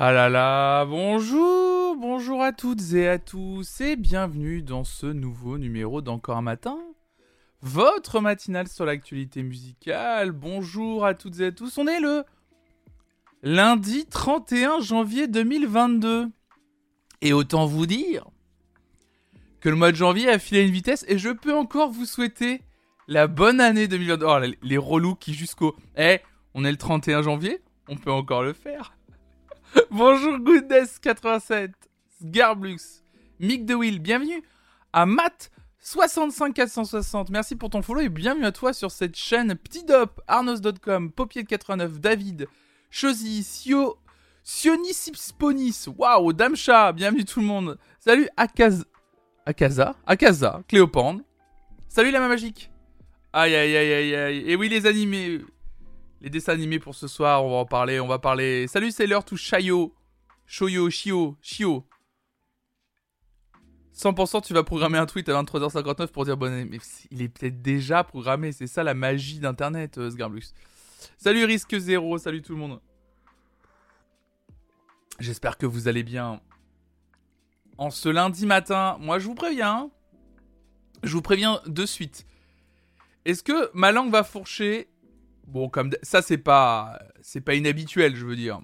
Ah 0.00 0.12
là 0.12 0.28
là, 0.28 0.84
bonjour, 0.84 1.96
bonjour 1.96 2.40
à 2.40 2.52
toutes 2.52 2.92
et 2.92 3.08
à 3.08 3.18
tous 3.18 3.80
et 3.80 3.96
bienvenue 3.96 4.62
dans 4.62 4.84
ce 4.84 5.06
nouveau 5.06 5.58
numéro 5.58 6.02
d'Encore 6.02 6.36
un 6.36 6.42
matin. 6.42 6.78
Votre 7.62 8.20
matinale 8.20 8.68
sur 8.68 8.84
l'actualité 8.84 9.42
musicale. 9.42 10.30
Bonjour 10.30 11.04
à 11.04 11.14
toutes 11.14 11.40
et 11.40 11.46
à 11.46 11.50
tous. 11.50 11.78
On 11.78 11.88
est 11.88 11.98
le 11.98 12.22
lundi 13.42 14.06
31 14.06 14.78
janvier 14.78 15.26
2022. 15.26 16.28
Et 17.20 17.32
autant 17.32 17.66
vous 17.66 17.86
dire 17.86 18.24
que 19.60 19.68
le 19.68 19.74
mois 19.74 19.90
de 19.90 19.96
janvier 19.96 20.28
a 20.28 20.38
filé 20.38 20.62
une 20.62 20.72
vitesse 20.72 21.04
et 21.08 21.18
je 21.18 21.30
peux 21.30 21.56
encore 21.56 21.90
vous 21.90 22.06
souhaiter 22.06 22.62
la 23.08 23.26
bonne 23.26 23.60
année 23.60 23.88
2022. 23.88 24.26
Oh, 24.28 24.38
les, 24.38 24.56
les 24.62 24.78
relous 24.78 25.16
qui 25.16 25.34
jusqu'au... 25.34 25.74
Eh, 25.96 26.20
on 26.54 26.64
est 26.64 26.70
le 26.70 26.78
31 26.78 27.22
janvier, 27.22 27.60
on 27.88 27.96
peut 27.96 28.12
encore 28.12 28.44
le 28.44 28.52
faire. 28.52 28.94
Bonjour 29.90 30.38
Goodness87, 30.38 31.72
Sgarblux, 32.22 33.02
Mick 33.40 33.66
de 33.66 33.74
Will, 33.74 33.98
bienvenue 33.98 34.42
à 34.92 35.04
Matt 35.04 35.50
65460. 35.80 37.30
Merci 37.30 37.56
pour 37.56 37.70
ton 37.70 37.82
follow 37.82 38.00
et 38.00 38.08
bienvenue 38.08 38.46
à 38.46 38.52
toi 38.52 38.72
sur 38.72 38.90
cette 38.90 39.16
chaîne 39.16 39.54
Ptidop, 39.54 40.20
Arnos.com, 40.26 41.12
Popier89, 41.16 41.98
David, 41.98 42.48
Chosy, 42.90 43.42
Sio, 43.42 43.98
Sionisipsponis, 44.42 45.86
waouh, 45.96 46.32
Damcha, 46.32 46.92
bienvenue 46.92 47.24
tout 47.24 47.40
le 47.40 47.46
monde. 47.46 47.78
Salut 48.00 48.28
Akaz... 48.36 48.84
Akaza, 49.44 49.94
Akaza, 50.06 50.62
Cléopande. 50.68 51.22
Salut 51.88 52.10
la 52.10 52.20
main 52.20 52.28
magique. 52.28 52.70
Aïe 53.32 53.54
aïe 53.54 53.76
aïe 53.76 53.92
aïe 53.92 54.14
aïe. 54.14 54.50
Et 54.50 54.56
oui 54.56 54.68
les 54.68 54.86
animés, 54.86 55.40
les 56.20 56.30
dessins 56.30 56.52
animés 56.52 56.78
pour 56.78 56.94
ce 56.94 57.06
soir, 57.06 57.44
on 57.44 57.50
va 57.50 57.56
en 57.56 57.66
parler, 57.66 58.00
on 58.00 58.08
va 58.08 58.18
parler. 58.18 58.66
Salut, 58.66 58.90
c'est 58.90 59.06
l'heure 59.06 59.24
tout 59.24 59.36
Shayo. 59.36 59.94
Shoyo, 60.46 60.88
Shio, 60.90 61.36
Shio. 61.42 61.86
100% 63.94 64.42
tu 64.44 64.54
vas 64.54 64.62
programmer 64.62 64.96
un 64.96 65.06
tweet 65.06 65.28
à 65.28 65.42
23h59 65.42 66.06
pour 66.08 66.24
dire 66.24 66.36
bonne 66.36 66.52
année. 66.52 66.64
Mais 66.64 66.78
il 67.10 67.20
est 67.20 67.28
peut-être 67.28 67.60
déjà 67.60 68.04
programmé, 68.04 68.52
c'est 68.52 68.66
ça 68.68 68.82
la 68.84 68.94
magie 68.94 69.40
d'internet, 69.40 69.98
euh, 69.98 70.10
Sgarblux. 70.10 70.54
Salut 71.16 71.44
Risque 71.44 71.76
Zéro, 71.78 72.16
salut 72.18 72.42
tout 72.42 72.52
le 72.52 72.58
monde. 72.58 72.80
J'espère 75.18 75.58
que 75.58 75.66
vous 75.66 75.88
allez 75.88 76.04
bien. 76.04 76.40
En 77.76 77.90
ce 77.90 78.08
lundi 78.08 78.46
matin, 78.46 78.96
moi 79.00 79.18
je 79.18 79.26
vous 79.26 79.34
préviens. 79.34 79.90
Je 81.02 81.12
vous 81.12 81.22
préviens 81.22 81.60
de 81.66 81.84
suite. 81.84 82.24
Est-ce 83.24 83.42
que 83.42 83.70
ma 83.74 83.92
langue 83.92 84.10
va 84.10 84.24
fourcher 84.24 84.88
Bon, 85.48 85.70
comme 85.70 85.90
ça, 86.02 86.20
c'est 86.20 86.36
pas, 86.36 87.00
c'est 87.22 87.40
pas 87.40 87.54
inhabituel, 87.54 88.14
je 88.14 88.26
veux 88.26 88.36
dire. 88.36 88.60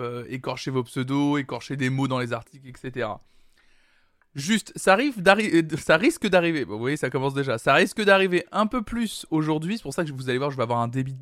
Euh, 0.00 0.24
écorcher 0.28 0.72
vos 0.72 0.82
pseudos, 0.82 1.38
écorcher 1.38 1.76
des 1.76 1.90
mots 1.90 2.08
dans 2.08 2.18
les 2.18 2.32
articles, 2.32 2.68
etc. 2.68 3.08
Juste, 4.34 4.72
ça, 4.74 4.94
arrive 4.94 5.22
euh, 5.24 5.62
ça 5.76 5.96
risque 5.96 6.26
d'arriver. 6.26 6.64
vous 6.64 6.76
voyez, 6.76 6.96
ça 6.96 7.08
commence 7.08 7.34
déjà. 7.34 7.56
Ça 7.56 7.72
risque 7.74 8.02
d'arriver 8.02 8.44
un 8.50 8.66
peu 8.66 8.82
plus 8.82 9.26
aujourd'hui. 9.30 9.76
C'est 9.76 9.84
pour 9.84 9.94
ça 9.94 10.04
que 10.04 10.10
vous 10.10 10.28
allez 10.28 10.38
voir, 10.38 10.50
je 10.50 10.56
vais 10.56 10.64
avoir 10.64 10.80
un 10.80 10.88
débit 10.88 11.16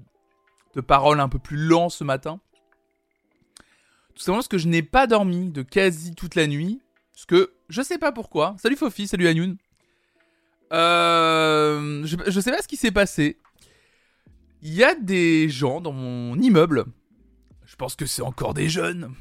de 0.75 0.81
parole 0.81 1.21
un 1.21 1.29
peu 1.29 1.39
plus 1.39 1.59
lent 1.59 1.91
ce 1.91 2.05
matin. 2.05 2.41
Tout 4.15 4.23
simplement 4.23 4.39
parce 4.39 4.49
que 4.49 4.57
je 4.57 4.69
n'ai 4.69 4.83
pas 4.83 5.07
dormi 5.07 5.51
de 5.51 5.61
quasi 5.61 6.15
toute 6.15 6.37
la 6.37 6.47
nuit. 6.47 6.81
Parce 7.13 7.27
que 7.27 7.53
je 7.69 7.83
sais 7.83 7.99
pas 7.99 8.13
pourquoi. 8.13 8.57
Salut 8.57 8.77
Fofi, 8.77 9.07
salut 9.07 9.29
Anoun. 9.29 9.59
Euh, 10.73 12.03
je, 12.07 12.17
je 12.27 12.41
sais 12.41 12.51
pas 12.51 12.63
ce 12.63 12.69
qui 12.69 12.79
s'est 12.79 12.91
passé 12.91 13.37
il 14.63 14.75
y 14.75 14.85
a 14.85 14.95
des 14.95 15.49
gens 15.49 15.81
dans 15.81 15.93
mon 15.93 16.39
immeuble, 16.39 16.85
je 17.65 17.75
pense 17.77 17.97
que 17.97 18.07
c'est 18.07 18.23
encore 18.23 18.55
des 18.55 18.69
jeunes, 18.69 19.13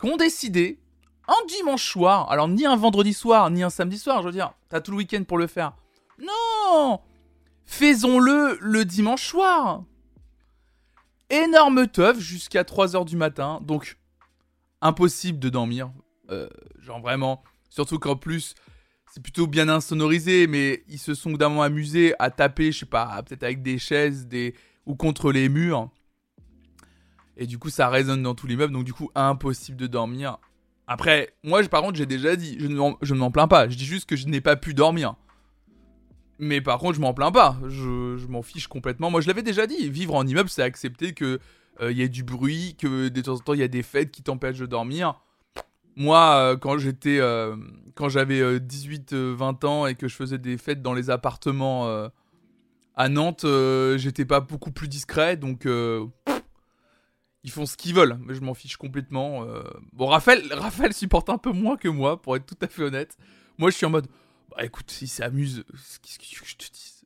qui 0.00 0.08
ont 0.08 0.16
décidé, 0.16 0.80
un 1.26 1.46
dimanche 1.46 1.84
soir, 1.90 2.30
alors 2.30 2.48
ni 2.48 2.64
un 2.64 2.76
vendredi 2.76 3.12
soir, 3.12 3.50
ni 3.50 3.62
un 3.62 3.70
samedi 3.70 3.98
soir, 3.98 4.22
je 4.22 4.26
veux 4.26 4.32
dire, 4.32 4.52
t'as 4.68 4.80
tout 4.80 4.92
le 4.92 4.98
week-end 4.98 5.24
pour 5.24 5.38
le 5.38 5.46
faire. 5.46 5.72
Non 6.18 7.00
Faisons-le 7.64 8.58
le 8.60 8.84
dimanche 8.84 9.26
soir 9.26 9.84
Énorme 11.28 11.86
teuf 11.86 12.18
jusqu'à 12.18 12.62
3h 12.62 13.04
du 13.04 13.16
matin, 13.16 13.60
donc 13.62 13.98
impossible 14.80 15.38
de 15.38 15.48
dormir. 15.48 15.92
Euh, 16.30 16.48
genre 16.80 17.00
vraiment, 17.00 17.42
surtout 17.68 17.98
qu'en 17.98 18.16
plus, 18.16 18.54
c'est 19.10 19.22
plutôt 19.22 19.46
bien 19.46 19.68
insonorisé, 19.68 20.46
mais 20.46 20.84
ils 20.88 20.98
se 20.98 21.14
sont 21.14 21.30
évidemment 21.30 21.62
amusés 21.62 22.14
à 22.18 22.30
taper, 22.30 22.72
je 22.72 22.80
sais 22.80 22.86
pas, 22.86 23.22
peut-être 23.22 23.42
avec 23.42 23.60
des 23.62 23.78
chaises 23.78 24.26
des... 24.26 24.54
ou 24.86 24.94
contre 24.94 25.32
les 25.32 25.48
murs. 25.48 25.90
Et 27.36 27.46
du 27.46 27.58
coup, 27.58 27.70
ça 27.70 27.88
résonne 27.88 28.22
dans 28.22 28.34
tout 28.34 28.46
l'immeuble, 28.46 28.72
donc 28.72 28.84
du 28.84 28.92
coup, 28.92 29.10
impossible 29.14 29.76
de 29.76 29.86
dormir. 29.86 30.38
Après, 30.86 31.34
moi, 31.42 31.62
par 31.64 31.82
contre, 31.82 31.96
j'ai 31.96 32.06
déjà 32.06 32.36
dit, 32.36 32.58
je 32.60 32.66
ne 32.66 33.18
m'en 33.18 33.30
plains 33.30 33.48
pas. 33.48 33.68
Je 33.68 33.76
dis 33.76 33.84
juste 33.84 34.08
que 34.08 34.16
je 34.16 34.26
n'ai 34.26 34.40
pas 34.40 34.56
pu 34.56 34.74
dormir. 34.74 35.14
Mais 36.38 36.60
par 36.60 36.78
contre, 36.78 36.96
je 36.96 37.00
m'en 37.00 37.14
plains 37.14 37.30
pas. 37.30 37.58
Je, 37.68 38.26
m'en 38.26 38.42
fiche 38.42 38.66
complètement. 38.66 39.10
Moi, 39.10 39.20
je 39.20 39.28
l'avais 39.28 39.42
déjà 39.42 39.66
dit. 39.66 39.88
Vivre 39.88 40.14
en 40.14 40.26
immeuble, 40.26 40.48
c'est 40.48 40.62
accepter 40.62 41.12
que 41.12 41.38
euh, 41.80 41.92
il 41.92 41.98
y 41.98 42.02
ait 42.02 42.08
du 42.08 42.24
bruit, 42.24 42.76
que 42.76 43.08
de 43.08 43.20
temps 43.20 43.34
en 43.34 43.38
temps, 43.38 43.54
il 43.54 43.60
y 43.60 43.62
a 43.62 43.68
des 43.68 43.82
fêtes 43.82 44.10
qui 44.10 44.22
t'empêchent 44.22 44.58
de 44.58 44.66
dormir. 44.66 45.14
Moi, 46.00 46.34
euh, 46.36 46.56
quand 46.56 46.78
j'étais, 46.78 47.18
euh, 47.20 47.54
quand 47.94 48.08
j'avais 48.08 48.58
18-20 48.58 49.12
euh, 49.12 49.66
ans 49.66 49.86
et 49.86 49.96
que 49.96 50.08
je 50.08 50.16
faisais 50.16 50.38
des 50.38 50.56
fêtes 50.56 50.80
dans 50.80 50.94
les 50.94 51.10
appartements 51.10 52.08
à 52.96 53.08
Nantes, 53.10 53.44
j'étais 53.98 54.24
pas 54.24 54.40
beaucoup 54.40 54.72
plus 54.72 54.88
discret, 54.88 55.36
donc 55.36 55.66
ils 55.66 57.50
font 57.50 57.66
ce 57.66 57.76
qu'ils 57.76 57.94
veulent, 57.94 58.18
mais 58.24 58.32
je 58.32 58.40
m'en 58.40 58.54
fiche 58.54 58.78
complètement. 58.78 59.44
Bon, 59.92 60.06
Raphaël, 60.06 60.42
Raphaël 60.52 60.94
supporte 60.94 61.28
un 61.28 61.36
peu 61.36 61.52
moins 61.52 61.76
que 61.76 61.88
moi, 61.88 62.22
pour 62.22 62.34
être 62.34 62.46
tout 62.46 62.58
à 62.62 62.66
fait 62.66 62.82
honnête. 62.82 63.18
Moi, 63.58 63.68
je 63.68 63.76
suis 63.76 63.84
en 63.84 63.90
mode, 63.90 64.06
bah 64.48 64.64
écoute, 64.64 64.90
si 64.90 65.06
s'amuse, 65.06 65.64
qu'est-ce 66.00 66.18
que 66.18 66.46
je 66.46 66.56
te 66.56 66.64
dis 66.72 67.02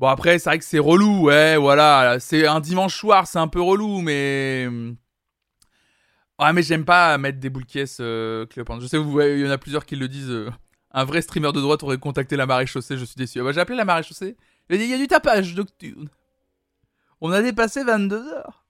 Bon, 0.00 0.08
après, 0.08 0.40
c'est 0.40 0.50
vrai 0.50 0.58
que 0.58 0.64
c'est 0.64 0.80
relou, 0.80 1.26
ouais, 1.26 1.56
voilà. 1.56 2.18
C'est 2.18 2.48
un 2.48 2.58
dimanche 2.58 2.96
soir, 2.96 3.28
c'est 3.28 3.38
un 3.38 3.46
peu 3.46 3.60
relou, 3.60 4.00
mais 4.00 4.66
ah, 6.42 6.52
mais 6.54 6.62
j'aime 6.62 6.86
pas 6.86 7.18
mettre 7.18 7.38
des 7.38 7.50
boules 7.50 7.66
caisses, 7.66 7.98
euh. 8.00 8.46
Je 8.56 8.86
sais, 8.86 8.96
vous, 8.96 9.20
il 9.20 9.40
y 9.40 9.46
en 9.46 9.50
a 9.50 9.58
plusieurs 9.58 9.84
qui 9.84 9.94
le 9.94 10.08
disent. 10.08 10.30
Euh, 10.30 10.50
un 10.92 11.04
vrai 11.04 11.22
streamer 11.22 11.52
de 11.52 11.60
droite 11.60 11.82
aurait 11.82 11.98
contacté 11.98 12.34
la 12.34 12.46
marée 12.46 12.66
chaussée, 12.66 12.96
je 12.96 13.04
suis 13.04 13.16
déçu. 13.16 13.40
Ah 13.40 13.44
bah, 13.44 13.52
j'ai 13.52 13.60
appelé 13.60 13.76
la 13.76 13.84
marée 13.84 14.02
chaussée. 14.02 14.36
Il 14.68 14.74
a 14.74 14.78
dit, 14.78 14.84
il 14.84 14.90
y 14.90 14.94
a 14.94 14.98
du 14.98 15.06
tapage 15.06 15.54
nocturne. 15.54 16.08
On 17.20 17.30
a 17.30 17.42
dépassé 17.42 17.84
22 17.84 18.26
heures. 18.28 18.64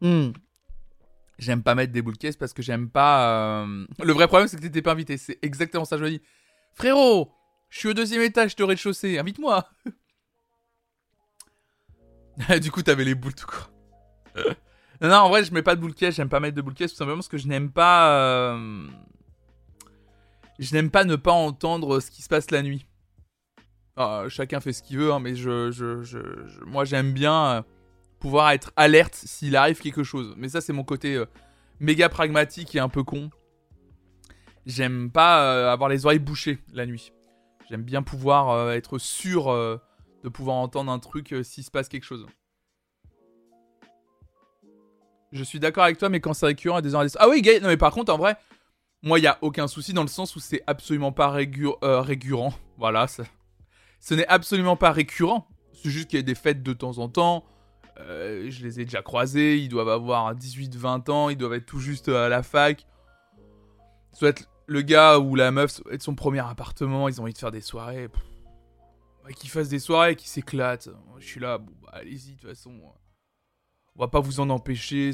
Hmm. 0.00 0.32
J'aime 1.38 1.62
pas 1.62 1.74
mettre 1.74 1.92
des 1.92 2.02
boules 2.02 2.18
caisses 2.18 2.36
parce 2.36 2.52
que 2.52 2.62
j'aime 2.62 2.90
pas. 2.90 3.62
Euh, 3.62 3.86
le 4.02 4.12
vrai 4.12 4.26
problème, 4.26 4.48
c'est 4.48 4.56
que 4.56 4.62
t'étais 4.62 4.82
pas 4.82 4.92
invité. 4.92 5.16
C'est 5.16 5.38
exactement 5.42 5.84
ça, 5.84 5.96
je 5.98 6.04
me 6.04 6.10
dis. 6.10 6.22
Frérot, 6.72 7.32
je 7.70 7.78
suis 7.78 7.88
au 7.88 7.94
deuxième 7.94 8.22
étage 8.22 8.56
de 8.56 8.64
rez-de-chaussée, 8.64 9.18
invite-moi. 9.18 9.68
du 12.60 12.70
coup, 12.72 12.82
t'avais 12.82 13.04
les 13.04 13.14
boules 13.14 13.34
tout 13.34 13.46
quoi. 13.46 13.70
Non, 15.08 15.16
en 15.16 15.28
vrai, 15.28 15.44
je 15.44 15.52
mets 15.52 15.62
pas 15.62 15.76
de 15.76 15.82
boule 15.82 15.92
j'aime 15.98 16.30
pas 16.30 16.40
mettre 16.40 16.56
de 16.56 16.62
boule 16.62 16.72
tout 16.72 16.88
simplement 16.88 17.18
parce 17.18 17.28
que 17.28 17.36
je 17.36 17.46
n'aime 17.46 17.70
pas. 17.70 18.08
Euh, 18.16 18.86
je 20.58 20.72
n'aime 20.72 20.90
pas 20.90 21.04
ne 21.04 21.16
pas 21.16 21.32
entendre 21.32 22.00
ce 22.00 22.10
qui 22.10 22.22
se 22.22 22.28
passe 22.28 22.50
la 22.50 22.62
nuit. 22.62 22.86
Ah, 23.96 24.24
chacun 24.28 24.60
fait 24.60 24.72
ce 24.72 24.82
qu'il 24.82 24.96
veut, 24.96 25.12
hein, 25.12 25.20
mais 25.20 25.34
je, 25.34 25.70
je, 25.70 26.02
je, 26.02 26.18
moi 26.64 26.84
j'aime 26.84 27.12
bien 27.12 27.46
euh, 27.46 27.62
pouvoir 28.18 28.50
être 28.52 28.72
alerte 28.76 29.14
s'il 29.14 29.56
arrive 29.56 29.78
quelque 29.78 30.04
chose. 30.04 30.32
Mais 30.38 30.48
ça, 30.48 30.62
c'est 30.62 30.72
mon 30.72 30.84
côté 30.84 31.16
euh, 31.16 31.26
méga 31.80 32.08
pragmatique 32.08 32.74
et 32.74 32.78
un 32.78 32.88
peu 32.88 33.02
con. 33.04 33.28
J'aime 34.64 35.10
pas 35.10 35.70
avoir 35.70 35.90
les 35.90 36.06
oreilles 36.06 36.18
bouchées 36.18 36.58
la 36.72 36.86
nuit. 36.86 37.12
J'aime 37.68 37.82
bien 37.82 38.02
pouvoir 38.02 38.70
être 38.70 38.96
sûr 38.96 39.52
de 39.52 40.28
pouvoir 40.30 40.56
entendre 40.56 40.90
un 40.90 40.98
truc 40.98 41.34
s'il 41.42 41.62
se 41.62 41.70
passe 41.70 41.90
quelque 41.90 42.04
chose. 42.04 42.26
Je 45.34 45.42
suis 45.42 45.58
d'accord 45.58 45.82
avec 45.82 45.98
toi, 45.98 46.08
mais 46.08 46.20
quand 46.20 46.32
c'est 46.32 46.46
récurrent, 46.46 46.76
à 46.76 46.80
des 46.80 46.94
heures 46.94 47.04
Ah 47.18 47.28
oui, 47.28 47.42
gay. 47.42 47.58
Non, 47.58 47.66
mais 47.66 47.76
par 47.76 47.92
contre, 47.92 48.12
en 48.12 48.16
vrai, 48.16 48.36
moi, 49.02 49.18
il 49.18 49.22
n'y 49.22 49.28
a 49.28 49.36
aucun 49.42 49.66
souci 49.66 49.92
dans 49.92 50.02
le 50.02 50.08
sens 50.08 50.36
où 50.36 50.40
c'est 50.40 50.62
absolument 50.68 51.10
pas 51.10 51.34
euh, 51.36 52.00
récurrent. 52.00 52.54
Voilà, 52.76 53.06
ce 54.00 54.14
n'est 54.14 54.26
absolument 54.26 54.76
pas 54.76 54.90
récurrent. 54.90 55.46
C'est 55.72 55.90
juste 55.90 56.08
qu'il 56.08 56.18
y 56.18 56.20
a 56.20 56.24
des 56.24 56.34
fêtes 56.34 56.62
de 56.62 56.72
temps 56.72 56.98
en 56.98 57.08
temps. 57.08 57.44
Euh, 58.00 58.50
je 58.50 58.64
les 58.64 58.80
ai 58.80 58.84
déjà 58.84 59.00
croisés. 59.00 59.58
Ils 59.58 59.68
doivent 59.68 59.88
avoir 59.88 60.34
18-20 60.34 61.10
ans. 61.10 61.28
Ils 61.30 61.36
doivent 61.36 61.54
être 61.54 61.66
tout 61.66 61.78
juste 61.78 62.08
à 62.08 62.28
la 62.28 62.42
fac. 62.42 62.84
Soit 64.12 64.48
le 64.66 64.82
gars 64.82 65.18
ou 65.18 65.36
la 65.36 65.52
meuf, 65.52 65.70
soit 65.70 65.92
être 65.92 66.02
son 66.02 66.16
premier 66.16 66.40
appartement. 66.40 67.08
Ils 67.08 67.20
ont 67.20 67.24
envie 67.24 67.32
de 67.32 67.38
faire 67.38 67.52
des 67.52 67.60
soirées. 67.60 68.08
qu'ils 69.36 69.50
fassent 69.50 69.68
des 69.68 69.78
soirées, 69.78 70.16
qu'ils 70.16 70.28
s'éclatent. 70.28 70.88
Je 71.18 71.26
suis 71.26 71.40
là, 71.40 71.58
bon, 71.58 71.72
bah, 71.82 71.90
allez-y, 71.92 72.32
de 72.34 72.40
toute 72.40 72.48
façon. 72.48 72.72
On 73.96 74.02
va 74.02 74.08
pas 74.08 74.20
vous 74.20 74.40
en 74.40 74.50
empêcher. 74.50 75.12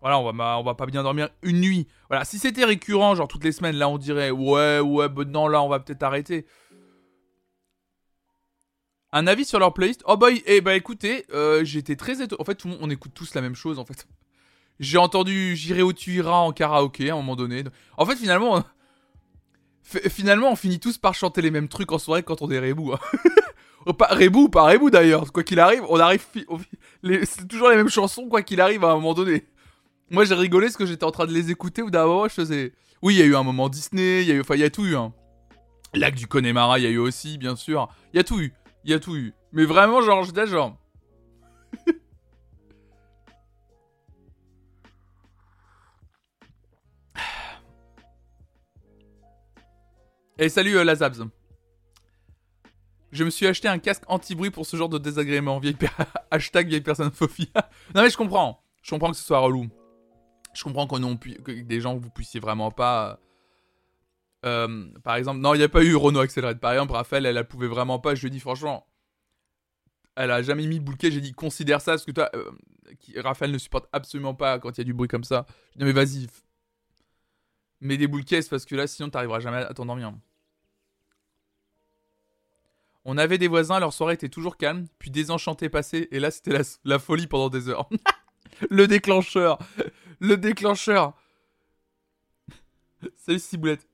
Voilà, 0.00 0.18
on 0.18 0.32
va, 0.32 0.58
on 0.58 0.62
va 0.62 0.74
pas 0.74 0.86
bien 0.86 1.02
dormir 1.02 1.28
une 1.42 1.60
nuit. 1.60 1.86
Voilà, 2.08 2.24
si 2.24 2.38
c'était 2.38 2.64
récurrent, 2.64 3.14
genre 3.14 3.28
toutes 3.28 3.44
les 3.44 3.52
semaines, 3.52 3.76
là 3.76 3.88
on 3.88 3.98
dirait 3.98 4.30
ouais, 4.30 4.80
ouais, 4.80 5.08
bon, 5.08 5.28
non, 5.30 5.48
là 5.48 5.62
on 5.62 5.68
va 5.68 5.80
peut-être 5.80 6.02
arrêter. 6.02 6.46
Un 9.12 9.26
avis 9.26 9.44
sur 9.44 9.58
leur 9.58 9.72
playlist? 9.72 10.02
Oh 10.06 10.16
bah, 10.16 10.28
eh 10.44 10.60
bah 10.60 10.74
écoutez, 10.74 11.24
euh, 11.32 11.64
j'étais 11.64 11.94
très 11.94 12.20
étonné. 12.20 12.40
En 12.40 12.44
fait, 12.44 12.56
tout 12.56 12.66
le 12.68 12.74
monde, 12.74 12.82
on 12.82 12.90
écoute 12.90 13.12
tous 13.14 13.34
la 13.34 13.40
même 13.40 13.54
chose 13.54 13.78
en 13.78 13.84
fait. 13.84 14.08
J'ai 14.80 14.98
entendu 14.98 15.54
J'irai 15.54 15.82
où 15.82 15.92
tu 15.92 16.14
iras 16.14 16.38
en 16.38 16.52
karaoké 16.52 17.10
à 17.10 17.14
un 17.14 17.16
moment 17.16 17.36
donné. 17.36 17.62
En 17.96 18.06
fait, 18.06 18.16
finalement, 18.16 18.64
finalement, 19.82 20.50
on 20.50 20.56
finit 20.56 20.80
tous 20.80 20.98
par 20.98 21.14
chanter 21.14 21.42
les 21.42 21.50
mêmes 21.50 21.68
trucs 21.68 21.92
en 21.92 21.98
soirée 21.98 22.24
quand 22.24 22.42
on 22.42 22.50
est 22.50 22.58
rebou. 22.58 22.92
Hein. 22.92 22.98
pas 23.92 24.06
rebou 24.06 24.48
d'ailleurs. 24.90 25.30
Quoi 25.32 25.42
qu'il 25.42 25.60
arrive, 25.60 25.82
on 25.88 26.00
arrive. 26.00 26.24
C'est 27.24 27.46
toujours 27.46 27.68
les 27.70 27.76
mêmes 27.76 27.90
chansons, 27.90 28.28
quoi 28.28 28.42
qu'il 28.42 28.60
arrive 28.60 28.84
à 28.84 28.90
un 28.90 28.94
moment 28.94 29.14
donné. 29.14 29.44
Moi, 30.10 30.24
j'ai 30.24 30.34
rigolé 30.34 30.66
parce 30.66 30.76
que 30.76 30.86
j'étais 30.86 31.04
en 31.04 31.10
train 31.10 31.26
de 31.26 31.32
les 31.32 31.50
écouter 31.50 31.82
ou 31.82 31.90
d'abord, 31.90 32.28
je 32.28 32.34
faisais. 32.34 32.72
Oui, 33.02 33.14
il 33.14 33.18
y 33.18 33.22
a 33.22 33.26
eu 33.26 33.36
un 33.36 33.42
moment 33.42 33.68
Disney, 33.68 34.22
il 34.22 34.28
y 34.28 34.32
a 34.32 34.34
eu. 34.34 34.40
Enfin, 34.40 34.54
il 34.54 34.60
y 34.60 34.64
a 34.64 34.70
tout 34.70 34.86
eu. 34.86 34.96
Hein. 34.96 35.12
Lac 35.94 36.14
du 36.14 36.26
Connemara, 36.26 36.78
il 36.78 36.84
y 36.84 36.86
a 36.86 36.90
eu 36.90 36.98
aussi, 36.98 37.38
bien 37.38 37.56
sûr. 37.56 37.88
Il 38.12 38.16
y 38.16 38.20
a 38.20 38.24
tout 38.24 38.40
eu. 38.40 38.52
Il 38.84 38.90
y 38.90 38.94
a 38.94 38.98
tout 38.98 39.16
eu. 39.16 39.32
Mais 39.52 39.64
vraiment, 39.64 40.02
genre, 40.02 40.24
j'étais 40.24 40.46
genre. 40.46 40.76
Et 50.38 50.48
salut 50.48 50.76
euh, 50.76 50.84
Lazabs. 50.84 51.22
Je 53.14 53.22
me 53.22 53.30
suis 53.30 53.46
acheté 53.46 53.68
un 53.68 53.78
casque 53.78 54.02
anti-bruit 54.08 54.50
pour 54.50 54.66
ce 54.66 54.76
genre 54.76 54.88
de 54.88 54.98
désagrément. 54.98 55.60
Vieille 55.60 55.76
Hashtag 56.32 56.66
vieille 56.66 56.80
personne 56.80 57.12
phobie. 57.12 57.48
non 57.94 58.02
mais 58.02 58.10
je 58.10 58.16
comprends. 58.16 58.60
Je 58.82 58.90
comprends 58.90 59.12
que 59.12 59.16
ce 59.16 59.22
soit 59.22 59.38
relou. 59.38 59.68
Je 60.52 60.64
comprends 60.64 60.88
qu'on 60.88 60.98
non 60.98 61.16
que 61.16 61.62
des 61.62 61.80
gens 61.80 61.96
vous 61.96 62.10
puissiez 62.10 62.40
vraiment 62.40 62.72
pas. 62.72 63.20
Euh, 64.44 64.90
par 65.04 65.14
exemple, 65.14 65.38
non, 65.40 65.54
il 65.54 65.58
n'y 65.58 65.64
a 65.64 65.68
pas 65.68 65.84
eu 65.84 65.94
Renault 65.94 66.20
Accelerate. 66.20 66.58
Par 66.58 66.72
exemple, 66.72 66.92
Raphaël, 66.92 67.24
elle, 67.24 67.36
elle 67.36 67.46
pouvait 67.46 67.68
vraiment 67.68 68.00
pas. 68.00 68.16
Je 68.16 68.22
lui 68.22 68.26
ai 68.26 68.30
dit 68.30 68.40
franchement, 68.40 68.84
elle 70.16 70.32
a 70.32 70.42
jamais 70.42 70.66
mis 70.66 70.80
bouquet. 70.80 71.12
J'ai 71.12 71.20
dit 71.20 71.32
considère 71.32 71.80
ça 71.80 71.92
parce 71.92 72.04
que 72.04 72.10
toi, 72.10 72.30
euh, 72.34 72.50
Raphaël 73.18 73.52
ne 73.52 73.58
supporte 73.58 73.88
absolument 73.92 74.34
pas 74.34 74.58
quand 74.58 74.76
il 74.76 74.78
y 74.78 74.82
a 74.82 74.84
du 74.84 74.92
bruit 74.92 75.08
comme 75.08 75.24
ça. 75.24 75.46
Je 75.74 75.78
dit 75.78 75.84
mais 75.84 75.92
vas-y, 75.92 76.26
mets 77.80 77.96
des 77.96 78.08
boules 78.08 78.24
parce 78.50 78.64
que 78.64 78.74
là, 78.74 78.88
sinon, 78.88 79.08
t'arriveras 79.08 79.38
jamais 79.38 79.58
à 79.58 79.72
t'endormir. 79.72 80.12
On 83.04 83.18
avait 83.18 83.36
des 83.36 83.48
voisins, 83.48 83.78
leur 83.80 83.92
soirée 83.92 84.14
était 84.14 84.30
toujours 84.30 84.56
calme, 84.56 84.86
puis 84.98 85.10
désenchanté 85.10 85.68
passé, 85.68 86.08
et 86.10 86.20
là, 86.20 86.30
c'était 86.30 86.58
la, 86.84 86.98
folie 86.98 87.26
pendant 87.26 87.50
des 87.50 87.68
heures. 87.68 87.88
le 88.70 88.86
déclencheur 88.86 89.58
Le 90.20 90.36
déclencheur 90.38 91.12
Salut 93.16 93.38
Ciboulette. 93.38 93.86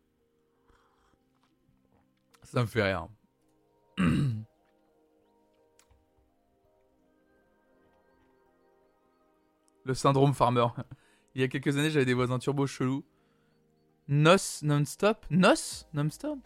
Ça 2.44 2.60
me 2.60 2.66
fait 2.66 2.82
rire. 2.82 3.08
le 9.84 9.94
syndrome 9.94 10.34
farmer. 10.34 10.66
Il 11.34 11.40
y 11.40 11.44
a 11.44 11.48
quelques 11.48 11.76
années, 11.76 11.90
j'avais 11.90 12.04
des 12.04 12.14
voisins 12.14 12.38
turbo 12.38 12.66
chelous. 12.66 13.04
Nos 14.08 14.62
non-stop 14.62 15.26
Nos 15.30 15.84
non-stop 15.94 16.38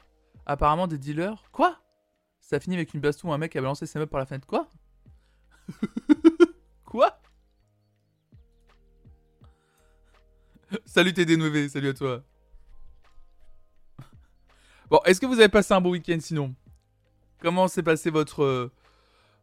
Apparemment 0.46 0.86
des 0.86 0.98
dealers. 0.98 1.42
Quoi? 1.52 1.78
Ça 2.44 2.60
finit 2.60 2.76
avec 2.76 2.92
une 2.92 3.00
baston 3.00 3.30
où 3.30 3.32
un 3.32 3.38
mec 3.38 3.56
a 3.56 3.60
balancé 3.62 3.86
ses 3.86 3.98
meubles 3.98 4.10
par 4.10 4.20
la 4.20 4.26
fenêtre. 4.26 4.46
Quoi? 4.46 4.68
Quoi? 6.84 7.18
Salut 10.84 11.12
TD9, 11.12 11.68
salut 11.68 11.88
à 11.88 11.94
toi. 11.94 12.22
Bon, 14.90 15.00
est-ce 15.06 15.22
que 15.22 15.26
vous 15.26 15.38
avez 15.38 15.48
passé 15.48 15.72
un 15.72 15.80
bon 15.80 15.90
week-end 15.90 16.18
sinon? 16.20 16.54
Comment 17.40 17.66
s'est 17.66 17.82
passé 17.82 18.10
votre 18.10 18.70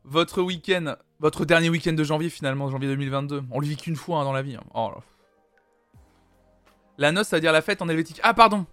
votre 0.03 0.43
week-end, 0.43 0.95
votre 1.19 1.43
dernier 1.43 1.69
week-end 1.71 1.93
de 1.93 2.03
janvier 2.03 2.29
finalement, 2.29 2.69
janvier 2.69 2.87
2022 2.89 3.43
On 3.49 3.59
le 3.59 3.65
vit 3.65 3.77
qu'une 3.77 3.95
fois 3.95 4.19
hein, 4.19 4.25
dans 4.25 4.31
la 4.31 4.43
vie. 4.43 4.55
Hein. 4.55 4.63
Oh. 4.75 4.91
La 6.99 7.11
noce, 7.11 7.29
ça 7.29 7.37
veut 7.37 7.41
dire 7.41 7.51
la 7.51 7.63
fête 7.63 7.81
en 7.81 7.89
helvétique. 7.89 8.19
Ah, 8.21 8.35
pardon 8.35 8.67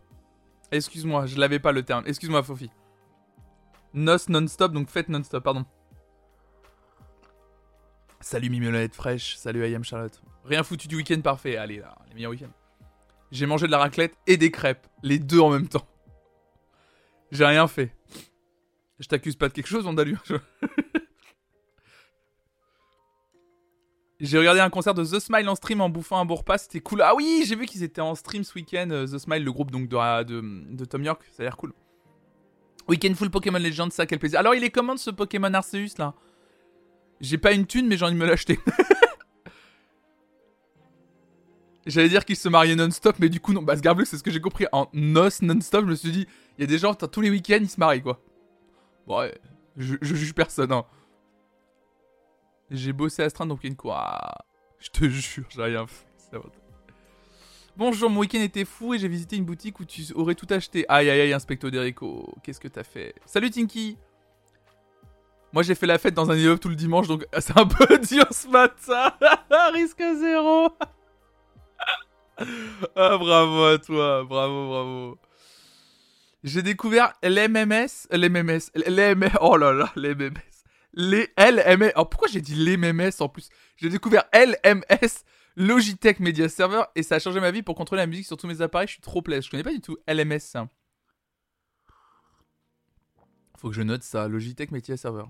Excuse-moi, 0.71 1.25
je 1.25 1.39
l'avais 1.39 1.59
pas 1.59 1.73
le 1.73 1.83
terme. 1.83 2.05
Excuse-moi, 2.07 2.43
Fofi. 2.43 2.71
Noce 3.95 4.29
non-stop, 4.29 4.73
donc 4.73 4.89
fête 4.89 5.09
non-stop, 5.09 5.43
pardon. 5.43 5.65
Salut 8.21 8.51
Mimolette 8.51 8.95
fraîche, 8.95 9.37
salut 9.37 9.63
Ayam 9.65 9.85
Charlotte. 9.85 10.21
Rien 10.45 10.63
foutu 10.63 10.89
du 10.89 10.97
week-end 10.97 11.21
parfait, 11.21 11.57
allez 11.57 11.79
là, 11.79 11.97
les 12.09 12.15
meilleurs 12.15 12.33
week-ends. 12.33 12.53
J'ai 13.31 13.47
mangé 13.47 13.67
de 13.67 13.71
la 13.71 13.79
raclette 13.79 14.17
et 14.27 14.37
des 14.37 14.51
crêpes, 14.51 14.87
les 15.03 15.19
deux 15.19 15.41
en 15.41 15.51
même 15.51 15.69
temps. 15.69 15.87
J'ai 17.31 17.45
rien 17.45 17.69
fait. 17.69 17.95
Je 18.99 19.07
t'accuse 19.07 19.37
pas 19.37 19.49
de 19.49 19.53
quelque 19.53 19.69
chose, 19.69 19.85
Vandalu 19.85 20.17
J'ai 24.21 24.37
regardé 24.37 24.59
un 24.61 24.71
concert 24.71 24.95
de 24.95 25.05
The 25.05 25.21
Smile 25.21 25.49
en 25.49 25.55
stream 25.55 25.81
en 25.81 25.89
bouffant 25.89 26.19
un 26.19 26.25
beau 26.25 26.35
repas, 26.35 26.59
c'était 26.59 26.81
cool. 26.81 27.03
Ah 27.03 27.15
oui, 27.15 27.45
j'ai 27.47 27.55
vu 27.55 27.67
qu'ils 27.67 27.85
étaient 27.85 28.01
en 28.01 28.17
stream 28.17 28.43
ce 28.43 28.53
week-end, 28.55 28.89
euh, 28.91 29.07
The 29.07 29.19
Smile, 29.19 29.45
le 29.45 29.53
groupe 29.53 29.71
donc 29.71 29.89
de, 29.89 30.75
de, 30.75 30.85
Tom 30.85 31.05
York, 31.05 31.23
ça 31.31 31.43
a 31.43 31.45
l'air 31.45 31.57
cool. 31.57 31.73
Weekend 32.89 33.15
full 33.17 33.31
Pokémon 33.31 33.59
Legends, 33.59 33.91
ça 33.91 34.07
quel 34.07 34.19
plaisir. 34.19 34.41
Alors 34.41 34.55
il 34.55 34.65
est 34.65 34.71
comment 34.71 34.97
ce 34.97 35.11
Pokémon 35.11 35.53
Arceus 35.53 35.99
là? 35.99 36.15
J'ai 37.21 37.39
pas 37.39 37.53
une 37.53 37.67
thune 37.67 37.87
mais 37.87 37.97
j'ai 37.97 38.05
envie 38.05 38.15
de 38.15 38.19
me 38.19 38.27
l'acheter. 38.27 38.59
J'allais 41.87 42.09
dire 42.11 42.25
qu'il 42.27 42.37
se 42.37 42.49
mariait 42.51 42.77
non-stop, 42.77 43.17
mais 43.19 43.31
du 43.31 43.41
coup 43.41 43.53
non. 43.55 43.63
Bah 43.63 43.77
Sgarbleu, 43.77 44.05
c'est 44.05 44.19
ce 44.19 44.23
que 44.23 44.31
j'ai 44.31 44.43
compris. 44.43 44.67
En 44.73 44.89
noce 44.93 45.41
non-stop, 45.41 45.87
je 45.87 45.91
me 45.91 45.95
suis 45.95 46.13
dit, 46.13 46.27
il 46.59 46.61
y 46.61 46.65
a 46.65 46.67
des 46.67 46.79
gens, 46.79 46.95
tous 46.95 47.23
les 47.23 47.31
week-ends, 47.31 47.61
ils 47.61 47.71
se 47.71 47.81
marient 47.81 48.03
quoi. 48.03 48.21
Ouais, 49.07 49.35
je, 49.77 49.97
juge 50.03 50.35
personne, 50.35 50.71
hein. 50.71 50.85
J'ai 52.71 52.93
bossé 52.93 53.23
à 53.23 53.29
donc 53.47 53.61
il 53.63 53.67
y 53.67 53.69
a 53.69 53.71
une 53.71 53.77
quoi. 53.77 54.35
Je 54.79 54.91
te 54.91 55.09
jure, 55.09 55.47
j'ai 55.49 55.63
rien 55.63 55.87
fait. 55.87 56.07
Bonjour, 57.79 58.11
mon 58.11 58.19
week-end 58.19 58.41
était 58.41 58.65
fou 58.65 58.95
et 58.95 58.99
j'ai 58.99 59.07
visité 59.07 59.37
une 59.37 59.45
boutique 59.45 59.79
où 59.79 59.85
tu 59.85 60.03
aurais 60.17 60.35
tout 60.35 60.49
acheté. 60.51 60.85
Aïe 60.89 61.09
aïe 61.09 61.21
aïe, 61.21 61.33
Inspecto 61.33 61.71
Derico, 61.71 62.35
qu'est-ce 62.43 62.59
que 62.59 62.67
t'as 62.67 62.83
fait? 62.83 63.15
Salut 63.25 63.51
Tinky. 63.51 63.97
Moi 65.53 65.63
j'ai 65.63 65.77
fait 65.77 65.87
la 65.87 65.97
fête 65.97 66.13
dans 66.13 66.29
un 66.29 66.37
immeuble 66.37 66.59
tout 66.59 66.71
le 66.71 66.75
dimanche 66.75 67.07
donc 67.07 67.25
c'est 67.39 67.57
un 67.57 67.67
peu 67.67 67.97
dur 68.11 68.27
ce 68.33 68.49
matin. 68.49 69.13
Risque 69.73 70.03
zéro. 70.19 70.71
Ah 72.97 73.17
bravo 73.17 73.65
à 73.67 73.79
toi, 73.79 74.25
bravo, 74.25 74.69
bravo. 74.69 75.19
J'ai 76.43 76.63
découvert 76.63 77.13
l'MMS, 77.23 78.09
l'MMS, 78.11 78.73
l'MMS, 78.75 79.39
oh 79.41 79.57
là 79.57 79.73
là, 79.73 79.93
l'MMS 79.95 80.49
les 80.95 81.29
LMS. 81.39 81.93
Alors 81.95 82.11
pourquoi 82.11 82.29
j'ai 82.29 82.41
dit 82.41 82.55
les 82.55 82.77
MMS 82.77 83.13
en 83.21 83.29
plus? 83.29 83.49
J'ai 83.77 83.89
découvert 83.89 84.25
LMS, 84.35 85.25
Logitech 85.59 86.21
Media 86.21 86.49
Server, 86.49 86.85
et 86.95 87.03
ça 87.03 87.17
a 87.17 87.19
changé 87.19 87.41
ma 87.41 87.51
vie 87.51 87.63
pour 87.63 87.75
contrôler 87.75 88.01
la 88.01 88.07
musique 88.07 88.27
sur 88.27 88.37
tous 88.37 88.47
mes 88.47 88.63
appareils. 88.63 88.87
Je 88.87 88.93
suis 88.93 89.03
trop 89.03 89.23
plaisir. 89.23 89.43
Je 89.43 89.51
connais 89.51 89.65
pas 89.65 89.73
du 89.73 89.81
tout 89.81 89.99
LMS. 90.07 90.69
Faut 93.59 93.71
que 93.71 93.75
je 93.75 93.83
note 93.83 94.05
ça, 94.05 94.29
Logitech 94.29 94.71
Media 94.71 94.97
Server. 94.97 95.25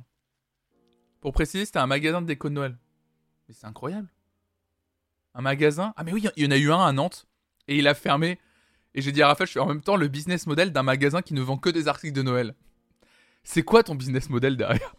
Pour 1.20 1.32
préciser, 1.32 1.64
c'était 1.64 1.78
un 1.78 1.86
magasin 1.86 2.20
de 2.20 2.26
déco 2.26 2.50
de 2.50 2.54
Noël. 2.54 2.76
Mais 3.48 3.54
c'est 3.54 3.66
incroyable. 3.66 4.08
Un 5.34 5.40
magasin? 5.40 5.94
Ah 5.96 6.04
mais 6.04 6.12
oui, 6.12 6.22
il 6.36 6.44
y 6.44 6.46
en 6.46 6.50
a 6.50 6.58
eu 6.58 6.70
un 6.70 6.84
à 6.84 6.92
Nantes, 6.92 7.26
et 7.66 7.78
il 7.78 7.88
a 7.88 7.94
fermé. 7.94 8.38
Et 8.94 9.00
j'ai 9.00 9.12
dit 9.12 9.22
à 9.22 9.28
Raphaël, 9.28 9.46
je 9.46 9.52
suis 9.52 9.60
en 9.60 9.66
même 9.66 9.80
temps 9.80 9.96
le 9.96 10.08
business 10.08 10.46
model 10.46 10.72
d'un 10.72 10.82
magasin 10.82 11.22
qui 11.22 11.32
ne 11.32 11.40
vend 11.40 11.56
que 11.56 11.70
des 11.70 11.88
articles 11.88 12.14
de 12.14 12.22
Noël. 12.22 12.54
C'est 13.44 13.62
quoi 13.62 13.82
ton 13.82 13.94
business 13.94 14.28
model 14.28 14.58
derrière? 14.58 14.94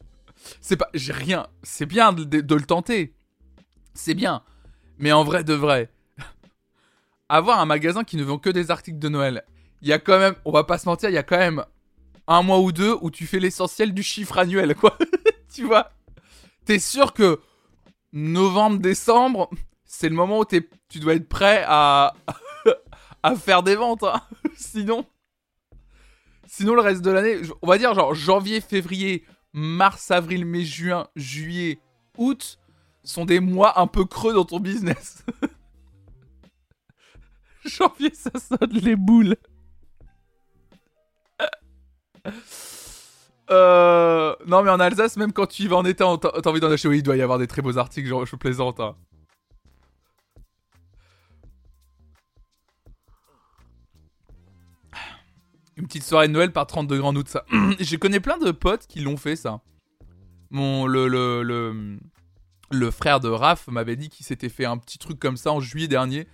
C'est 0.61 0.77
pas. 0.77 0.89
J'ai 0.93 1.13
rien. 1.13 1.47
C'est 1.61 1.85
bien 1.85 2.13
de, 2.13 2.55
le 2.55 2.65
tenter. 2.65 3.13
C'est 3.93 4.15
bien. 4.15 4.43
Mais 4.99 5.11
en 5.11 5.23
vrai 5.23 5.43
de 5.43 5.53
vrai. 5.53 5.89
Avoir 7.29 7.59
un 7.59 7.65
magasin 7.65 8.03
qui 8.03 8.17
ne 8.17 8.23
vend 8.23 8.37
que 8.37 8.49
des 8.49 8.69
articles 8.69 8.99
de 8.99 9.09
Noël. 9.09 9.43
Il 9.81 9.87
y 9.87 9.93
a 9.93 9.99
quand 9.99 10.19
même. 10.19 10.35
On 10.45 10.51
va 10.51 10.63
pas 10.63 10.77
se 10.77 10.87
mentir, 10.87 11.09
il 11.09 11.13
y 11.13 11.17
a 11.17 11.23
quand 11.23 11.37
même 11.37 11.63
un 12.27 12.43
mois 12.43 12.59
ou 12.59 12.71
deux 12.71 12.95
où 13.01 13.09
tu 13.09 13.25
fais 13.25 13.39
l'essentiel 13.39 13.93
du 13.93 14.03
chiffre 14.03 14.37
annuel, 14.37 14.75
quoi. 14.75 14.97
tu 15.53 15.65
vois? 15.65 15.91
T'es 16.65 16.77
sûr 16.77 17.13
que 17.13 17.39
novembre, 18.13 18.79
décembre, 18.79 19.49
c'est 19.85 20.09
le 20.09 20.15
moment 20.15 20.39
où 20.39 20.45
tu 20.45 20.99
dois 20.99 21.15
être 21.15 21.27
prêt 21.27 21.63
à, 21.67 22.13
faire 23.37 23.63
des 23.63 23.75
ventes. 23.75 24.03
Hein. 24.03 24.21
Sinon, 24.55 25.05
sinon 26.45 26.75
le 26.75 26.81
reste 26.81 27.01
de 27.01 27.09
l'année, 27.09 27.37
on 27.61 27.67
va 27.67 27.77
dire 27.77 27.95
genre 27.95 28.13
janvier, 28.13 28.61
février, 28.61 29.25
mars, 29.53 30.11
avril, 30.11 30.45
mai, 30.45 30.63
juin, 30.63 31.07
juillet, 31.15 31.79
août 32.17 32.58
sont 33.09 33.25
des 33.25 33.39
mois 33.39 33.79
un 33.79 33.87
peu 33.87 34.05
creux 34.05 34.33
dans 34.33 34.45
ton 34.45 34.59
business. 34.59 35.23
Janvier, 37.65 38.13
ça 38.13 38.31
sonne 38.39 38.71
les 38.71 38.95
boules. 38.95 39.35
Euh, 43.51 44.35
non, 44.45 44.61
mais 44.61 44.69
en 44.69 44.79
Alsace, 44.79 45.17
même 45.17 45.33
quand 45.33 45.47
tu 45.47 45.63
y 45.63 45.67
vas 45.67 45.77
en 45.77 45.83
été, 45.83 46.03
t'as 46.03 46.49
envie 46.51 46.59
d'en 46.59 46.69
acheter. 46.69 46.87
Oui, 46.87 46.99
il 46.99 47.01
doit 47.01 47.15
y 47.15 47.23
avoir 47.23 47.39
des 47.39 47.47
très 47.47 47.63
beaux 47.63 47.79
articles, 47.79 48.07
genre, 48.07 48.23
je 48.23 48.35
plaisante. 48.35 48.79
Hein. 48.79 48.95
Une 55.77 55.87
petite 55.87 56.03
soirée 56.03 56.27
de 56.27 56.33
Noël 56.33 56.51
par 56.51 56.67
30 56.67 56.87
degrés 56.87 57.07
en 57.07 57.15
août, 57.15 57.27
ça. 57.27 57.43
je 57.79 57.95
connais 57.95 58.19
plein 58.19 58.37
de 58.37 58.51
potes 58.51 58.85
qui 58.85 58.99
l'ont 58.99 59.17
fait, 59.17 59.35
ça. 59.35 59.61
Mon, 60.51 60.85
le, 60.85 61.07
le, 61.07 61.41
le, 61.41 61.97
frère 62.91 63.19
de 63.19 63.29
Raph 63.29 63.67
m'avait 63.67 63.95
dit 63.95 64.09
qu'il 64.09 64.25
s'était 64.25 64.49
fait 64.49 64.65
un 64.65 64.77
petit 64.77 64.97
truc 64.97 65.19
comme 65.19 65.37
ça 65.37 65.51
en 65.51 65.59
juillet 65.59 65.87
dernier. 65.87 66.27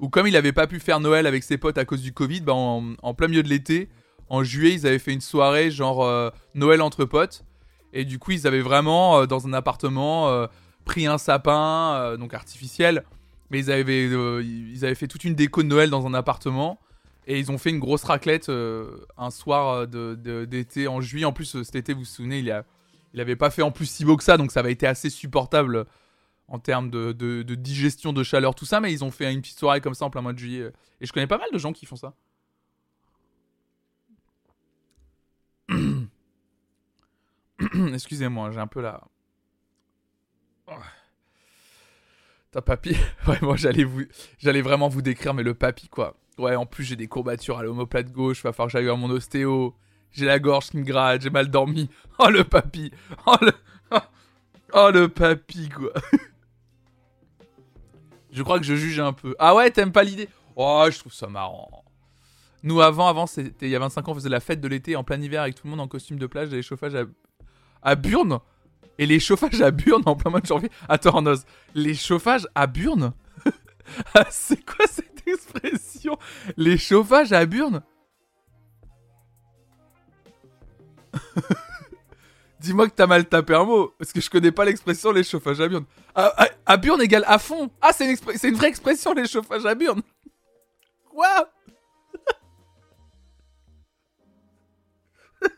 Où 0.00 0.08
comme 0.08 0.26
il 0.26 0.36
avait 0.36 0.52
pas 0.52 0.66
pu 0.66 0.80
faire 0.80 0.98
Noël 0.98 1.26
avec 1.26 1.44
ses 1.44 1.58
potes 1.58 1.76
à 1.76 1.84
cause 1.84 2.00
du 2.00 2.12
Covid, 2.12 2.40
bah 2.40 2.54
en, 2.54 3.14
plein 3.14 3.28
milieu 3.28 3.42
de 3.42 3.48
l'été, 3.48 3.90
en 4.30 4.42
juillet, 4.42 4.74
ils 4.74 4.86
avaient 4.86 4.98
fait 4.98 5.12
une 5.12 5.20
soirée 5.20 5.70
genre 5.70 6.02
euh, 6.04 6.30
Noël 6.54 6.80
entre 6.80 7.04
potes. 7.04 7.44
Et 7.92 8.04
du 8.04 8.18
coup, 8.18 8.30
ils 8.30 8.46
avaient 8.46 8.62
vraiment, 8.62 9.20
euh, 9.20 9.26
dans 9.26 9.46
un 9.46 9.52
appartement, 9.52 10.28
euh, 10.28 10.46
pris 10.84 11.06
un 11.06 11.18
sapin, 11.18 12.16
donc 12.18 12.32
artificiel. 12.32 13.04
Mais 13.50 13.58
ils 13.58 13.70
avaient, 13.70 14.94
fait 14.94 15.08
toute 15.08 15.24
une 15.24 15.34
déco 15.34 15.62
de 15.62 15.68
Noël 15.68 15.90
dans 15.90 16.06
un 16.06 16.14
appartement. 16.14 16.78
Et 17.26 17.38
ils 17.38 17.50
ont 17.50 17.58
fait 17.58 17.70
une 17.70 17.78
grosse 17.78 18.04
raclette 18.04 18.50
un 19.18 19.30
soir 19.30 19.86
d'été 19.86 20.88
en 20.88 21.00
juillet. 21.00 21.26
En 21.26 21.32
plus, 21.32 21.62
cet 21.62 21.74
été, 21.74 21.92
vous 21.92 22.00
vous 22.00 22.04
souvenez, 22.06 22.38
il, 22.38 22.50
a, 22.50 22.64
il 23.12 23.20
avait 23.20 23.36
pas 23.36 23.50
fait 23.50 23.62
en 23.62 23.70
plus 23.70 23.86
si 23.86 24.04
beau 24.04 24.16
que 24.16 24.24
ça, 24.24 24.36
donc 24.36 24.52
ça 24.52 24.60
avait 24.60 24.72
été 24.72 24.86
assez 24.86 25.10
supportable 25.10 25.86
en 26.48 26.58
termes 26.58 26.90
de, 26.90 27.42
digestion, 27.54 28.12
de 28.12 28.22
chaleur, 28.22 28.54
tout 28.54 28.66
ça. 28.66 28.80
Mais 28.80 28.92
ils 28.92 29.04
ont 29.04 29.10
fait 29.10 29.32
une 29.32 29.40
petite 29.40 29.58
soirée 29.58 29.80
comme 29.80 29.94
ça 29.94 30.04
en 30.04 30.10
plein 30.10 30.20
mois 30.20 30.32
de 30.32 30.38
juillet. 30.38 30.72
Et 31.00 31.06
je 31.06 31.12
connais 31.12 31.26
pas 31.26 31.38
mal 31.38 31.48
de 31.52 31.58
gens 31.58 31.72
qui 31.72 31.86
font 31.86 31.96
ça. 31.96 32.14
Excusez-moi, 37.94 38.50
j'ai 38.50 38.58
un 38.58 38.66
peu 38.66 38.80
la. 38.80 39.02
Ta 42.52 42.62
papy, 42.62 42.96
vraiment, 43.24 43.56
j'allais 43.56 43.84
vous, 43.84 44.02
j'allais 44.38 44.62
vraiment 44.62 44.88
vous 44.88 45.02
décrire, 45.02 45.34
mais 45.34 45.42
le 45.42 45.54
papy 45.54 45.88
quoi. 45.88 46.16
Ouais, 46.38 46.56
en 46.56 46.66
plus 46.66 46.84
j'ai 46.84 46.96
des 46.96 47.06
courbatures 47.06 47.58
à 47.58 47.62
l'omoplate 47.62 48.10
gauche, 48.10 48.42
va 48.42 48.52
falloir 48.52 48.68
que 48.68 48.72
j'aille 48.72 48.84
voir 48.84 48.96
mon 48.96 49.10
ostéo. 49.10 49.76
J'ai 50.12 50.26
la 50.26 50.38
gorge 50.38 50.70
qui 50.70 50.76
me 50.76 50.84
gratte, 50.84 51.22
j'ai 51.22 51.30
mal 51.30 51.48
dormi. 51.48 51.88
Oh 52.18 52.28
le 52.28 52.44
papy, 52.44 52.92
oh 53.26 53.36
le, 53.40 53.52
oh 54.72 55.08
papy 55.08 55.68
quoi. 55.68 55.92
je 58.32 58.42
crois 58.42 58.58
que 58.58 58.64
je 58.64 58.74
juge 58.74 59.00
un 59.00 59.12
peu. 59.12 59.34
Ah 59.38 59.54
ouais, 59.54 59.70
t'aimes 59.70 59.92
pas 59.92 60.02
l'idée? 60.02 60.28
Oh, 60.56 60.86
je 60.90 60.98
trouve 60.98 61.12
ça 61.12 61.28
marrant. 61.28 61.84
Nous 62.62 62.80
avant, 62.80 63.08
avant, 63.08 63.26
c'était 63.26 63.66
il 63.66 63.70
y 63.70 63.76
a 63.76 63.78
25 63.78 64.08
ans, 64.08 64.12
on 64.12 64.14
faisait 64.14 64.28
la 64.28 64.40
fête 64.40 64.60
de 64.60 64.68
l'été 64.68 64.96
en 64.96 65.04
plein 65.04 65.20
hiver 65.20 65.42
avec 65.42 65.54
tout 65.54 65.62
le 65.64 65.70
monde 65.70 65.80
en 65.80 65.88
costume 65.88 66.18
de 66.18 66.26
plage, 66.26 66.50
des 66.50 66.62
chauffages 66.62 66.94
à, 66.94 67.04
à 67.82 67.94
Burne. 67.94 68.40
Et 68.98 69.06
les 69.06 69.18
chauffages 69.18 69.62
à 69.62 69.70
Burne 69.70 70.02
en 70.04 70.14
plein 70.14 70.30
mois 70.30 70.40
de 70.40 70.46
janvier. 70.46 70.70
Attends, 70.88 71.22
Noz, 71.22 71.46
les 71.74 71.94
chauffages 71.94 72.46
à 72.54 72.66
Burne 72.66 73.14
ah, 74.14 74.26
C'est 74.30 74.62
quoi 74.62 74.84
cette 74.86 75.26
expression? 75.26 76.18
Les 76.58 76.76
chauffages 76.76 77.32
à 77.32 77.46
Burne 77.46 77.82
Dis-moi 82.60 82.88
que 82.88 82.94
t'as 82.94 83.06
mal 83.06 83.26
tapé 83.26 83.54
un 83.54 83.64
mot, 83.64 83.94
parce 83.98 84.12
que 84.12 84.20
je 84.20 84.28
connais 84.28 84.52
pas 84.52 84.66
l'expression 84.66 85.12
les 85.12 85.24
chauffages 85.24 85.60
à 85.60 85.68
Burne. 85.68 85.86
À, 86.14 86.76
Burne 86.76 87.00
égale 87.00 87.24
à 87.26 87.38
fond. 87.38 87.70
Ah, 87.80 87.92
c'est 87.92 88.10
une, 88.10 88.18
une 88.42 88.54
vraie 88.54 88.68
expression 88.68 89.14
les 89.14 89.26
chauffages 89.26 89.64
à 89.64 89.74
Burne. 89.74 90.02
Quoi? 91.08 91.50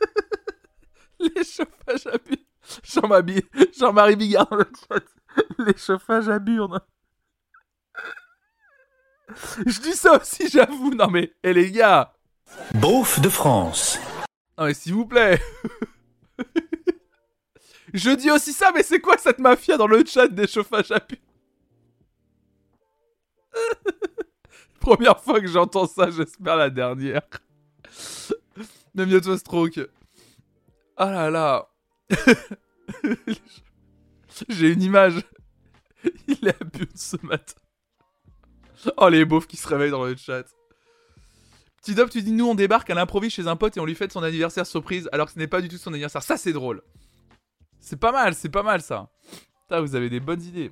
Les 1.19 1.43
chauffages 1.43 2.07
à 2.07 2.17
Burne. 2.17 2.43
Jean-Marie 2.83 3.45
Jean 3.77 3.93
Bigard. 4.15 4.49
Les 5.59 5.77
chauffages 5.77 6.29
à 6.29 6.39
burne. 6.39 6.79
Je 9.65 9.79
dis 9.79 9.93
ça 9.93 10.19
aussi, 10.19 10.47
j'avoue. 10.49 10.93
Non 10.93 11.07
mais, 11.07 11.33
hé 11.43 11.53
les 11.53 11.71
gars. 11.71 12.13
Beauf 12.75 13.19
de 13.19 13.29
France. 13.29 13.99
Non 14.57 14.65
mais 14.65 14.73
s'il 14.73 14.93
vous 14.93 15.05
plaît. 15.05 15.39
Je 17.93 18.09
dis 18.11 18.31
aussi 18.31 18.53
ça, 18.53 18.71
mais 18.73 18.81
c'est 18.83 18.99
quoi 18.99 19.17
cette 19.17 19.39
mafia 19.39 19.77
dans 19.77 19.87
le 19.87 20.03
chat 20.05 20.27
des 20.27 20.47
chauffages 20.47 20.91
à 20.91 20.99
burne 20.99 21.21
Première 24.79 25.19
fois 25.19 25.39
que 25.39 25.47
j'entends 25.47 25.87
ça, 25.87 26.09
j'espère 26.09 26.57
la 26.57 26.69
dernière. 26.69 27.21
Mais 28.95 29.05
bientôt 29.05 29.37
stroke. 29.37 29.79
Ah 30.97 31.11
là 31.11 31.29
là. 31.29 31.69
J'ai 34.49 34.71
une 34.71 34.81
image. 34.81 35.23
Il 36.27 36.47
est 36.47 36.49
à 36.49 36.65
ce 36.95 37.17
matin. 37.23 37.55
Oh, 38.97 39.07
les 39.07 39.23
beaufs 39.23 39.47
qui 39.47 39.55
se 39.55 39.67
réveillent 39.67 39.91
dans 39.91 40.03
le 40.05 40.15
chat. 40.15 40.43
Petit 41.83 41.95
tu 42.09 42.21
dis 42.21 42.31
nous 42.31 42.47
on 42.47 42.55
débarque 42.55 42.89
à 42.89 42.95
l'improviste 42.95 43.35
chez 43.35 43.47
un 43.47 43.57
pote 43.57 43.75
et 43.75 43.79
on 43.81 43.85
lui 43.85 43.95
fête 43.95 44.13
son 44.13 44.23
anniversaire 44.23 44.65
surprise 44.65 45.09
alors 45.11 45.27
que 45.27 45.33
ce 45.33 45.39
n'est 45.39 45.47
pas 45.47 45.61
du 45.61 45.67
tout 45.67 45.77
son 45.77 45.91
anniversaire. 45.91 46.23
Ça 46.23 46.37
c'est 46.37 46.53
drôle. 46.53 46.81
C'est 47.81 47.99
pas 47.99 48.13
mal, 48.13 48.33
c'est 48.33 48.49
pas 48.49 48.63
mal 48.63 48.81
ça. 48.81 49.11
Putain, 49.63 49.81
vous 49.81 49.93
avez 49.95 50.09
des 50.09 50.21
bonnes 50.21 50.41
idées. 50.41 50.71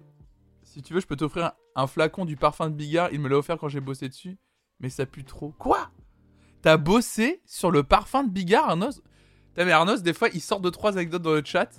Si 0.64 0.82
tu 0.82 0.94
veux, 0.94 1.02
je 1.02 1.08
peux 1.08 1.18
t'offrir 1.18 1.52
un, 1.76 1.88
flacon 1.88 2.24
du 2.24 2.38
parfum 2.38 2.70
de 2.70 2.76
Bigard. 2.76 3.10
Il 3.12 3.20
me 3.20 3.28
l'a 3.28 3.38
offert 3.38 3.58
quand 3.58 3.68
j'ai 3.68 3.82
bossé 3.82 4.08
dessus. 4.08 4.38
Mais 4.80 4.90
ça 4.90 5.06
pue 5.06 5.26
trop. 5.26 5.54
Quoi? 5.60 5.90
T'as 6.62 6.78
bossé 6.78 7.42
sur 7.46 7.72
le 7.72 7.84
parfum 7.84 8.24
de 8.24 8.30
Bigard, 8.30 8.70
Arnos 8.70 9.02
T'as 9.54 9.66
mais 9.66 9.74
Arnos, 9.74 10.02
des 10.02 10.14
fois, 10.14 10.30
il 10.30 10.40
sort 10.40 10.62
de 10.62 10.70
trois 10.70 10.94
anecdotes 10.94 11.24
dans 11.24 11.34
le 11.34 11.44
chat. 11.44 11.70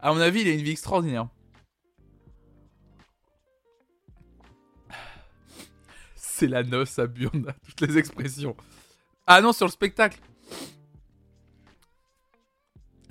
À 0.00 0.14
mon 0.14 0.20
avis, 0.20 0.40
il 0.40 0.48
a 0.48 0.52
une 0.52 0.62
vie 0.62 0.70
extraordinaire. 0.70 1.28
C'est 6.34 6.46
la 6.46 6.62
noce 6.62 6.98
à 6.98 7.06
Burn, 7.06 7.52
toutes 7.66 7.82
les 7.82 7.98
expressions. 7.98 8.56
Ah 9.26 9.42
non, 9.42 9.52
sur 9.52 9.66
le 9.66 9.70
spectacle. 9.70 10.18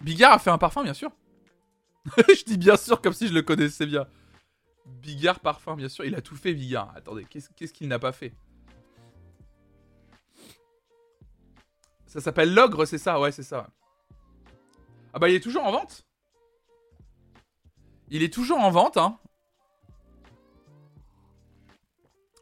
Bigard 0.01 0.34
a 0.34 0.40
fait 0.40 0.50
un 0.50 0.58
parfum, 0.58 0.84
bien 0.84 0.96
sûr. 0.96 1.12
je 2.18 2.44
dis 2.44 2.58
bien 2.58 2.75
sûr 2.75 3.00
comme 3.00 3.13
si 3.13 3.28
je 3.28 3.34
le 3.34 3.44
connaissais 3.44 3.86
bien. 3.86 4.08
Bigard 4.88 5.40
parfum, 5.40 5.75
bien 5.75 5.88
sûr. 5.88 6.04
Il 6.04 6.16
a 6.16 6.22
tout 6.22 6.36
fait, 6.36 6.56
Bigard. 6.56 6.92
Attendez, 6.96 7.25
qu'est-ce 7.25 7.72
qu'il 7.72 7.88
n'a 7.88 8.00
pas 8.00 8.12
fait? 8.12 8.34
Ça 12.08 12.22
s'appelle 12.22 12.56
l'ogre, 12.56 12.86
c'est 12.86 12.98
ça? 12.98 13.20
Ouais, 13.20 13.32
c'est 13.32 13.44
ça. 13.44 13.70
Ah 15.13 15.20
bah 15.20 15.30
il 15.30 15.36
est 15.36 15.42
toujours 15.42 15.63
en 15.63 15.72
vente? 15.72 16.08
Il 18.10 18.24
est 18.24 18.34
toujours 18.34 18.58
en 18.58 18.72
vente, 18.72 18.98
hein. 18.98 19.20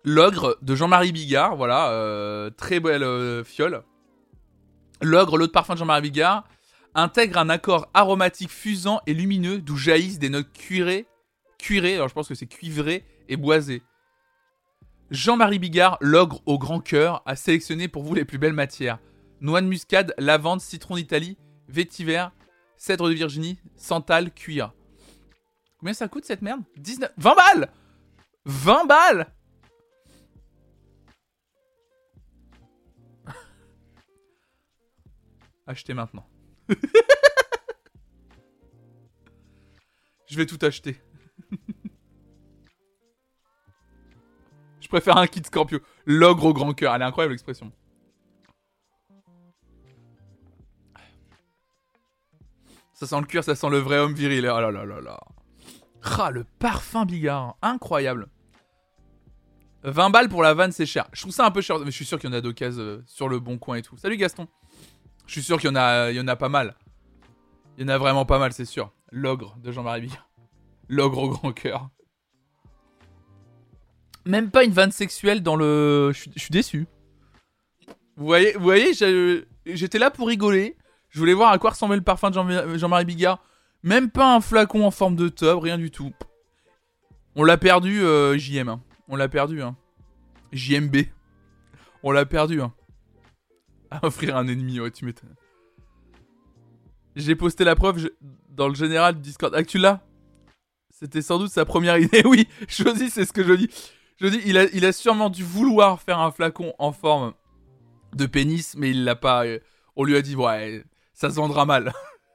L'ogre 0.04 0.58
de 0.62 0.76
Jean-Marie 0.76 1.12
Bigard, 1.12 1.56
voilà, 1.56 1.90
euh, 1.92 2.50
très 2.50 2.80
belle 2.80 3.04
euh, 3.04 3.44
fiole. 3.44 3.84
L'ogre, 5.02 5.38
l'autre 5.38 5.54
parfum 5.54 5.74
de 5.74 5.80
Jean-Marie 5.80 6.04
Bigard, 6.04 6.48
intègre 6.96 7.38
un 7.38 7.50
accord 7.50 7.90
aromatique 7.94 8.50
fusant 8.50 9.02
et 9.08 9.14
lumineux 9.14 9.60
d'où 9.60 9.76
jaillissent 9.76 10.20
des 10.20 10.30
notes 10.30 10.52
cuirées, 10.54 11.06
cuirées, 11.58 11.96
alors 11.96 12.08
je 12.08 12.14
pense 12.14 12.28
que 12.28 12.36
c'est 12.36 12.48
cuivré 12.48 13.06
et 13.28 13.38
boisé. 13.38 13.84
Jean-Marie 15.12 15.60
Bigard, 15.60 15.98
l'ogre 16.02 16.42
au 16.46 16.58
grand 16.58 16.80
cœur, 16.80 17.22
a 17.26 17.36
sélectionné 17.36 17.88
pour 17.88 18.04
vous 18.04 18.14
les 18.14 18.26
plus 18.26 18.38
belles 18.38 18.54
matières. 18.54 19.00
Noix 19.42 19.62
de 19.62 19.68
muscade, 19.68 20.14
lavande, 20.18 20.62
citron 20.62 20.96
d'Italie, 20.96 21.38
vétiver, 21.68 22.28
cèdre 22.78 23.10
de 23.10 23.14
Virginie, 23.14 23.60
santal, 23.76 24.32
cuir. 24.34 24.74
Combien 25.80 25.94
ça 25.94 26.08
coûte 26.08 26.26
cette 26.26 26.42
merde? 26.42 26.62
19... 26.78 27.12
20 27.18 27.36
balles 27.36 27.72
20 28.46 28.86
balles 28.86 29.28
Achetez 35.70 35.94
maintenant. 35.94 36.26
Je 40.28 40.36
vais 40.36 40.48
tout 40.48 40.58
acheter. 40.64 41.00
Je 44.82 44.88
préfère 44.88 45.18
un 45.18 45.28
kit 45.28 45.44
Scorpio. 45.46 45.80
L'ogre 46.08 46.46
au 46.46 46.54
grand 46.54 46.74
cœur. 46.74 46.96
Elle 46.96 47.04
est 47.04 47.06
incroyable 47.06 47.34
l'expression. 47.34 47.72
Ça 52.94 53.06
sent 53.06 53.20
le 53.20 53.28
cuir, 53.28 53.44
ça 53.44 53.54
sent 53.54 53.70
le 53.70 53.78
vrai 53.78 54.00
homme 54.00 54.16
viril. 54.16 54.50
Oh 54.52 54.60
là 54.60 54.72
là 54.72 54.86
là 54.86 55.02
là. 55.02 55.20
Ah, 56.18 56.32
le 56.32 56.46
parfum 56.46 57.06
Bigard. 57.06 57.58
Incroyable. 57.62 58.28
20 59.84 60.10
balles 60.10 60.30
pour 60.30 60.42
la 60.42 60.56
vanne, 60.56 60.72
c'est 60.72 60.88
cher. 60.88 61.08
Je 61.14 61.22
trouve 61.22 61.32
ça 61.32 61.46
un 61.46 61.52
peu 61.52 61.62
cher, 61.62 61.78
mais 61.78 61.92
je 61.92 61.92
suis 61.92 62.06
sûr 62.06 62.18
qu'il 62.18 62.32
y 62.32 62.34
en 62.34 62.36
a 62.36 62.42
d'occasion 62.42 62.82
euh, 62.82 63.04
sur 63.06 63.30
le 63.30 63.40
bon 63.40 63.60
coin 63.60 63.78
et 63.78 63.84
tout. 63.84 63.96
Salut 63.98 64.18
Gaston. 64.18 64.48
Je 65.30 65.34
suis 65.34 65.44
sûr 65.44 65.60
qu'il 65.60 65.70
y, 65.70 65.72
en 65.72 65.76
a, 65.76 66.32
a 66.32 66.36
pas 66.36 66.50
mal. 66.50 66.74
Il 67.78 67.84
y 67.84 67.86
en 67.86 67.90
a 67.90 68.00
vraiment 68.00 68.26
pas 68.26 68.40
mal, 68.40 68.52
c'est 68.52 68.66
sûr. 68.66 68.92
L'ogre 69.12 69.56
de 69.62 69.72
Jean-Marie 69.72 70.02
Bigard. 70.02 70.28
L'ogre 70.88 71.22
au 71.22 71.30
grand 71.30 71.54
cœur. 71.54 71.92
Même 74.26 74.50
pas 74.50 74.64
une 74.64 74.72
vanne 74.72 74.92
sexuelle 74.92 75.44
dans 75.44 75.56
le. 75.56 76.12
Je 76.16 76.32
suis, 76.36 76.50
déçu. 76.50 76.88
Vous 78.18 78.26
voyez, 78.26 78.54
voyez 78.54 78.94
j'étais 79.68 80.00
là 80.00 80.10
pour 80.10 80.30
rigoler. 80.30 80.76
Je 81.10 81.20
voulais 81.20 81.36
voir 81.36 81.52
à 81.52 81.60
quoi 81.60 81.70
ressemblait 81.70 81.98
le 81.98 82.04
parfum 82.04 82.32
de 82.32 82.78
Jean-Marie 82.78 83.06
Bigard. 83.06 83.44
Même 83.84 84.10
pas 84.10 84.34
un 84.34 84.42
flacon 84.42 84.84
en 84.84 84.92
forme 84.92 85.16
de 85.16 85.30
tube, 85.30 85.60
rien 85.60 85.78
du 85.78 85.92
tout. 85.92 86.12
On 87.36 87.44
l'a 87.44 87.58
perdu, 87.58 88.02
euh, 88.02 88.36
JM. 88.36 88.68
Hein. 88.68 88.82
On 89.08 89.16
l'a 89.16 89.30
perdu. 89.30 89.62
Hein. 89.62 89.76
JMB. 90.54 90.96
On 92.02 92.10
l'a 92.10 92.26
perdu. 92.26 92.64
Hein. 92.64 92.74
À 93.92 94.06
offrir 94.06 94.38
un 94.38 94.48
ennemi, 94.48 94.80
ouais, 94.80 94.92
tu 94.92 95.06
m'étonnes. 95.06 95.36
J'ai 97.16 97.36
posté 97.36 97.64
la 97.64 97.76
preuve 97.76 97.98
je- 97.98 98.08
dans 98.50 98.68
le 98.68 98.76
général 98.76 99.16
du 99.16 99.22
Discord. 99.22 99.54
Ah, 99.56 99.64
tu 99.64 99.78
l'as? 99.78 100.02
C'était 100.92 101.22
sans 101.22 101.40
doute 101.40 101.52
sa 101.52 101.66
première 101.66 101.98
idée. 102.00 102.22
Oui, 102.26 102.48
je 102.68 102.84
dis, 102.90 103.10
c'est 103.10 103.26
ce 103.26 103.34
que 103.34 103.44
je 103.44 103.54
dis. 103.54 103.70
Je 104.22 104.28
dis, 104.28 104.42
il 104.46 104.58
a, 104.58 104.66
il 104.74 104.86
a 104.86 104.92
sûrement 104.92 105.30
dû 105.30 105.44
vouloir 105.44 106.02
faire 106.02 106.20
un 106.20 106.32
flacon 106.32 106.74
en 106.78 106.92
forme 106.92 107.34
de 108.14 108.26
pénis, 108.26 108.76
mais 108.76 108.92
il 108.92 109.04
l'a 109.06 109.16
pas. 109.16 109.46
euh, 109.46 109.60
On 109.96 110.04
lui 110.04 110.16
a 110.16 110.22
dit, 110.22 110.36
ouais, 110.36 110.84
ça 111.14 111.30
se 111.30 111.36
vendra 111.36 111.66
mal. 111.66 111.92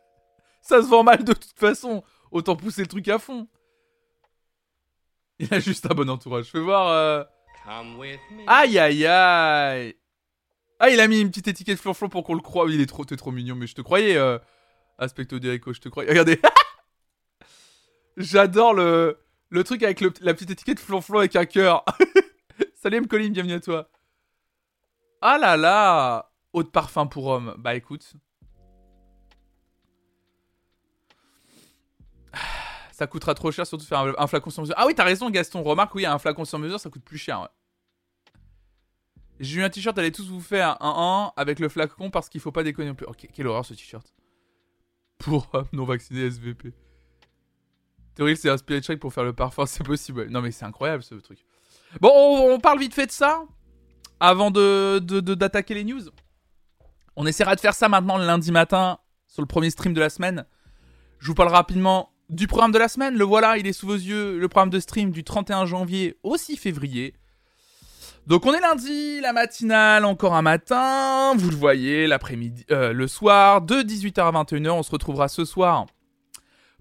ça 0.62 0.82
se 0.82 0.88
vend 0.88 1.02
mal 1.04 1.24
de 1.24 1.32
toute 1.34 1.58
façon. 1.58 2.02
Autant 2.30 2.56
pousser 2.56 2.80
le 2.82 2.88
truc 2.88 3.06
à 3.08 3.18
fond. 3.18 3.46
Il 5.38 5.52
a 5.54 5.60
juste 5.60 5.86
un 5.90 5.94
bon 5.94 6.08
entourage. 6.10 6.46
Fais 6.46 6.60
voir. 6.60 6.88
euh, 6.88 7.22
Aïe 8.46 8.78
aïe 8.78 9.06
aïe. 9.06 9.94
Ah, 10.80 10.90
il 10.90 11.00
a 11.00 11.08
mis 11.08 11.20
une 11.20 11.28
petite 11.28 11.48
étiquette 11.48 11.78
flonflon 11.78 12.08
pour 12.08 12.24
qu'on 12.24 12.34
le 12.34 12.40
croie. 12.40 12.66
Il 12.68 12.80
est 12.80 12.86
trop, 12.86 13.04
t'es 13.04 13.16
trop 13.16 13.30
mignon, 13.30 13.54
mais 13.54 13.66
je 13.66 13.74
te 13.74 13.80
croyais. 13.82 14.16
Euh... 14.16 14.38
Aspecto 14.98 15.38
je 15.40 15.80
te 15.80 15.88
croyais. 15.88 16.08
Regardez. 16.10 16.40
J'adore 18.16 18.74
le, 18.74 19.18
le 19.48 19.64
truc 19.64 19.82
avec 19.82 20.00
la 20.00 20.34
petite 20.34 20.50
étiquette 20.50 20.78
flonflon 20.78 21.18
avec 21.18 21.34
un 21.36 21.46
cœur. 21.46 21.84
Salut 22.74 22.98
M. 22.98 23.06
Colin, 23.08 23.30
bienvenue 23.30 23.54
à 23.54 23.60
toi. 23.60 23.88
Ah 25.20 25.38
là 25.38 25.56
là. 25.56 26.30
Eau 26.52 26.62
de 26.62 26.68
parfum 26.68 27.06
pour 27.06 27.26
homme. 27.26 27.54
Bah 27.58 27.74
écoute. 27.74 28.12
Ça 32.92 33.08
coûtera 33.08 33.34
trop 33.34 33.50
cher, 33.50 33.66
surtout 33.66 33.86
faire 33.86 33.98
un, 34.00 34.14
un 34.16 34.26
flacon 34.28 34.50
sur 34.50 34.62
mesure. 34.62 34.76
Ah 34.78 34.86
oui, 34.86 34.94
t'as 34.94 35.02
raison, 35.02 35.28
Gaston. 35.30 35.62
Remarque, 35.64 35.94
oui, 35.96 36.06
un 36.06 36.18
flacon 36.18 36.44
sur 36.44 36.60
mesure, 36.60 36.78
ça 36.78 36.90
coûte 36.90 37.02
plus 37.02 37.18
cher. 37.18 37.40
ouais. 37.40 37.48
J'ai 39.40 39.60
eu 39.60 39.64
un 39.64 39.70
t-shirt, 39.70 39.98
allez 39.98 40.12
tous 40.12 40.28
vous 40.28 40.40
faire 40.40 40.80
un 40.80 41.32
1 41.36 41.40
avec 41.40 41.58
le 41.58 41.68
flacon 41.68 42.10
parce 42.10 42.28
qu'il 42.28 42.40
faut 42.40 42.52
pas 42.52 42.62
déconner 42.62 42.88
non 42.88 42.94
plus. 42.94 43.06
Ok, 43.06 43.28
quelle 43.32 43.46
horreur 43.46 43.64
ce 43.66 43.74
t-shirt. 43.74 44.14
Pour 45.18 45.50
non 45.72 45.84
vacciné 45.84 46.26
SVP. 46.26 46.72
Théorie, 48.14 48.36
c'est 48.36 48.48
inspiré 48.48 48.80
de 48.80 48.84
Shrek 48.84 49.00
pour 49.00 49.12
faire 49.12 49.24
le 49.24 49.32
parfum, 49.32 49.66
c'est 49.66 49.84
possible. 49.84 50.28
Non 50.30 50.40
mais 50.40 50.52
c'est 50.52 50.64
incroyable 50.64 51.02
ce 51.02 51.16
truc. 51.16 51.44
Bon, 52.00 52.10
on, 52.12 52.58
parle 52.60 52.78
vite 52.78 52.94
fait 52.94 53.06
de 53.06 53.12
ça 53.12 53.44
avant 54.20 54.50
de- 54.50 54.98
d'attaquer 54.98 55.74
les 55.74 55.84
news. 55.84 56.02
On 57.16 57.26
essaiera 57.26 57.54
de 57.54 57.60
faire 57.60 57.74
ça 57.74 57.88
maintenant 57.88 58.18
le 58.18 58.26
lundi 58.26 58.50
matin 58.52 58.98
sur 59.28 59.42
le 59.42 59.46
premier 59.46 59.70
stream 59.70 59.94
de 59.94 60.00
la 60.00 60.10
semaine. 60.10 60.46
Je 61.18 61.28
vous 61.28 61.34
parle 61.34 61.48
rapidement 61.48 62.12
du 62.28 62.46
programme 62.46 62.72
de 62.72 62.78
la 62.78 62.88
semaine. 62.88 63.16
Le 63.16 63.24
voilà, 63.24 63.58
il 63.58 63.66
est 63.66 63.72
sous 63.72 63.86
vos 63.86 63.94
yeux. 63.94 64.38
Le 64.38 64.48
programme 64.48 64.70
de 64.70 64.80
stream 64.80 65.10
du 65.10 65.24
31 65.24 65.66
janvier 65.66 66.16
au 66.22 66.36
6 66.36 66.56
février. 66.56 67.14
Donc 68.26 68.46
on 68.46 68.54
est 68.54 68.60
lundi, 68.60 69.20
la 69.20 69.34
matinale, 69.34 70.06
encore 70.06 70.34
un 70.34 70.40
matin, 70.40 71.34
vous 71.36 71.50
le 71.50 71.56
voyez, 71.56 72.06
l'après-midi, 72.06 72.64
euh, 72.70 72.94
le 72.94 73.06
soir, 73.06 73.60
de 73.60 73.82
18h 73.82 74.20
à 74.20 74.32
21h, 74.32 74.70
on 74.70 74.82
se 74.82 74.90
retrouvera 74.90 75.28
ce 75.28 75.44
soir 75.44 75.84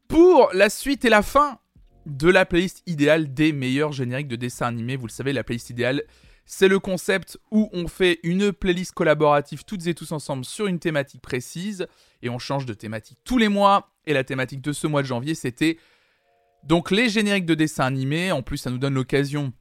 pour 0.08 0.50
la 0.54 0.70
suite 0.70 1.04
et 1.04 1.10
la 1.10 1.22
fin 1.22 1.60
de 2.06 2.30
la 2.30 2.46
playlist 2.46 2.82
idéale 2.86 3.34
des 3.34 3.52
meilleurs 3.52 3.92
génériques 3.92 4.30
de 4.30 4.38
dessins 4.38 4.68
animés. 4.68 4.96
Vous 4.96 5.08
le 5.08 5.12
savez, 5.12 5.34
la 5.34 5.44
playlist 5.44 5.70
idéale, 5.70 6.04
c'est 6.46 6.70
le 6.70 6.80
concept 6.80 7.38
où 7.52 7.70
on 7.74 7.90
fait 7.90 8.20
une 8.24 8.54
playlist 8.54 8.94
collaborative 8.94 9.66
toutes 9.66 9.86
et 9.88 9.94
tous 9.94 10.14
ensemble 10.14 10.46
sur 10.46 10.68
une 10.68 10.80
thématique 10.80 11.22
précise 11.22 11.88
et 12.22 12.30
on 12.30 12.40
change 12.40 12.66
de 12.66 12.74
thématique 12.74 13.18
tous 13.26 13.38
les 13.38 13.50
mois. 13.50 13.90
Et 14.06 14.14
la 14.14 14.24
thématique 14.24 14.62
de 14.62 14.72
ce 14.72 14.88
mois 14.88 15.02
de 15.02 15.08
janvier, 15.08 15.36
c'était 15.36 15.78
donc 16.64 16.92
les 16.92 17.10
génériques 17.10 17.46
de 17.46 17.56
dessins 17.56 17.86
animés. 17.86 18.32
En 18.32 18.44
plus, 18.44 18.58
ça 18.58 18.70
nous 18.70 18.78
donne 18.78 18.94
l'occasion 18.94 19.52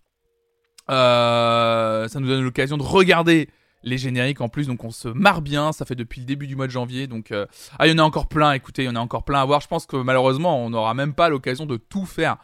euh, 0.90 2.08
ça 2.08 2.20
nous 2.20 2.28
donne 2.28 2.42
l'occasion 2.42 2.76
de 2.76 2.82
regarder 2.82 3.48
les 3.84 3.98
génériques 3.98 4.40
en 4.40 4.48
plus, 4.48 4.66
donc 4.66 4.84
on 4.84 4.90
se 4.90 5.08
marre 5.08 5.42
bien. 5.42 5.72
Ça 5.72 5.84
fait 5.84 5.94
depuis 5.94 6.20
le 6.20 6.26
début 6.26 6.46
du 6.46 6.56
mois 6.56 6.66
de 6.66 6.72
janvier, 6.72 7.06
donc 7.06 7.32
euh, 7.32 7.46
ah, 7.78 7.86
il 7.86 7.90
y 7.90 7.94
en 7.94 7.98
a 7.98 8.02
encore 8.02 8.28
plein. 8.28 8.52
Écoutez, 8.52 8.84
il 8.84 8.86
y 8.86 8.88
en 8.88 8.96
a 8.96 9.00
encore 9.00 9.24
plein 9.24 9.40
à 9.40 9.44
voir. 9.44 9.60
Je 9.60 9.68
pense 9.68 9.86
que 9.86 9.96
malheureusement, 9.96 10.64
on 10.64 10.70
n'aura 10.70 10.94
même 10.94 11.14
pas 11.14 11.28
l'occasion 11.28 11.66
de 11.66 11.76
tout 11.76 12.06
faire. 12.06 12.36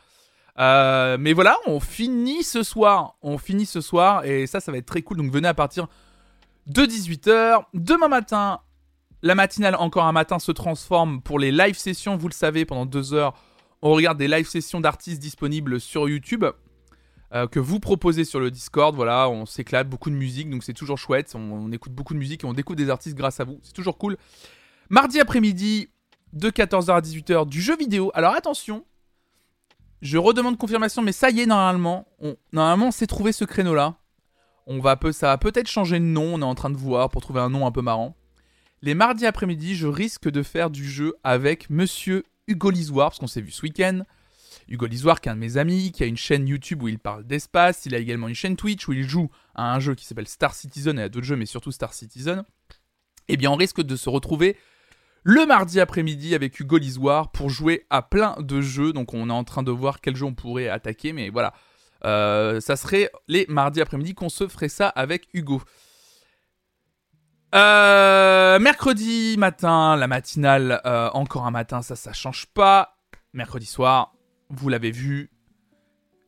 Euh, 0.59 1.17
mais 1.21 1.33
voilà, 1.33 1.57
on 1.67 1.81
finit 1.81 2.43
ce 2.43 2.63
soir. 2.63 3.17
On 3.23 3.39
finit 3.39 3.67
ce 3.67 3.81
soir 3.81 4.25
et 4.25 4.47
ça, 4.47 4.61
ça 4.61 4.73
va 4.73 4.79
être 4.79 4.87
très 4.87 5.03
cool. 5.03 5.19
Donc 5.19 5.31
venez 5.31 5.49
à 5.49 5.55
partir 5.55 5.87
de 6.67 6.83
18h. 6.83 7.63
Demain 7.75 8.09
matin, 8.09 8.61
la 9.23 9.35
matinale 9.35 9.77
encore 9.77 10.05
un 10.05 10.13
matin 10.13 10.39
se 10.39 10.53
transforme 10.53 11.23
pour 11.23 11.39
les 11.39 11.53
live 11.53 11.77
sessions. 11.77 12.17
Vous 12.17 12.29
le 12.29 12.35
savez, 12.35 12.65
pendant 12.65 12.87
deux 12.87 13.15
heures, 13.15 13.35
on 13.83 13.93
regarde 13.93 14.19
des 14.19 14.29
live 14.29 14.49
sessions 14.49 14.81
d'artistes 14.81 15.21
disponibles 15.21 15.81
sur 15.81 16.09
YouTube 16.09 16.45
euh, 17.35 17.47
que 17.47 17.61
vous 17.61 17.81
proposez 17.81 18.25
sur 18.25 18.41
le 18.41 18.51
Discord. 18.51 18.95
Voilà, 18.95 19.29
on 19.29 19.47
s'éclate, 19.47 19.89
beaucoup 19.89 20.11
de 20.11 20.15
musique, 20.15 20.49
donc 20.49 20.65
c'est 20.65 20.73
toujours 20.73 20.99
chouette. 20.99 21.35
On, 21.35 21.71
écoute 21.73 21.93
beaucoup 21.93 22.15
de 22.15 22.19
musique 22.19 22.45
et 22.45 22.47
on 22.47 22.55
découvre 22.55 22.77
des 22.77 22.91
artistes 22.91 23.17
grâce 23.17 23.41
à 23.41 23.45
vous. 23.45 23.61
C'est 23.63 23.75
toujours 23.75 23.99
cool. 23.99 24.17
Mardi 24.89 25.21
après-midi, 25.21 25.89
de 26.33 26.51
14h 26.51 26.91
à 26.91 27.01
18h, 27.01 27.49
du 27.49 27.61
jeu 27.61 27.77
vidéo. 27.77 28.11
Alors 28.15 28.35
attention, 28.35 28.85
je 30.01 30.17
redemande 30.17 30.57
confirmation, 30.57 31.03
mais 31.03 31.13
ça 31.13 31.31
y 31.31 31.41
est, 31.41 31.47
normalement, 31.47 32.07
on, 32.21 32.37
normalement, 32.53 32.87
on 32.87 32.93
s'est 32.93 33.07
trouvé 33.07 33.33
ce 33.33 33.45
créneau-là. 33.45 33.97
On 34.67 34.81
va 34.81 34.97
peu, 34.97 35.13
ça 35.13 35.29
va 35.29 35.39
peut-être 35.39 35.69
changer 35.69 35.99
de 35.99 36.05
nom. 36.05 36.35
On 36.35 36.41
est 36.41 36.45
en 36.45 36.55
train 36.55 36.71
de 36.71 36.77
voir 36.77 37.09
pour 37.09 37.23
trouver 37.23 37.41
un 37.41 37.49
nom 37.49 37.67
un 37.67 37.73
peu 37.73 37.83
marrant. 37.83 38.15
Les 38.83 38.95
mardis 38.95 39.27
après-midi, 39.27 39.75
je 39.75 39.87
risque 39.87 40.31
de 40.31 40.43
faire 40.43 40.71
du 40.71 40.89
jeu 40.89 41.15
avec 41.25 41.69
Monsieur 41.69 42.25
Hugo 42.47 42.71
Lisoire, 42.71 43.11
parce 43.11 43.19
qu'on 43.19 43.27
s'est 43.27 43.41
vu 43.41 43.51
ce 43.51 43.63
week-end. 43.63 44.03
Hugo 44.69 44.87
Lisoire, 44.87 45.21
qui 45.21 45.29
est 45.29 45.33
un 45.33 45.35
de 45.35 45.41
mes 45.41 45.57
amis, 45.57 45.93
qui 45.93 46.03
a 46.03 46.07
une 46.07 46.17
chaîne 46.17 46.47
YouTube 46.47 46.83
où 46.83 46.89
il 46.89 46.99
parle 46.99 47.25
d'espace. 47.25 47.87
Il 47.87 47.95
a 47.95 47.99
également 47.99 48.29
une 48.29 48.35
chaîne 48.35 48.57
Twitch 48.57 48.87
où 48.89 48.93
il 48.93 49.09
joue 49.09 49.31
à 49.55 49.75
un 49.75 49.81
jeu 49.81 49.95
qui 49.95 50.05
s'appelle 50.05 50.29
Star 50.29 50.55
Citizen 50.55 50.99
et 50.99 51.03
à 51.03 51.09
d'autres 51.09 51.27
jeux, 51.27 51.37
mais 51.37 51.47
surtout 51.47 51.73
Star 51.73 51.95
Citizen. 51.95 52.45
Eh 53.29 53.37
bien, 53.37 53.51
on 53.51 53.57
risque 53.57 53.83
de 53.83 53.97
se 53.97 54.09
retrouver 54.09 54.57
le 55.23 55.47
mardi 55.47 55.81
après-midi 55.81 56.35
avec 56.35 56.59
Hugo 56.61 56.79
Lisoire 56.79 57.31
pour 57.31 57.51
jouer 57.51 57.87
à 57.91 58.03
plein 58.03 58.37
de 58.39 58.61
jeux. 58.61 58.93
Donc, 58.93 59.15
on 59.15 59.29
est 59.29 59.33
en 59.33 59.45
train 59.45 59.63
de 59.63 59.71
voir 59.71 60.01
quel 60.01 60.17
jeu 60.17 60.25
on 60.25 60.35
pourrait 60.35 60.69
attaquer, 60.69 61.13
mais 61.13 61.31
voilà. 61.31 61.55
Euh, 62.05 62.61
ça 62.61 62.77
serait 62.77 63.11
les 63.27 63.45
mardis 63.49 63.81
après-midi 63.81 64.15
qu'on 64.15 64.29
se 64.29 64.47
ferait 64.49 64.69
ça 64.69 64.89
avec 64.89 65.29
Hugo. 65.35 65.63
Euh, 67.55 68.59
mercredi 68.59 69.37
matin, 69.39 69.97
la 69.97 70.07
matinale, 70.07 70.81
euh, 70.85 71.09
encore 71.15 71.47
un 71.47 71.51
matin, 71.51 71.83
ça, 71.83 71.97
ça 71.97 72.13
change 72.13 72.47
pas. 72.47 72.97
Mercredi 73.33 73.67
soir, 73.67 74.15
vous 74.51 74.69
l'avez 74.69 74.91
vu, 74.91 75.31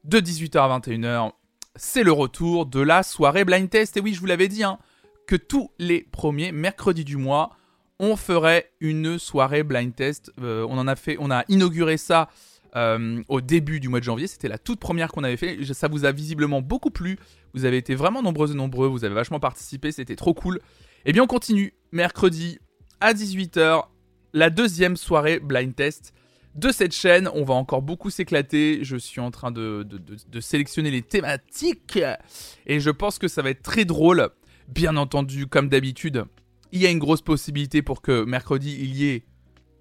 de 0.04 0.18
18h 0.18 0.58
à 0.58 0.78
21h, 0.78 1.32
c'est 1.76 2.02
le 2.02 2.12
retour 2.12 2.66
de 2.66 2.80
la 2.80 3.02
soirée 3.02 3.44
blind 3.44 3.68
test. 3.68 3.96
Et 3.96 4.00
oui, 4.00 4.14
je 4.14 4.20
vous 4.20 4.26
l'avais 4.26 4.48
dit, 4.48 4.64
hein, 4.64 4.78
que 5.26 5.36
tous 5.36 5.70
les 5.78 6.02
premiers 6.02 6.52
mercredis 6.52 7.04
du 7.04 7.16
mois, 7.16 7.50
on 7.98 8.16
ferait 8.16 8.72
une 8.80 9.18
soirée 9.18 9.62
blind 9.62 9.94
test. 9.94 10.32
Euh, 10.40 10.66
on 10.68 10.78
en 10.78 10.88
a 10.88 10.96
fait, 10.96 11.16
on 11.20 11.30
a 11.30 11.44
inauguré 11.48 11.96
ça 11.96 12.28
euh, 12.76 13.22
au 13.28 13.40
début 13.40 13.80
du 13.80 13.88
mois 13.88 14.00
de 14.00 14.04
janvier. 14.04 14.26
C'était 14.26 14.48
la 14.48 14.58
toute 14.58 14.80
première 14.80 15.12
qu'on 15.12 15.24
avait 15.24 15.36
fait. 15.36 15.58
Ça 15.74 15.88
vous 15.88 16.04
a 16.04 16.12
visiblement 16.12 16.62
beaucoup 16.62 16.90
plu. 16.90 17.18
Vous 17.54 17.64
avez 17.64 17.76
été 17.76 17.94
vraiment 17.94 18.22
nombreux 18.22 18.52
et 18.52 18.54
nombreux. 18.54 18.88
Vous 18.88 19.04
avez 19.04 19.14
vachement 19.14 19.40
participé. 19.40 19.92
C'était 19.92 20.16
trop 20.16 20.34
cool. 20.34 20.60
Eh 21.04 21.12
bien, 21.12 21.22
on 21.22 21.26
continue. 21.26 21.74
Mercredi 21.92 22.58
à 23.00 23.12
18h, 23.12 23.84
la 24.32 24.50
deuxième 24.50 24.96
soirée 24.96 25.40
blind 25.40 25.74
test 25.74 26.14
de 26.54 26.70
cette 26.72 26.94
chaîne. 26.94 27.28
On 27.34 27.44
va 27.44 27.54
encore 27.54 27.82
beaucoup 27.82 28.10
s'éclater. 28.10 28.80
Je 28.82 28.96
suis 28.96 29.20
en 29.20 29.30
train 29.30 29.50
de, 29.50 29.86
sélectionner 30.40 30.90
les 30.90 31.02
thématiques. 31.02 31.98
Et 32.66 32.80
je 32.80 32.90
pense 32.90 33.18
que 33.18 33.28
ça 33.28 33.42
va 33.42 33.50
être 33.50 33.62
très 33.62 33.84
drôle. 33.84 34.28
Bien 34.68 34.96
entendu, 34.96 35.46
comme 35.46 35.68
d'habitude, 35.68 36.24
il 36.72 36.80
y 36.80 36.86
a 36.86 36.90
une 36.90 37.00
grosse 37.00 37.22
possibilité 37.22 37.82
pour 37.82 38.02
que 38.02 38.24
mercredi, 38.24 38.76
il 38.80 38.94
y 38.94 39.08
ait 39.08 39.24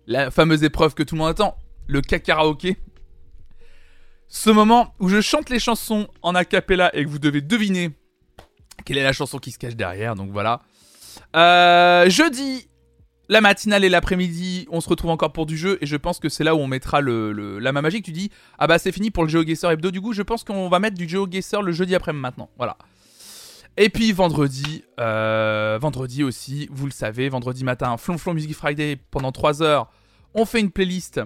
la 0.07 0.31
fameuse 0.31 0.63
épreuve 0.63 0.95
que 0.95 1.03
tout 1.03 1.15
le 1.15 1.19
monde 1.19 1.29
attend. 1.29 1.57
Le 1.87 2.01
karaoké. 2.01 2.77
Ce 4.27 4.49
moment 4.49 4.93
où 4.99 5.09
je 5.09 5.21
chante 5.21 5.49
les 5.49 5.59
chansons 5.59 6.07
en 6.21 6.35
a 6.35 6.45
cappella 6.45 6.95
et 6.95 7.03
que 7.03 7.09
vous 7.09 7.19
devez 7.19 7.41
deviner 7.41 7.91
quelle 8.85 8.97
est 8.97 9.03
la 9.03 9.13
chanson 9.13 9.39
qui 9.39 9.51
se 9.51 9.57
cache 9.57 9.75
derrière. 9.75 10.15
Donc 10.15 10.31
voilà. 10.31 10.61
Euh, 11.35 12.09
jeudi, 12.09 12.68
la 13.29 13.41
matinale 13.41 13.83
et 13.83 13.89
l'après-midi, 13.89 14.67
on 14.71 14.81
se 14.81 14.89
retrouve 14.89 15.11
encore 15.11 15.31
pour 15.31 15.45
du 15.45 15.55
jeu 15.55 15.77
et 15.81 15.85
je 15.85 15.95
pense 15.95 16.19
que 16.19 16.29
c'est 16.29 16.43
là 16.43 16.55
où 16.55 16.57
on 16.57 16.67
mettra 16.67 16.99
la 17.01 17.71
main 17.71 17.81
magique. 17.81 18.03
Tu 18.03 18.11
dis, 18.11 18.31
ah 18.57 18.65
bah 18.65 18.79
c'est 18.79 18.91
fini 18.91 19.11
pour 19.11 19.23
le 19.23 19.29
GeoGuessr 19.29 19.69
hebdo. 19.69 19.91
Du 19.91 20.01
coup, 20.01 20.13
je 20.13 20.23
pense 20.23 20.43
qu'on 20.43 20.67
va 20.67 20.79
mettre 20.79 20.97
du 20.97 21.07
GeoGuessr 21.07 21.61
le 21.61 21.71
jeudi 21.71 21.93
après 21.93 22.11
maintenant. 22.11 22.49
Voilà. 22.57 22.75
Et 23.77 23.89
puis 23.89 24.11
vendredi, 24.11 24.83
euh, 24.99 25.77
vendredi 25.79 26.23
aussi, 26.23 26.67
vous 26.71 26.85
le 26.85 26.91
savez, 26.91 27.29
vendredi 27.29 27.63
matin, 27.63 27.95
Flonflon 27.97 28.33
Music 28.33 28.53
Friday 28.55 28.97
pendant 29.11 29.31
3 29.31 29.61
heures, 29.61 29.91
on 30.33 30.45
fait 30.45 30.59
une 30.59 30.71
playlist 30.71 31.21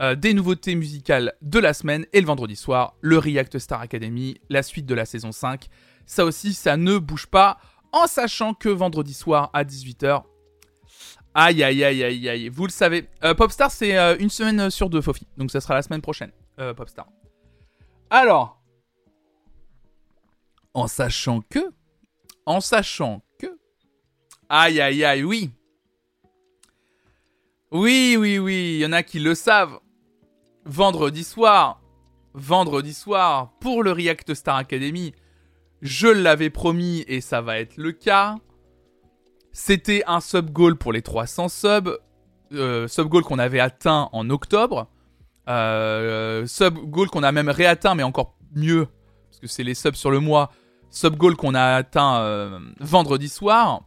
euh, 0.00 0.14
des 0.14 0.32
nouveautés 0.32 0.76
musicales 0.76 1.34
de 1.42 1.58
la 1.58 1.74
semaine 1.74 2.06
et 2.12 2.20
le 2.20 2.26
vendredi 2.26 2.54
soir, 2.54 2.94
le 3.00 3.18
React 3.18 3.58
Star 3.58 3.80
Academy, 3.80 4.38
la 4.48 4.62
suite 4.62 4.86
de 4.86 4.94
la 4.94 5.04
saison 5.04 5.32
5. 5.32 5.66
Ça 6.06 6.24
aussi, 6.24 6.54
ça 6.54 6.76
ne 6.76 6.96
bouge 6.96 7.26
pas 7.26 7.58
en 7.92 8.06
sachant 8.06 8.54
que 8.54 8.68
vendredi 8.68 9.12
soir 9.12 9.50
à 9.52 9.64
18h, 9.64 10.22
aïe 11.34 11.62
aïe 11.62 11.84
aïe 11.84 12.04
aïe 12.04 12.28
aïe, 12.28 12.48
vous 12.48 12.66
le 12.66 12.72
savez, 12.72 13.08
euh, 13.24 13.34
Popstar 13.34 13.70
c'est 13.70 13.96
euh, 13.96 14.16
une 14.18 14.30
semaine 14.30 14.70
sur 14.70 14.90
deux, 14.90 15.00
Fofi, 15.00 15.26
donc 15.36 15.50
ça 15.50 15.60
sera 15.60 15.74
la 15.74 15.82
semaine 15.82 16.02
prochaine, 16.02 16.32
euh, 16.58 16.74
Popstar. 16.74 17.06
Alors, 18.10 18.60
en 20.74 20.86
sachant 20.86 21.40
que, 21.42 21.60
en 22.46 22.60
sachant 22.60 23.22
que, 23.38 23.46
aïe 24.48 24.80
aïe 24.80 25.04
aïe, 25.04 25.24
oui, 25.24 25.50
Oui, 27.72 28.16
oui, 28.18 28.40
oui, 28.40 28.74
il 28.74 28.80
y 28.80 28.86
en 28.86 28.92
a 28.92 29.04
qui 29.04 29.20
le 29.20 29.36
savent. 29.36 29.78
Vendredi 30.64 31.22
soir, 31.22 31.80
vendredi 32.34 32.92
soir, 32.92 33.52
pour 33.60 33.84
le 33.84 33.92
React 33.92 34.34
Star 34.34 34.56
Academy, 34.56 35.14
je 35.80 36.08
l'avais 36.08 36.50
promis 36.50 37.04
et 37.06 37.20
ça 37.20 37.40
va 37.40 37.60
être 37.60 37.76
le 37.76 37.92
cas. 37.92 38.38
C'était 39.52 40.02
un 40.06 40.20
sub 40.20 40.50
goal 40.50 40.76
pour 40.76 40.92
les 40.92 41.02
300 41.02 41.48
subs. 41.48 41.98
Euh, 42.52 42.88
sub 42.88 43.08
goal 43.08 43.22
qu'on 43.22 43.38
avait 43.38 43.60
atteint 43.60 44.08
en 44.12 44.28
octobre. 44.30 44.88
Euh, 45.48 46.46
sub 46.46 46.78
goal 46.78 47.08
qu'on 47.08 47.22
a 47.22 47.32
même 47.32 47.48
réatteint, 47.48 47.94
mais 47.94 48.02
encore 48.02 48.36
mieux, 48.54 48.86
parce 49.28 49.40
que 49.40 49.46
c'est 49.46 49.64
les 49.64 49.74
subs 49.74 49.94
sur 49.94 50.10
le 50.10 50.20
mois. 50.20 50.50
Sub 50.90 51.16
goal 51.16 51.36
qu'on 51.36 51.54
a 51.54 51.76
atteint 51.76 52.20
euh, 52.20 52.58
vendredi 52.80 53.28
soir. 53.28 53.82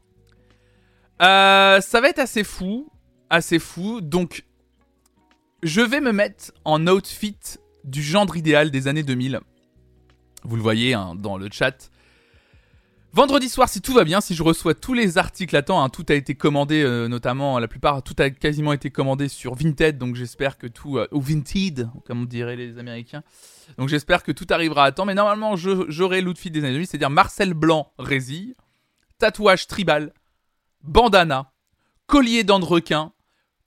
ça 1.19 1.79
va 1.81 2.09
être 2.09 2.19
assez 2.19 2.43
fou. 2.43 2.89
Assez 3.29 3.59
fou. 3.59 4.01
Donc, 4.01 4.45
je 5.63 5.81
vais 5.81 6.01
me 6.01 6.11
mettre 6.11 6.51
en 6.65 6.85
outfit 6.87 7.37
du 7.83 8.01
gendre 8.01 8.35
idéal 8.35 8.71
des 8.71 8.87
années 8.87 9.03
2000. 9.03 9.39
Vous 10.43 10.55
le 10.55 10.61
voyez 10.61 10.93
hein, 10.93 11.15
dans 11.15 11.37
le 11.37 11.47
chat. 11.51 11.89
Vendredi 13.15 13.47
soir, 13.47 13.69
si 13.69 13.79
tout 13.79 13.93
va 13.93 14.05
bien, 14.05 14.21
si 14.21 14.33
je 14.33 14.41
reçois 14.41 14.73
tous 14.73 14.95
les 14.95 15.19
articles 15.19 15.55
à 15.55 15.61
temps, 15.61 15.83
hein, 15.83 15.89
tout 15.89 16.03
a 16.09 16.15
été 16.15 16.33
commandé, 16.33 16.81
euh, 16.81 17.07
notamment 17.07 17.59
la 17.59 17.67
plupart, 17.67 18.01
tout 18.01 18.15
a 18.17 18.31
quasiment 18.31 18.73
été 18.73 18.89
commandé 18.89 19.27
sur 19.27 19.53
Vinted, 19.53 19.99
donc 19.99 20.15
j'espère 20.15 20.57
que 20.57 20.65
tout, 20.65 20.97
euh, 20.97 21.07
ou 21.11 21.21
Vinted, 21.21 21.91
comme 22.07 22.25
diraient 22.25 22.55
les 22.55 22.79
Américains. 22.79 23.21
Donc 23.77 23.87
j'espère 23.87 24.23
que 24.23 24.31
tout 24.31 24.47
arrivera 24.49 24.85
à 24.85 24.91
temps, 24.91 25.05
mais 25.05 25.13
normalement 25.13 25.55
j'aurai 25.55 26.21
l'outfit 26.21 26.49
des 26.49 26.61
années 26.61 26.73
2000, 26.73 26.87
c'est-à-dire 26.87 27.11
Marcel 27.11 27.53
Blanc 27.53 27.93
résille, 27.99 28.55
tatouage 29.19 29.67
tribal, 29.67 30.11
bandana, 30.81 31.53
collier 32.07 32.43
dents 32.43 32.59
de 32.59 32.65
requin, 32.65 33.13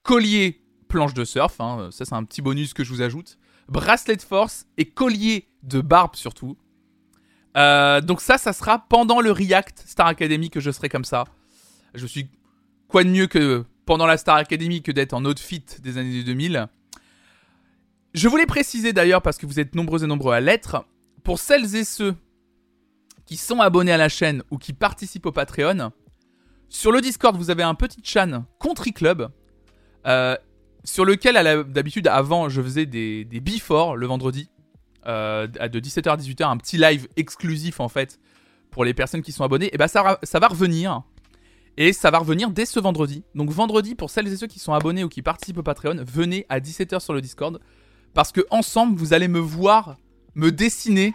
collier 0.03 0.61
planche 0.89 1.15
de 1.15 1.25
surf, 1.25 1.61
hein, 1.61 1.91
ça 1.93 2.05
c'est 2.05 2.17
un 2.17 2.25
petit 2.25 2.43
bonus 2.43 2.75
que 2.75 2.83
je 2.83 2.93
vous 2.93 3.01
ajoute, 3.01 3.39
bracelet 3.69 4.17
de 4.17 4.23
force 4.23 4.67
et 4.77 4.87
collier 4.87 5.47
de 5.63 5.81
barbe 5.81 6.17
surtout. 6.17 6.57
Euh, 7.57 8.01
donc 8.01 8.21
ça, 8.21 8.39
ça 8.39 8.53
sera 8.53 8.79
pendant 8.79 9.21
le 9.21 9.33
React 9.33 9.85
Star 9.87 10.07
Academy 10.07 10.51
que 10.51 10.61
je 10.61 10.71
serai 10.71 10.89
comme 10.89 11.05
ça. 11.05 11.25
Je 11.95 12.07
suis 12.07 12.29
quoi 12.89 13.03
de 13.03 13.09
mieux 13.09 13.27
que 13.27 13.65
pendant 13.87 14.07
la 14.07 14.19
Star 14.19 14.37
Academy 14.37 14.83
que 14.83 14.93
d'être 14.93 15.15
en 15.15 15.25
outfit 15.25 15.65
des 15.81 15.97
années 15.97 16.23
2000. 16.23 16.69
Je 18.15 18.29
voulais 18.29 18.47
préciser 18.47 18.93
d'ailleurs, 18.93 19.23
parce 19.23 19.39
que 19.39 19.47
vous 19.47 19.61
êtes 19.61 19.75
nombreux 19.75 20.05
et 20.05 20.07
nombreux 20.07 20.33
à 20.33 20.41
l'être, 20.41 20.85
pour 21.23 21.39
celles 21.39 21.77
et 21.77 21.85
ceux 21.85 22.15
qui 23.27 23.37
sont 23.37 23.61
abonnés 23.61 23.93
à 23.93 23.97
la 23.97 24.09
chaîne 24.09 24.43
ou 24.51 24.59
qui 24.59 24.73
participent 24.73 25.27
au 25.27 25.33
Patreon, 25.33 25.93
sur 26.69 26.93
le 26.93 27.01
Discord, 27.01 27.37
vous 27.37 27.51
avez 27.51 27.63
un 27.63 27.75
petit 27.75 28.01
chan 28.03 28.45
Country 28.59 28.93
Club, 28.93 29.31
euh, 30.07 30.37
sur 30.85 31.05
lequel, 31.05 31.65
d'habitude, 31.71 32.09
avant, 32.09 32.49
je 32.49 32.61
faisais 32.61 32.87
des, 32.87 33.25
des 33.25 33.41
before 33.41 33.97
le 33.97 34.07
vendredi. 34.07 34.49
Euh, 35.07 35.47
de 35.47 35.81
17h 35.81 36.09
à 36.09 36.17
18h, 36.17 36.45
un 36.45 36.57
petit 36.57 36.79
live 36.79 37.07
exclusif 37.17 37.79
en 37.79 37.89
fait 37.89 38.19
pour 38.71 38.85
les 38.85 38.93
personnes 38.93 39.23
qui 39.23 39.33
sont 39.33 39.45
abonnées, 39.45 39.73
et 39.73 39.79
bah 39.79 39.89
ça, 39.89 40.19
ça 40.23 40.39
va 40.39 40.49
revenir. 40.49 41.03
Et 41.79 41.93
ça 41.93 42.11
va 42.11 42.19
revenir 42.19 42.51
dès 42.51 42.67
ce 42.67 42.81
vendredi. 42.81 43.23
Donc 43.35 43.51
vendredi, 43.51 43.95
pour 43.95 44.11
celles 44.11 44.27
et 44.29 44.37
ceux 44.37 44.47
qui 44.47 44.59
sont 44.59 44.73
abonnés 44.73 45.05
ou 45.05 45.09
qui 45.09 45.23
participent 45.23 45.59
au 45.59 45.63
Patreon, 45.63 46.03
venez 46.07 46.47
à 46.49 46.59
17h 46.59 47.01
sur 47.01 47.13
le 47.13 47.21
Discord. 47.21 47.61
Parce 48.15 48.33
que 48.33 48.41
ensemble, 48.51 48.99
vous 48.99 49.13
allez 49.13 49.29
me 49.29 49.39
voir 49.39 49.97
me 50.35 50.51
dessiner 50.53 51.15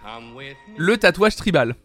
le 0.78 0.98
tatouage 0.98 1.36
tribal. 1.36 1.76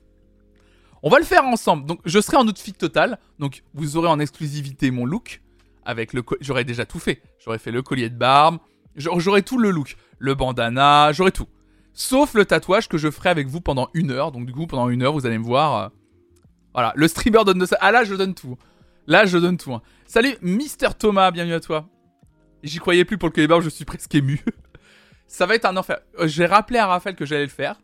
On 1.03 1.11
va 1.11 1.19
le 1.19 1.25
faire 1.25 1.45
ensemble. 1.45 1.87
Donc 1.87 2.01
je 2.05 2.21
serai 2.21 2.37
en 2.37 2.47
outfit 2.47 2.73
total. 2.73 3.19
Donc 3.38 3.62
vous 3.75 3.97
aurez 3.97 4.09
en 4.09 4.19
exclusivité 4.19 4.90
mon 4.90 5.05
look. 5.05 5.42
Avec 5.85 6.12
le 6.12 6.23
j'aurais 6.40 6.64
déjà 6.64 6.85
tout 6.85 6.99
fait. 6.99 7.23
J'aurais 7.38 7.59
fait 7.59 7.71
le 7.71 7.83
collier 7.83 8.11
de 8.11 8.16
barbe. 8.16 8.59
J'aurais 8.97 9.42
tout 9.42 9.59
le 9.59 9.71
look. 9.71 9.97
Le 10.19 10.35
bandana, 10.35 11.12
j'aurais 11.12 11.31
tout. 11.31 11.47
Sauf 11.98 12.35
le 12.35 12.44
tatouage 12.44 12.90
que 12.90 12.98
je 12.98 13.11
ferai 13.11 13.30
avec 13.30 13.48
vous 13.48 13.62
pendant 13.62 13.88
une 13.94 14.11
heure. 14.11 14.30
Donc 14.30 14.44
du 14.44 14.52
coup, 14.52 14.66
pendant 14.66 14.90
une 14.90 15.02
heure, 15.02 15.14
vous 15.14 15.24
allez 15.24 15.38
me 15.38 15.44
voir. 15.44 15.76
Euh, 15.76 15.88
voilà, 16.74 16.92
le 16.94 17.09
streamer 17.09 17.42
donne 17.46 17.59
de 17.59 17.64
ça. 17.64 17.78
Ah 17.80 17.90
là, 17.90 18.04
je 18.04 18.14
donne 18.14 18.35
tout. 18.35 18.59
Là, 19.06 19.24
je 19.24 19.38
donne 19.38 19.56
tout. 19.56 19.72
Hein. 19.72 19.80
Salut, 20.06 20.37
Mister 20.42 20.88
Thomas, 20.98 21.30
bienvenue 21.30 21.54
à 21.54 21.61
toi. 21.61 21.88
J'y 22.62 22.80
croyais 22.80 23.06
plus 23.06 23.16
pour 23.16 23.30
le 23.30 23.32
kebab, 23.32 23.62
je 23.62 23.70
suis 23.70 23.87
presque 23.87 24.14
ému. 24.14 24.44
ça 25.26 25.46
va 25.46 25.54
être 25.54 25.64
un 25.64 25.74
enfer. 25.78 26.00
Euh, 26.18 26.28
j'ai 26.28 26.44
rappelé 26.44 26.78
à 26.78 26.87
Raphaël 26.87 27.16
que 27.16 27.24
j'allais 27.24 27.44
le 27.44 27.48
faire. 27.48 27.80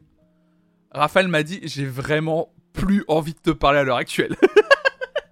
Raphaël 0.91 1.29
m'a 1.29 1.43
dit, 1.43 1.61
j'ai 1.63 1.87
vraiment 1.87 2.53
plus 2.75 3.05
envie 3.09 3.33
de 3.33 3.39
te 3.39 3.51
parler 3.51 3.79
à 3.79 3.85
l'heure 3.85 3.97
actuelle. 3.97 4.37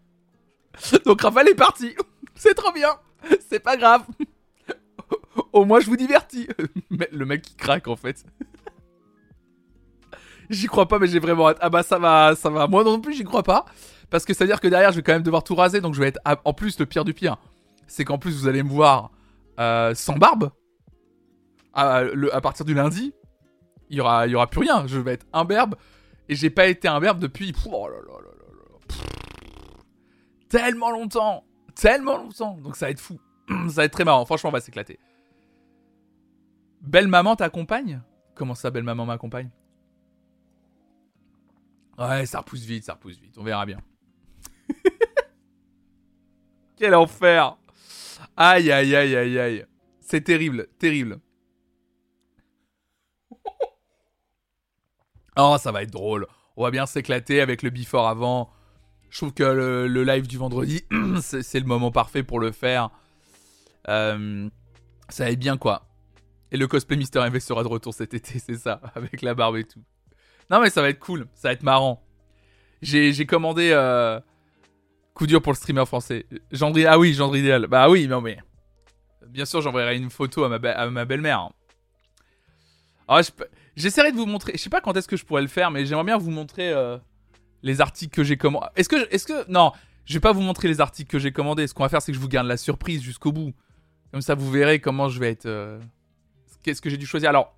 Donc 1.05 1.21
Raphaël 1.21 1.49
est 1.49 1.55
parti. 1.55 1.95
C'est 2.35 2.55
trop 2.55 2.73
bien. 2.73 2.97
C'est 3.47 3.61
pas 3.61 3.77
grave. 3.77 4.05
Au 5.53 5.67
moins, 5.67 5.81
je 5.81 5.87
vous 5.87 5.99
divertis. 5.99 6.49
le 7.13 7.27
mec 7.27 7.43
qui 7.43 7.57
craque 7.57 7.89
en 7.89 7.97
fait. 7.97 8.25
J'y 10.51 10.67
crois 10.67 10.89
pas, 10.89 10.99
mais 10.99 11.07
j'ai 11.07 11.21
vraiment. 11.21 11.53
Ah 11.61 11.71
bah 11.71 11.85
ça 11.85 11.99
va, 11.99 12.35
ça 12.35 12.51
va. 12.51 12.67
Moi 12.67 12.83
non 12.83 13.01
plus, 13.01 13.15
j'y 13.15 13.23
crois 13.23 13.45
pas. 13.45 13.65
Parce 14.11 14.25
que 14.25 14.35
c'est-à-dire 14.35 14.61
que 14.61 14.67
derrière, 14.67 14.91
je 14.91 14.97
vais 14.97 15.03
quand 15.03 15.13
même 15.13 15.23
devoir 15.23 15.45
tout 15.45 15.55
raser. 15.55 15.81
Donc 15.81 15.95
je 15.95 16.01
vais 16.01 16.09
être. 16.09 16.19
En 16.45 16.53
plus, 16.53 16.79
le 16.81 16.87
pire 16.87 17.05
du 17.05 17.15
pire, 17.15 17.37
c'est 17.87 18.05
qu'en 18.05 18.19
plus, 18.19 18.37
vous 18.37 18.49
allez 18.49 18.65
me 18.65 18.69
voir 18.69 19.13
euh, 19.61 19.95
sans 19.95 20.17
barbe. 20.17 20.51
À, 21.73 22.03
le, 22.03 22.35
à, 22.35 22.41
partir 22.41 22.67
du 22.67 22.75
lundi, 22.75 23.15
il 23.91 23.99
y 23.99 24.01
aura, 24.01 24.27
y 24.27 24.35
aura 24.35 24.49
plus 24.49 24.63
rien. 24.63 24.89
Je 24.89 24.99
vais 24.99 25.13
être 25.13 25.27
imberbe. 25.33 25.77
Et 26.29 26.35
j'ai 26.35 26.51
pas 26.51 26.67
été 26.67 26.89
imberbe 26.89 27.21
depuis. 27.21 27.55
Oh 27.71 27.89
tellement 30.49 30.91
longtemps. 30.91 31.45
Tellement 31.77 32.19
longtemps. 32.19 32.59
Donc 32.61 32.75
ça 32.75 32.87
va 32.87 32.91
être 32.91 33.01
fou. 33.01 33.21
ça 33.49 33.77
va 33.77 33.85
être 33.85 33.93
très 33.93 34.05
marrant. 34.05 34.27
Franchement, 34.27 34.51
on 34.51 34.53
va 34.53 34.61
s'éclater. 34.61 34.99
Belle 36.81 37.09
maman 37.09 37.37
t'accompagne? 37.37 38.03
Comment 38.35 38.55
ça, 38.55 38.71
belle 38.71 38.83
maman 38.83 39.07
m'accompagne? 39.07 39.51
Ouais, 42.01 42.25
ça 42.25 42.39
repousse 42.39 42.65
vite, 42.65 42.85
ça 42.85 42.95
repousse 42.95 43.19
vite. 43.19 43.37
On 43.37 43.45
verra 43.45 43.67
bien. 43.67 43.79
Quel 46.77 46.95
enfer 46.95 47.59
Aïe, 48.39 48.73
aïe, 48.73 48.97
aïe, 48.97 49.15
aïe, 49.15 49.39
aïe. 49.39 49.67
C'est 50.01 50.23
terrible, 50.23 50.69
terrible. 50.79 51.21
Oh, 55.37 55.57
ça 55.59 55.71
va 55.73 55.85
être 55.85 55.93
drôle. 55.93 56.27
On 56.57 56.65
va 56.65 56.71
bien 56.71 56.87
s'éclater 56.87 57.41
avec 57.41 57.63
le 57.63 57.71
before 57.71 58.09
avant. 58.09 58.51
Je 59.09 59.19
trouve 59.19 59.33
que 59.33 59.45
le, 59.45 60.03
live 60.05 60.27
du 60.27 60.37
vendredi, 60.37 60.85
c'est 61.21 61.61
le 61.61 61.67
moment 61.67 61.91
parfait 61.91 62.23
pour 62.23 62.41
le 62.41 62.51
faire. 62.51 62.91
Euh, 63.89 64.51
ça 65.09 65.25
va 65.25 65.31
être 65.31 65.39
bien, 65.39 65.57
quoi. 65.57 65.87
Et 66.51 66.57
le 66.57 66.67
cosplay 66.67 66.97
Mister 66.97 67.21
MV 67.21 67.39
sera 67.39 67.63
de 67.63 67.69
retour 67.69 67.95
cet 67.95 68.13
été, 68.13 68.39
c'est 68.45 68.57
ça, 68.57 68.81
avec 68.95 69.23
la 69.23 69.35
barbe 69.35 69.57
et 69.57 69.65
tout. 69.65 69.83
Non 70.51 70.61
mais 70.61 70.71
ça 70.71 70.83
va 70.83 70.89
être 70.89 70.99
cool, 70.99 71.27
ça 71.35 71.49
va 71.49 71.53
être 71.53 71.63
marrant. 71.63 72.03
J'ai 72.83 73.27
commandé 73.27 73.71
euh, 73.73 74.19
coup 75.15 75.27
dur 75.27 75.41
pour 75.43 75.53
le 75.53 75.57
streamer 75.57 75.87
français. 75.87 76.27
Gendre 76.51 76.81
ah 76.89 76.99
oui, 76.99 77.15
gendre 77.15 77.37
idéal. 77.37 77.67
Bah 77.67 77.89
oui, 77.89 78.09
non 78.09 78.21
mais 78.21 78.39
bien 79.29 79.45
sûr 79.45 79.61
j'enverrai 79.61 79.97
une 79.97 80.11
photo 80.11 80.45
à 80.45 80.49
ma, 80.49 81.05
belle-mère. 81.05 81.51
Ah, 83.07 83.21
j'essaierai 83.77 84.13
de 84.13 84.17
vous 84.17 84.27
montrer. 84.27 84.53
Je 84.55 84.59
sais 84.59 84.71
pas 84.71 84.81
quand 84.81 84.97
est-ce 84.97 85.09
que 85.09 85.17
je 85.17 85.25
pourrais 85.25 85.43
le 85.43 85.49
faire, 85.49 85.71
mais 85.71 85.85
j'aimerais 85.87 86.05
bien 86.05 86.19
vous 86.19 86.31
montrer 86.31 86.71
euh, 86.71 86.99
les 87.63 87.81
articles 87.81 88.15
que 88.15 88.25
j'ai 88.25 88.37
commandés. 88.37 88.67
Est-ce 88.77 88.89
que, 88.89 89.13
est-ce 89.13 89.27
que, 89.27 89.51
non, 89.51 89.73
je 90.05 90.15
vais 90.15 90.21
pas 90.21 90.33
vous 90.33 90.41
montrer 90.41 90.69
les 90.69 90.81
articles 90.81 91.11
que 91.11 91.19
j'ai 91.19 91.33
commandés. 91.33 91.67
Ce 91.67 91.75
qu'on 91.75 91.83
va 91.83 91.89
faire, 91.89 92.03
c'est 92.03 92.13
que 92.13 92.17
je 92.17 92.21
vous 92.21 92.29
garde 92.29 92.47
la 92.47 92.57
surprise 92.57 93.03
jusqu'au 93.03 93.33
bout. 93.33 93.53
Comme 94.11 94.23
ça, 94.23 94.35
vous 94.35 94.51
verrez 94.51 94.81
comment 94.81 95.09
je 95.09 95.21
vais 95.21 95.31
être. 95.31 95.47
Euh, 95.47 95.79
qu'est-ce 96.63 96.83
que 96.83 96.91
j'ai 96.91 96.97
dû 96.97 97.07
choisir 97.07 97.31
Alors, 97.31 97.55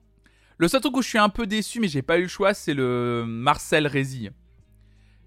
le 0.63 0.69
seul 0.69 0.81
truc 0.81 0.97
où 0.97 1.03
je 1.03 1.09
suis 1.09 1.19
un 1.19 1.29
peu 1.29 1.45
déçu, 1.45 1.81
mais 1.81 1.89
j'ai 1.89 2.03
pas 2.03 2.19
eu 2.19 2.23
le 2.23 2.29
choix, 2.29 2.55
c'est 2.55 2.73
le 2.73 3.25
Marcel 3.27 3.89
Rézy. 3.89 4.31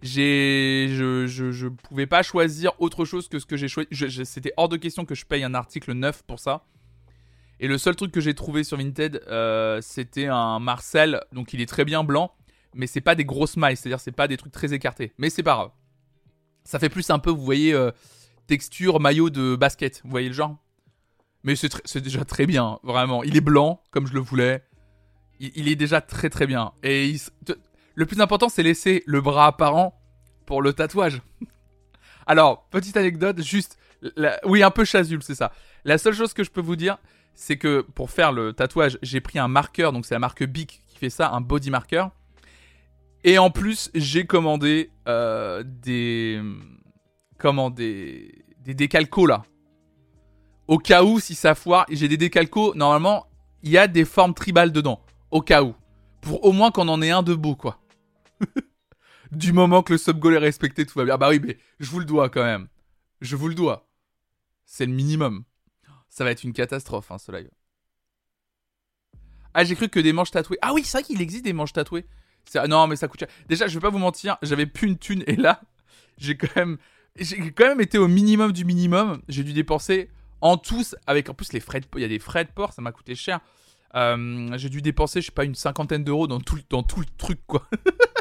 J'ai, 0.02 0.88
je, 0.91 1.28
je, 1.28 1.67
pouvais 1.67 2.08
pas 2.08 2.24
choisir 2.24 2.71
autre 2.80 3.04
chose 3.04 3.28
que 3.28 3.38
ce 3.38 3.45
que 3.45 3.58
j'ai 3.58 3.67
choisi. 3.67 3.89
C'était 4.24 4.54
hors 4.56 4.69
de 4.69 4.78
question 4.78 5.04
que 5.04 5.13
je 5.13 5.26
paye 5.26 5.43
un 5.43 5.54
article 5.54 5.91
neuf 5.91 6.24
pour 6.24 6.39
ça. 6.39 6.63
Et 7.60 7.67
le 7.67 7.78
seul 7.78 7.98
truc 7.98 8.13
que 8.13 8.21
j'ai 8.21 8.34
trouvé 8.34 8.63
sur 8.63 8.78
Vinted, 8.78 9.24
euh, 9.28 9.82
c'était 9.82 10.28
un 10.28 10.60
Marcel. 10.60 11.19
Donc 11.34 11.52
il 11.52 11.60
est 11.60 11.65
très 11.65 11.84
bien 11.84 12.06
blanc, 12.06 12.32
mais 12.74 12.88
c'est 12.88 13.02
pas 13.02 13.15
des 13.15 13.26
grosses 13.26 13.58
mailles, 13.58 13.76
c'est-à-dire 13.76 14.00
c'est 14.00 14.13
pas 14.13 14.30
des 14.30 14.38
trucs 14.38 14.54
très 14.54 14.74
écartés. 14.74 15.12
Mais 15.17 15.30
c'est 15.30 15.43
pas 15.43 15.56
grave. 15.56 15.71
Ça 16.63 16.80
fait 16.80 16.89
plus 16.89 17.10
un 17.10 17.19
peu, 17.19 17.30
vous 17.30 17.43
voyez, 17.43 17.74
euh, 17.74 17.91
texture 18.48 19.02
maillot 19.02 19.30
de 19.30 19.58
basket. 19.58 20.00
Vous 20.06 20.12
voyez 20.12 20.30
le 20.30 20.34
genre 20.34 20.56
mais 21.43 21.56
c'est 21.56 22.02
déjà 22.02 22.26
très 22.26 22.48
bien, 22.48 22.80
vraiment. 22.82 23.21
Il 23.21 23.38
est 23.38 23.41
blanc, 23.41 23.84
comme 23.91 24.08
je 24.08 24.13
le 24.13 24.19
voulais. 24.19 24.63
Il, 25.39 25.67
est 25.67 25.76
déjà 25.76 26.02
très 26.02 26.30
très 26.30 26.48
bien. 26.48 26.71
Et 26.84 27.15
le 27.95 28.06
plus 28.06 28.21
important, 28.21 28.50
c'est 28.50 28.63
laisser 28.63 29.04
le 29.06 29.21
bras 29.21 29.48
apparent 29.48 30.00
pour 30.45 30.62
le 30.62 30.74
tatouage. 30.74 31.21
Alors, 32.28 32.67
petite 32.69 32.98
anecdote, 32.98 33.41
juste... 33.41 33.78
oui, 34.45 34.63
un 34.63 34.71
peu 34.71 34.86
chasuble, 34.86 35.24
c'est 35.24 35.36
ça. 35.36 35.52
La 35.84 35.98
seule 35.98 36.13
chose 36.13 36.34
que 36.34 36.43
je 36.43 36.52
peux 36.52 36.62
vous 36.62 36.76
dire, 36.76 36.98
c'est 37.34 37.58
que 37.58 37.82
pour 37.82 38.10
faire 38.12 38.32
le 38.32 38.54
tatouage, 38.54 38.98
j'ai 39.02 39.21
pris 39.21 39.39
un 39.39 39.48
marqueur, 39.48 39.91
donc 39.91 40.06
c'est 40.06 40.15
la 40.15 40.19
marque 40.19 40.43
Bic 40.43 40.82
qui 40.88 40.98
fait 40.98 41.10
ça, 41.10 41.32
un 41.32 41.41
body 41.41 41.69
marker. 41.69 42.08
Et 43.24 43.38
en 43.38 43.50
plus, 43.50 43.91
j'ai 43.93 44.26
commandé 44.26 44.91
euh, 45.08 45.63
des... 45.65 46.41
Comment 47.38 47.69
des... 47.69 48.43
Des 48.60 48.74
décalcos 48.74 49.28
là 49.28 49.43
Au 50.67 50.80
cas 50.80 51.04
où, 51.04 51.19
si 51.19 51.36
ça 51.36 51.54
foire, 51.54 51.86
j'ai 51.91 52.08
des 52.08 52.17
décalcos, 52.17 52.74
normalement, 52.74 53.28
il 53.62 53.69
y 53.69 53.78
a 53.78 53.88
des 53.88 54.06
formes 54.06 54.34
tribales 54.34 54.71
dedans. 54.71 55.05
Au 55.36 55.41
cas 55.41 55.63
où. 55.63 55.76
Pour 56.21 56.45
au 56.45 56.54
moins 56.54 56.71
qu'on 56.71 56.88
en 56.88 57.02
ait 57.02 57.12
un 57.12 57.21
de 57.21 57.36
beau, 57.36 57.58
quoi. 57.58 57.82
du 59.32 59.52
moment 59.52 59.84
que 59.84 59.91
le 59.91 59.98
sub 59.98 60.17
goal 60.17 60.36
est 60.36 60.38
respecté, 60.38 60.86
tout 60.86 60.98
va 60.98 61.04
bien. 61.04 61.17
Bah 61.17 61.28
oui, 61.28 61.41
mais 61.43 61.58
je 61.82 61.89
vous 61.89 62.00
le 62.00 62.06
dois 62.06 62.30
quand 62.30 62.45
même. 62.45 62.69
Je 63.19 63.36
vous 63.36 63.50
le 63.50 63.54
dois. 63.54 63.86
C'est 64.65 64.86
le 64.86 64.93
minimum. 64.93 65.43
Ça 66.08 66.24
va 66.24 66.32
être 66.32 66.45
une 66.45 66.54
catastrophe, 66.54 67.12
hein, 67.12 67.17
ce 67.17 67.34
live. 67.34 67.50
Ah, 69.54 69.65
j'ai 69.65 69.76
cru 69.76 69.89
que 69.89 70.00
des 70.00 70.13
manches 70.13 70.32
tatouées. 70.32 70.58
Ah 70.62 70.74
oui, 70.74 70.86
c'est 70.86 71.00
vrai 71.00 71.04
qu'il 71.04 71.21
existe 71.21 71.43
des 71.43 71.52
manches 71.52 71.74
tatouées. 71.74 72.06
Non, 72.69 72.88
mais 72.88 72.95
ça 72.95 73.10
coûte 73.10 73.19
cher. 73.19 73.30
Déjà, 73.50 73.67
je 73.67 73.74
vais 73.74 73.82
pas 73.82 73.89
vous 73.89 73.98
mentir, 73.98 74.38
j'avais 74.41 74.65
plus 74.65 74.88
une 74.88 74.98
thune 74.98 75.26
et 75.28 75.36
là, 75.36 75.60
j'ai 76.17 76.38
quand 76.38 76.56
même, 76.56 76.78
j'ai 77.19 77.52
quand 77.52 77.67
même 77.67 77.82
été 77.82 77.98
au 77.98 78.08
minimum 78.08 78.54
du 78.54 78.63
minimum. 78.63 79.21
J'ai 79.28 79.43
dû 79.43 79.52
dépenser 79.52 80.10
en 80.39 80.56
tous, 80.56 80.95
avec 81.08 81.30
en 81.30 81.34
plus 81.34 81.52
les 81.52 81.60
frais 81.60 81.82
de, 81.82 81.88
il 81.95 82.02
y 82.04 82.06
a 82.06 82.08
des 82.08 82.19
frais 82.19 82.45
de 82.45 82.52
port, 82.52 82.71
ça 82.71 82.82
m'a 82.82 82.93
coûté 82.93 83.15
cher. 83.15 83.41
Euh, 83.95 84.58
j'ai 84.58 84.69
dû 84.69 84.81
dépenser, 84.81 85.21
je 85.21 85.27
sais 85.27 85.31
pas, 85.31 85.45
une 85.45 85.55
cinquantaine 85.55 86.03
d'euros 86.03 86.27
dans 86.27 86.39
tout, 86.39 86.60
dans 86.69 86.84
tout 86.84 86.99
le 86.99 87.05
truc, 87.17 87.39
quoi. 87.47 87.67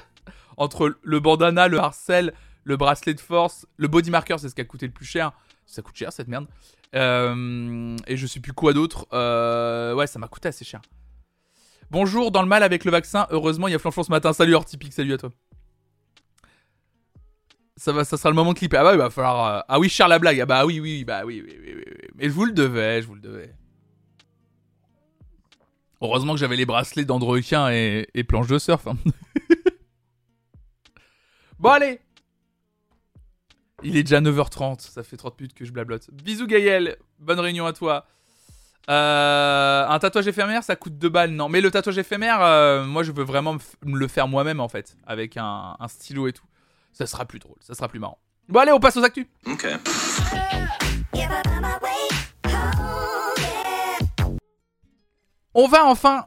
Entre 0.56 0.96
le 1.02 1.20
bandana, 1.20 1.66
le 1.66 1.78
harcèle, 1.80 2.32
le 2.62 2.76
bracelet 2.76 3.14
de 3.14 3.20
force, 3.20 3.66
le 3.76 3.88
body 3.88 4.10
marker, 4.10 4.37
c'est 4.38 4.48
ce 4.48 4.54
qui 4.54 4.60
a 4.60 4.64
coûté 4.64 4.87
le 4.87 4.92
plus 4.92 5.06
cher. 5.06 5.32
Ça 5.66 5.82
coûte 5.82 5.96
cher 5.96 6.12
cette 6.12 6.28
merde. 6.28 6.46
Euh, 6.94 7.96
et 8.06 8.16
je 8.16 8.26
sais 8.26 8.38
plus 8.40 8.52
quoi 8.52 8.72
d'autre. 8.72 9.06
Euh, 9.12 9.94
ouais, 9.94 10.06
ça 10.06 10.18
m'a 10.18 10.28
coûté 10.28 10.48
assez 10.48 10.64
cher. 10.64 10.80
Bonjour, 11.90 12.30
dans 12.30 12.42
le 12.42 12.48
mal 12.48 12.62
avec 12.62 12.84
le 12.84 12.90
vaccin. 12.90 13.26
Heureusement, 13.30 13.66
il 13.66 13.72
y 13.72 13.74
a 13.74 13.78
Flanchon 13.78 14.04
ce 14.04 14.10
matin. 14.10 14.32
Salut 14.32 14.54
Hortipic, 14.54 14.92
salut 14.92 15.14
à 15.14 15.18
toi. 15.18 15.30
Ça, 17.76 17.92
va, 17.92 18.04
ça 18.04 18.16
sera 18.16 18.30
le 18.30 18.37
moment 18.37 18.52
de 18.52 18.58
clipper. 18.58 18.76
Ah 18.76 18.84
bah 18.84 18.92
il 18.92 18.98
va 18.98 19.10
falloir. 19.10 19.64
Ah 19.66 19.80
oui, 19.80 19.88
Charles 19.88 20.10
la 20.10 20.20
blague. 20.20 20.40
Ah 20.40 20.46
bah 20.46 20.64
oui, 20.64 20.78
oui, 20.78 21.04
bah 21.04 21.22
oui, 21.24 21.42
oui, 21.44 21.58
oui, 21.60 21.74
oui. 21.76 22.08
Mais 22.14 22.28
je 22.28 22.30
vous 22.30 22.44
le 22.44 22.52
devais, 22.52 23.02
je 23.02 23.08
vous 23.08 23.16
le 23.16 23.20
devais. 23.20 23.52
Heureusement 26.04 26.34
que 26.34 26.38
j'avais 26.38 26.56
les 26.56 26.66
bracelets 26.66 27.06
d'Androquin 27.06 27.70
et, 27.70 28.06
et 28.12 28.24
planche 28.24 28.46
de 28.46 28.58
surf. 28.58 28.86
Hein. 28.86 28.96
bon, 31.58 31.70
allez 31.70 31.98
Il 33.82 33.96
est 33.96 34.02
déjà 34.02 34.20
9h30. 34.20 34.80
Ça 34.80 35.02
fait 35.02 35.16
30 35.16 35.40
minutes 35.40 35.54
que 35.54 35.64
je 35.64 35.72
blablote. 35.72 36.10
Bisous, 36.12 36.46
Gaël. 36.46 36.98
Bonne 37.20 37.40
réunion 37.40 37.64
à 37.64 37.72
toi. 37.72 38.04
Euh, 38.90 39.86
un 39.88 39.98
tatouage 39.98 40.28
éphémère, 40.28 40.62
ça 40.62 40.76
coûte 40.76 40.98
2 40.98 41.08
balles, 41.08 41.30
non. 41.30 41.48
Mais 41.48 41.62
le 41.62 41.70
tatouage 41.70 41.96
éphémère, 41.96 42.42
euh, 42.42 42.84
moi 42.84 43.02
je 43.02 43.12
veux 43.12 43.24
vraiment 43.24 43.56
me 43.84 43.98
le 43.98 44.08
faire 44.08 44.28
moi-même 44.28 44.60
en 44.60 44.68
fait, 44.68 44.96
avec 45.06 45.38
un, 45.38 45.76
stylo 45.88 46.28
et 46.28 46.32
tout. 46.32 46.44
Ça 46.92 47.06
sera 47.06 47.24
plus 47.24 47.38
drôle, 47.38 47.56
ça 47.60 47.74
sera 47.74 47.88
plus 47.88 47.98
marrant. 47.98 48.18
Bon 48.48 48.60
allez, 48.60 48.72
on 48.72 48.80
passe 48.80 48.98
aux 48.98 49.04
actus. 49.04 49.26
Ok. 49.46 49.66
On 55.54 55.68
va 55.68 55.86
enfin 55.86 56.26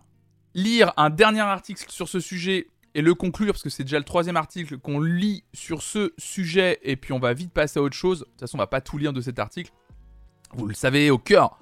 lire 0.53 0.93
un 0.95 1.09
dernier 1.09 1.41
article 1.41 1.85
sur 1.89 2.07
ce 2.07 2.21
sujet 2.21 2.67
et 2.95 3.01
le 3.01 3.13
conclure 3.13 3.53
parce 3.53 3.63
que 3.63 3.69
c'est 3.69 3.83
déjà 3.83 3.99
le 3.99 4.05
troisième 4.05 4.37
article 4.37 4.77
qu'on 4.77 5.01
lit 5.01 5.43
sur 5.53 5.81
ce 5.81 6.13
sujet 6.17 6.79
et 6.81 6.95
puis 6.95 7.11
on 7.11 7.19
va 7.19 7.33
vite 7.33 7.51
passer 7.51 7.79
à 7.79 7.83
autre 7.83 7.95
chose. 7.95 8.19
De 8.19 8.25
toute 8.25 8.39
façon, 8.39 8.57
on 8.57 8.59
va 8.59 8.67
pas 8.67 8.79
tout 8.79 8.97
lire 8.97 9.11
de 9.11 9.19
cet 9.19 9.37
article. 9.37 9.71
Vous 10.53 10.65
le 10.65 10.73
savez, 10.73 11.11
au 11.11 11.17
cœur 11.17 11.59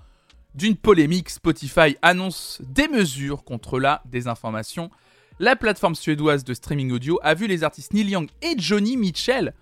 d'une 0.53 0.77
polémique, 0.77 1.29
Spotify 1.29 1.97
annonce 2.01 2.61
des 2.61 2.87
mesures 2.87 3.43
contre 3.43 3.79
la 3.79 4.01
désinformation. 4.05 4.91
La 5.39 5.55
plateforme 5.55 5.95
suédoise 5.95 6.45
de 6.45 6.53
streaming 6.53 6.91
audio 6.91 7.19
a 7.23 7.33
vu 7.33 7.47
les 7.47 7.63
artistes 7.63 7.93
Neil 7.93 8.11
Young 8.11 8.29
et 8.41 8.53
Johnny 8.57 8.95
Mitchell 8.95 9.53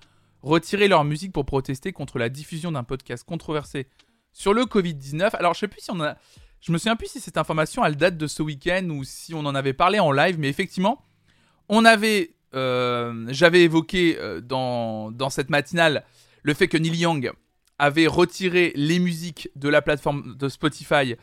retirer 0.43 0.87
leur 0.87 1.05
musique 1.05 1.31
pour 1.31 1.45
protester 1.45 1.93
contre 1.93 2.19
la 2.19 2.29
diffusion 2.29 2.71
d'un 2.71 2.83
podcast 2.83 3.23
controversé 3.23 3.87
sur 4.33 4.53
le 4.53 4.65
Covid-19. 4.65 5.35
Alors 5.35 5.53
je 5.53 5.61
sais 5.61 5.67
plus 5.67 5.81
si 5.81 5.89
on 5.89 6.01
a... 6.01 6.17
Je 6.63 6.71
me 6.71 6.77
souviens 6.77 6.95
plus 6.95 7.09
si 7.09 7.19
cette 7.19 7.37
information 7.37 7.83
elle 7.83 7.97
date 7.97 8.17
de 8.17 8.25
ce 8.25 8.41
week-end 8.41 8.87
ou 8.89 9.03
si 9.03 9.33
on 9.33 9.39
en 9.39 9.53
avait 9.53 9.73
parlé 9.73 9.99
en 9.99 10.11
live, 10.13 10.39
mais 10.39 10.47
effectivement, 10.49 11.05
on 11.69 11.83
avait... 11.85 12.35
Euh, 12.55 13.25
j'avais 13.29 13.63
évoqué 13.63 14.17
euh, 14.19 14.39
dans, 14.39 15.29
cette 15.29 15.49
matinale 15.49 16.05
le 16.43 16.53
fait 16.53 16.67
que 16.67 16.77
Neil 16.77 16.95
Young 16.95 17.31
avait 17.79 18.07
retiré 18.07 18.71
les 18.75 18.99
musiques 18.99 19.49
de 19.55 19.67
la 19.67 19.81
plateforme 19.81 20.37
de 20.37 20.47
Spotify 20.47 21.15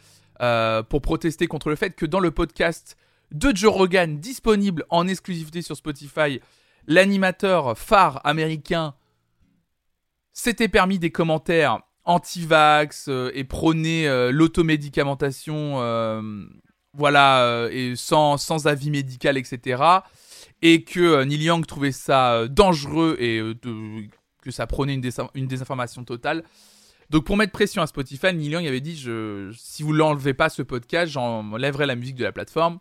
euh, 0.43 0.83
pour 0.83 1.01
protester 1.01 1.47
contre 1.47 1.71
le 1.71 1.77
fait 1.77 1.93
que 1.93 2.05
dans 2.05 2.21
le 2.21 2.33
podcast 2.33 2.99
de 3.31 3.57
Joe 3.57 3.73
Rogan, 3.73 4.19
disponible 4.19 4.85
en 4.91 5.09
exclusivité 5.09 5.63
sur 5.63 5.77
Spotify, 5.77 6.41
l'animateur 6.87 7.79
phare 7.79 8.21
américain 8.27 8.95
s'était 10.35 10.69
permis 10.69 10.99
des 10.99 11.11
commentaires 11.11 11.81
anti-vax 12.05 13.07
euh, 13.09 13.31
et 13.35 13.45
prônait 13.45 14.07
euh, 14.07 14.31
l'automédicamentation, 14.33 15.77
voilà, 16.93 17.69
et 17.71 17.95
sans, 17.95 18.37
sans, 18.37 18.67
avis 18.67 18.91
médical, 18.91 19.37
etc. 19.39 19.83
Et 20.61 20.83
que 20.83 21.23
Neil 21.25 21.45
Young 21.45 21.65
trouvait 21.65 21.93
ça 21.93 22.49
dangereux 22.49 23.17
et 23.21 23.41
que 24.43 24.51
ça 24.51 24.67
prenait 24.67 24.95
une, 24.95 25.47
désinformation 25.47 26.05
totale. 26.05 26.43
Donc 27.11 27.25
pour 27.25 27.37
mettre 27.37 27.53
pression 27.53 27.81
à 27.81 27.87
Spotify, 27.87 28.35
Neil 28.35 28.51
Young 28.51 28.67
avait 28.67 28.81
dit 28.81 29.07
si 29.55 29.83
vous 29.85 29.93
l'enlevez 29.93 30.35
pas 30.35 30.49
ce 30.49 30.63
podcast, 30.63 31.13
j'enlèverai 31.13 31.87
la 31.87 31.95
musique 31.95 32.17
de 32.17 32.25
la 32.25 32.33
plateforme. 32.33 32.79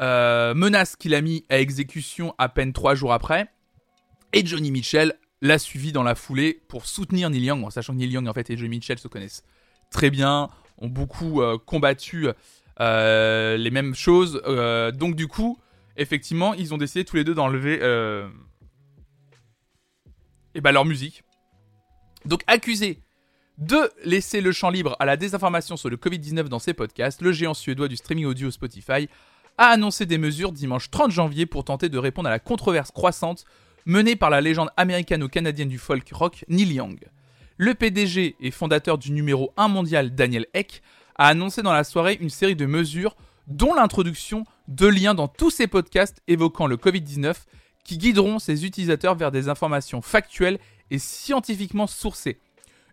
Euh, 0.00 0.54
menace 0.54 0.94
qu'il 0.94 1.14
a 1.14 1.20
mis 1.20 1.44
à 1.48 1.58
exécution 1.58 2.34
à 2.38 2.48
peine 2.48 2.72
trois 2.72 2.94
jours 2.94 3.12
après. 3.12 3.48
Et 4.32 4.46
Johnny 4.46 4.70
Mitchell 4.70 5.14
l'a 5.40 5.58
suivi 5.58 5.92
dans 5.92 6.02
la 6.02 6.14
foulée 6.14 6.62
pour 6.68 6.86
soutenir 6.86 7.30
Neil 7.30 7.44
Young, 7.44 7.64
en 7.64 7.70
sachant 7.70 7.92
que 7.92 7.98
Neil 7.98 8.10
Young 8.10 8.28
et 8.36 8.56
Johnny 8.56 8.68
Mitchell 8.68 8.98
se 8.98 9.08
connaissent 9.08 9.44
très 9.90 10.10
bien, 10.10 10.48
ont 10.78 10.88
beaucoup 10.88 11.40
euh, 11.40 11.58
combattu 11.58 12.28
euh, 12.80 13.56
les 13.56 13.70
mêmes 13.70 13.94
choses. 13.94 14.42
donc 14.94 15.14
du 15.14 15.28
coup, 15.28 15.58
effectivement, 15.96 16.54
ils 16.54 16.74
ont 16.74 16.78
décidé 16.78 17.04
tous 17.04 17.16
les 17.16 17.24
deux 17.24 17.34
d'enlever 17.34 17.78
et 20.54 20.60
bah 20.60 20.72
leur 20.72 20.84
musique. 20.84 21.22
Donc 22.24 22.42
accusé 22.46 23.00
de 23.58 23.90
laisser 24.04 24.40
le 24.40 24.52
champ 24.52 24.70
libre 24.70 24.96
à 25.00 25.04
la 25.04 25.16
désinformation 25.16 25.76
sur 25.76 25.90
le 25.90 25.96
Covid-19 25.96 26.44
dans 26.44 26.58
ses 26.58 26.74
podcasts, 26.74 27.22
le 27.22 27.32
géant 27.32 27.54
suédois 27.54 27.88
du 27.88 27.96
streaming 27.96 28.26
audio 28.26 28.50
Spotify 28.50 29.08
a 29.56 29.66
annoncé 29.66 30.06
des 30.06 30.18
mesures 30.18 30.52
dimanche 30.52 30.90
30 30.90 31.10
janvier 31.10 31.44
pour 31.44 31.64
tenter 31.64 31.88
de 31.88 31.98
répondre 31.98 32.28
à 32.28 32.30
la 32.30 32.38
controverse 32.38 32.92
croissante 32.92 33.44
menée 33.88 34.16
par 34.16 34.28
la 34.28 34.42
légende 34.42 34.68
américano-canadienne 34.76 35.70
du 35.70 35.78
folk 35.78 36.06
rock 36.12 36.44
Neil 36.48 36.74
Young. 36.74 37.00
Le 37.56 37.74
PDG 37.74 38.36
et 38.38 38.50
fondateur 38.50 38.98
du 38.98 39.10
numéro 39.10 39.52
1 39.56 39.68
mondial 39.68 40.14
Daniel 40.14 40.46
Eck 40.52 40.82
a 41.16 41.28
annoncé 41.28 41.62
dans 41.62 41.72
la 41.72 41.84
soirée 41.84 42.18
une 42.20 42.28
série 42.28 42.54
de 42.54 42.66
mesures 42.66 43.16
dont 43.46 43.72
l'introduction 43.72 44.44
de 44.68 44.86
liens 44.86 45.14
dans 45.14 45.26
tous 45.26 45.50
ses 45.50 45.66
podcasts 45.66 46.22
évoquant 46.28 46.66
le 46.66 46.76
Covid-19 46.76 47.34
qui 47.82 47.96
guideront 47.96 48.38
ses 48.38 48.66
utilisateurs 48.66 49.14
vers 49.14 49.32
des 49.32 49.48
informations 49.48 50.02
factuelles 50.02 50.58
et 50.90 50.98
scientifiquement 50.98 51.86
sourcées. 51.86 52.40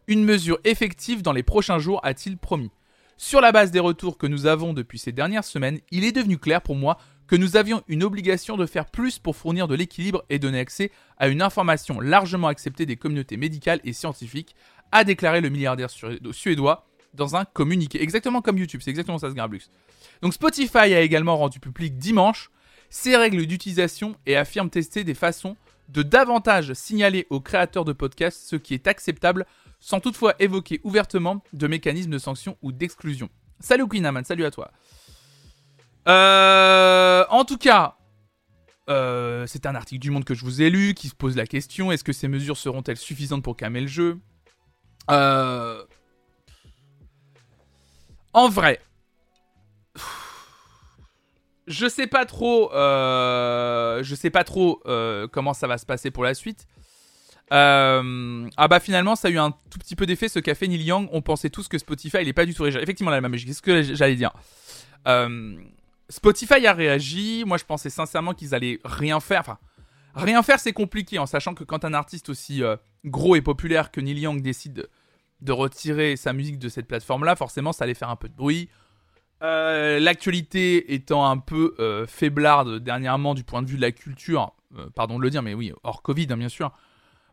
Une 0.07 0.23
mesure 0.23 0.59
effective 0.63 1.21
dans 1.21 1.33
les 1.33 1.43
prochains 1.43 1.77
jours, 1.77 1.99
a-t-il 2.03 2.37
promis. 2.37 2.71
Sur 3.17 3.39
la 3.39 3.53
base 3.53 3.71
des 3.71 3.79
retours 3.79 4.17
que 4.17 4.27
nous 4.27 4.45
avons 4.45 4.73
depuis 4.73 4.99
ces 4.99 5.13
dernières 5.13 5.45
semaines, 5.45 5.79
il 5.89 6.03
est 6.03 6.11
devenu 6.11 6.37
clair 6.37 6.61
pour 6.61 6.75
moi 6.75 6.97
que 7.27 7.37
nous 7.37 7.55
avions 7.55 7.81
une 7.87 8.03
obligation 8.03 8.57
de 8.57 8.65
faire 8.65 8.85
plus 8.85 9.19
pour 9.19 9.37
fournir 9.37 9.69
de 9.69 9.75
l'équilibre 9.75 10.25
et 10.29 10.37
donner 10.37 10.59
accès 10.59 10.91
à 11.17 11.29
une 11.29 11.41
information 11.41 12.01
largement 12.01 12.49
acceptée 12.49 12.85
des 12.85 12.97
communautés 12.97 13.37
médicales 13.37 13.79
et 13.85 13.93
scientifiques, 13.93 14.53
a 14.91 15.05
déclaré 15.05 15.39
le 15.39 15.49
milliardaire 15.49 15.89
suédois 16.31 16.87
dans 17.13 17.37
un 17.37 17.45
communiqué. 17.45 18.03
Exactement 18.03 18.41
comme 18.41 18.57
YouTube, 18.57 18.81
c'est 18.83 18.91
exactement 18.91 19.17
ça 19.17 19.29
ce. 19.29 19.71
Donc 20.21 20.33
Spotify 20.33 20.93
a 20.93 21.01
également 21.01 21.37
rendu 21.37 21.61
public 21.61 21.97
dimanche 21.97 22.51
ses 22.89 23.15
règles 23.15 23.45
d'utilisation 23.45 24.17
et 24.25 24.35
affirme 24.35 24.69
tester 24.69 25.05
des 25.05 25.15
façons 25.15 25.55
de 25.87 26.03
davantage 26.03 26.73
signaler 26.73 27.27
aux 27.29 27.39
créateurs 27.39 27.85
de 27.85 27.93
podcasts 27.93 28.43
ce 28.45 28.55
qui 28.57 28.73
est 28.73 28.87
acceptable 28.87 29.45
sans 29.85 29.99
toutefois 29.99 30.33
évoquer 30.39 30.81
ouvertement 30.83 31.43
de 31.53 31.67
mécanismes 31.67 32.09
de 32.09 32.17
sanction 32.17 32.57
ou 32.63 32.71
d'exclusion. 32.71 33.29
Salut 33.59 33.87
Queen 33.87 34.23
salut 34.23 34.43
à 34.43 34.49
toi. 34.49 34.71
Euh, 36.07 37.23
en 37.29 37.45
tout 37.45 37.59
cas, 37.59 37.95
euh, 38.89 39.45
c'est 39.45 39.67
un 39.67 39.75
article 39.75 40.01
du 40.01 40.09
Monde 40.09 40.25
que 40.25 40.33
je 40.33 40.43
vous 40.43 40.63
ai 40.63 40.71
lu 40.71 40.95
qui 40.95 41.07
se 41.07 41.13
pose 41.13 41.35
la 41.35 41.45
question 41.45 41.91
est-ce 41.91 42.03
que 42.03 42.13
ces 42.13 42.27
mesures 42.27 42.57
seront-elles 42.57 42.97
suffisantes 42.97 43.43
pour 43.43 43.55
calmer 43.55 43.81
le 43.81 43.87
jeu? 43.87 44.17
Euh, 45.11 45.83
En 48.33 48.49
vrai, 48.49 48.81
je 51.67 51.87
sais 51.87 52.07
pas 52.07 52.25
trop, 52.25 52.71
je 52.73 54.15
sais 54.17 54.31
pas 54.31 54.43
trop 54.43 54.81
comment 55.31 55.53
ça 55.53 55.67
va 55.67 55.77
se 55.77 55.85
passer 55.85 56.09
pour 56.09 56.23
la 56.23 56.33
suite. 56.33 56.65
Euh, 57.53 58.49
ah 58.57 58.67
bah 58.67 58.79
finalement 58.79 59.15
ça 59.15 59.27
a 59.27 59.31
eu 59.31 59.37
un 59.37 59.51
tout 59.51 59.77
petit 59.77 59.95
peu 59.95 60.07
d'effet 60.07 60.29
ce 60.29 60.39
qu'a 60.39 60.55
fait 60.55 60.67
Neil 60.67 60.83
Young. 60.83 61.07
On 61.11 61.21
pensait 61.21 61.49
tous 61.49 61.67
que 61.67 61.77
Spotify 61.77 62.17
il 62.21 62.27
est 62.27 62.33
pas 62.33 62.45
du 62.45 62.53
tout 62.53 62.63
réagi. 62.63 62.79
Effectivement 62.79 63.11
la 63.11 63.21
même 63.21 63.37
c'est 63.37 63.53
ce 63.53 63.61
que 63.61 63.83
j'allais 63.83 64.15
dire? 64.15 64.31
Spotify 66.09 66.65
a 66.65 66.73
réagi. 66.73 67.43
Moi 67.45 67.57
je 67.57 67.65
pensais 67.65 67.89
sincèrement 67.89 68.33
qu'ils 68.33 68.55
allaient 68.55 68.79
rien 68.83 69.19
faire. 69.19 69.41
Enfin 69.41 69.57
rien 70.15 70.41
faire 70.41 70.59
c'est 70.59 70.73
compliqué 70.73 71.19
en 71.19 71.25
sachant 71.25 71.53
que 71.53 71.63
quand 71.63 71.85
un 71.85 71.93
artiste 71.93 72.29
aussi 72.29 72.63
gros 73.05 73.35
et 73.35 73.41
populaire 73.41 73.91
que 73.91 74.01
Neil 74.01 74.19
Young 74.19 74.41
décide 74.41 74.89
de 75.41 75.51
retirer 75.51 76.15
sa 76.15 76.33
musique 76.33 76.59
de 76.59 76.69
cette 76.69 76.87
plateforme-là, 76.87 77.35
forcément, 77.35 77.71
ça 77.71 77.83
allait 77.83 77.93
faire 77.93 78.09
un 78.09 78.15
peu 78.15 78.29
de 78.29 78.35
bruit. 78.35 78.69
Euh, 79.43 79.99
l'actualité 79.99 80.93
étant 80.93 81.29
un 81.29 81.37
peu 81.37 81.75
euh, 81.79 82.07
faiblarde 82.07 82.79
dernièrement 82.79 83.35
du 83.35 83.43
point 83.43 83.61
de 83.61 83.67
vue 83.67 83.75
de 83.75 83.81
la 83.81 83.91
culture, 83.91 84.53
euh, 84.77 84.89
pardon 84.95 85.17
de 85.17 85.23
le 85.23 85.29
dire, 85.29 85.43
mais 85.43 85.53
oui, 85.53 85.73
hors 85.83 86.01
Covid, 86.01 86.27
hein, 86.31 86.37
bien 86.37 86.49
sûr. 86.49 86.71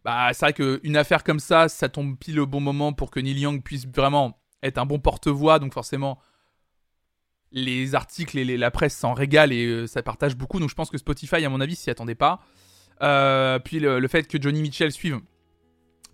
Bah, 0.04 0.30
c'est 0.32 0.46
vrai 0.46 0.52
qu'une 0.52 0.96
affaire 0.96 1.24
comme 1.24 1.40
ça, 1.40 1.68
ça 1.68 1.88
tombe 1.88 2.16
pile 2.18 2.40
au 2.40 2.46
bon 2.46 2.60
moment 2.60 2.92
pour 2.92 3.10
que 3.10 3.20
Neil 3.20 3.38
Young 3.38 3.62
puisse 3.62 3.86
vraiment 3.86 4.38
être 4.62 4.78
un 4.78 4.86
bon 4.86 4.98
porte-voix, 4.98 5.58
donc 5.58 5.72
forcément, 5.72 6.18
les 7.52 7.94
articles 7.94 8.38
et 8.38 8.56
la 8.56 8.70
presse 8.70 8.96
s'en 8.96 9.14
régalent 9.14 9.52
et 9.52 9.86
ça 9.86 10.02
partage 10.02 10.36
beaucoup, 10.36 10.58
donc 10.58 10.70
je 10.70 10.74
pense 10.74 10.90
que 10.90 10.98
Spotify, 10.98 11.44
à 11.44 11.48
mon 11.48 11.60
avis, 11.60 11.76
s'y 11.76 11.90
attendait 11.90 12.14
pas. 12.14 12.40
puis 13.64 13.80
le, 13.80 14.08
fait 14.08 14.26
que 14.26 14.40
Johnny 14.40 14.62
Mitchell 14.62 14.90
suive, 14.92 15.20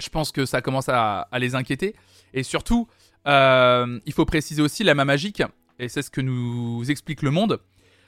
je 0.00 0.08
pense 0.08 0.32
que 0.32 0.44
ça 0.46 0.60
commence 0.60 0.88
à, 0.88 1.20
à 1.20 1.38
les 1.38 1.54
inquiéter. 1.54 1.94
Et 2.34 2.42
surtout, 2.42 2.88
il 3.26 4.12
faut 4.12 4.24
préciser 4.24 4.62
aussi 4.62 4.84
la 4.84 4.94
main 4.94 5.04
magique 5.04 5.42
et 5.78 5.88
c'est 5.88 6.02
ce 6.02 6.10
que 6.10 6.20
nous 6.20 6.90
explique 6.90 7.22
le 7.22 7.30
monde. 7.30 7.60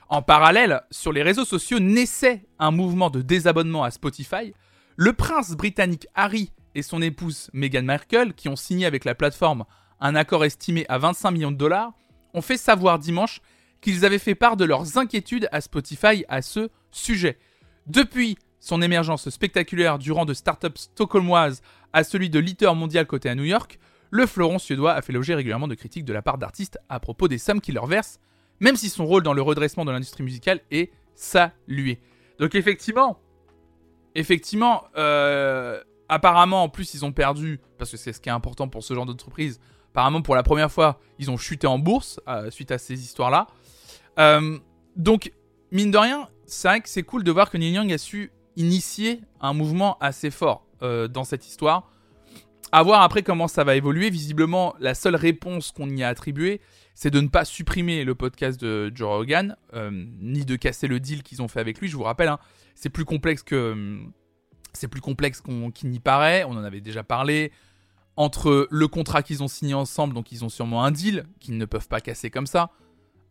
En 0.09 0.21
parallèle, 0.21 0.81
sur 0.91 1.13
les 1.13 1.23
réseaux 1.23 1.45
sociaux 1.45 1.79
naissait 1.79 2.45
un 2.59 2.71
mouvement 2.71 3.09
de 3.09 3.21
désabonnement 3.21 3.83
à 3.83 3.91
Spotify. 3.91 4.53
Le 4.97 5.13
prince 5.13 5.51
britannique 5.51 6.07
Harry 6.15 6.51
et 6.75 6.81
son 6.81 7.01
épouse 7.01 7.49
Meghan 7.53 7.83
Markle, 7.83 8.33
qui 8.33 8.49
ont 8.49 8.55
signé 8.55 8.85
avec 8.85 9.05
la 9.05 9.15
plateforme 9.15 9.63
un 10.01 10.15
accord 10.15 10.43
estimé 10.43 10.85
à 10.89 10.97
25 10.97 11.31
millions 11.31 11.51
de 11.51 11.57
dollars, 11.57 11.93
ont 12.33 12.41
fait 12.41 12.57
savoir 12.57 12.99
dimanche 12.99 13.41
qu'ils 13.79 14.05
avaient 14.05 14.19
fait 14.19 14.35
part 14.35 14.57
de 14.57 14.65
leurs 14.65 14.97
inquiétudes 14.97 15.47
à 15.51 15.61
Spotify 15.61 16.25
à 16.27 16.41
ce 16.41 16.69
sujet. 16.91 17.37
Depuis 17.87 18.37
son 18.59 18.81
émergence 18.81 19.29
spectaculaire 19.29 19.97
du 19.97 20.11
rang 20.11 20.25
de 20.25 20.33
start-up 20.33 20.77
stockholmoise 20.77 21.61
à 21.93 22.03
celui 22.03 22.29
de 22.29 22.39
leader 22.39 22.75
mondial 22.75 23.07
côté 23.07 23.29
à 23.29 23.35
New 23.35 23.45
York, 23.45 23.79
le 24.11 24.25
fleuron 24.27 24.59
suédois 24.59 24.93
a 24.93 25.01
fait 25.01 25.13
l'objet 25.13 25.35
régulièrement 25.35 25.69
de 25.69 25.75
critiques 25.75 26.05
de 26.05 26.13
la 26.13 26.21
part 26.21 26.37
d'artistes 26.37 26.77
à 26.89 26.99
propos 26.99 27.27
des 27.27 27.37
sommes 27.37 27.61
qu'il 27.61 27.75
leur 27.75 27.87
verse, 27.87 28.19
même 28.59 28.75
si 28.75 28.89
son 28.89 29.05
rôle 29.05 29.23
dans 29.23 29.33
le 29.33 29.41
redressement 29.41 29.85
de 29.85 29.91
l'industrie 29.91 30.23
musicale 30.23 30.59
est 30.69 30.91
salué. 31.15 31.99
Donc 32.39 32.55
effectivement, 32.55 33.17
effectivement, 34.15 34.83
euh, 34.97 35.81
apparemment 36.09 36.63
en 36.63 36.69
plus 36.69 36.93
ils 36.93 37.05
ont 37.05 37.11
perdu, 37.11 37.59
parce 37.77 37.91
que 37.91 37.97
c'est 37.97 38.13
ce 38.13 38.19
qui 38.19 38.29
est 38.29 38.33
important 38.33 38.67
pour 38.67 38.83
ce 38.83 38.93
genre 38.93 39.05
d'entreprise, 39.05 39.59
apparemment 39.91 40.21
pour 40.21 40.35
la 40.35 40.43
première 40.43 40.71
fois 40.71 40.99
ils 41.19 41.31
ont 41.31 41.37
chuté 41.37 41.67
en 41.67 41.79
bourse 41.79 42.19
euh, 42.27 42.51
suite 42.51 42.71
à 42.71 42.77
ces 42.77 43.01
histoires-là. 43.01 43.47
Euh, 44.19 44.57
donc 44.95 45.31
mine 45.71 45.91
de 45.91 45.97
rien, 45.97 46.27
c'est 46.45 46.67
vrai 46.67 46.81
que 46.81 46.89
c'est 46.89 47.03
cool 47.03 47.23
de 47.23 47.31
voir 47.31 47.49
que 47.49 47.57
Neil 47.57 47.77
a 47.93 47.97
su 47.97 48.31
initier 48.57 49.21
un 49.39 49.53
mouvement 49.53 49.97
assez 49.99 50.29
fort 50.29 50.65
dans 50.81 51.23
cette 51.23 51.47
histoire 51.47 51.91
à 52.71 52.83
voir 52.83 53.01
après 53.01 53.23
comment 53.23 53.47
ça 53.47 53.63
va 53.63 53.75
évoluer. 53.75 54.09
Visiblement, 54.09 54.75
la 54.79 54.95
seule 54.95 55.15
réponse 55.15 55.71
qu'on 55.71 55.89
y 55.89 56.03
a 56.03 56.07
attribuée, 56.07 56.61
c'est 56.93 57.11
de 57.11 57.21
ne 57.21 57.27
pas 57.27 57.45
supprimer 57.45 58.03
le 58.03 58.15
podcast 58.15 58.59
de 58.59 58.91
Joe 58.93 59.09
Rogan, 59.09 59.55
euh, 59.73 59.89
ni 59.91 60.45
de 60.45 60.55
casser 60.55 60.87
le 60.87 60.99
deal 60.99 61.23
qu'ils 61.23 61.41
ont 61.41 61.47
fait 61.47 61.59
avec 61.59 61.79
lui. 61.79 61.87
Je 61.87 61.95
vous 61.95 62.03
rappelle, 62.03 62.27
hein, 62.27 62.39
c'est 62.75 62.89
plus 62.89 63.05
complexe 63.05 63.43
que 63.43 64.05
complexe 65.01 65.41
qu'il 65.73 65.89
n'y 65.89 65.99
paraît. 65.99 66.43
On 66.43 66.51
en 66.51 66.63
avait 66.63 66.81
déjà 66.81 67.03
parlé. 67.03 67.51
Entre 68.17 68.67
le 68.69 68.87
contrat 68.87 69.23
qu'ils 69.23 69.41
ont 69.41 69.47
signé 69.47 69.73
ensemble, 69.73 70.13
donc 70.13 70.31
ils 70.31 70.43
ont 70.43 70.49
sûrement 70.49 70.83
un 70.83 70.91
deal 70.91 71.25
qu'ils 71.39 71.57
ne 71.57 71.65
peuvent 71.65 71.87
pas 71.87 72.01
casser 72.01 72.29
comme 72.29 72.45
ça. 72.45 72.71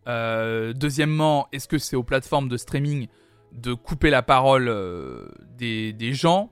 Euh, 0.09 0.73
deuxièmement, 0.73 1.49
est-ce 1.53 1.69
que 1.69 1.79
c'est 1.79 1.97
aux 1.97 2.03
plateformes 2.03 2.49
de 2.49 2.57
streaming 2.57 3.07
de 3.53 3.75
couper 3.75 4.11
la 4.11 4.23
parole 4.23 4.69
euh, 4.69 5.29
des, 5.59 6.13
gens? 6.15 6.51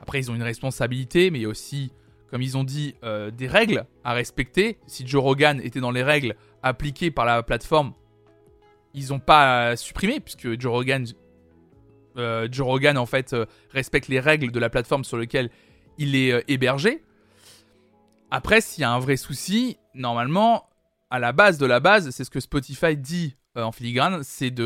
Après, 0.00 0.18
ils 0.18 0.30
ont 0.30 0.34
une 0.34 0.42
responsabilité, 0.42 1.30
mais 1.30 1.40
il 1.40 1.46
aussi 1.46 1.92
comme 2.32 2.40
ils 2.40 2.56
ont 2.56 2.64
dit, 2.64 2.94
euh, 3.04 3.30
des 3.30 3.46
règles 3.46 3.84
à 4.04 4.14
respecter. 4.14 4.78
Si 4.86 5.06
Joe 5.06 5.22
Rogan 5.22 5.60
était 5.62 5.80
dans 5.80 5.90
les 5.90 6.02
règles 6.02 6.34
appliquées 6.62 7.10
par 7.10 7.26
la 7.26 7.42
plateforme, 7.42 7.92
ils 8.94 9.10
n'ont 9.10 9.20
pas 9.20 9.76
supprimé, 9.76 10.18
puisque 10.18 10.58
Joe 10.58 10.72
Rogan, 10.72 11.06
euh, 12.16 12.48
en 12.96 13.06
fait, 13.06 13.34
euh, 13.34 13.44
respecte 13.68 14.08
les 14.08 14.18
règles 14.18 14.50
de 14.50 14.58
la 14.58 14.70
plateforme 14.70 15.04
sur 15.04 15.18
laquelle 15.18 15.50
il 15.98 16.16
est 16.16 16.42
hébergé. 16.48 17.04
Après, 18.30 18.62
s'il 18.62 18.80
y 18.80 18.84
a 18.84 18.90
un 18.90 18.98
vrai 18.98 19.18
souci, 19.18 19.76
normalement, 19.92 20.70
à 21.10 21.18
la 21.18 21.32
base 21.32 21.58
de 21.58 21.66
la 21.66 21.80
base, 21.80 22.08
c'est 22.08 22.24
ce 22.24 22.30
que 22.30 22.40
Spotify 22.40 22.96
dit 22.96 23.36
en 23.56 23.72
filigrane, 23.72 24.22
c'est 24.22 24.58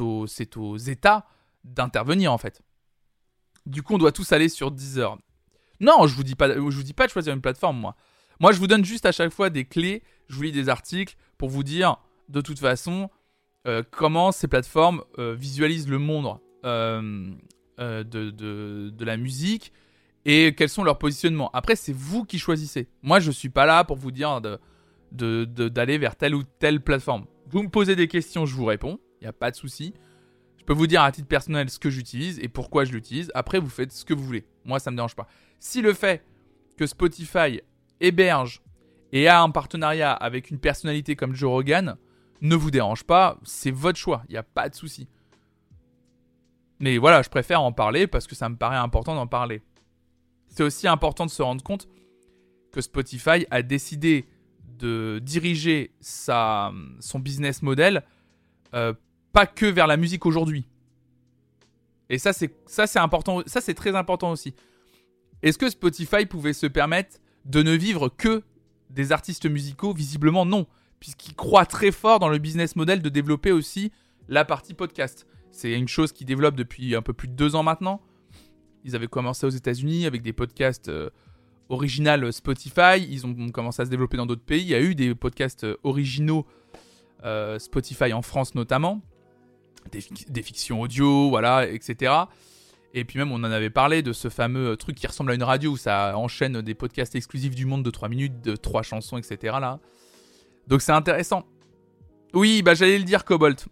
aux, 0.00 0.26
c'est 0.26 0.56
aux 0.56 0.76
États 0.78 1.26
d'intervenir 1.62 2.32
en 2.32 2.38
fait. 2.38 2.62
Du 3.66 3.82
coup, 3.82 3.96
on 3.96 3.98
doit 3.98 4.12
tous 4.12 4.32
aller 4.32 4.48
sur 4.48 4.70
Deezer. 4.70 5.18
Non, 5.82 6.06
je 6.06 6.14
vous 6.14 6.22
dis 6.22 6.36
pas, 6.36 6.54
je 6.54 6.60
vous 6.60 6.82
dis 6.82 6.94
pas 6.94 7.06
de 7.06 7.12
choisir 7.12 7.34
une 7.34 7.42
plateforme, 7.42 7.78
moi. 7.78 7.96
Moi, 8.40 8.52
je 8.52 8.58
vous 8.58 8.68
donne 8.68 8.84
juste 8.84 9.04
à 9.04 9.12
chaque 9.12 9.32
fois 9.32 9.50
des 9.50 9.64
clés. 9.64 10.02
Je 10.28 10.36
vous 10.36 10.42
lis 10.42 10.52
des 10.52 10.68
articles 10.68 11.16
pour 11.36 11.48
vous 11.48 11.64
dire, 11.64 11.96
de 12.28 12.40
toute 12.40 12.58
façon, 12.58 13.10
euh, 13.66 13.82
comment 13.90 14.32
ces 14.32 14.48
plateformes 14.48 15.02
euh, 15.18 15.34
visualisent 15.34 15.88
le 15.88 15.98
monde 15.98 16.38
euh, 16.64 17.34
de, 17.78 19.04
la 19.04 19.16
musique 19.16 19.72
et 20.24 20.54
quels 20.56 20.68
sont 20.68 20.84
leurs 20.84 20.98
positionnements. 20.98 21.50
Après, 21.52 21.74
c'est 21.74 21.92
vous 21.92 22.24
qui 22.24 22.38
choisissez. 22.38 22.88
Moi, 23.02 23.18
je 23.18 23.32
suis 23.32 23.48
pas 23.48 23.66
là 23.66 23.82
pour 23.82 23.96
vous 23.96 24.12
dire 24.12 24.40
d'aller 25.10 25.98
vers 25.98 26.14
telle 26.16 26.36
ou 26.36 26.44
telle 26.44 26.80
plateforme. 26.80 27.26
Vous 27.48 27.62
me 27.62 27.68
posez 27.68 27.96
des 27.96 28.06
questions, 28.06 28.46
je 28.46 28.54
vous 28.54 28.64
réponds. 28.64 29.00
Il 29.20 29.24
n'y 29.24 29.28
a 29.28 29.32
pas 29.32 29.50
de 29.50 29.56
souci. 29.56 29.94
Je 30.58 30.64
peux 30.64 30.72
vous 30.72 30.86
dire 30.86 31.02
à 31.02 31.10
titre 31.10 31.26
personnel 31.26 31.68
ce 31.70 31.80
que 31.80 31.90
j'utilise 31.90 32.38
et 32.38 32.46
pourquoi 32.46 32.84
je 32.84 32.92
l'utilise. 32.92 33.32
Après, 33.34 33.58
vous 33.58 33.68
faites 33.68 33.90
ce 33.90 34.04
que 34.04 34.14
vous 34.14 34.24
voulez. 34.24 34.44
Moi, 34.64 34.78
ça 34.78 34.92
me 34.92 34.96
dérange 34.96 35.16
pas. 35.16 35.26
Si 35.62 35.80
le 35.80 35.94
fait 35.94 36.24
que 36.76 36.86
Spotify 36.86 37.60
héberge 38.00 38.62
et 39.12 39.28
a 39.28 39.40
un 39.40 39.50
partenariat 39.50 40.12
avec 40.12 40.50
une 40.50 40.58
personnalité 40.58 41.14
comme 41.14 41.36
Joe 41.36 41.50
Rogan 41.50 41.96
ne 42.40 42.56
vous 42.56 42.72
dérange 42.72 43.04
pas, 43.04 43.38
c'est 43.44 43.70
votre 43.70 43.96
choix, 43.96 44.24
il 44.28 44.32
n'y 44.32 44.38
a 44.38 44.42
pas 44.42 44.68
de 44.68 44.74
souci. 44.74 45.06
Mais 46.80 46.98
voilà, 46.98 47.22
je 47.22 47.28
préfère 47.28 47.62
en 47.62 47.70
parler 47.70 48.08
parce 48.08 48.26
que 48.26 48.34
ça 48.34 48.48
me 48.48 48.56
paraît 48.56 48.76
important 48.76 49.14
d'en 49.14 49.28
parler. 49.28 49.62
C'est 50.48 50.64
aussi 50.64 50.88
important 50.88 51.26
de 51.26 51.30
se 51.30 51.42
rendre 51.42 51.62
compte 51.62 51.86
que 52.72 52.80
Spotify 52.80 53.46
a 53.52 53.62
décidé 53.62 54.26
de 54.80 55.20
diriger 55.22 55.94
son 56.00 57.20
business 57.20 57.62
model 57.62 58.02
euh, 58.74 58.94
pas 59.30 59.46
que 59.46 59.66
vers 59.66 59.86
la 59.86 59.96
musique 59.96 60.26
aujourd'hui. 60.26 60.66
Et 62.08 62.18
ça 62.18 62.32
c'est 62.32 62.52
ça 62.66 62.88
c'est 62.88 62.98
important, 62.98 63.42
ça 63.46 63.60
c'est 63.60 63.74
très 63.74 63.94
important 63.94 64.32
aussi. 64.32 64.56
Est-ce 65.42 65.58
que 65.58 65.68
Spotify 65.68 66.26
pouvait 66.26 66.52
se 66.52 66.66
permettre 66.66 67.18
de 67.44 67.62
ne 67.62 67.72
vivre 67.72 68.08
que 68.08 68.42
des 68.90 69.12
artistes 69.12 69.46
musicaux? 69.46 69.92
Visiblement 69.92 70.46
non, 70.46 70.66
puisqu'il 71.00 71.34
croit 71.34 71.66
très 71.66 71.90
fort 71.90 72.18
dans 72.18 72.28
le 72.28 72.38
business 72.38 72.76
model 72.76 73.02
de 73.02 73.08
développer 73.08 73.52
aussi 73.52 73.92
la 74.28 74.44
partie 74.44 74.74
podcast. 74.74 75.26
C'est 75.50 75.72
une 75.72 75.88
chose 75.88 76.12
qui 76.12 76.24
développe 76.24 76.56
depuis 76.56 76.94
un 76.94 77.02
peu 77.02 77.12
plus 77.12 77.28
de 77.28 77.34
deux 77.34 77.56
ans 77.56 77.62
maintenant. 77.62 78.00
Ils 78.84 78.96
avaient 78.96 79.06
commencé 79.06 79.46
aux 79.46 79.50
États-Unis 79.50 80.06
avec 80.06 80.22
des 80.22 80.32
podcasts 80.32 80.88
euh, 80.88 81.10
originaux 81.68 82.32
Spotify. 82.32 82.98
Ils 83.08 83.26
ont 83.26 83.50
commencé 83.50 83.82
à 83.82 83.84
se 83.84 83.90
développer 83.90 84.16
dans 84.16 84.26
d'autres 84.26 84.44
pays. 84.44 84.62
Il 84.62 84.68
y 84.68 84.74
a 84.74 84.80
eu 84.80 84.94
des 84.94 85.14
podcasts 85.14 85.64
euh, 85.64 85.76
originaux 85.84 86.46
euh, 87.24 87.58
Spotify 87.58 88.12
en 88.12 88.22
France 88.22 88.54
notamment. 88.54 89.00
Des, 89.90 90.42
fictions 90.42 90.80
audio, 90.80 91.28
voilà, 91.28 91.68
etc. 91.68 92.12
Et 92.94 93.04
puis 93.04 93.18
même, 93.18 93.32
on 93.32 93.36
en 93.36 93.44
avait 93.44 93.70
parlé 93.70 94.02
de 94.02 94.12
ce 94.12 94.28
fameux 94.28 94.76
truc 94.76 94.96
qui 94.96 95.06
ressemble 95.06 95.30
à 95.30 95.34
une 95.34 95.42
radio 95.42 95.72
où 95.72 95.76
ça 95.76 96.16
enchaîne 96.16 96.60
des 96.60 96.74
podcasts 96.74 97.14
exclusifs 97.14 97.54
du 97.54 97.64
monde 97.64 97.82
de 97.82 97.90
3 97.90 98.08
minutes, 98.08 98.42
de 98.42 98.54
3 98.54 98.82
chansons, 98.82 99.16
etc. 99.16 99.56
Là. 99.60 99.80
Donc 100.68 100.82
c'est 100.82 100.92
intéressant. 100.92 101.44
Oui, 102.34 102.62
bah 102.62 102.74
j'allais 102.74 102.98
le 102.98 103.04
dire, 103.04 103.24
Cobalt. 103.24 103.66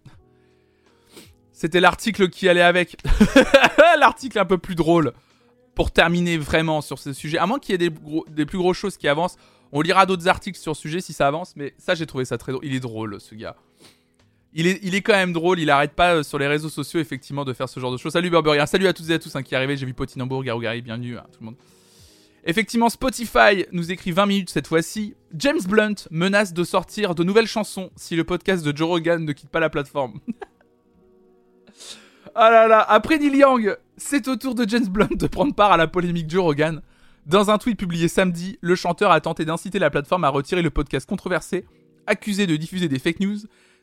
C'était 1.52 1.80
l'article 1.80 2.30
qui 2.30 2.48
allait 2.48 2.62
avec. 2.62 2.96
l'article 3.98 4.38
un 4.38 4.46
peu 4.46 4.58
plus 4.58 4.74
drôle. 4.74 5.12
Pour 5.74 5.90
terminer 5.90 6.38
vraiment 6.38 6.80
sur 6.80 6.98
ce 6.98 7.12
sujet. 7.12 7.38
À 7.38 7.46
moins 7.46 7.58
qu'il 7.58 7.72
y 7.72 7.74
ait 7.74 7.90
des, 7.90 7.96
des 8.30 8.46
plus 8.46 8.58
grosses 8.58 8.78
choses 8.78 8.96
qui 8.96 9.08
avancent. 9.08 9.36
On 9.72 9.82
lira 9.82 10.04
d'autres 10.04 10.28
articles 10.28 10.58
sur 10.58 10.74
ce 10.74 10.82
sujet 10.82 11.00
si 11.00 11.12
ça 11.12 11.28
avance. 11.28 11.54
Mais 11.56 11.74
ça, 11.78 11.94
j'ai 11.94 12.06
trouvé 12.06 12.24
ça 12.24 12.38
très 12.38 12.52
drôle. 12.52 12.64
Il 12.64 12.74
est 12.74 12.80
drôle, 12.80 13.20
ce 13.20 13.34
gars 13.34 13.56
il 14.52 14.66
est, 14.66 14.80
il 14.82 14.94
est 14.94 15.00
quand 15.00 15.14
même 15.14 15.32
drôle, 15.32 15.60
il 15.60 15.70
arrête 15.70 15.92
pas 15.92 16.16
euh, 16.16 16.22
sur 16.22 16.38
les 16.38 16.46
réseaux 16.46 16.68
sociaux 16.68 17.00
effectivement 17.00 17.44
de 17.44 17.52
faire 17.52 17.68
ce 17.68 17.78
genre 17.78 17.92
de 17.92 17.96
choses. 17.96 18.12
Salut 18.12 18.30
Burberry, 18.30 18.58
salut 18.66 18.86
à 18.86 18.92
toutes 18.92 19.08
et 19.10 19.14
à 19.14 19.18
tous 19.18 19.34
hein, 19.36 19.42
qui 19.42 19.54
arrivaient, 19.54 19.76
j'ai 19.76 19.86
vu 19.86 19.94
Potinambour, 19.94 20.42
Garou 20.42 20.60
Gary, 20.60 20.82
bienvenue 20.82 21.16
à 21.16 21.22
tout 21.22 21.38
le 21.40 21.46
monde. 21.46 21.56
Effectivement, 22.44 22.88
Spotify 22.88 23.66
nous 23.70 23.92
écrit 23.92 24.12
20 24.12 24.26
minutes 24.26 24.50
cette 24.50 24.66
fois-ci. 24.66 25.14
James 25.34 25.60
Blunt 25.68 25.94
menace 26.10 26.54
de 26.54 26.64
sortir 26.64 27.14
de 27.14 27.22
nouvelles 27.22 27.46
chansons 27.46 27.90
si 27.96 28.16
le 28.16 28.24
podcast 28.24 28.64
de 28.64 28.76
Joe 28.76 28.88
Rogan 28.88 29.24
ne 29.24 29.32
quitte 29.32 29.50
pas 29.50 29.60
la 29.60 29.68
plateforme. 29.68 30.20
ah 32.34 32.50
là 32.50 32.66
là, 32.66 32.80
après 32.80 33.18
Neil 33.18 33.36
Young, 33.36 33.76
c'est 33.98 34.26
au 34.26 34.36
tour 34.36 34.54
de 34.54 34.66
James 34.66 34.88
Blunt 34.88 35.16
de 35.16 35.26
prendre 35.26 35.54
part 35.54 35.72
à 35.72 35.76
la 35.76 35.86
polémique 35.86 36.30
Joe 36.30 36.42
Rogan. 36.42 36.80
Dans 37.26 37.50
un 37.50 37.58
tweet 37.58 37.78
publié 37.78 38.08
samedi, 38.08 38.58
le 38.62 38.74
chanteur 38.74 39.12
a 39.12 39.20
tenté 39.20 39.44
d'inciter 39.44 39.78
la 39.78 39.90
plateforme 39.90 40.24
à 40.24 40.30
retirer 40.30 40.62
le 40.62 40.70
podcast 40.70 41.06
controversé, 41.06 41.66
accusé 42.06 42.46
de 42.46 42.56
diffuser 42.56 42.88
des 42.88 42.98
fake 42.98 43.20
news 43.20 43.36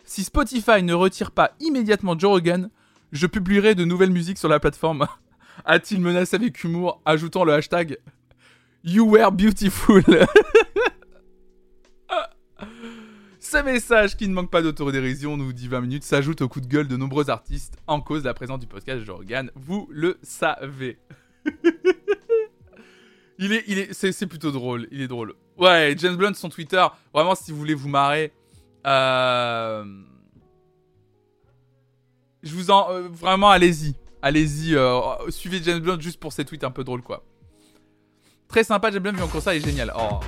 si 0.08 0.24
Spotify 0.24 0.82
ne 0.82 0.94
retire 0.94 1.32
pas 1.32 1.52
immédiatement 1.60 2.18
Joe 2.18 2.32
Rogan, 2.32 2.70
je 3.12 3.28
publierai 3.28 3.76
de 3.76 3.84
nouvelles 3.86 4.12
musiques 4.12 4.38
sur 4.38 4.50
la 4.50 4.60
plateforme. 4.60 5.06
A-t-il 5.66 6.02
menacé 6.02 6.38
avec 6.38 6.64
humour, 6.64 7.02
ajoutant 7.06 7.44
le 7.44 7.54
hashtag 7.54 7.98
You 8.84 9.06
were 9.06 9.32
beautiful 9.32 10.02
Ce 13.40 13.58
message 13.64 14.16
qui 14.18 14.28
ne 14.28 14.34
manque 14.34 14.50
pas 14.52 14.62
d'autodérision, 14.62 15.36
nous 15.38 15.52
dit 15.54 15.68
20 15.68 15.82
minutes, 15.82 16.04
s'ajoute 16.04 16.42
au 16.42 16.48
coup 16.50 16.62
de 16.62 16.68
gueule 16.68 16.88
de 16.88 16.98
nombreux 16.98 17.30
artistes 17.30 17.78
en 17.88 18.02
cause 18.02 18.24
de 18.24 18.28
la 18.28 18.34
présence 18.34 18.60
du 18.60 18.68
podcast 18.68 19.00
de 19.00 19.06
Jorgan. 19.06 19.52
Vous 19.56 19.88
le 19.92 20.18
savez. 20.22 21.00
il 23.40 23.54
est, 23.54 23.64
il 23.68 23.80
est, 23.80 23.94
c'est, 23.94 24.28
plutôt 24.28 24.52
drôle. 24.52 24.88
Il 24.92 25.02
est 25.02 25.08
drôle. 25.08 25.34
Ouais, 25.58 25.96
James 25.98 26.16
Blunt, 26.16 26.34
son 26.34 26.50
Twitter. 26.50 26.86
Vraiment, 27.14 27.36
si 27.36 27.52
vous 27.52 27.58
voulez 27.58 27.74
vous 27.74 27.90
marrer, 27.90 28.34
euh, 28.88 29.84
je 32.44 32.54
vous 32.56 32.72
en, 32.72 32.90
euh, 32.92 33.08
vraiment, 33.10 33.50
allez-y, 33.50 33.96
allez-y. 34.22 34.76
Euh, 34.76 35.02
suivez 35.30 35.62
James 35.64 35.80
Blunt 35.80 36.00
juste 36.00 36.20
pour 36.20 36.32
ses 36.32 36.46
tweets 36.46 36.64
un 36.64 36.72
peu 36.72 36.84
drôles, 36.84 37.02
quoi. 37.02 37.24
Très 38.48 38.64
sympa, 38.64 38.90
James 38.92 39.04
Blunt 39.04 39.14
vu 39.14 39.24
en 39.24 39.28
concert, 39.28 39.54
il 39.54 39.62
est 39.62 39.70
génial. 39.70 39.94
Oh. 39.98 40.20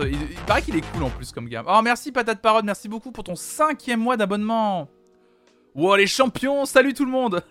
Il, 0.00 0.18
paraît 0.46 0.62
qu'il 0.62 0.74
est 0.74 0.92
cool 0.92 1.04
en 1.04 1.10
plus 1.10 1.30
comme 1.30 1.48
gamme. 1.48 1.66
Oh, 1.68 1.80
merci 1.82 2.10
Patate 2.10 2.40
Parode, 2.40 2.64
merci 2.64 2.88
beaucoup 2.88 3.12
pour 3.12 3.24
ton 3.24 3.36
cinquième 3.36 4.00
mois 4.00 4.16
d'abonnement. 4.16 4.88
Wow, 5.74 5.96
les 5.96 6.06
champions, 6.06 6.64
salut 6.64 6.94
tout 6.94 7.04
le 7.04 7.12
monde. 7.12 7.42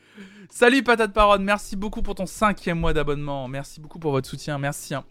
salut 0.50 0.82
Patate 0.82 1.12
Parode, 1.12 1.42
merci 1.42 1.76
beaucoup 1.76 2.00
pour 2.00 2.14
ton 2.14 2.26
cinquième 2.26 2.78
mois 2.78 2.94
d'abonnement. 2.94 3.48
Merci 3.48 3.80
beaucoup 3.80 3.98
pour 3.98 4.12
votre 4.12 4.28
soutien, 4.28 4.58
merci. 4.58 4.94
Hein. 4.94 5.04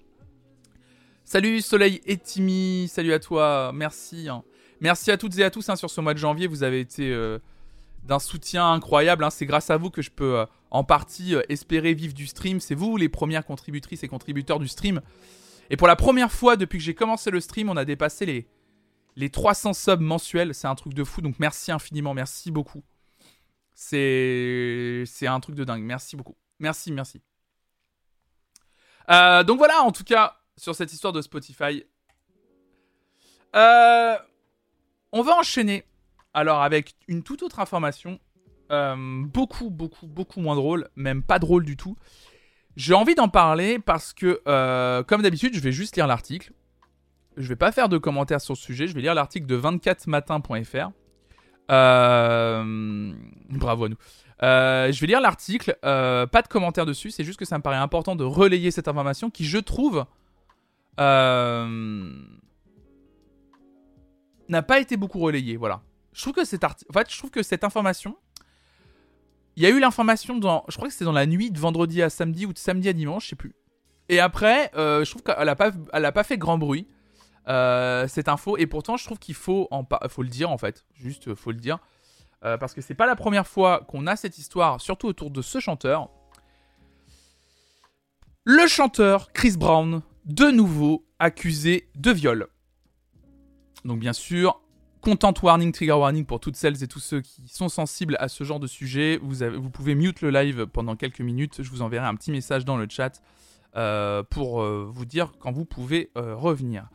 Salut 1.32 1.62
Soleil 1.62 2.02
et 2.08 2.18
Timmy, 2.18 2.88
salut 2.88 3.14
à 3.14 3.20
toi, 3.20 3.72
merci. 3.72 4.28
Hein. 4.30 4.44
Merci 4.80 5.12
à 5.12 5.18
toutes 5.18 5.38
et 5.38 5.44
à 5.44 5.52
tous 5.52 5.70
hein, 5.70 5.76
sur 5.76 5.92
ce 5.92 6.02
mois 6.02 6.16
de 6.16 6.18
janvier, 6.18 6.48
vous 6.48 6.64
avez 6.64 6.80
été 6.80 7.14
euh, 7.14 7.38
d'un 8.02 8.18
soutien 8.18 8.72
incroyable. 8.72 9.24
C'est 9.30 9.46
grâce 9.46 9.70
à 9.70 9.78
vous 9.78 9.92
que 9.92 10.02
je 10.02 10.10
peux 10.10 10.40
euh, 10.40 10.46
en 10.72 10.84
partie 10.84 11.36
euh, 11.36 11.44
espérer 11.48 11.94
vivre 11.94 12.16
du 12.16 12.26
stream. 12.26 12.60
C'est 12.60 12.74
vous 12.74 12.98
les 12.98 13.10
premières 13.10 13.46
contributrices 13.46 14.02
et 14.02 14.08
contributeurs 14.08 14.58
du 14.58 14.68
stream. 14.68 15.02
Et 15.70 15.78
pour 15.78 15.86
la 15.86 15.96
première 15.96 16.32
fois 16.32 16.56
depuis 16.56 16.80
que 16.80 16.84
j'ai 16.84 16.96
commencé 16.96 17.30
le 17.30 17.42
stream, 17.42 17.70
on 17.70 17.78
a 17.78 17.86
dépassé 17.86 18.26
les, 18.26 18.48
les 19.16 19.30
300 19.30 19.74
subs 19.74 20.02
mensuels. 20.02 20.56
C'est 20.56 20.68
un 20.68 20.74
truc 20.74 20.96
de 20.96 21.04
fou. 21.04 21.22
Donc 21.22 21.36
merci 21.38 21.72
infiniment. 21.72 22.16
Merci 22.16 22.50
beaucoup. 22.50 22.82
C'est, 23.76 25.06
un 25.28 25.40
truc 25.42 25.56
de 25.56 25.64
dingue. 25.64 25.84
Merci 25.84 26.16
beaucoup. 26.16 26.38
Merci, 26.58 26.92
merci. 26.92 27.22
Donc 29.08 29.58
voilà, 29.60 29.82
en 29.82 29.92
tout 29.92 30.04
cas, 30.04 30.39
sur 30.60 30.76
cette 30.76 30.94
histoire 30.94 31.14
de 31.14 31.22
Spotify. 31.22 31.84
Euh, 33.56 34.16
on 35.12 35.22
va 35.22 35.38
enchaîner. 35.38 35.86
Alors 36.34 36.62
avec 36.62 36.96
une 37.08 37.24
toute 37.24 37.44
autre 37.44 37.60
information. 37.60 38.20
Euh, 38.72 38.96
beaucoup, 39.26 39.70
beaucoup, 39.72 40.06
beaucoup 40.06 40.40
moins 40.42 40.56
drôle. 40.56 40.90
Même 40.96 41.24
pas 41.24 41.40
drôle 41.40 41.66
du 41.66 41.76
tout. 41.76 41.98
J'ai 42.76 42.94
envie 42.94 43.16
d'en 43.16 43.28
parler 43.28 43.80
parce 43.80 44.14
que, 44.14 44.42
euh, 44.48 45.04
comme 45.04 45.22
d'habitude, 45.22 45.56
je 45.56 45.60
vais 45.60 45.72
juste 45.72 45.96
lire 45.96 46.08
l'article. 46.08 46.52
Je 47.36 47.48
vais 47.48 47.56
pas 47.56 47.72
faire 47.72 47.90
de 47.90 47.98
commentaires 47.98 48.42
sur 48.42 48.54
le 48.54 48.60
sujet. 48.60 48.88
Je 48.88 48.94
vais 48.94 49.02
lire 49.02 49.16
l'article 49.16 49.48
de 49.48 49.58
24matin.fr. 49.58 50.92
Euh, 51.72 53.14
bravo 53.50 53.86
à 53.86 53.90
nous. 53.90 53.98
Je 54.42 55.00
vais 55.00 55.08
lire 55.08 55.22
l'article. 55.22 55.78
pas 55.82 56.42
de 56.42 56.48
commentaires 56.48 56.86
dessus. 56.86 57.12
C'est 57.12 57.24
juste 57.24 57.40
que 57.40 57.46
ça 57.46 57.58
me 57.58 57.64
paraît 57.64 57.78
important 57.78 58.16
de 58.16 58.24
relayer 58.24 58.72
cette 58.72 58.88
information 58.88 59.30
qui, 59.30 59.46
je 59.46 59.58
trouve, 59.58 60.06
n'a 64.50 64.62
pas 64.64 64.80
été 64.80 64.98
beaucoup 64.98 65.20
relayée. 65.20 65.58
Voilà. 65.58 65.82
Je 66.14 66.22
trouve 66.22 66.34
que 66.34 66.46
cette 66.46 66.64
en 66.64 66.70
fait, 66.94 67.12
je 67.12 67.18
trouve 67.18 67.32
que 67.32 67.44
cette 67.44 67.64
information 67.64 68.18
il 69.60 69.64
y 69.64 69.66
a 69.66 69.70
eu 69.70 69.80
l'information 69.82 70.38
dans. 70.38 70.64
Je 70.70 70.78
crois 70.78 70.88
que 70.88 70.94
c'était 70.94 71.04
dans 71.04 71.12
la 71.12 71.26
nuit 71.26 71.52
de 71.52 71.60
vendredi 71.60 72.02
à 72.02 72.10
samedi 72.10 72.46
ou 72.46 72.54
de 72.54 72.58
samedi 72.58 72.88
à 72.88 72.94
dimanche, 72.94 73.26
je 73.26 73.30
sais 73.32 73.36
plus. 73.36 73.54
Et 74.08 74.22
après, 74.22 74.72
euh, 74.76 75.04
je 75.04 75.10
trouve 75.10 75.22
qu'elle 75.22 75.50
a 75.50 75.56
pas, 75.56 75.72
pas 76.14 76.24
fait 76.24 76.38
grand 76.38 76.58
bruit. 76.58 76.88
Euh, 77.50 78.08
cette 78.08 78.30
info 78.30 78.58
et 78.58 78.68
pourtant 78.68 78.96
je 78.96 79.06
trouve 79.06 79.18
qu'il 79.18 79.34
faut 79.34 79.68
en 79.72 79.84
faut 80.10 80.22
le 80.22 80.30
dire 80.30 80.52
en 80.52 80.58
fait 80.60 80.86
juste 80.94 81.34
faut 81.34 81.52
le 81.52 81.58
dire 81.58 81.80
euh, 82.44 82.58
parce 82.58 82.76
que 82.76 82.82
c'est 82.82 82.94
pas 82.94 83.08
la 83.08 83.16
première 83.16 83.48
fois 83.48 83.86
qu'on 83.88 84.06
a 84.06 84.16
cette 84.18 84.38
histoire 84.38 84.80
surtout 84.82 85.08
autour 85.08 85.32
de 85.32 85.42
ce 85.42 85.60
chanteur 85.60 86.10
le 88.44 88.68
chanteur 88.68 89.32
Chris 89.32 89.56
Brown 89.58 90.02
de 90.26 90.52
nouveau 90.52 91.06
accusé 91.20 91.90
de 91.96 92.12
viol 92.12 92.48
donc 93.86 94.00
bien 94.00 94.14
sûr 94.14 94.62
Content 95.02 95.34
warning, 95.42 95.72
trigger 95.72 95.94
warning 95.94 96.26
pour 96.26 96.42
toutes 96.42 96.58
celles 96.58 96.84
et 96.84 96.88
tous 96.88 97.00
ceux 97.00 97.22
qui 97.22 97.48
sont 97.48 97.70
sensibles 97.70 98.18
à 98.20 98.28
ce 98.28 98.44
genre 98.44 98.60
de 98.60 98.68
sujet. 98.68 99.18
Vous, 99.22 99.70
pouvez 99.70 99.96
mute 99.96 100.22
le 100.22 100.30
live 100.30 100.66
pendant 100.66 100.98
quelques 100.98 101.22
minutes. 101.22 101.64
Je 101.64 101.70
vous 101.70 101.82
enverrai 101.82 102.06
un 102.06 102.16
petit 102.16 102.32
message 102.32 102.66
dans 102.66 102.76
le 102.76 102.86
chat 102.90 103.22
euh, 103.78 104.24
pour 104.24 104.62
euh, 104.62 104.90
vous 104.92 105.06
dire 105.06 105.32
quand 105.40 105.54
vous 105.54 105.64
pouvez 105.64 106.12
euh, 106.18 106.36
revenir. 106.36 106.90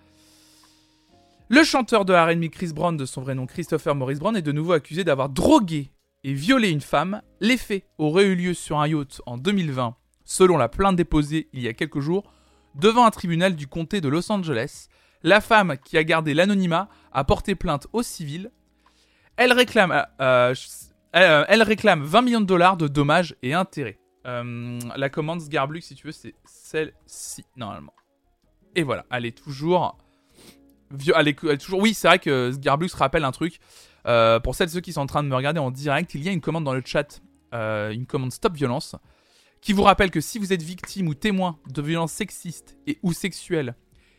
Le 1.48 1.64
chanteur 1.64 2.04
de 2.04 2.12
R&B 2.12 2.50
Chris 2.50 2.72
Brown, 2.74 2.94
de 2.94 3.06
son 3.06 3.22
vrai 3.22 3.34
nom 3.34 3.46
Christopher 3.46 3.94
Maurice 3.94 4.18
Brown, 4.18 4.36
est 4.36 4.42
de 4.42 4.52
nouveau 4.52 4.72
accusé 4.72 5.02
d'avoir 5.02 5.30
drogué 5.30 5.90
et 6.24 6.34
violé 6.34 6.68
une 6.68 6.82
femme. 6.82 7.22
Les 7.40 7.56
faits 7.56 7.84
auraient 7.96 8.26
eu 8.26 8.34
lieu 8.34 8.52
sur 8.52 8.80
un 8.80 8.86
yacht 8.86 9.22
en 9.24 9.38
2020, 9.38 9.96
selon 10.26 10.58
la 10.58 10.68
plainte 10.68 10.96
déposée 10.96 11.48
il 11.54 11.62
y 11.62 11.68
a 11.68 11.72
quelques 11.72 12.00
jours 12.00 12.24
devant 12.74 13.04
un 13.04 13.10
tribunal 13.10 13.56
du 13.56 13.66
comté 13.66 14.00
de 14.00 14.08
Los 14.08 14.30
Angeles. 14.30 14.88
La 15.22 15.40
femme 15.40 15.76
qui 15.82 15.96
a 15.96 16.04
gardé 16.04 16.34
l'anonymat 16.34 16.88
a 17.12 17.24
porté 17.24 17.54
plainte 17.54 17.86
au 17.92 18.02
civil. 18.02 18.50
Elle 19.36 19.52
réclame, 19.52 19.90
euh, 19.90 20.04
euh, 20.20 20.54
euh, 21.16 21.44
elle 21.48 21.62
réclame 21.62 22.02
20 22.02 22.22
millions 22.22 22.40
de 22.40 22.46
dollars 22.46 22.76
de 22.76 22.88
dommages 22.88 23.34
et 23.42 23.54
intérêts. 23.54 23.98
la 24.24 25.08
commande 25.10 25.40
Sgarblux, 25.40 25.82
si 25.82 25.94
tu 25.94 26.06
veux, 26.06 26.12
c'est 26.12 26.34
celle-ci, 26.44 27.44
normalement. 27.56 27.94
Et 28.74 28.82
voilà, 28.82 29.04
elle 29.10 29.26
est 29.26 29.36
toujours... 29.36 29.98
Elle 31.16 31.28
est, 31.28 31.58
toujours... 31.58 31.80
Oui, 31.80 31.94
c'est 31.94 32.08
vrai 32.08 32.18
que 32.18 32.52
Sgarblux 32.52 32.90
rappelle 32.94 33.24
un 33.24 33.32
truc. 33.32 33.58
pour 34.04 34.54
celles 34.54 34.68
et 34.68 34.72
ceux 34.72 34.80
qui 34.80 34.92
sont 34.92 35.00
en 35.00 35.06
train 35.06 35.22
de 35.22 35.28
me 35.28 35.36
regarder 35.36 35.60
en 35.60 35.70
direct, 35.70 36.14
il 36.14 36.22
y 36.22 36.28
a 36.28 36.32
une 36.32 36.40
commande 36.40 36.64
dans 36.64 36.74
le 36.74 36.82
chat, 36.84 37.22
une 37.52 38.06
commande 38.06 38.32
Stop 38.32 38.54
Violence, 38.54 38.96
qui 39.64 39.72
vous 39.72 39.82
rappelle 39.82 40.10
que 40.10 40.20
si 40.20 40.38
vous 40.38 40.52
êtes 40.52 40.62
victime 40.62 41.08
ou 41.08 41.14
témoin 41.14 41.58
de 41.70 41.80
violences 41.80 42.12
sexistes 42.12 42.76
et 42.86 42.98
ou 43.02 43.14
sexuelles 43.14 43.74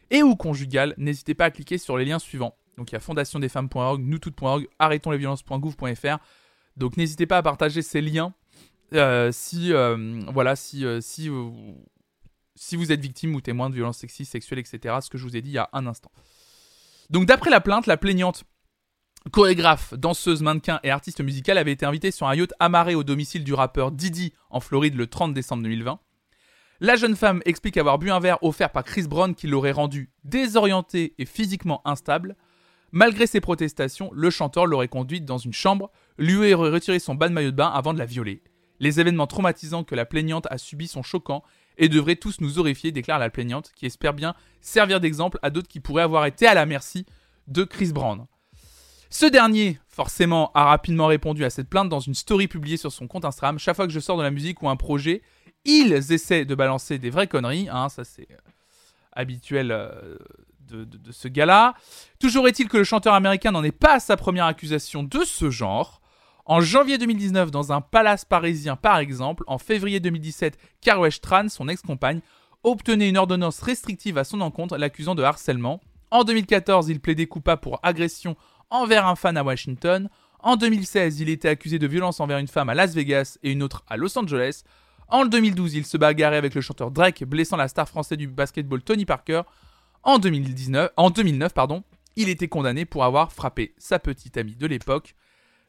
et 0.09 0.23
ou 0.23 0.35
conjugales, 0.35 0.95
n'hésitez 0.97 1.35
pas 1.35 1.45
à 1.45 1.51
cliquer 1.51 1.77
sur 1.77 1.97
les 1.97 2.05
liens 2.05 2.17
suivants. 2.17 2.57
Donc 2.77 2.91
il 2.91 2.93
y 2.93 2.95
a 2.95 2.99
fondationdesfemmes.org, 2.99 4.01
noustoutes.org, 4.01 4.67
arrêtonsletviolences.gouv.fr. 4.79 6.17
Donc 6.77 6.97
n'hésitez 6.97 7.27
pas 7.27 7.37
à 7.37 7.43
partager 7.43 7.83
ces 7.83 8.01
liens 8.01 8.33
euh, 8.95 9.31
si 9.31 9.71
euh, 9.71 10.19
voilà 10.33 10.55
si 10.55 10.83
euh, 10.83 10.99
si 10.99 11.29
si 12.55 12.75
vous 12.75 12.91
êtes 12.91 13.01
victime 13.01 13.35
ou 13.35 13.41
témoin 13.41 13.69
de 13.69 13.75
violences 13.75 13.99
sexistes, 13.99 14.31
sexuelles, 14.31 14.59
etc. 14.59 14.95
Ce 14.99 15.11
que 15.11 15.19
je 15.19 15.23
vous 15.23 15.37
ai 15.37 15.43
dit 15.43 15.51
il 15.51 15.55
y 15.55 15.59
a 15.59 15.69
un 15.73 15.85
instant. 15.85 16.11
Donc 17.11 17.27
d'après 17.27 17.51
la 17.51 17.61
plainte, 17.61 17.85
la 17.85 17.97
plaignante 17.97 18.45
chorégraphe, 19.31 19.93
danseuse, 19.95 20.41
mannequin 20.41 20.79
et 20.83 20.91
artiste 20.91 21.21
musicale 21.21 21.57
avait 21.57 21.71
été 21.71 21.85
invitée 21.85 22.11
sur 22.11 22.27
un 22.27 22.35
yacht 22.35 22.53
amarré 22.59 22.95
au 22.95 23.03
domicile 23.03 23.43
du 23.43 23.53
rappeur 23.53 23.91
Didi 23.91 24.33
en 24.49 24.59
Floride 24.59 24.95
le 24.95 25.07
30 25.07 25.33
décembre 25.33 25.63
2020. 25.63 25.99
La 26.81 26.95
jeune 26.95 27.15
femme 27.15 27.41
explique 27.45 27.77
avoir 27.77 27.97
bu 27.97 28.11
un 28.11 28.19
verre 28.19 28.43
offert 28.43 28.71
par 28.71 28.83
Chris 28.83 29.07
Brown 29.07 29.33
qui 29.33 29.47
l'aurait 29.47 29.71
rendue 29.71 30.11
désorientée 30.23 31.15
et 31.17 31.25
physiquement 31.25 31.81
instable. 31.85 32.35
Malgré 32.91 33.27
ses 33.27 33.41
protestations, 33.41 34.11
le 34.13 34.29
chanteur 34.29 34.65
l'aurait 34.65 34.87
conduite 34.87 35.25
dans 35.25 35.37
une 35.37 35.53
chambre, 35.53 35.89
lui 36.17 36.53
aurait 36.53 36.69
retiré 36.69 36.99
son 36.99 37.15
bas 37.15 37.29
de 37.29 37.33
maillot 37.33 37.51
de 37.51 37.55
bain 37.55 37.71
avant 37.73 37.93
de 37.93 37.99
la 37.99 38.05
violer. 38.05 38.43
Les 38.79 38.99
événements 38.99 39.27
traumatisants 39.27 39.85
que 39.85 39.95
la 39.95 40.05
plaignante 40.05 40.47
a 40.49 40.57
subis 40.57 40.87
sont 40.87 41.03
choquants 41.03 41.43
et 41.77 41.89
devraient 41.89 42.17
tous 42.17 42.41
nous 42.41 42.59
horrifier, 42.59 42.91
déclare 42.91 43.19
la 43.19 43.29
plaignante, 43.29 43.71
qui 43.75 43.85
espère 43.85 44.13
bien 44.13 44.35
servir 44.61 44.99
d'exemple 44.99 45.39
à 45.41 45.49
d'autres 45.49 45.67
qui 45.67 45.79
pourraient 45.79 46.03
avoir 46.03 46.25
été 46.25 46.45
à 46.45 46.53
la 46.53 46.65
merci 46.65 47.05
de 47.47 47.63
Chris 47.63 47.91
Brown. 47.93 48.27
Ce 49.17 49.25
dernier, 49.25 49.79
forcément, 49.87 50.51
a 50.55 50.65
rapidement 50.65 51.07
répondu 51.07 51.45
à 51.45 51.49
cette 51.49 51.69
plainte 51.69 51.87
dans 51.87 52.01
une 52.01 52.15
story 52.15 52.49
publiée 52.49 52.75
sur 52.75 52.91
son 52.91 53.07
compte 53.07 53.23
Instagram. 53.23 53.57
Chaque 53.57 53.77
fois 53.77 53.87
que 53.87 53.93
je 53.93 54.01
sors 54.01 54.17
de 54.17 54.23
la 54.23 54.29
musique 54.29 54.61
ou 54.61 54.67
un 54.67 54.75
projet, 54.75 55.21
ils 55.63 55.93
essaient 56.11 56.43
de 56.43 56.53
balancer 56.53 56.99
des 56.99 57.09
vraies 57.09 57.27
conneries, 57.27 57.69
hein, 57.71 57.87
ça 57.87 58.03
c'est 58.03 58.27
euh, 58.29 58.35
habituel 59.13 59.71
euh, 59.71 60.17
de, 60.67 61.11
ce 61.13 61.29
gars-là. 61.29 61.75
Toujours 62.19 62.45
est-il 62.49 62.67
que 62.67 62.75
le 62.75 62.83
chanteur 62.83 63.13
américain 63.13 63.51
n'en 63.51 63.63
est 63.63 63.71
pas 63.71 63.93
à 63.93 63.99
sa 64.01 64.17
première 64.17 64.47
accusation 64.47 65.01
de 65.01 65.23
ce 65.23 65.49
genre. 65.49 66.01
En 66.43 66.59
janvier 66.59 66.97
2019, 66.97 67.51
dans 67.51 67.71
un 67.71 67.79
palace 67.79 68.25
parisien 68.25 68.75
par 68.75 68.97
exemple, 68.97 69.45
en 69.47 69.59
février 69.59 70.01
2017, 70.01 70.57
Karwesh 70.81 71.21
Tran, 71.21 71.47
son 71.47 71.69
ex-compagne, 71.69 72.19
obtenait 72.63 73.07
une 73.07 73.17
ordonnance 73.17 73.61
restrictive 73.61 74.17
à 74.17 74.25
son 74.25 74.41
encontre, 74.41 74.75
l'accusant 74.75 75.15
de 75.15 75.23
harcèlement. 75.23 75.79
En 76.11 76.25
2014, 76.25 76.89
il 76.89 76.99
plaidait 76.99 77.27
coupable 77.27 77.61
pour 77.61 77.79
agression 77.81 78.35
envers 78.69 79.07
un 79.07 79.15
fan 79.15 79.37
à 79.37 79.43
Washington. 79.43 80.09
En 80.39 80.55
2016, 80.55 81.19
il 81.21 81.29
était 81.29 81.49
accusé 81.49 81.79
de 81.79 81.87
violence 81.87 82.19
envers 82.19 82.37
une 82.37 82.47
femme 82.47 82.69
à 82.69 82.75
Las 82.75 82.93
Vegas 82.93 83.37
et 83.41 83.51
une 83.51 83.63
autre 83.63 83.83
à 83.87 83.97
Los 83.97 84.17
Angeles. 84.17 84.63
En 85.07 85.25
2012, 85.25 85.75
il 85.75 85.85
se 85.85 85.97
bagarrait 85.97 86.37
avec 86.37 86.55
le 86.55 86.61
chanteur 86.61 86.91
Drake, 86.91 87.23
blessant 87.23 87.57
la 87.57 87.67
star 87.67 87.87
française 87.87 88.17
du 88.17 88.27
basketball 88.27 88.81
Tony 88.81 89.05
Parker. 89.05 89.41
En, 90.03 90.19
2019, 90.19 90.91
en 90.97 91.09
2009, 91.09 91.53
pardon, 91.53 91.83
il 92.15 92.29
était 92.29 92.47
condamné 92.47 92.85
pour 92.85 93.03
avoir 93.03 93.31
frappé 93.31 93.73
sa 93.77 93.99
petite 93.99 94.37
amie 94.37 94.55
de 94.55 94.67
l'époque, 94.67 95.15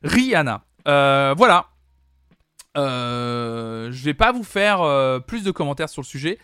Rihanna. 0.03 0.65
Euh, 0.89 1.35
voilà. 1.37 1.69
Euh, 2.77 3.91
je 3.91 4.05
vais 4.05 4.15
pas 4.15 4.33
vous 4.33 4.45
faire 4.45 4.83
euh, 4.83 5.19
plus 5.19 5.43
de 5.43 5.51
commentaires 5.51 5.89
sur 5.89 6.03
le 6.03 6.07
sujet. 6.07 6.39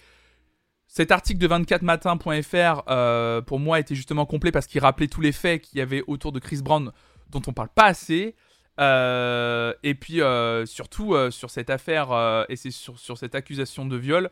Cet 0.94 1.10
article 1.10 1.40
de 1.40 1.48
24matin.fr, 1.48 2.82
euh, 2.90 3.40
pour 3.40 3.58
moi, 3.58 3.80
était 3.80 3.94
justement 3.94 4.26
complet 4.26 4.52
parce 4.52 4.66
qu'il 4.66 4.82
rappelait 4.82 5.08
tous 5.08 5.22
les 5.22 5.32
faits 5.32 5.62
qu'il 5.62 5.78
y 5.78 5.80
avait 5.80 6.04
autour 6.06 6.32
de 6.32 6.38
Chris 6.38 6.60
Brown 6.62 6.92
dont 7.30 7.40
on 7.46 7.54
parle 7.54 7.70
pas 7.70 7.86
assez. 7.86 8.34
Euh, 8.78 9.72
et 9.82 9.94
puis, 9.94 10.20
euh, 10.20 10.66
surtout, 10.66 11.16
sur 11.30 11.48
cette 11.48 11.70
affaire 11.70 12.44
et 12.50 12.56
c'est 12.56 12.70
sur, 12.70 13.16
cette 13.16 13.34
accusation 13.34 13.86
de 13.86 13.96
viol, 13.96 14.28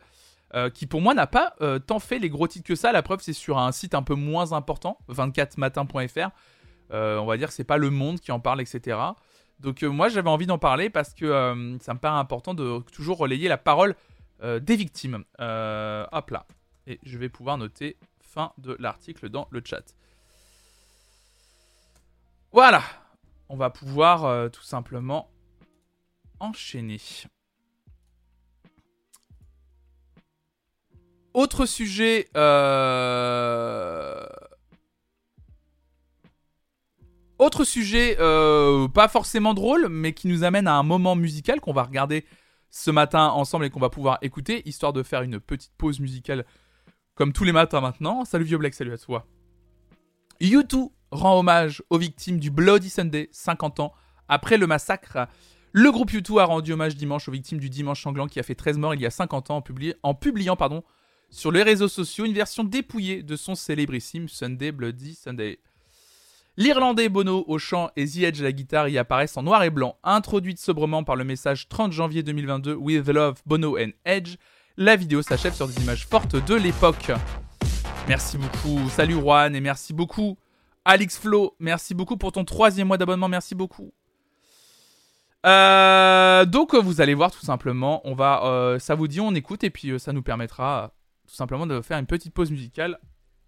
qui 0.75 0.85
pour 0.85 1.01
moi 1.01 1.15
n'a 1.15 1.25
pas 1.25 1.55
tant 1.87 1.97
fait 1.97 2.19
les 2.19 2.29
gros 2.29 2.47
titres 2.47 2.67
que 2.67 2.75
ça. 2.75 2.91
La 2.91 3.01
preuve, 3.01 3.21
c'est 3.23 3.33
sur 3.33 3.57
un 3.57 3.71
site 3.71 3.95
un 3.95 4.03
peu 4.03 4.13
moins 4.13 4.53
important, 4.53 4.99
24matin.fr. 5.09 6.29
on 6.91 7.25
va 7.25 7.37
dire 7.37 7.47
que 7.47 7.55
c'est 7.55 7.63
pas 7.63 7.77
Le 7.77 7.89
Monde 7.89 8.19
qui 8.19 8.31
en 8.31 8.39
parle, 8.39 8.61
etc. 8.61 8.99
Donc, 9.61 9.81
moi, 9.81 10.09
j'avais 10.09 10.29
envie 10.29 10.45
d'en 10.45 10.59
parler 10.59 10.91
parce 10.91 11.15
que 11.15 11.79
ça 11.81 11.95
me 11.95 11.99
paraît 11.99 12.19
important 12.19 12.53
de 12.53 12.83
toujours 12.93 13.17
relayer 13.17 13.47
la 13.47 13.57
parole 13.57 13.95
des 14.41 14.75
victimes. 14.75 15.23
Euh, 15.39 16.05
hop 16.11 16.31
là. 16.31 16.45
Et 16.87 16.99
je 17.03 17.17
vais 17.17 17.29
pouvoir 17.29 17.57
noter 17.57 17.97
fin 18.19 18.53
de 18.57 18.75
l'article 18.79 19.29
dans 19.29 19.47
le 19.51 19.61
chat. 19.63 19.95
Voilà. 22.51 22.81
On 23.49 23.55
va 23.55 23.69
pouvoir 23.69 24.25
euh, 24.25 24.49
tout 24.49 24.63
simplement 24.63 25.29
enchaîner. 26.39 26.99
Autre 31.33 31.65
sujet. 31.65 32.29
Autre 37.37 37.63
sujet, 37.63 38.15
pas 38.17 39.07
forcément 39.07 39.53
drôle, 39.53 39.87
mais 39.89 40.13
qui 40.13 40.27
nous 40.27 40.43
amène 40.43 40.67
à 40.67 40.75
un 40.75 40.83
moment 40.83 41.15
musical 41.15 41.59
qu'on 41.59 41.73
va 41.73 41.83
regarder 41.83 42.25
ce 42.71 42.89
matin 42.89 43.27
ensemble 43.27 43.65
et 43.65 43.69
qu'on 43.69 43.79
va 43.79 43.89
pouvoir 43.89 44.17
écouter, 44.21 44.67
histoire 44.67 44.93
de 44.93 45.03
faire 45.03 45.21
une 45.21 45.39
petite 45.39 45.73
pause 45.77 45.99
musicale 45.99 46.45
comme 47.15 47.33
tous 47.33 47.43
les 47.43 47.51
matins 47.51 47.81
maintenant. 47.81 48.25
Salut 48.25 48.45
Vieux 48.45 48.57
Black, 48.57 48.73
salut 48.73 48.93
à 48.93 48.97
toi. 48.97 49.27
U2 50.39 50.89
rend 51.11 51.37
hommage 51.37 51.83
aux 51.89 51.97
victimes 51.97 52.39
du 52.39 52.49
Bloody 52.49 52.89
Sunday, 52.89 53.29
50 53.31 53.81
ans 53.81 53.93
après 54.27 54.57
le 54.57 54.65
massacre. 54.65 55.27
Le 55.73 55.91
groupe 55.91 56.11
U2 56.11 56.39
a 56.39 56.45
rendu 56.45 56.73
hommage 56.73 56.95
dimanche 56.95 57.27
aux 57.27 57.31
victimes 57.31 57.59
du 57.59 57.69
dimanche 57.69 58.01
sanglant 58.01 58.27
qui 58.27 58.39
a 58.39 58.43
fait 58.43 58.55
13 58.55 58.77
morts 58.77 58.95
il 58.95 59.01
y 59.01 59.05
a 59.05 59.11
50 59.11 59.51
ans 59.51 59.57
en, 59.57 59.63
en 60.03 60.13
publiant 60.15 60.55
pardon, 60.55 60.83
sur 61.29 61.51
les 61.51 61.63
réseaux 61.63 61.87
sociaux 61.89 62.25
une 62.25 62.33
version 62.33 62.63
dépouillée 62.63 63.21
de 63.21 63.35
son 63.35 63.55
célébrissime 63.55 64.29
Sunday 64.29 64.71
Bloody 64.71 65.15
Sunday. 65.15 65.59
L'Irlandais 66.61 67.09
Bono 67.09 67.43
au 67.47 67.57
chant 67.57 67.89
et 67.95 68.05
The 68.05 68.17
Edge 68.17 68.41
à 68.41 68.43
la 68.43 68.51
guitare 68.51 68.87
y 68.87 68.99
apparaissent 68.99 69.35
en 69.35 69.41
noir 69.41 69.63
et 69.63 69.71
blanc, 69.71 69.97
introduite 70.03 70.59
sobrement 70.59 71.03
par 71.03 71.15
le 71.15 71.23
message 71.23 71.67
30 71.67 71.91
janvier 71.91 72.21
2022 72.21 72.75
With 72.75 73.07
Love, 73.07 73.41
Bono 73.47 73.79
and 73.79 73.89
Edge. 74.05 74.35
La 74.77 74.95
vidéo 74.95 75.23
s'achève 75.23 75.55
sur 75.55 75.67
des 75.67 75.81
images 75.81 76.05
fortes 76.05 76.35
de 76.35 76.53
l'époque. 76.53 77.13
Merci 78.07 78.37
beaucoup, 78.37 78.87
salut 78.91 79.15
Juan 79.15 79.55
et 79.55 79.59
merci 79.59 79.91
beaucoup 79.91 80.37
Alix 80.85 81.17
Flo, 81.17 81.55
merci 81.57 81.95
beaucoup 81.95 82.15
pour 82.15 82.31
ton 82.31 82.45
troisième 82.45 82.89
mois 82.89 82.99
d'abonnement, 82.99 83.27
merci 83.27 83.55
beaucoup. 83.55 83.91
Euh, 85.47 86.45
donc 86.45 86.75
vous 86.75 87.01
allez 87.01 87.15
voir 87.15 87.31
tout 87.31 87.43
simplement, 87.43 88.01
on 88.03 88.13
va, 88.13 88.43
euh, 88.43 88.77
ça 88.77 88.93
vous 88.93 89.07
dit 89.07 89.19
on 89.19 89.33
écoute 89.33 89.63
et 89.63 89.71
puis 89.71 89.89
euh, 89.89 89.97
ça 89.97 90.13
nous 90.13 90.21
permettra 90.21 90.93
tout 91.27 91.33
simplement 91.33 91.65
de 91.65 91.81
faire 91.81 91.97
une 91.97 92.05
petite 92.05 92.35
pause 92.35 92.51
musicale 92.51 92.99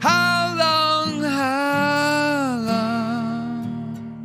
How 0.00 0.54
long, 0.56 1.24
how 1.24 2.62
long? 2.66 4.24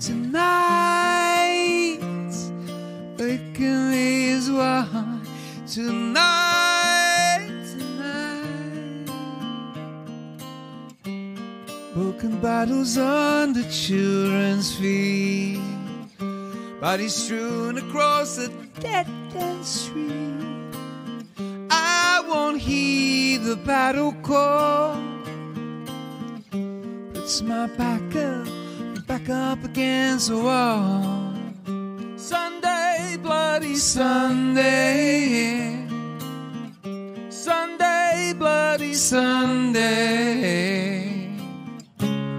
Tonight, 0.00 2.00
waking 3.16 3.90
me 3.90 4.24
is 4.30 4.50
one. 4.50 5.24
Tonight, 5.68 7.48
tonight. 7.70 9.06
Broken 11.94 12.40
bottles 12.40 12.98
under 12.98 13.62
children's 13.70 14.74
feet. 14.74 15.60
Bodies 16.80 17.14
strewn 17.14 17.78
across 17.78 18.34
the 18.36 18.48
dead 18.80 19.06
end 19.36 19.64
street 19.64 20.45
won't 22.28 22.60
heed 22.60 23.42
the 23.44 23.56
battle 23.56 24.12
call. 24.22 24.96
Puts 27.14 27.42
my 27.42 27.66
back 27.68 28.16
up, 28.16 28.46
back 29.06 29.28
up 29.28 29.64
against 29.64 30.28
the 30.28 30.38
wall. 30.38 31.32
Sunday, 32.16 33.16
bloody 33.22 33.76
Sunday. 33.76 35.06
Sunday, 37.30 38.34
bloody 38.36 38.94
Sunday. 38.94 39.76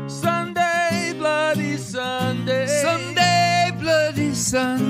Sunday, 0.07 1.13
bloody 1.17 1.77
Sunday. 1.77 2.67
Sunday, 2.67 3.71
bloody 3.79 4.33
Sunday. 4.33 4.86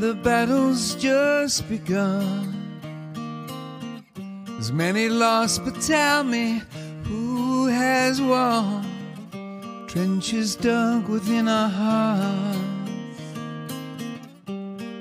And 0.00 0.08
the 0.08 0.22
battle's 0.22 0.94
just 0.94 1.68
begun. 1.68 2.54
There's 4.46 4.72
many 4.72 5.08
lost, 5.08 5.62
but 5.64 5.78
tell 5.82 6.24
me 6.24 6.62
who 7.04 7.66
has 7.66 8.20
won? 8.20 8.86
Trenches 9.88 10.56
dug 10.56 11.08
within 11.08 11.48
our 11.48 11.68
hearts. 11.68 12.58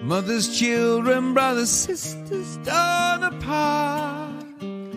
Mothers, 0.01 0.59
children, 0.59 1.33
brothers, 1.33 1.69
sisters 1.69 2.57
torn 2.65 3.23
apart. 3.23 4.33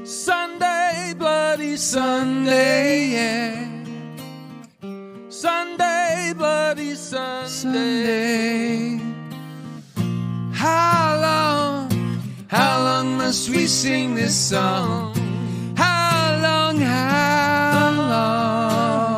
Sunday, 0.05 1.14
bloody 1.16 1.76
Sunday, 1.76 3.09
yeah. 3.18 3.68
Sunday, 5.28 6.32
bloody 6.36 6.94
Sunday. 6.94 7.46
Sunday. 7.48 9.11
How 10.62 11.18
long, 11.20 11.90
how 12.46 12.84
long 12.84 13.16
must 13.16 13.50
we 13.50 13.66
sing 13.66 14.14
this 14.14 14.32
song? 14.32 15.12
How 15.76 16.38
long, 16.40 16.76
how 16.76 17.90
long? 18.12 19.11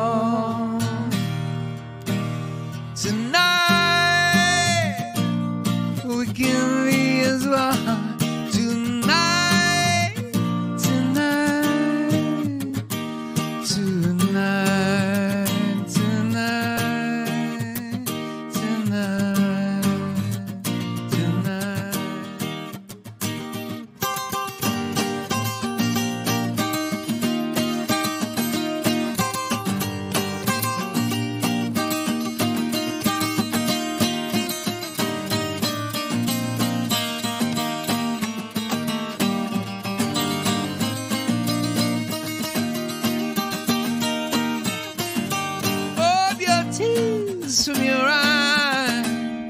tears 47.55 47.67
from 47.67 47.83
your 47.85 47.95
eye. 47.95 49.49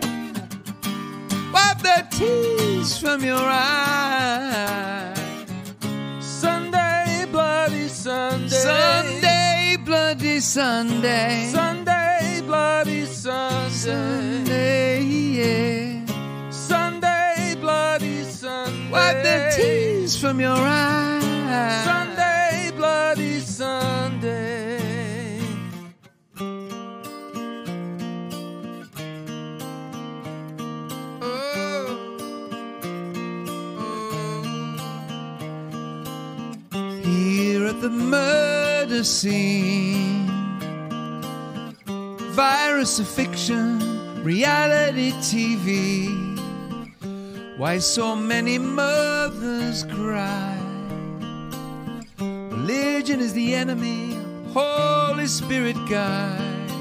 Wipe 1.53 1.79
the 1.79 2.05
tears 2.11 2.97
from 2.99 3.23
your 3.23 3.37
eyes. 3.37 5.17
Sunday, 6.19 7.25
bloody 7.31 7.87
Sunday. 7.87 8.49
Sunday, 8.49 9.77
bloody 9.83 10.39
Sunday. 10.39 11.49
Sunday, 11.51 12.41
bloody 12.45 13.05
Sunday. 13.05 13.69
Sunday, 13.69 15.01
yeah. 15.01 16.05
Sunday, 16.51 17.55
bloody 17.59 18.23
Sunday. 18.23 18.91
Wipe 18.91 19.23
the 19.23 19.53
tears 19.55 20.19
from 20.19 20.39
your 20.39 20.51
eyes. 20.51 21.85
Sunday, 21.85 22.14
virus 42.33 42.97
of 42.99 43.07
fiction, 43.07 43.79
reality 44.23 45.11
TV. 45.21 46.09
Why 47.57 47.77
so 47.77 48.15
many 48.15 48.57
mothers 48.57 49.83
cry? 49.83 50.57
Religion 52.19 53.19
is 53.19 53.33
the 53.33 53.53
enemy, 53.53 54.17
Holy 54.53 55.27
Spirit 55.27 55.77
guide. 55.87 56.71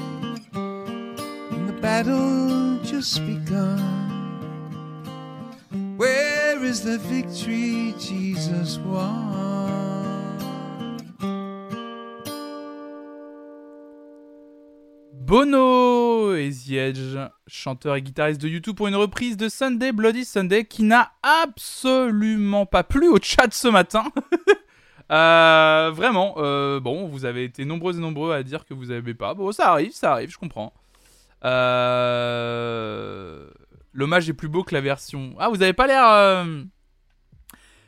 And 0.53 1.69
the 1.69 1.77
battle 1.79 2.79
just 2.83 3.23
begun. 3.25 3.93
Where 5.95 6.63
is 6.63 6.81
the 6.81 6.97
victory 6.97 7.93
Jesus 7.99 8.79
won? 8.79 9.94
Bono 15.25 16.35
et 16.35 16.51
The 16.51 17.31
chanteur 17.47 17.95
et 17.95 18.03
guitariste 18.03 18.39
de 18.39 18.47
YouTube 18.47 18.75
pour 18.75 18.87
une 18.87 18.95
reprise 18.95 19.37
de 19.37 19.49
Sunday 19.49 19.91
Bloody 19.91 20.23
Sunday 20.23 20.65
qui 20.65 20.83
n'a 20.83 21.13
absolument 21.23 22.67
pas 22.67 22.83
plu 22.83 23.07
au 23.07 23.17
chat 23.21 23.51
ce 23.51 23.67
matin. 23.67 24.05
Euh, 25.11 25.91
vraiment, 25.93 26.33
euh, 26.37 26.79
bon, 26.79 27.07
vous 27.07 27.25
avez 27.25 27.43
été 27.43 27.63
nombreux 27.63 27.95
et 27.95 28.01
nombreux 28.01 28.33
à 28.33 28.41
dire 28.41 28.65
que 28.65 28.73
vous 28.73 28.85
n'aimez 28.85 29.13
pas. 29.13 29.35
Bon, 29.35 29.51
ça 29.51 29.69
arrive, 29.69 29.91
ça 29.91 30.13
arrive, 30.13 30.31
je 30.31 30.37
comprends. 30.39 30.73
Euh, 31.43 32.67
L'hommage 33.93 34.27
est 34.27 34.33
plus 34.33 34.47
beau 34.47 34.63
que 34.63 34.73
la 34.73 34.81
version. 34.81 35.35
Ah, 35.37 35.49
vous 35.49 35.61
avez 35.61 35.73
pas 35.73 35.85
l'air. 35.85 36.43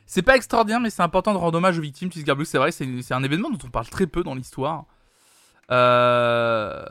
C'est 0.06 0.22
pas 0.22 0.36
extraordinaire, 0.36 0.78
mais 0.78 0.90
c'est 0.90 1.02
important 1.02 1.32
de 1.32 1.38
rendre 1.38 1.58
hommage 1.58 1.76
aux 1.76 1.82
victimes. 1.82 2.12
Cheesegar 2.12 2.36
Blues, 2.36 2.46
c'est 2.46 2.58
vrai, 2.58 2.70
c'est 2.70 3.12
un 3.12 3.24
événement 3.24 3.50
dont 3.50 3.58
on 3.64 3.70
parle 3.70 3.88
très 3.88 4.06
peu 4.06 4.22
dans 4.22 4.36
l'histoire. 4.36 4.86
Euh, 5.70 6.82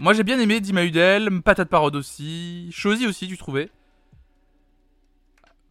Moi 0.00 0.12
j'ai 0.12 0.24
bien 0.24 0.38
aimé 0.40 0.60
Dima 0.60 0.84
Udel, 0.84 1.42
Patate 1.42 1.68
Parode 1.68 1.96
aussi, 1.96 2.68
Chosy 2.72 3.06
aussi, 3.06 3.28
tu 3.28 3.36
trouvais 3.36 3.70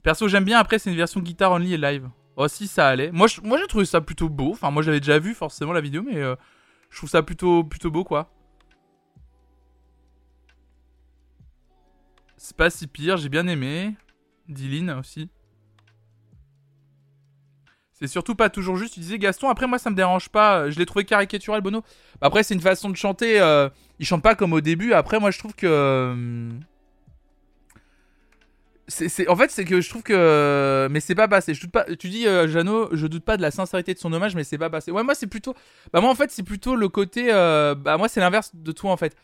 Perso, 0.06 0.28
j'aime 0.28 0.46
bien. 0.46 0.60
Après, 0.60 0.78
c'est 0.78 0.92
une 0.92 0.96
version 0.96 1.20
guitare 1.20 1.52
only 1.52 1.74
et 1.74 1.78
live. 1.78 2.08
Oh, 2.36 2.48
si 2.48 2.68
ça 2.68 2.88
allait. 2.90 3.12
Moi, 3.12 3.28
j'ai 3.28 3.68
trouvé 3.68 3.86
ça 3.86 4.02
plutôt 4.02 4.30
beau. 4.30 4.52
Enfin, 4.52 4.70
moi 4.70 4.84
j'avais 4.84 5.00
déjà 5.00 5.18
vu 5.18 5.34
forcément 5.34 5.74
la 5.74 5.82
vidéo, 5.82 6.04
mais 6.04 6.18
euh, 6.18 6.36
je 6.92 6.98
trouve 6.98 7.10
ça 7.10 7.24
plutôt, 7.24 7.64
plutôt 7.64 7.90
beau 7.90 8.04
quoi. 8.04 8.32
C'est 12.38 12.56
pas 12.56 12.70
si 12.70 12.86
pire, 12.86 13.18
j'ai 13.18 13.30
bien 13.30 13.48
aimé. 13.48 13.96
Dylan 14.48 14.92
aussi. 14.92 15.30
C'est 17.98 18.08
surtout 18.08 18.36
pas 18.36 18.50
toujours 18.50 18.76
juste, 18.76 18.94
tu 18.96 19.00
disais 19.00 19.18
Gaston. 19.18 19.48
Après, 19.50 19.68
moi, 19.68 19.80
ça 19.80 19.90
me 19.90 19.96
dérange 19.96 20.28
pas. 20.30 20.70
Je 20.70 20.78
l'ai 20.78 20.86
trouvé 20.86 21.06
caricatural, 21.06 21.62
Bono. 21.62 21.82
Bah, 22.20 22.28
Après, 22.28 22.44
c'est 22.44 22.54
une 22.54 22.60
façon 22.62 22.90
de 22.90 22.98
chanter. 22.98 23.40
euh, 23.40 23.70
il 24.00 24.06
chante 24.06 24.22
pas 24.22 24.36
comme 24.36 24.52
au 24.54 24.60
début. 24.62 24.92
Après, 24.94 25.20
moi, 25.20 25.32
je 25.32 25.40
trouve 25.40 25.54
que. 25.56 25.66
euh, 25.68 26.50
En 29.28 29.36
fait, 29.36 29.50
c'est 29.50 29.66
que 29.66 29.82
je 29.82 29.90
trouve 29.90 30.04
que. 30.04 30.88
Mais 30.92 31.00
c'est 31.00 31.16
pas 31.16 31.28
passé. 31.28 31.54
Je 31.54 31.62
doute 31.62 31.72
pas... 31.72 31.86
Tu 31.98 32.10
dis, 32.10 32.28
euh, 32.28 32.48
Jeannot, 32.48 32.90
je 32.92 33.08
doute 33.08 33.24
pas 33.24 33.38
de 33.38 33.42
la 33.42 33.50
sincérité 33.52 33.94
de 33.94 34.00
son 34.00 34.12
hommage, 34.14 34.36
mais 34.36 34.44
c'est 34.44 34.58
pas 34.58 34.70
passé. 34.70 34.92
Ouais, 34.92 35.04
moi, 35.04 35.16
c'est 35.16 35.28
plutôt. 35.28 35.56
Bah, 35.94 36.02
moi, 36.02 36.10
en 36.12 36.16
fait, 36.16 36.30
c'est 36.32 36.44
plutôt 36.44 36.76
le 36.76 36.90
côté. 36.90 37.30
euh, 37.34 37.74
Bah, 37.76 37.98
moi, 37.98 38.08
c'est 38.10 38.20
l'inverse 38.20 38.52
de 38.54 38.72
toi, 38.72 38.92
en 38.92 38.98
fait. 38.98 39.16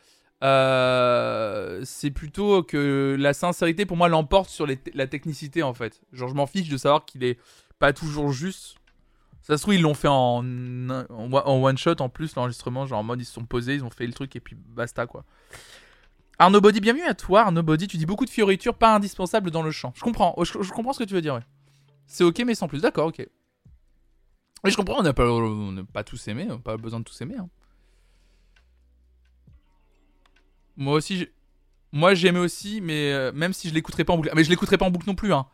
Euh, 0.43 1.82
c'est 1.86 2.09
plutôt 2.09 2.63
que 2.63 3.15
la 3.19 3.32
sincérité 3.34 3.86
pour 3.86 3.95
moi 3.95 4.09
l'emporte 4.09 4.49
sur 4.49 4.65
la 4.95 5.05
technicité 5.05 5.61
en 5.61 5.76
fait. 5.76 6.01
Genre 6.13 6.30
je 6.30 6.34
m'en 6.34 6.47
fiche 6.47 6.67
de 6.67 6.78
savoir 6.78 7.05
qu'il 7.05 7.24
est 7.24 7.38
pas 7.82 7.91
toujours 7.93 8.32
juste. 8.32 8.75
Ça 9.41 9.57
se 9.57 9.63
trouve 9.63 9.73
ils 9.73 9.82
l'ont 9.82 9.95
fait 9.95 10.07
en, 10.07 10.45
one 10.45 11.77
shot 11.77 11.95
en 11.99 12.09
plus 12.09 12.36
l'enregistrement, 12.36 12.86
genre 12.86 12.99
en 12.99 13.03
mode 13.03 13.19
ils 13.19 13.25
se 13.25 13.34
sont 13.34 13.43
posés, 13.43 13.73
ils 13.73 13.84
ont 13.84 13.89
fait 13.89 14.05
le 14.05 14.13
truc 14.13 14.36
et 14.36 14.39
puis 14.39 14.55
basta 14.55 15.07
quoi. 15.07 15.25
Arnaud 16.38 16.61
Body, 16.61 16.79
bienvenue 16.79 17.03
à 17.03 17.15
toi 17.15 17.41
Arnaud 17.41 17.63
Body, 17.63 17.88
tu 17.88 17.97
dis 17.97 18.05
beaucoup 18.05 18.25
de 18.25 18.29
fioritures 18.29 18.75
pas 18.75 18.95
indispensables 18.95 19.49
dans 19.49 19.63
le 19.63 19.71
chant. 19.71 19.93
Je 19.95 20.01
comprends, 20.01 20.36
oh, 20.38 20.45
je, 20.45 20.71
comprends 20.71 20.93
ce 20.93 20.99
que 20.99 21.05
tu 21.05 21.15
veux 21.15 21.21
dire. 21.21 21.39
C'est 22.05 22.23
ok 22.23 22.43
mais 22.45 22.53
sans 22.53 22.67
plus, 22.67 22.82
d'accord 22.82 23.07
ok. 23.07 23.27
Oui 24.63 24.69
je 24.69 24.77
comprends, 24.77 24.99
on 24.99 25.03
n'a 25.03 25.13
pas, 25.13 25.25
pas 25.91 26.03
tous 26.03 26.27
aimé, 26.27 26.47
on 26.51 26.59
pas 26.59 26.77
besoin 26.77 26.99
de 26.99 27.03
tous 27.03 27.19
aimer. 27.21 27.38
hein. 27.38 27.49
Moi 30.77 30.93
aussi, 30.93 31.27
moi 31.91 32.13
j'aimais 32.13 32.39
aussi, 32.39 32.79
mais 32.79 33.11
euh, 33.11 33.32
même 33.32 33.53
si 33.53 33.69
je 33.69 33.73
l'écouterais 33.73 34.03
pas 34.03 34.13
en 34.13 34.17
boucle, 34.17 34.29
mais 34.36 34.43
je 34.43 34.51
l'écouterais 34.51 34.77
pas 34.77 34.86
en 34.86 34.91
boucle 34.91 35.07
non 35.07 35.15
plus. 35.15 35.34
Hein. 35.34 35.47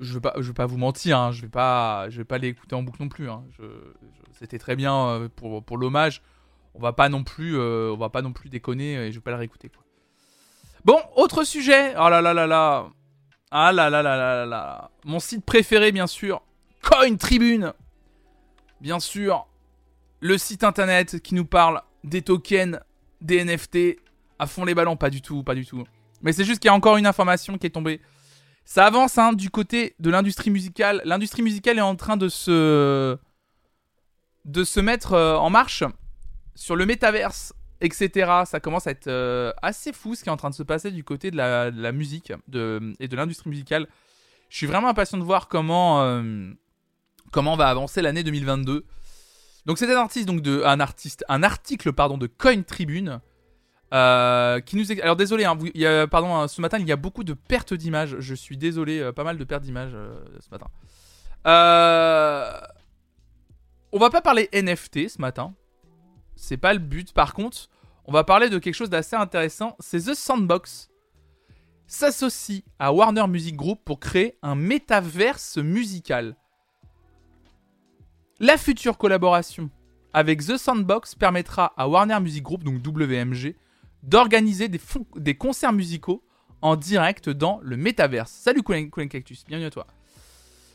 Je 0.00 0.14
veux 0.14 0.20
pas, 0.20 0.34
pas 0.54 0.66
vous 0.66 0.76
mentir, 0.76 1.18
hein. 1.18 1.32
je 1.32 1.42
vais 1.42 1.48
pas, 1.48 2.08
je 2.10 2.18
vais 2.18 2.24
pas 2.24 2.38
l'écouter 2.38 2.74
en 2.74 2.82
boucle 2.82 3.02
non 3.02 3.08
plus. 3.08 3.30
Hein. 3.30 3.44
C'était 4.32 4.58
très 4.58 4.76
bien 4.76 4.94
euh, 5.08 5.28
pour, 5.28 5.78
l'hommage. 5.78 6.22
On 6.74 6.80
va 6.80 6.92
pas 6.92 7.08
non 7.08 7.24
plus, 7.24 7.58
euh, 7.58 7.94
va 7.96 8.10
pas 8.10 8.22
non 8.22 8.32
plus 8.32 8.50
déconner 8.50 8.94
et 8.94 9.12
je 9.12 9.18
vais 9.18 9.22
pas 9.22 9.30
le 9.30 9.38
réécouter. 9.38 9.70
Bon, 10.84 10.98
autre 11.14 11.44
sujet. 11.44 11.94
Oh 11.96 12.08
là 12.08 12.20
là 12.20 12.34
là 12.34 12.46
là. 12.46 12.88
Ah 13.50 13.72
là 13.72 13.88
là 13.88 14.02
là 14.02 14.16
là 14.16 14.34
là 14.36 14.46
là. 14.46 14.90
Mon 15.04 15.20
site 15.20 15.44
préféré 15.44 15.92
bien 15.92 16.06
sûr, 16.06 16.42
Coin 16.82 17.16
Tribune. 17.16 17.72
Bien 18.80 19.00
sûr, 19.00 19.46
le 20.20 20.36
site 20.36 20.64
internet 20.64 21.20
qui 21.22 21.34
nous 21.34 21.46
parle 21.46 21.82
des 22.04 22.22
tokens 22.22 22.80
des 23.20 23.42
NFT 23.42 23.98
à 24.38 24.46
fond 24.46 24.64
les 24.64 24.74
ballons, 24.74 24.96
pas 24.96 25.10
du 25.10 25.22
tout, 25.22 25.42
pas 25.42 25.54
du 25.54 25.64
tout. 25.64 25.84
Mais 26.22 26.32
c'est 26.32 26.44
juste 26.44 26.60
qu'il 26.60 26.68
y 26.68 26.70
a 26.70 26.74
encore 26.74 26.96
une 26.96 27.06
information 27.06 27.58
qui 27.58 27.66
est 27.66 27.70
tombée. 27.70 28.00
Ça 28.66 28.84
avance 28.84 29.16
hein, 29.16 29.32
du 29.32 29.48
côté 29.48 29.94
de 30.00 30.10
l'industrie 30.10 30.50
musicale. 30.50 31.00
L'industrie 31.04 31.42
musicale 31.42 31.78
est 31.78 31.82
en 31.82 31.94
train 31.94 32.16
de 32.16 32.28
se 32.28 33.16
de 34.44 34.64
se 34.64 34.80
mettre 34.80 35.12
euh, 35.12 35.36
en 35.36 35.50
marche 35.50 35.84
sur 36.56 36.74
le 36.74 36.84
métaverse, 36.84 37.52
etc. 37.80 38.42
Ça 38.44 38.58
commence 38.58 38.88
à 38.88 38.90
être 38.90 39.06
euh, 39.06 39.52
assez 39.62 39.92
fou 39.92 40.16
ce 40.16 40.24
qui 40.24 40.28
est 40.28 40.32
en 40.32 40.36
train 40.36 40.50
de 40.50 40.54
se 40.54 40.64
passer 40.64 40.90
du 40.90 41.04
côté 41.04 41.30
de 41.30 41.36
la, 41.36 41.92
musique 41.92 42.32
et 43.00 43.08
de 43.08 43.16
l'industrie 43.16 43.50
musicale. 43.50 43.86
Je 44.48 44.56
suis 44.56 44.66
vraiment 44.66 44.88
impatient 44.88 45.18
de 45.18 45.22
voir 45.24 45.46
comment 45.46 46.02
euh, 46.02 46.50
va 47.32 47.68
avancer 47.68 48.02
l'année 48.02 48.24
2022. 48.24 48.84
Donc 49.66 49.78
c'est 49.78 49.92
un 49.92 49.96
artiste 49.96 50.26
donc 50.26 50.42
de 50.42 50.62
un 50.64 51.42
article 51.44 51.92
de 51.92 52.26
Coin 52.26 52.62
Tribune 52.62 53.20
euh, 53.94 54.58
qui 54.60 54.76
nous 54.76 54.90
alors 55.00 55.14
désolé 55.14 55.44
hein, 55.44 55.56
pardon 56.08 56.34
hein, 56.34 56.48
ce 56.48 56.60
matin 56.60 56.78
il 56.78 56.88
y 56.88 56.92
a 56.92 56.96
beaucoup 56.96 57.24
de 57.24 57.34
pertes 57.34 57.74
d'images. 57.74 58.16
Je 58.18 58.34
suis 58.34 58.56
désolé 58.56 58.98
euh, 58.98 59.12
pas 59.12 59.24
mal 59.24 59.38
de 59.38 59.44
pertes 59.44 59.62
d'images 59.62 59.92
euh, 59.94 60.24
ce 60.40 60.48
matin. 60.50 60.66
On 63.92 63.98
va 63.98 64.10
pas 64.10 64.20
parler 64.20 64.48
NFT 64.52 65.08
ce 65.08 65.20
matin. 65.20 65.54
C'est 66.34 66.56
pas 66.56 66.72
le 66.72 66.80
but. 66.80 67.12
Par 67.12 67.32
contre 67.32 67.68
on 68.04 68.12
va 68.12 68.24
parler 68.24 68.48
de 68.48 68.58
quelque 68.58 68.74
chose 68.74 68.90
d'assez 68.90 69.16
intéressant. 69.16 69.76
C'est 69.80 70.00
The 70.00 70.14
Sandbox 70.14 70.88
s'associe 71.86 72.62
à 72.80 72.92
Warner 72.92 73.26
Music 73.28 73.54
Group 73.56 73.80
pour 73.84 74.00
créer 74.00 74.36
un 74.42 74.56
métaverse 74.56 75.58
musical. 75.58 76.36
La 78.40 78.58
future 78.58 78.98
collaboration 78.98 79.70
avec 80.12 80.44
The 80.44 80.56
Sandbox 80.56 81.14
permettra 81.14 81.72
à 81.76 81.88
Warner 81.88 82.18
Music 82.20 82.42
Group, 82.42 82.64
donc 82.64 82.86
WMG, 82.86 83.54
d'organiser 84.06 84.68
des, 84.68 85.34
concerts 85.34 85.72
musicaux 85.72 86.22
en 86.62 86.76
direct 86.76 87.28
dans 87.28 87.60
le 87.62 87.76
métaverse. 87.76 88.30
Salut 88.30 88.62
Coolin 88.62 88.88
Cactus, 88.88 89.44
bienvenue 89.44 89.66
à 89.66 89.70
toi. 89.70 89.86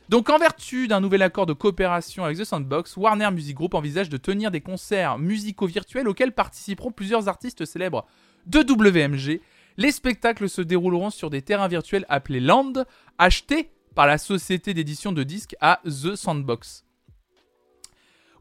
Donc 0.09 0.29
en 0.29 0.37
vertu 0.37 0.89
d'un 0.89 0.99
nouvel 0.99 1.21
accord 1.21 1.45
de 1.45 1.53
coopération 1.53 2.25
avec 2.25 2.37
The 2.37 2.43
Sandbox, 2.43 2.97
Warner 2.97 3.31
Music 3.31 3.55
Group 3.55 3.73
envisage 3.73 4.09
de 4.09 4.17
tenir 4.17 4.51
des 4.51 4.59
concerts 4.59 5.17
musicaux 5.17 5.67
virtuels 5.67 6.09
auxquels 6.09 6.33
participeront 6.33 6.91
plusieurs 6.91 7.29
artistes 7.29 7.63
célèbres 7.63 8.05
de 8.45 8.59
WMG. 8.59 9.41
Les 9.77 9.91
spectacles 9.93 10.49
se 10.49 10.61
dérouleront 10.61 11.11
sur 11.11 11.29
des 11.29 11.41
terrains 11.41 11.69
virtuels 11.69 12.05
appelés 12.09 12.41
Land, 12.41 12.73
achetés 13.17 13.71
par 13.95 14.05
la 14.05 14.17
société 14.17 14.73
d'édition 14.73 15.13
de 15.13 15.23
disques 15.23 15.55
à 15.61 15.79
The 15.85 16.15
Sandbox. 16.15 16.83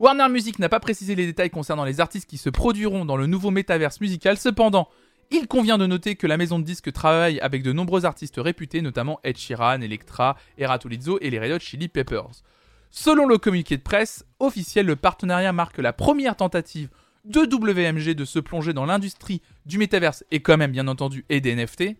Warner 0.00 0.30
Music 0.30 0.58
n'a 0.58 0.70
pas 0.70 0.80
précisé 0.80 1.14
les 1.14 1.26
détails 1.26 1.50
concernant 1.50 1.84
les 1.84 2.00
artistes 2.00 2.28
qui 2.28 2.38
se 2.38 2.48
produiront 2.48 3.04
dans 3.04 3.18
le 3.18 3.26
nouveau 3.26 3.50
métaverse 3.50 4.00
musical. 4.00 4.38
Cependant, 4.38 4.88
Il 5.30 5.46
convient 5.46 5.76
de 5.76 5.86
noter 5.86 6.16
que 6.16 6.26
la 6.26 6.38
maison 6.38 6.58
de 6.58 6.64
disques 6.64 6.90
travaille 6.90 7.38
avec 7.38 7.62
de 7.62 7.72
nombreux 7.72 8.06
artistes 8.06 8.38
réputés, 8.38 8.80
notamment 8.80 9.20
Ed 9.22 9.36
Sheeran, 9.36 9.82
Electra, 9.82 10.36
Eratolizzo 10.58 11.18
et 11.20 11.28
les 11.28 11.38
Red 11.38 11.52
Hot 11.52 11.58
Chili 11.60 11.88
Peppers. 11.88 12.42
Selon 12.90 13.26
le 13.26 13.38
communiqué 13.38 13.76
de 13.76 13.82
presse 13.82 14.24
officiel, 14.40 14.86
le 14.86 14.96
partenariat 14.96 15.52
marque 15.52 15.78
la 15.78 15.92
première 15.92 16.34
tentative 16.34 16.88
de 17.26 17.42
WMG 17.42 18.14
de 18.14 18.24
se 18.24 18.40
plonger 18.40 18.72
dans 18.72 18.86
l'industrie 18.86 19.42
du 19.66 19.76
métaverse 19.76 20.24
et 20.30 20.40
quand 20.40 20.56
même 20.56 20.72
bien 20.72 20.88
entendu 20.88 21.26
et 21.28 21.42
des 21.42 21.54
NFT. 21.54 21.94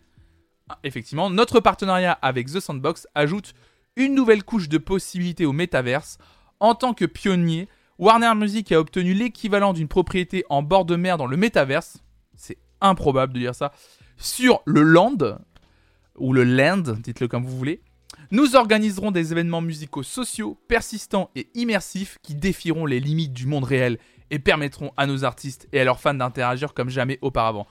Ah, 0.70 0.78
Effectivement, 0.84 1.30
notre 1.30 1.61
partenariat 1.61 2.12
avec 2.22 2.48
The 2.48 2.61
Sandbox 2.61 3.07
ajoute 3.14 3.53
une 3.94 4.14
nouvelle 4.14 4.42
couche 4.42 4.70
de 4.70 4.78
possibilités 4.78 5.44
au 5.44 5.53
métaverse. 5.53 6.18
En 6.59 6.74
tant 6.74 6.94
que 6.94 7.05
pionnier, 7.05 7.68
Warner 8.01 8.34
Music 8.34 8.72
a 8.72 8.80
obtenu 8.80 9.12
l'équivalent 9.12 9.74
d'une 9.74 9.86
propriété 9.86 10.42
en 10.48 10.62
bord 10.62 10.86
de 10.86 10.96
mer 10.96 11.18
dans 11.18 11.26
le 11.26 11.36
métaverse. 11.36 11.98
C'est 12.34 12.57
improbable 12.80 13.34
de 13.34 13.40
dire 13.40 13.55
ça. 13.55 13.72
Sur 14.16 14.62
le 14.64 14.80
land, 14.82 15.18
ou 16.16 16.32
le 16.32 16.44
land, 16.44 16.78
dites-le 16.78 17.28
comme 17.28 17.44
vous 17.44 17.59
voulez. 17.59 17.82
Nous 18.30 18.57
organiserons 18.57 19.11
des 19.11 19.32
événements 19.32 19.61
musicaux 19.61 20.03
sociaux, 20.03 20.59
persistants 20.66 21.30
et 21.36 21.51
immersifs 21.55 22.16
qui 22.22 22.34
défieront 22.34 22.86
les 22.86 23.01
limites 23.01 23.34
du 23.34 23.44
monde 23.44 23.64
réel 23.64 23.98
et 24.30 24.38
permettront 24.38 24.92
à 24.96 25.07
nos 25.07 25.24
artistes 25.24 25.68
et 25.72 25.80
à 25.80 25.84
leurs 25.84 26.01
fans 26.01 26.14
d'interagir 26.14 26.72
comme 26.72 26.88
jamais 26.88 27.18
auparavant. 27.20 27.66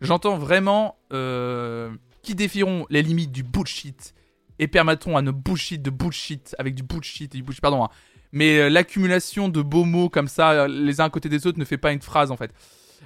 J'entends 0.00 0.38
vraiment 0.38 0.96
euh, 1.12 1.90
qui 2.22 2.36
défieront 2.36 2.86
les 2.88 3.02
limites 3.02 3.32
du 3.32 3.42
bullshit 3.42 4.14
et 4.60 4.68
permettront 4.68 5.16
à 5.16 5.22
nos 5.22 5.32
bullshit 5.32 5.82
de 5.82 5.90
bullshit 5.90 6.54
avec 6.60 6.76
du 6.76 6.84
bullshit 6.84 7.34
et 7.34 7.38
du 7.38 7.42
bullshit, 7.42 7.62
pardon. 7.62 7.82
hein. 7.82 7.88
Mais 8.32 8.58
euh, 8.58 8.68
l'accumulation 8.68 9.48
de 9.48 9.62
beaux 9.62 9.84
mots 9.84 10.08
comme 10.08 10.28
ça, 10.28 10.52
euh, 10.52 10.68
les 10.68 11.00
uns 11.00 11.04
à 11.04 11.10
côté 11.10 11.28
des 11.28 11.46
autres, 11.46 11.58
ne 11.58 11.64
fait 11.64 11.78
pas 11.78 11.92
une 11.92 12.02
phrase 12.02 12.30
en 12.30 12.36
fait. 12.36 12.50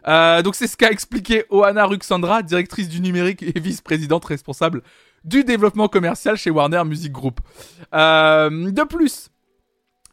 Euh, 0.06 0.42
donc 0.42 0.54
c'est 0.54 0.66
ce 0.66 0.76
qu'a 0.76 0.90
expliqué 0.90 1.44
Oana 1.50 1.84
Ruxandra, 1.86 2.42
directrice 2.42 2.88
du 2.88 3.00
numérique 3.00 3.42
et 3.42 3.58
vice-présidente 3.58 4.24
responsable 4.24 4.82
du 5.24 5.42
développement 5.42 5.88
commercial 5.88 6.36
chez 6.36 6.50
Warner 6.50 6.84
Music 6.84 7.10
Group. 7.10 7.40
De 7.92 8.84
plus, 8.84 9.30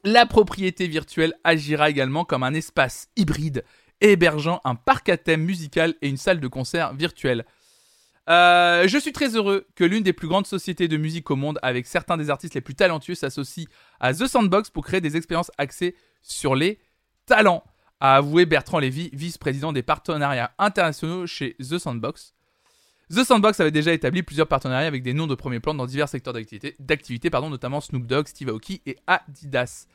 la 0.03 0.25
propriété 0.25 0.87
virtuelle 0.87 1.33
agira 1.43 1.89
également 1.89 2.25
comme 2.25 2.41
un 2.41 2.53
espace 2.55 3.09
hybride 3.15 3.63
hébergeant 4.03 4.61
un 4.65 4.75
parc 4.75 5.09
à 5.09 5.17
thème 5.17 5.41
musical 5.41 5.95
et 6.01 6.09
une 6.09 6.17
salle 6.17 6.39
de 6.39 6.47
concert 6.47 6.93
virtuelle. 6.93 7.45
Euh, 8.29 8.87
je 8.87 8.97
suis 8.97 9.11
très 9.11 9.35
heureux 9.35 9.67
que 9.75 9.83
l'une 9.83 10.03
des 10.03 10.13
plus 10.13 10.27
grandes 10.27 10.47
sociétés 10.47 10.87
de 10.87 10.97
musique 10.97 11.29
au 11.29 11.35
monde, 11.35 11.59
avec 11.61 11.85
certains 11.87 12.17
des 12.17 12.29
artistes 12.29 12.53
les 12.53 12.61
plus 12.61 12.75
talentueux, 12.75 13.15
s'associe 13.15 13.67
à 13.99 14.13
The 14.13 14.27
Sandbox 14.27 14.69
pour 14.69 14.85
créer 14.85 15.01
des 15.01 15.17
expériences 15.17 15.51
axées 15.57 15.95
sur 16.21 16.55
les 16.55 16.79
talents, 17.25 17.63
a 17.99 18.15
avoué 18.15 18.45
Bertrand 18.45 18.79
Lévy, 18.79 19.09
vice-président 19.13 19.73
des 19.73 19.83
partenariats 19.83 20.51
internationaux 20.57 21.27
chez 21.27 21.55
The 21.59 21.77
Sandbox. 21.77 22.33
The 23.09 23.23
Sandbox 23.23 23.59
avait 23.59 23.71
déjà 23.71 23.93
établi 23.93 24.23
plusieurs 24.23 24.47
partenariats 24.47 24.87
avec 24.87 25.03
des 25.03 25.13
noms 25.13 25.27
de 25.27 25.35
premier 25.35 25.59
plan 25.59 25.73
dans 25.73 25.85
divers 25.85 26.09
secteurs 26.09 26.33
d'activité, 26.33 27.29
notamment 27.31 27.81
Snoop 27.81 28.07
Dogg, 28.07 28.27
Steve 28.27 28.49
Aoki 28.49 28.81
et 28.85 28.97
Adidas. 29.07 29.87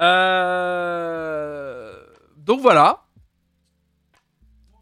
Euh... 0.00 1.94
Donc 2.36 2.60
voilà. 2.60 3.04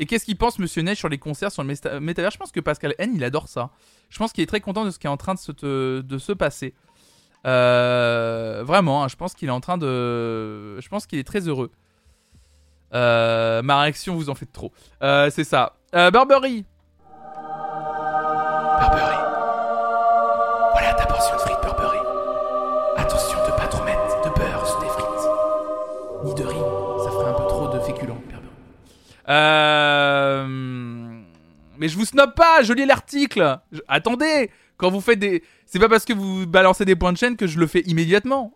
Et 0.02 0.04
qu'est-ce 0.04 0.24
qu'il 0.24 0.36
pense 0.36 0.58
Monsieur 0.58 0.82
Neige 0.82 0.98
sur 0.98 1.08
les 1.08 1.18
concerts 1.18 1.52
sur 1.52 1.62
le 1.62 1.72
méta- 1.72 2.00
métavers? 2.00 2.32
Je 2.32 2.36
pense 2.36 2.50
que 2.50 2.58
Pascal 2.58 2.92
N, 2.98 3.12
il 3.14 3.22
adore 3.22 3.46
ça. 3.46 3.70
Je 4.10 4.18
pense 4.18 4.32
qu'il 4.32 4.42
est 4.42 4.48
très 4.48 4.60
content 4.60 4.84
de 4.84 4.90
ce 4.90 4.98
qui 4.98 5.06
est 5.06 5.10
en 5.10 5.16
train 5.16 5.34
de 5.34 5.38
se, 5.38 5.52
te- 5.52 6.00
de 6.00 6.18
se 6.18 6.32
passer. 6.32 6.74
Euh, 7.46 8.64
vraiment, 8.66 9.04
hein, 9.04 9.08
je 9.08 9.14
pense 9.14 9.34
qu'il 9.34 9.46
est 9.46 9.52
en 9.52 9.60
train 9.60 9.78
de... 9.78 10.80
Je 10.80 10.88
pense 10.88 11.06
qu'il 11.06 11.20
est 11.20 11.24
très 11.24 11.46
heureux. 11.46 11.70
Euh, 12.94 13.62
ma 13.62 13.80
réaction, 13.82 14.16
vous 14.16 14.28
en 14.28 14.34
faites 14.34 14.50
trop. 14.52 14.72
Euh, 15.04 15.30
c'est 15.30 15.44
ça. 15.44 15.76
Burberry. 15.92 16.64
Burberry. 18.80 19.16
Voilà 20.72 20.94
ta 20.94 21.06
portion 21.06 21.36
de 21.36 21.40
frites 21.42 21.60
Burberry. 21.62 21.98
Attention 22.96 23.38
de 23.46 23.52
pas 23.52 23.68
trop 23.68 23.84
mettre 23.84 24.20
de 24.24 24.30
beurre 24.36 24.66
sur 24.66 24.80
tes 24.80 24.88
frites. 24.88 25.28
Ni 26.24 26.34
de 26.34 26.42
riz, 26.42 27.04
ça 27.04 27.10
ferait 27.12 27.30
un 27.30 27.34
peu 27.34 27.46
trop 27.46 27.68
de 27.72 27.78
féculents, 27.78 28.20
Burberry. 28.28 28.48
Euh... 29.28 29.71
Mais 31.82 31.88
je 31.88 31.98
vous 31.98 32.04
snob 32.04 32.32
pas, 32.34 32.62
je 32.62 32.72
lis 32.72 32.86
l'article. 32.86 33.58
Attendez, 33.88 34.52
quand 34.76 34.88
vous 34.88 35.00
faites 35.00 35.18
des... 35.18 35.42
C'est 35.66 35.80
pas 35.80 35.88
parce 35.88 36.04
que 36.04 36.12
vous 36.12 36.46
balancez 36.46 36.84
des 36.84 36.94
points 36.94 37.12
de 37.12 37.18
chaîne 37.18 37.36
que 37.36 37.48
je 37.48 37.58
le 37.58 37.66
fais 37.66 37.80
immédiatement. 37.80 38.54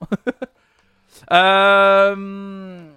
euh... 1.33 2.89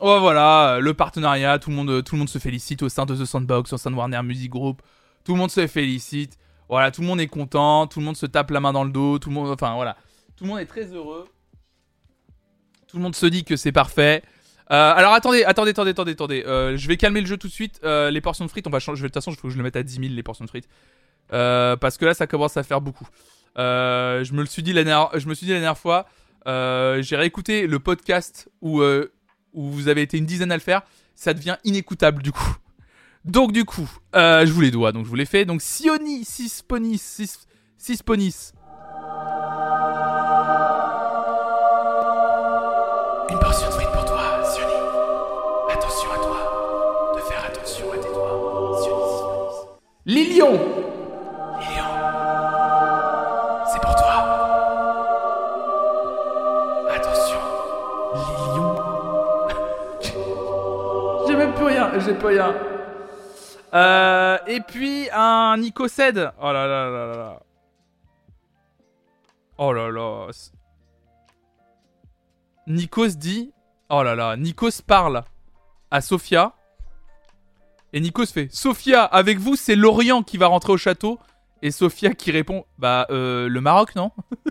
Oh 0.00 0.16
voilà, 0.18 0.78
le 0.80 0.94
partenariat, 0.94 1.58
tout 1.58 1.68
le, 1.68 1.76
monde, 1.76 2.02
tout 2.02 2.14
le 2.14 2.20
monde 2.20 2.30
se 2.30 2.38
félicite 2.38 2.82
au 2.82 2.88
sein 2.88 3.04
de 3.04 3.14
The 3.14 3.26
Sandbox, 3.26 3.74
au 3.74 3.76
sein 3.76 3.90
de 3.90 3.96
Warner 3.96 4.22
Music 4.22 4.50
Group. 4.50 4.80
Tout 5.24 5.32
le 5.32 5.38
monde 5.38 5.50
se 5.50 5.66
félicite. 5.66 6.38
Voilà, 6.70 6.90
tout 6.90 7.02
le 7.02 7.06
monde 7.06 7.20
est 7.20 7.26
content, 7.26 7.86
tout 7.86 7.98
le 7.98 8.06
monde 8.06 8.16
se 8.16 8.24
tape 8.24 8.52
la 8.52 8.60
main 8.60 8.72
dans 8.72 8.84
le 8.84 8.90
dos, 8.90 9.18
tout 9.18 9.28
le 9.28 9.34
monde... 9.34 9.50
Enfin 9.50 9.74
voilà, 9.74 9.98
tout 10.38 10.44
le 10.44 10.48
monde 10.48 10.60
est 10.60 10.64
très 10.64 10.86
heureux. 10.86 11.26
Tout 12.88 12.96
le 12.96 13.02
monde 13.02 13.14
se 13.14 13.26
dit 13.26 13.44
que 13.44 13.56
c'est 13.56 13.72
parfait. 13.72 14.22
Euh, 14.72 14.92
alors 14.96 15.12
attendez, 15.12 15.44
attendez, 15.44 15.70
attendez, 15.70 15.90
attendez, 15.90 16.12
attendez. 16.12 16.44
Euh, 16.46 16.76
je 16.76 16.88
vais 16.88 16.96
calmer 16.96 17.20
le 17.20 17.26
jeu 17.26 17.36
tout 17.36 17.46
de 17.46 17.52
suite. 17.52 17.80
Euh, 17.84 18.10
les 18.10 18.20
portions 18.20 18.44
de 18.44 18.50
frites, 18.50 18.66
on 18.66 18.70
va 18.70 18.80
changer. 18.80 19.02
De 19.02 19.08
toute 19.08 19.14
façon, 19.14 19.30
il 19.30 19.36
faut 19.36 19.48
que 19.48 19.52
je 19.52 19.58
le 19.58 19.62
mette 19.62 19.76
à 19.76 19.82
10 19.82 20.00
000 20.00 20.06
les 20.14 20.22
portions 20.22 20.44
de 20.44 20.50
frites. 20.50 20.68
Parce 21.28 21.98
que 21.98 22.04
là, 22.04 22.14
ça 22.14 22.26
commence 22.26 22.56
à 22.56 22.62
faire 22.62 22.80
beaucoup. 22.80 23.06
Je 23.56 24.32
me 24.32 24.40
le 24.40 24.46
suis 24.46 24.62
dit 24.62 24.72
la 24.72 24.84
dernière, 24.84 25.18
je 25.18 25.28
me 25.28 25.34
suis 25.34 25.46
dit 25.46 25.52
la 25.52 25.60
dernière 25.60 25.78
fois. 25.78 26.06
J'ai 26.46 27.16
réécouté 27.16 27.66
le 27.66 27.78
podcast 27.78 28.48
où 28.60 28.82
où 29.52 29.70
vous 29.70 29.88
avez 29.88 30.02
été 30.02 30.18
une 30.18 30.26
dizaine 30.26 30.52
à 30.52 30.56
le 30.56 30.60
faire. 30.60 30.82
Ça 31.14 31.32
devient 31.32 31.56
inécoutable 31.64 32.22
du 32.22 32.32
coup. 32.32 32.56
Donc 33.24 33.52
du 33.52 33.64
coup, 33.64 33.88
je 34.14 34.50
vous 34.50 34.60
les 34.60 34.70
dois. 34.70 34.92
Donc 34.92 35.04
je 35.04 35.10
vous 35.10 35.16
les 35.16 35.26
fais. 35.26 35.44
Donc 35.44 35.62
Sioni, 35.62 36.24
Sisponis, 36.24 36.98
Sis, 36.98 37.46
Sisponis. 37.78 38.52
Sisponis. 50.06 50.14
Lilion. 50.14 50.52
Lilion. 51.58 51.84
C'est 53.66 53.80
pour 53.80 53.94
toi. 53.96 54.16
Attention. 56.94 57.40
Lilion. 58.14 58.74
J'ai 61.26 61.36
même 61.36 61.54
plus 61.54 61.64
rien. 61.64 61.90
J'ai 61.98 62.14
plus 62.14 62.28
rien. 62.28 62.54
Euh, 63.74 64.38
et 64.46 64.60
puis 64.60 65.08
un 65.12 65.56
Nicocède. 65.58 66.30
Oh 66.40 66.52
là 66.52 66.66
là 66.66 66.90
là 66.90 67.06
là 67.06 67.16
là. 67.16 67.42
Oh 69.58 69.72
là 69.72 69.90
là. 69.90 70.28
Nikos 72.66 73.16
dit. 73.16 73.52
Oh 73.88 74.02
là 74.02 74.14
là. 74.14 74.36
Nikos 74.36 74.82
parle 74.86 75.24
à 75.90 76.00
Sophia. 76.00 76.52
Et 77.96 78.00
Nikos 78.00 78.26
fait 78.26 78.52
Sophia, 78.52 79.04
avec 79.04 79.38
vous, 79.38 79.56
c'est 79.56 79.74
Lorient 79.74 80.22
qui 80.22 80.36
va 80.36 80.48
rentrer 80.48 80.70
au 80.70 80.76
château. 80.76 81.18
Et 81.62 81.70
Sophia 81.70 82.12
qui 82.12 82.30
répond 82.30 82.66
Bah, 82.76 83.06
euh, 83.08 83.48
le 83.48 83.60
Maroc, 83.62 83.94
non 83.94 84.10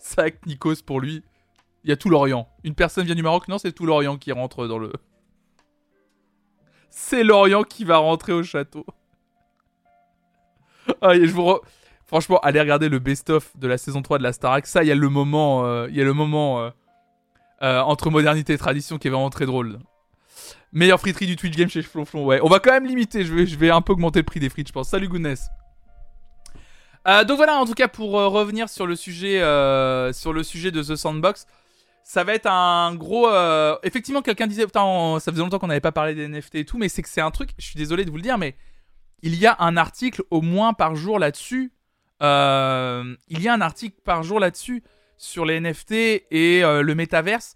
Sac 0.00 0.44
Nikos 0.44 0.82
pour 0.84 1.00
lui. 1.00 1.22
Il 1.84 1.90
y 1.90 1.92
a 1.92 1.96
tout 1.96 2.10
l'Orient. 2.10 2.48
Une 2.64 2.74
personne 2.74 3.06
vient 3.06 3.14
du 3.14 3.22
Maroc, 3.22 3.46
non, 3.46 3.58
c'est 3.58 3.70
tout 3.70 3.86
l'Orient 3.86 4.16
qui 4.16 4.32
rentre 4.32 4.66
dans 4.66 4.78
le. 4.78 4.92
C'est 6.90 7.22
l'Orient 7.22 7.62
qui 7.62 7.84
va 7.84 7.98
rentrer 7.98 8.32
au 8.32 8.42
château. 8.42 8.84
Ah, 11.02 11.12
Franchement, 12.06 12.40
allez 12.40 12.60
regarder 12.60 12.88
le 12.88 12.98
best-of 12.98 13.56
de 13.56 13.68
la 13.68 13.78
saison 13.78 14.02
3 14.02 14.18
de 14.18 14.24
la 14.24 14.32
Starac. 14.32 14.66
Ça, 14.66 14.82
il 14.82 14.88
y 14.88 14.92
a 14.92 14.96
le 14.96 15.08
moment, 15.08 15.66
euh, 15.66 15.88
y 15.90 16.00
a 16.00 16.04
le 16.04 16.14
moment 16.14 16.72
euh, 17.62 17.80
entre 17.80 18.10
modernité 18.10 18.54
et 18.54 18.58
tradition 18.58 18.98
qui 18.98 19.06
est 19.06 19.10
vraiment 19.12 19.30
très 19.30 19.46
drôle. 19.46 19.78
Meilleure 20.72 21.00
friterie 21.00 21.26
du 21.26 21.36
Twitch 21.36 21.56
Game 21.56 21.68
chez 21.68 21.82
Flonflon. 21.82 22.24
Ouais, 22.24 22.40
on 22.42 22.48
va 22.48 22.58
quand 22.58 22.72
même 22.72 22.86
limiter. 22.86 23.24
Je 23.24 23.32
vais, 23.34 23.46
je 23.46 23.56
vais 23.56 23.70
un 23.70 23.80
peu 23.80 23.92
augmenter 23.92 24.18
le 24.18 24.24
prix 24.24 24.40
des 24.40 24.48
frites, 24.48 24.68
je 24.68 24.72
pense. 24.72 24.88
Salut 24.88 25.08
Goodness. 25.08 25.48
Euh, 27.06 27.24
donc 27.24 27.36
voilà, 27.36 27.56
en 27.56 27.64
tout 27.64 27.74
cas, 27.74 27.88
pour 27.88 28.18
euh, 28.18 28.28
revenir 28.28 28.68
sur 28.68 28.86
le 28.86 28.96
sujet, 28.96 29.40
euh, 29.40 30.12
sur 30.12 30.32
le 30.32 30.42
sujet 30.42 30.72
de 30.72 30.82
The 30.82 30.96
Sandbox, 30.96 31.46
ça 32.02 32.24
va 32.24 32.34
être 32.34 32.46
un 32.46 32.94
gros. 32.94 33.28
Effectivement, 33.82 34.22
quelqu'un 34.22 34.46
disait, 34.46 34.66
putain, 34.66 35.18
ça 35.20 35.32
faisait 35.32 35.42
longtemps 35.42 35.58
qu'on 35.58 35.66
n'avait 35.66 35.80
pas 35.80 35.92
parlé 35.92 36.14
des 36.14 36.28
NFT 36.28 36.56
et 36.56 36.64
tout, 36.64 36.78
mais 36.78 36.88
c'est 36.88 37.02
que 37.02 37.08
c'est 37.08 37.20
un 37.20 37.30
truc. 37.30 37.50
Je 37.58 37.66
suis 37.66 37.76
désolé 37.76 38.04
de 38.04 38.10
vous 38.10 38.16
le 38.16 38.22
dire, 38.22 38.38
mais 38.38 38.56
il 39.22 39.34
y 39.34 39.46
a 39.46 39.56
un 39.58 39.76
article 39.76 40.22
au 40.30 40.40
moins 40.40 40.72
par 40.72 40.94
jour 40.94 41.18
là-dessus. 41.18 41.72
Il 42.20 42.26
y 42.26 43.48
a 43.48 43.52
un 43.52 43.60
article 43.60 43.96
par 44.04 44.22
jour 44.22 44.38
là-dessus 44.38 44.84
sur 45.18 45.44
les 45.44 45.58
NFT 45.60 45.92
et 46.30 46.62
le 46.62 46.94
métaverse. 46.94 47.54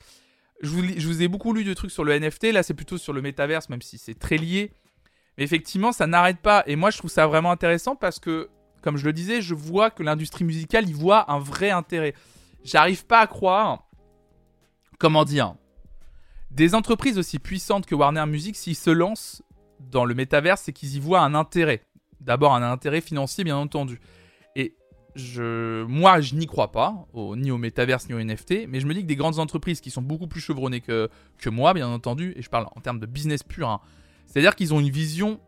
Je 0.63 0.69
vous, 1.07 1.23
ai 1.23 1.29
beaucoup 1.29 1.55
lu 1.55 1.65
de 1.65 1.73
trucs 1.73 1.91
sur 1.91 2.05
le 2.05 2.19
NFT. 2.19 2.53
Là, 2.53 2.63
c'est 2.63 2.75
plutôt 2.75 2.99
sur 2.99 3.13
le 3.13 3.23
métaverse, 3.23 3.69
même 3.71 3.81
si 3.81 3.97
c'est 3.97 4.19
très 4.19 4.37
lié. 4.37 4.73
Mais 5.39 5.45
effectivement, 5.45 5.93
ça 5.93 6.07
n'arrête 6.07 6.39
pas. 6.39 6.63
Et 6.67 6.77
moi, 6.77 6.91
je 6.91 6.99
trouve 6.99 7.11
ça 7.11 7.27
vraiment 7.27 7.51
intéressant 7.51 7.97
parce 7.97 8.19
que, 8.19 8.51
comme 8.83 8.99
je 8.99 9.07
le 9.07 9.13
disais, 9.13 9.41
je 9.41 9.55
vois 9.55 9.91
que 9.91 10.03
l'industrie 10.03 10.45
musicale 10.45 10.89
y 10.89 10.93
voit 10.93 11.31
un 11.33 11.39
vrai 11.39 11.71
intérêt. 11.71 12.15
J'arrive 12.63 13.07
pas 13.07 13.21
à 13.21 13.27
croire. 13.27 13.87
Comment 14.99 15.25
dire 15.25 15.55
Des 16.51 16.75
entreprises 16.75 17.17
aussi 17.17 17.39
puissantes 17.39 17.87
que 17.87 17.95
Warner 17.95 18.27
Music, 18.27 18.55
s'ils 18.55 18.77
se 18.77 18.91
lancent 18.91 19.43
dans 19.79 20.05
le 20.05 20.15
métaverse, 20.15 20.61
c'est 20.63 20.75
qu'ils 20.75 20.97
y 20.97 21.01
voient 21.01 21.21
un 21.21 21.35
intérêt. 21.35 21.83
D'abord 22.21 22.55
un 22.55 22.63
intérêt 22.63 23.01
financier, 23.01 23.45
bien 23.45 23.57
entendu. 23.57 23.99
Moi, 25.17 26.21
je 26.21 26.35
n'y 26.35 26.47
crois 26.47 26.73
pas, 26.73 27.07
ni 27.15 27.51
au 27.51 27.59
métaverse, 27.59 28.09
ni 28.09 28.15
au 28.15 28.23
NFT, 28.23 28.67
mais 28.69 28.81
je 28.81 28.87
me 28.87 28.95
dis 28.95 29.03
que 29.03 29.07
des 29.07 29.17
grandes 29.17 29.39
entreprises 29.39 29.81
qui 29.81 29.91
sont 29.91 30.03
beaucoup 30.03 30.27
plus 30.27 30.41
chevronnées 30.41 30.81
que, 30.81 31.09
que 31.39 31.51
moi, 31.51 31.75
bien 31.75 31.89
entendu, 31.89 32.33
et 32.37 32.43
je 32.43 32.51
parle 32.51 32.67
en 32.77 32.81
termes 32.81 33.01
de 33.01 33.07
business 33.07 33.43
pur, 33.43 33.69
hein, 33.69 33.81
c'est-à-dire 34.31 34.55
qu'ils 34.55 34.73
ont 34.73 34.79
une 34.79 34.91
vision, 34.91 35.41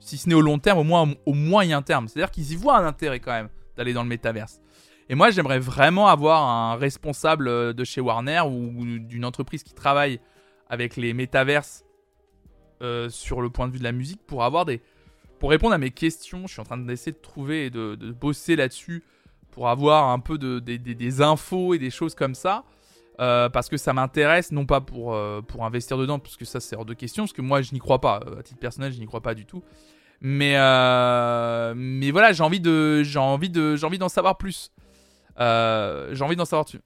si 0.00 0.18
ce 0.18 0.28
n'est 0.28 0.34
au 0.34 0.40
long 0.40 0.58
terme, 0.58 0.78
au 0.78 0.84
moins 0.84 1.14
au 1.26 1.32
moyen 1.32 1.80
terme. 1.80 2.08
C'est-à-dire 2.08 2.32
qu'ils 2.32 2.52
y 2.52 2.56
voient 2.56 2.76
un 2.76 2.86
intérêt 2.86 3.20
quand 3.20 3.30
même 3.30 3.48
d'aller 3.76 3.92
dans 3.92 4.02
le 4.02 4.08
métaverse. 4.08 4.60
Et 5.08 5.14
moi, 5.14 5.30
j'aimerais 5.30 5.60
vraiment 5.60 6.08
avoir 6.08 6.42
un 6.42 6.76
responsable 6.76 7.46
euh, 7.46 7.72
de 7.72 7.84
chez 7.84 8.00
Warner 8.00 8.40
ou 8.40 8.98
d'une 8.98 9.24
entreprise 9.24 9.62
qui 9.62 9.74
travaille 9.74 10.18
avec 10.68 10.96
les 10.96 11.12
métaverses 11.12 11.84
euh, 12.82 13.08
sur 13.10 13.40
le 13.40 13.50
point 13.50 13.68
de 13.68 13.72
vue 13.72 13.78
de 13.78 13.84
la 13.84 13.92
musique 13.92 14.20
pour 14.26 14.42
avoir 14.42 14.64
des. 14.64 14.82
Pour 15.38 15.50
répondre 15.50 15.74
à 15.74 15.78
mes 15.78 15.90
questions, 15.90 16.46
je 16.46 16.52
suis 16.52 16.60
en 16.60 16.64
train 16.64 16.78
d'essayer 16.78 17.12
de 17.12 17.18
trouver 17.18 17.66
et 17.66 17.70
de, 17.70 17.96
bosser 18.12 18.56
là-dessus 18.56 19.02
pour 19.50 19.68
avoir 19.68 20.08
un 20.10 20.18
peu 20.18 20.38
de, 20.38 20.58
des 20.58 21.20
infos 21.20 21.74
et 21.74 21.78
des 21.78 21.90
choses 21.90 22.14
comme 22.14 22.34
ça. 22.34 22.64
Euh, 23.20 23.48
parce 23.48 23.68
que 23.68 23.76
ça 23.76 23.92
m'intéresse, 23.92 24.50
non 24.50 24.66
pas 24.66 24.80
pour, 24.80 25.16
pour 25.46 25.64
investir 25.64 25.96
dedans, 25.96 26.18
parce 26.18 26.36
que 26.36 26.44
ça 26.44 26.58
c'est 26.58 26.74
hors 26.74 26.84
de 26.84 26.94
question, 26.94 27.22
parce 27.24 27.32
que 27.32 27.42
moi 27.42 27.62
je 27.62 27.72
n'y 27.72 27.78
crois 27.78 28.00
pas, 28.00 28.20
à 28.38 28.42
titre 28.42 28.58
personnel 28.58 28.92
je 28.92 28.98
n'y 28.98 29.06
crois 29.06 29.20
pas 29.20 29.34
du 29.34 29.46
tout. 29.46 29.62
Mais, 30.20 30.54
mais 31.76 32.10
voilà, 32.10 32.32
j'ai 32.32 32.42
envie 32.42 32.60
de, 32.60 33.02
j'ai 33.04 33.18
envie 33.18 33.50
de, 33.50 33.76
j'ai 33.76 33.86
envie 33.86 33.98
d'en 33.98 34.08
savoir 34.08 34.36
plus. 34.36 34.72
Euh, 35.40 36.14
j'ai 36.14 36.24
envie 36.24 36.36
d'en 36.36 36.44
savoir 36.44 36.64
dessus. 36.64 36.80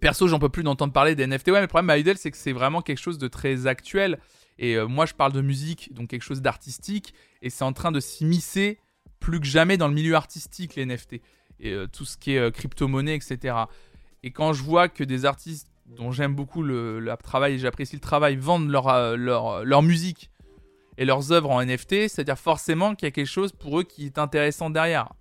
Perso, 0.00 0.28
j'en 0.28 0.38
peux 0.38 0.48
plus 0.48 0.62
d'entendre 0.62 0.92
parler 0.92 1.14
des 1.14 1.26
NFT. 1.26 1.48
Ouais, 1.48 1.54
mais 1.54 1.60
le 1.62 1.66
problème, 1.66 1.96
Idol, 1.98 2.16
c'est 2.16 2.30
que 2.30 2.36
c'est 2.36 2.52
vraiment 2.52 2.82
quelque 2.82 2.98
chose 2.98 3.18
de 3.18 3.28
très 3.28 3.66
actuel. 3.66 4.18
Et 4.58 4.76
euh, 4.76 4.86
moi, 4.86 5.06
je 5.06 5.14
parle 5.14 5.32
de 5.32 5.40
musique, 5.40 5.92
donc 5.92 6.08
quelque 6.08 6.22
chose 6.22 6.42
d'artistique. 6.42 7.14
Et 7.42 7.50
c'est 7.50 7.64
en 7.64 7.72
train 7.72 7.92
de 7.92 8.00
s'immiscer 8.00 8.78
plus 9.20 9.40
que 9.40 9.46
jamais 9.46 9.76
dans 9.76 9.88
le 9.88 9.94
milieu 9.94 10.14
artistique, 10.14 10.74
les 10.76 10.86
NFT. 10.86 11.14
Et 11.60 11.72
euh, 11.72 11.86
tout 11.86 12.04
ce 12.04 12.16
qui 12.16 12.32
est 12.32 12.54
crypto-monnaie, 12.54 13.16
etc. 13.16 13.56
Et 14.22 14.30
quand 14.30 14.52
je 14.52 14.62
vois 14.62 14.88
que 14.88 15.04
des 15.04 15.24
artistes 15.24 15.68
dont 15.86 16.12
j'aime 16.12 16.34
beaucoup 16.34 16.62
le, 16.62 17.14
travail 17.22 17.54
et 17.54 17.58
j'apprécie 17.58 17.96
le 17.96 18.00
travail 18.00 18.36
vendent 18.36 18.70
leur, 18.70 19.16
leur, 19.16 19.64
leur 19.64 19.82
musique 19.82 20.30
et 20.96 21.04
leurs 21.04 21.32
œuvres 21.32 21.50
en 21.50 21.62
NFT, 21.64 22.08
c'est-à-dire 22.08 22.38
forcément 22.38 22.94
qu'il 22.94 23.06
y 23.06 23.08
a 23.08 23.10
quelque 23.10 23.26
chose 23.26 23.52
pour 23.52 23.80
eux 23.80 23.84
qui 23.84 24.06
est 24.06 24.18
intéressant 24.18 24.70
derrière. 24.70 25.12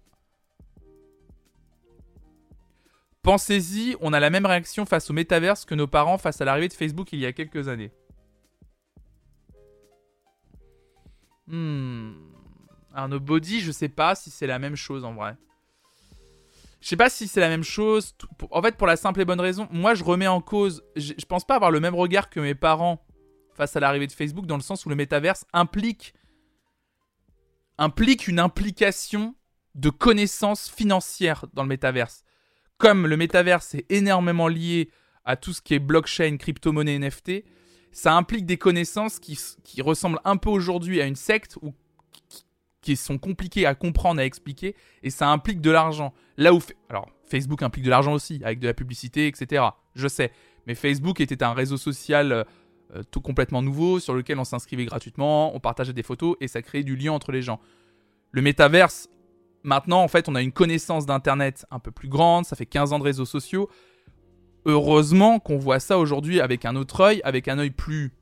Pensez-y, 3.24 3.96
on 4.02 4.12
a 4.12 4.20
la 4.20 4.30
même 4.30 4.46
réaction 4.46 4.86
face 4.86 5.10
au 5.10 5.14
métaverse 5.14 5.64
que 5.64 5.76
nos 5.76 5.88
parents 5.88 6.18
face 6.18 6.42
à 6.42 6.46
l'arrivée 6.46 6.68
de 6.68 6.74
Facebook 6.74 7.14
il 7.14 7.20
y 7.20 7.26
a 7.26 7.32
quelques 7.32 7.70
années. 7.70 7.92
Hmm. 11.48 12.14
Arnaud 12.94 13.20
Body, 13.20 13.62
je 13.62 13.72
sais 13.72 13.90
pas 13.90 14.16
si 14.16 14.30
c'est 14.30 14.48
la 14.48 14.60
même 14.60 14.76
chose 14.76 15.04
en 15.04 15.14
vrai. 15.14 15.36
Je 16.80 16.88
sais 16.88 16.98
pas 16.98 17.10
si 17.10 17.28
c'est 17.28 17.40
la 17.40 17.50
même 17.50 17.64
chose. 17.64 18.16
En 18.52 18.62
fait, 18.62 18.76
pour 18.76 18.88
la 18.88 18.98
simple 18.98 19.22
et 19.22 19.26
bonne 19.26 19.40
raison, 19.40 19.68
moi 19.72 19.96
je 19.96 20.04
remets 20.04 20.28
en 20.28 20.42
cause. 20.42 20.84
Je, 20.96 21.14
pense 21.26 21.46
pas 21.46 21.56
avoir 21.56 21.72
le 21.72 21.80
même 21.80 21.96
regard 21.96 22.30
que 22.30 22.40
mes 22.40 22.56
parents 22.56 23.06
face 23.56 23.76
à 23.76 23.80
l'arrivée 23.80 24.08
de 24.08 24.12
Facebook, 24.12 24.46
dans 24.46 24.58
le 24.58 24.64
sens 24.64 24.86
où 24.86 24.90
le 24.90 24.96
métaverse 24.96 25.46
implique 25.54 26.14
implique 27.78 28.28
une 28.28 28.40
implication 28.40 29.36
de 29.76 29.90
connaissances 29.90 30.70
financières 30.70 31.46
dans 31.54 31.64
le 31.64 31.70
métaverse 31.70 32.24
comme 32.84 33.08
le 33.08 33.16
métaverse 33.16 33.76
est 33.76 33.86
énormément 33.90 34.50
lié 34.50 34.90
à 35.24 35.38
tout 35.38 35.54
ce 35.54 35.62
qui 35.62 35.74
est 35.74 35.80
blockchain, 35.80 36.36
crypto-monnaie, 36.36 37.00
NFT, 37.00 37.46
ça 37.94 38.16
implique 38.16 38.46
des 38.46 38.58
connaissances 38.58 39.20
qui, 39.20 39.38
ressemblent 39.82 40.20
un 40.26 40.38
peu 40.38 40.50
aujourd'hui 40.50 41.02
à 41.02 41.06
une 41.06 41.16
secte 41.16 41.58
ou 41.62 41.74
qui, 42.82 42.96
sont 42.98 43.18
compliquées 43.18 43.66
à 43.66 43.76
comprendre, 43.76 44.20
à 44.20 44.26
expliquer, 44.26 44.76
et 45.04 45.10
ça 45.10 45.30
implique 45.30 45.62
de 45.62 45.72
l'argent. 45.72 46.14
Là 46.38 46.54
où, 46.54 46.60
alors 46.90 47.08
Facebook 47.26 47.64
implique 47.64 47.86
de 47.86 47.90
l'argent 47.90 48.14
aussi, 48.14 48.42
avec 48.44 48.60
de 48.60 48.68
la 48.68 48.74
publicité, 48.74 49.28
etc. 49.28 49.64
Je 49.96 50.08
sais, 50.08 50.32
mais 50.68 50.76
Facebook 50.76 51.22
était 51.22 51.44
un 51.44 51.54
réseau 51.54 51.78
social 51.78 52.32
euh, 52.96 53.04
tout 53.12 53.22
complètement 53.22 53.62
nouveau 53.62 54.00
sur 54.00 54.14
lequel 54.14 54.38
on 54.40 54.44
s'inscrivait 54.44 54.86
gratuitement, 54.86 55.56
on 55.56 55.60
partageait 55.60 55.94
des 55.94 56.04
photos 56.04 56.36
et 56.42 56.48
ça 56.48 56.62
créait 56.62 56.84
du 56.84 56.96
lien 56.96 57.14
entre 57.14 57.32
les 57.32 57.42
gens. 57.42 57.62
Le 58.32 58.42
métaverse 58.42 59.08
Maintenant, 59.64 60.04
en 60.04 60.10
fait, 60.10 60.28
on 60.28 60.36
a 60.36 60.42
une 60.42 60.52
connaissance 60.52 61.06
d'Internet 61.06 61.66
un 61.72 61.80
peu 61.80 61.90
plus 61.90 62.10
grande, 62.10 62.46
ça 62.46 62.58
fait 62.58 62.66
15 62.66 62.92
ans 62.92 63.00
de 63.00 63.04
réseaux 63.04 63.26
sociaux. 63.26 63.70
Heureusement 64.66 65.40
qu'on 65.40 65.58
voit 65.58 65.80
ça 65.80 65.98
aujourd'hui 65.98 66.40
avec 66.40 66.66
un 66.66 66.76
autre 66.76 67.02
œil, 67.02 67.22
avec 67.24 67.48
un 67.48 67.60
œil 67.60 67.72
plus 67.72 68.14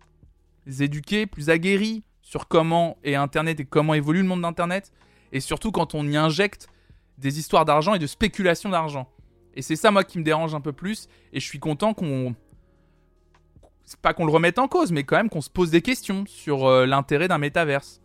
éduqué, 0.80 1.28
plus 1.28 1.50
aguerri 1.50 2.04
sur 2.22 2.48
comment 2.48 2.98
est 3.04 3.16
Internet 3.16 3.60
et 3.60 3.66
comment 3.66 3.94
évolue 3.94 4.22
le 4.22 4.28
monde 4.28 4.42
d'Internet. 4.42 4.92
Et 5.32 5.40
surtout 5.40 5.72
quand 5.72 5.94
on 5.96 6.08
y 6.08 6.18
injecte 6.18 6.68
des 7.18 7.40
histoires 7.40 7.66
d'argent 7.66 7.94
et 7.94 8.00
de 8.00 8.08
spéculation 8.08 8.70
d'argent. 8.70 9.08
Et 9.54 9.62
c'est 9.62 9.76
ça, 9.76 9.92
moi, 9.92 10.04
qui 10.04 10.18
me 10.18 10.24
dérange 10.24 10.56
un 10.56 10.62
peu 10.62 10.74
plus. 10.74 11.08
Et 11.34 11.40
je 11.40 11.46
suis 11.46 11.60
content 11.60 11.94
qu'on. 11.94 12.36
C'est 13.84 14.00
pas 14.00 14.14
qu'on 14.14 14.26
le 14.26 14.32
remette 14.32 14.60
en 14.60 14.68
cause, 14.68 14.92
mais 14.92 15.04
quand 15.04 15.18
même 15.18 15.30
qu'on 15.30 15.42
se 15.42 15.50
pose 15.50 15.70
des 15.70 15.82
questions 15.82 16.24
sur 16.26 16.66
euh, 16.66 16.86
l'intérêt 16.86 17.28
d'un 17.28 17.38
métaverse. 17.38 18.01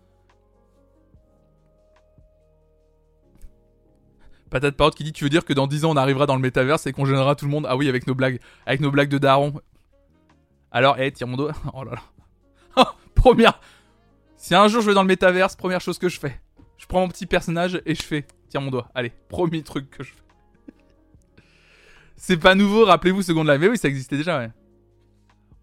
Patate 4.51 4.77
Parotte 4.77 4.95
qui 4.95 5.05
dit 5.05 5.13
Tu 5.13 5.25
veux 5.25 5.31
dire 5.31 5.45
que 5.45 5.53
dans 5.53 5.67
10 5.67 5.85
ans 5.85 5.91
on 5.91 5.97
arrivera 5.97 6.27
dans 6.27 6.37
le 6.37 6.43
métaverse 6.43 6.87
et 6.87 6.93
qu'on 6.93 7.05
gênera 7.05 7.35
tout 7.35 7.45
le 7.45 7.51
monde? 7.51 7.67
Ah 7.69 7.77
oui, 7.77 7.89
avec 7.89 8.07
nos 8.07 8.15
blagues, 8.15 8.41
avec 8.67 8.81
nos 8.81 8.91
blagues 8.91 9.09
de 9.09 9.19
daron. 9.19 9.55
Alors, 10.71 10.99
hé, 10.99 11.11
tire 11.13 11.27
mon 11.27 11.37
doigt. 11.37 11.53
Oh 11.75 11.85
là 11.85 11.93
là. 11.93 12.03
Oh, 12.79 12.85
première. 13.15 13.61
Si 14.37 14.55
un 14.55 14.69
jour 14.69 14.83
je 14.83 14.89
vais 14.89 14.95
dans 14.95 15.03
le 15.03 15.09
métaverse, 15.09 15.57
première 15.57 15.81
chose 15.81 15.99
que 15.99 16.09
je 16.09 16.21
fais, 16.21 16.39
je 16.77 16.87
prends 16.87 17.01
mon 17.01 17.09
petit 17.09 17.27
personnage 17.27 17.81
et 17.87 17.95
je 17.95 18.03
fais 18.03 18.27
Tire 18.49 18.61
mon 18.61 18.71
doigt. 18.71 18.89
Allez, 18.95 19.13
premier 19.29 19.63
truc 19.63 19.91
que 19.91 20.05
je 20.05 20.11
fais. 20.13 20.23
C'est 22.17 22.37
pas 22.37 22.55
nouveau, 22.55 22.85
rappelez-vous 22.85 23.23
Second 23.23 23.43
Life. 23.43 23.59
Mais 23.61 23.69
oui, 23.69 23.79
ça 23.79 23.89
existait 23.89 24.17
déjà, 24.17 24.39
ouais. 24.39 24.51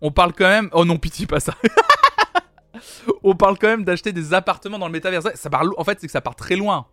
On 0.02 0.12
parle 0.12 0.34
quand 0.34 0.48
même. 0.48 0.70
Oh 0.74 0.84
non, 0.84 0.98
pitié, 0.98 1.26
pas 1.26 1.40
ça. 1.40 1.56
on 3.24 3.36
parle 3.36 3.58
quand 3.58 3.68
même 3.68 3.86
d'acheter 3.86 4.12
des 4.12 4.34
appartements 4.34 4.80
dans 4.80 4.88
le 4.88 4.92
métaverse. 4.92 5.28
Ça. 5.36 5.50
En 5.78 5.84
fait, 5.84 6.00
c'est 6.02 6.08
que 6.08 6.12
ça 6.12 6.22
part 6.22 6.36
très 6.36 6.56
loin. 6.56 6.88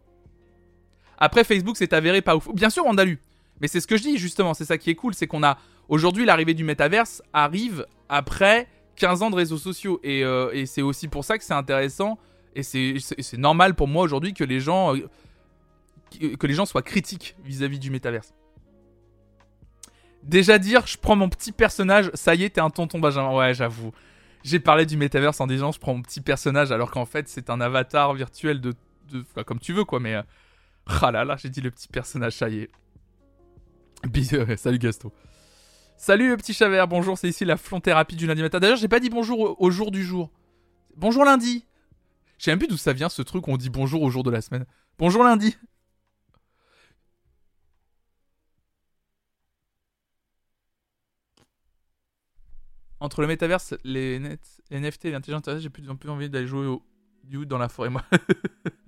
Après, 1.21 1.45
Facebook 1.45 1.77
s'est 1.77 1.95
avéré 1.95 2.23
pas 2.23 2.35
ouf. 2.35 2.49
Bien 2.55 2.71
sûr, 2.71 2.85
on 2.87 2.97
a 2.97 3.05
lu. 3.05 3.21
Mais 3.61 3.69
c'est 3.69 3.81
ce 3.81 3.87
que 3.87 3.97
je 3.97 4.03
dis 4.03 4.19
justement, 4.19 4.55
c'est 4.55 4.65
ça 4.65 4.79
qui 4.79 4.91
est 4.91 4.95
cool, 4.95 5.15
c'est 5.15 5.27
qu'on 5.27 5.43
a 5.43 5.59
aujourd'hui 5.89 6.25
l'arrivée 6.25 6.55
du 6.55 6.65
métaverse 6.65 7.23
arrive 7.33 7.87
après 8.09 8.69
15 8.97 9.23
ans 9.23 9.31
de 9.31 9.37
réseaux 9.37 9.59
sociaux 9.59 10.01
et, 10.03 10.25
euh, 10.25 10.65
c'est 10.67 10.83
aussi 10.83 11.09
pour 11.09 11.25
ça 11.25 11.39
que 11.39 11.45
c'est 11.45 11.55
intéressant 11.55 12.19
et 12.57 12.63
c'est 12.63 13.39
normal 13.39 13.75
pour 13.75 13.87
moi 13.87 14.03
aujourd'hui 14.03 14.35
que 14.35 14.45
les 14.45 14.61
gens 14.61 14.97
euh, 14.97 15.07
que 16.37 16.47
les 16.47 16.55
gens 16.55 16.67
soient 16.67 16.83
critiques 16.83 17.37
vis-à-vis 17.45 17.79
du 17.79 17.91
métaverse. 17.91 18.35
Déjà 20.23 20.59
dire, 20.59 20.87
je 20.87 20.99
prends 20.99 21.17
mon 21.17 21.29
petit 21.29 21.53
personnage, 21.53 22.11
ça 22.15 22.35
y 22.35 22.45
est, 22.45 22.51
t'es 22.51 22.61
un 22.61 22.69
tonton 22.71 22.99
Benjamin. 22.99 23.35
Ouais, 23.35 23.55
j'avoue. 23.55 23.93
J'ai 24.43 24.59
parlé 24.59 24.85
du 24.85 24.97
métaverse 24.97 25.41
en 25.41 25.47
disant, 25.47 25.71
je 25.71 25.79
prends 25.79 25.95
mon 25.95 26.03
petit 26.03 26.21
personnage 26.21 26.73
alors 26.73 26.91
qu'en 26.91 27.07
fait 27.07 27.29
c'est 27.29 27.51
un 27.51 27.61
avatar 27.61 28.15
virtuel 28.15 28.61
de, 28.61 28.75
comme 29.47 29.61
tu 29.61 29.73
veux 29.73 29.85
quoi, 29.85 30.01
mais 30.01 30.15
euh, 30.15 30.23
ah 30.87 31.11
là 31.11 31.25
là, 31.25 31.37
j'ai 31.37 31.49
dit 31.49 31.61
le 31.61 31.71
petit 31.71 31.89
personnage, 31.89 32.35
ça 32.35 32.49
y 32.49 32.61
est. 32.61 32.71
salut 34.57 34.79
Gasto. 34.79 35.13
Salut 35.97 36.31
le 36.31 36.37
petit 36.39 36.55
Chavert, 36.55 36.89
bonjour, 36.89 37.19
c'est 37.19 37.29
ici 37.29 37.45
la 37.45 37.57
thérapie 37.57 38.17
du 38.17 38.27
lundi 38.27 38.41
matin. 38.43 38.59
D'ailleurs, 38.59 38.79
j'ai 38.79 38.89
pas 38.89 39.01
dit 39.01 39.11
bonjour 39.11 39.61
au, 39.61 39.71
jour 39.71 39.91
du 39.91 40.03
jour. 40.03 40.31
Bonjour 40.97 41.25
lundi. 41.25 41.67
Je 42.39 42.45
sais 42.45 42.51
même 42.53 42.59
plus 42.59 42.69
d'où 42.69 42.79
ça 42.79 42.95
vient 42.95 43.11
ce 43.11 43.21
truc 43.21 43.47
où 43.47 43.51
on 43.51 43.59
dit 43.59 43.69
bonjour 43.69 44.03
au 44.03 44.11
jour 44.11 44.23
de 44.23 44.31
la 44.31 44.41
semaine. 44.41 44.65
Bonjour 44.99 45.23
lundi. 45.23 45.57
Entre 52.99 53.21
le 53.23 53.27
métaverse, 53.27 53.75
les, 53.85 54.19
NFT 54.71 55.07
et 55.07 55.11
l'intelligence 55.11 55.49
artificielle, 55.49 55.61
j'ai 55.61 55.71
plus, 55.71 55.83
plus 55.97 56.11
envie 56.11 56.29
d'aller 56.29 56.47
jouer 56.47 56.67
au 56.67 56.83
du 57.25 57.47
dans 57.47 57.59
la 57.59 57.69
forêt, 57.69 57.91
moi. 57.91 58.03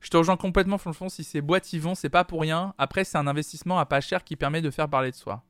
Je 0.00 0.08
te 0.08 0.16
rejoins 0.16 0.36
complètement, 0.36 0.78
franchement, 0.78 1.08
si 1.08 1.24
ces 1.24 1.42
boîtes 1.42 1.72
y 1.72 1.78
vont, 1.78 1.94
c'est 1.94 2.08
pas 2.08 2.24
pour 2.24 2.40
rien. 2.40 2.74
Après, 2.78 3.04
c'est 3.04 3.18
un 3.18 3.26
investissement 3.26 3.78
à 3.78 3.86
pas 3.86 4.00
cher 4.00 4.24
qui 4.24 4.34
permet 4.34 4.62
de 4.62 4.70
faire 4.70 4.88
parler 4.88 5.10
de 5.10 5.16
soi. 5.16 5.44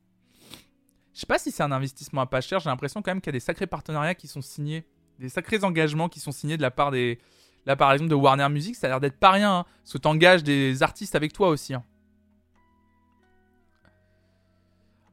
Je 1.14 1.20
sais 1.20 1.26
pas 1.26 1.38
si 1.38 1.50
c'est 1.52 1.62
un 1.62 1.72
investissement 1.72 2.22
à 2.22 2.26
pas 2.26 2.40
cher, 2.40 2.60
j'ai 2.60 2.70
l'impression 2.70 3.02
quand 3.02 3.12
même 3.12 3.20
qu'il 3.20 3.28
y 3.28 3.34
a 3.34 3.38
des 3.38 3.40
sacrés 3.40 3.66
partenariats 3.66 4.14
qui 4.14 4.26
sont 4.26 4.42
signés, 4.42 4.86
des 5.18 5.28
sacrés 5.28 5.64
engagements 5.64 6.08
qui 6.08 6.20
sont 6.20 6.32
signés 6.32 6.56
de 6.56 6.62
la 6.62 6.70
part 6.70 6.90
des. 6.90 7.18
Là, 7.66 7.76
par 7.76 7.92
exemple, 7.92 8.10
de 8.10 8.14
Warner 8.14 8.48
Music, 8.48 8.74
ça 8.74 8.86
a 8.86 8.90
l'air 8.90 9.00
d'être 9.00 9.18
pas 9.18 9.32
rien, 9.32 9.58
hein, 9.58 9.64
parce 9.82 9.92
que 9.92 9.98
t'engages 9.98 10.42
des 10.42 10.82
artistes 10.82 11.14
avec 11.14 11.32
toi 11.32 11.48
aussi. 11.48 11.74
Hein. 11.74 11.84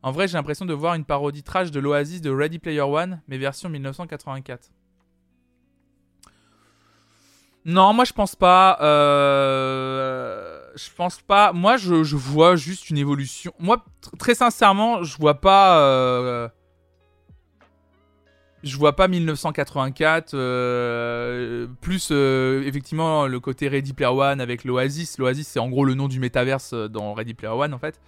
En 0.01 0.11
vrai, 0.11 0.27
j'ai 0.27 0.37
l'impression 0.37 0.65
de 0.65 0.73
voir 0.73 0.93
une 0.93 1.03
parodie 1.03 1.43
trash 1.43 1.71
de 1.71 1.79
l'Oasis 1.79 2.21
de 2.21 2.29
Ready 2.29 2.59
Player 2.59 2.81
One, 2.81 3.21
mais 3.27 3.37
version 3.37 3.67
1984. 3.67 4.71
Non, 7.67 7.93
moi 7.93 8.05
je 8.05 8.13
pense 8.13 8.35
pas. 8.35 8.77
Euh, 8.81 10.59
je 10.75 10.89
pense 10.95 11.19
pas. 11.21 11.51
Moi, 11.53 11.75
je, 11.77 11.93
vois 12.15 12.55
juste 12.55 12.89
une 12.89 12.97
évolution. 12.97 13.51
Moi, 13.59 13.83
tr- 14.01 14.17
très 14.17 14.35
sincèrement, 14.35 15.03
je 15.03 15.17
vois 15.17 15.41
pas. 15.41 15.79
euh, 15.81 16.47
je 18.63 18.75
vois 18.77 18.95
pas 18.95 19.07
1984 19.07 20.33
euh, 20.33 21.67
plus 21.81 22.11
effectivement 22.11 23.27
le 23.27 23.39
côté 23.39 23.67
Ready 23.67 23.93
Player 23.93 24.11
One 24.11 24.41
avec 24.41 24.63
l'Oasis. 24.63 25.17
L'Oasis, 25.19 25.47
c'est 25.47 25.59
en 25.59 25.69
gros 25.69 25.85
le 25.85 25.93
nom 25.93 26.07
du 26.07 26.19
métaverse 26.19 26.73
dans 26.73 27.13
Ready 27.13 27.33
Player 27.33 27.53
One 27.53 27.73
en 27.73 27.79
fait. 27.79 27.99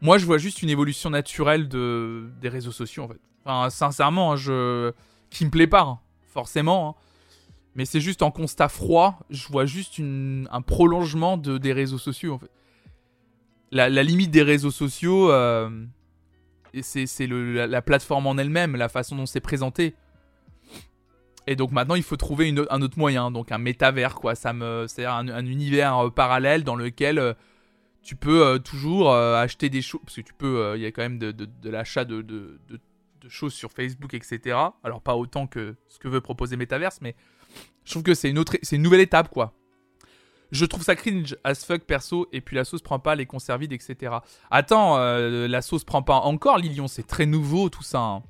Moi, 0.00 0.18
je 0.18 0.26
vois 0.26 0.38
juste 0.38 0.62
une 0.62 0.70
évolution 0.70 1.10
naturelle 1.10 1.68
de 1.68 2.28
des 2.40 2.48
réseaux 2.48 2.72
sociaux 2.72 3.04
en 3.04 3.08
fait. 3.08 3.20
Enfin, 3.44 3.70
sincèrement, 3.70 4.32
hein, 4.32 4.36
je 4.36 4.92
qui 5.30 5.44
me 5.44 5.50
plaît 5.50 5.66
pas 5.66 5.82
hein, 5.82 5.98
forcément. 6.32 6.90
hein. 6.90 6.94
Mais 7.74 7.84
c'est 7.86 8.00
juste 8.00 8.22
en 8.22 8.30
constat 8.30 8.68
froid, 8.68 9.18
je 9.30 9.48
vois 9.48 9.64
juste 9.64 9.98
un 10.00 10.62
prolongement 10.62 11.38
de, 11.38 11.56
des 11.58 11.72
réseaux 11.72 11.98
sociaux 11.98 12.34
en 12.34 12.38
fait. 12.38 12.50
La, 13.70 13.88
limite 13.88 14.30
des 14.30 14.42
réseaux 14.42 14.70
sociaux, 14.70 15.30
euh, 15.32 15.70
c'est 16.82 17.26
la, 17.26 17.66
la 17.66 17.80
plateforme 17.82 18.26
en 18.26 18.36
elle-même, 18.36 18.76
la 18.76 18.90
façon 18.90 19.16
dont 19.16 19.24
c'est 19.24 19.40
présenté. 19.40 19.94
Et 21.46 21.56
donc 21.56 21.72
maintenant, 21.72 21.94
il 21.94 22.02
faut 22.02 22.18
trouver 22.18 22.54
un 22.70 22.82
autre 22.82 22.98
moyen, 22.98 23.30
donc 23.30 23.50
un 23.50 23.58
métavers 23.58 24.16
quoi. 24.16 24.34
Ça 24.34 24.52
me, 24.52 24.84
c'est 24.88 25.06
un, 25.06 25.28
un 25.28 25.46
univers 25.46 25.96
euh, 25.98 26.10
parallèle 26.10 26.64
dans 26.64 26.76
lequel 26.76 27.18
euh, 27.18 27.32
tu 28.02 28.16
peux 28.16 28.58
toujours 28.58 29.14
acheter 29.14 29.70
des 29.70 29.80
choses, 29.80 30.00
parce 30.04 30.16
que 30.16 30.20
tu 30.22 30.34
peux, 30.34 30.74
il 30.76 30.82
y 30.82 30.86
a 30.86 30.90
quand 30.92 31.02
même 31.02 31.18
de, 31.18 31.30
de- 31.30 31.70
l'achat 31.70 32.04
de- 32.04 32.20
de 32.20 32.58
choses 33.28 33.54
sur 33.54 33.70
Facebook, 33.70 34.14
etc. 34.14 34.58
Alors 34.82 35.00
pas 35.00 35.14
autant 35.16 35.46
que 35.46 35.76
ce 35.88 35.98
que 35.98 36.08
veut 36.08 36.20
proposer 36.20 36.56
Metaverse, 36.56 37.00
mais 37.00 37.14
je 37.84 37.90
trouve 37.90 38.02
que 38.02 38.14
c'est 38.14 38.30
une 38.30 38.82
nouvelle 38.82 39.00
étape 39.00 39.28
quoi. 39.28 39.52
Je 40.50 40.66
trouve 40.66 40.82
ça 40.82 40.94
cringe 40.94 41.34
as 41.44 41.64
fuck 41.64 41.82
perso, 41.84 42.28
et 42.30 42.42
puis 42.42 42.56
la 42.56 42.64
sauce 42.64 42.82
prend 42.82 42.98
pas 42.98 43.14
les 43.14 43.24
conservides, 43.24 43.72
etc. 43.72 44.16
Attends, 44.50 44.98
euh, 44.98 45.48
la 45.48 45.62
sauce 45.62 45.82
prend 45.84 46.02
pas 46.02 46.16
encore 46.16 46.58
Lilion, 46.58 46.88
c'est 46.88 47.06
très 47.06 47.24
nouveau 47.24 47.70
tout 47.70 47.82
ça. 47.82 48.00
hein. 48.00 48.22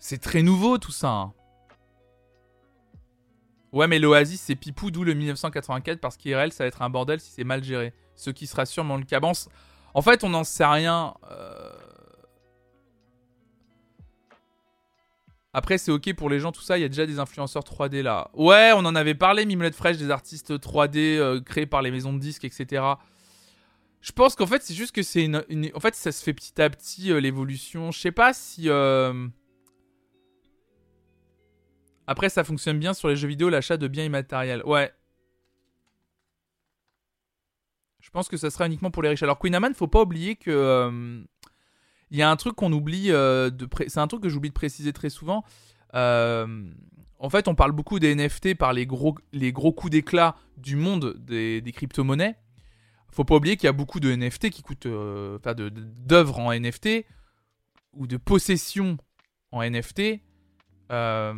C'est 0.00 0.18
très 0.20 0.42
nouveau 0.42 0.78
tout 0.78 0.90
ça. 0.92 1.08
hein. 1.10 1.32
Ouais, 3.72 3.86
mais 3.86 3.98
l'Oasis 3.98 4.40
c'est 4.40 4.56
pipou, 4.56 4.90
d'où 4.90 5.04
le 5.04 5.14
1984, 5.14 6.00
parce 6.00 6.16
qu'IRL 6.16 6.52
ça 6.52 6.64
va 6.64 6.68
être 6.68 6.82
un 6.82 6.90
bordel 6.90 7.20
si 7.20 7.30
c'est 7.30 7.44
mal 7.44 7.62
géré. 7.62 7.92
Ce 8.16 8.30
qui 8.30 8.46
sera 8.48 8.66
sûrement 8.66 8.96
le 8.96 9.04
cas. 9.04 9.20
En 9.94 10.02
fait, 10.02 10.24
on 10.24 10.30
n'en 10.30 10.42
sait 10.44 10.66
rien. 10.66 11.14
euh, 11.30 11.70
Après, 15.54 15.78
c'est 15.78 15.90
ok 15.90 16.12
pour 16.14 16.28
les 16.30 16.40
gens, 16.40 16.52
tout 16.52 16.60
ça. 16.60 16.78
Il 16.78 16.82
y 16.82 16.84
a 16.84 16.88
déjà 16.88 17.06
des 17.06 17.18
influenceurs 17.18 17.62
3D 17.64 18.02
là. 18.02 18.30
Ouais, 18.34 18.72
on 18.74 18.80
en 18.84 18.94
avait 18.94 19.14
parlé, 19.14 19.46
Mimolette 19.46 19.74
Fraîche, 19.74 19.96
des 19.96 20.10
artistes 20.10 20.52
3D 20.58 20.96
euh, 21.18 21.40
créés 21.40 21.66
par 21.66 21.82
les 21.82 21.90
maisons 21.90 22.12
de 22.12 22.18
disques, 22.18 22.44
etc. 22.44 22.82
Je 24.00 24.12
pense 24.12 24.36
qu'en 24.36 24.46
fait, 24.46 24.62
c'est 24.62 24.74
juste 24.74 24.94
que 24.94 25.02
c'est 25.02 25.24
une, 25.24 25.42
une- 25.48 25.70
En 25.74 25.80
fait, 25.80 25.94
ça 25.94 26.12
se 26.12 26.22
fait 26.22 26.34
petit 26.34 26.60
à 26.60 26.68
petit 26.70 27.10
euh, 27.10 27.18
l'évolution. 27.20 27.90
Je 27.90 27.98
sais 27.98 28.12
pas 28.12 28.32
si. 28.34 28.68
euh, 28.68 29.26
Après, 32.06 32.28
ça 32.28 32.44
fonctionne 32.44 32.78
bien 32.78 32.94
sur 32.94 33.08
les 33.08 33.16
jeux 33.16 33.28
vidéo, 33.28 33.48
l'achat 33.48 33.76
de 33.76 33.88
biens 33.88 34.04
immatériels. 34.04 34.62
Ouais. 34.64 34.92
Je 38.00 38.10
pense 38.10 38.28
que 38.28 38.36
ça 38.36 38.50
sera 38.50 38.66
uniquement 38.66 38.90
pour 38.90 39.02
les 39.02 39.10
riches. 39.10 39.22
Alors, 39.22 39.38
Queen 39.38 39.54
Amman, 39.54 39.74
faut 39.74 39.88
pas 39.88 40.02
oublier 40.02 40.36
que. 40.36 41.22
Il 42.10 42.18
y 42.18 42.22
a 42.22 42.30
un 42.30 42.36
truc 42.36 42.54
qu'on 42.54 42.72
oublie 42.72 43.10
euh, 43.10 43.50
de. 43.50 43.68
C'est 43.88 44.00
un 44.00 44.06
truc 44.08 44.22
que 44.22 44.28
j'oublie 44.28 44.48
de 44.48 44.54
préciser 44.54 44.92
très 44.92 45.10
souvent. 45.10 45.44
Euh, 45.94 46.46
En 47.18 47.30
fait, 47.30 47.48
on 47.48 47.54
parle 47.54 47.72
beaucoup 47.72 47.98
des 47.98 48.14
NFT 48.14 48.54
par 48.54 48.72
les 48.72 48.86
gros, 48.86 49.14
les 49.32 49.52
gros 49.52 49.72
coups 49.72 49.90
d'éclat 49.90 50.36
du 50.56 50.76
monde 50.76 51.16
des, 51.18 51.62
crypto-monnaies. 51.74 52.36
Faut 53.10 53.24
pas 53.24 53.34
oublier 53.36 53.56
qu'il 53.56 53.66
y 53.66 53.68
a 53.68 53.72
beaucoup 53.72 54.00
de 54.00 54.14
NFT 54.14 54.50
qui 54.50 54.62
coûtent. 54.62 54.86
euh, 54.86 55.38
Enfin, 55.38 55.54
d'œuvres 55.54 56.38
en 56.38 56.52
NFT 56.52 57.04
ou 57.92 58.06
de 58.06 58.16
possessions 58.16 58.96
en 59.50 59.62
NFT. 59.62 60.20
Euh, 60.92 61.34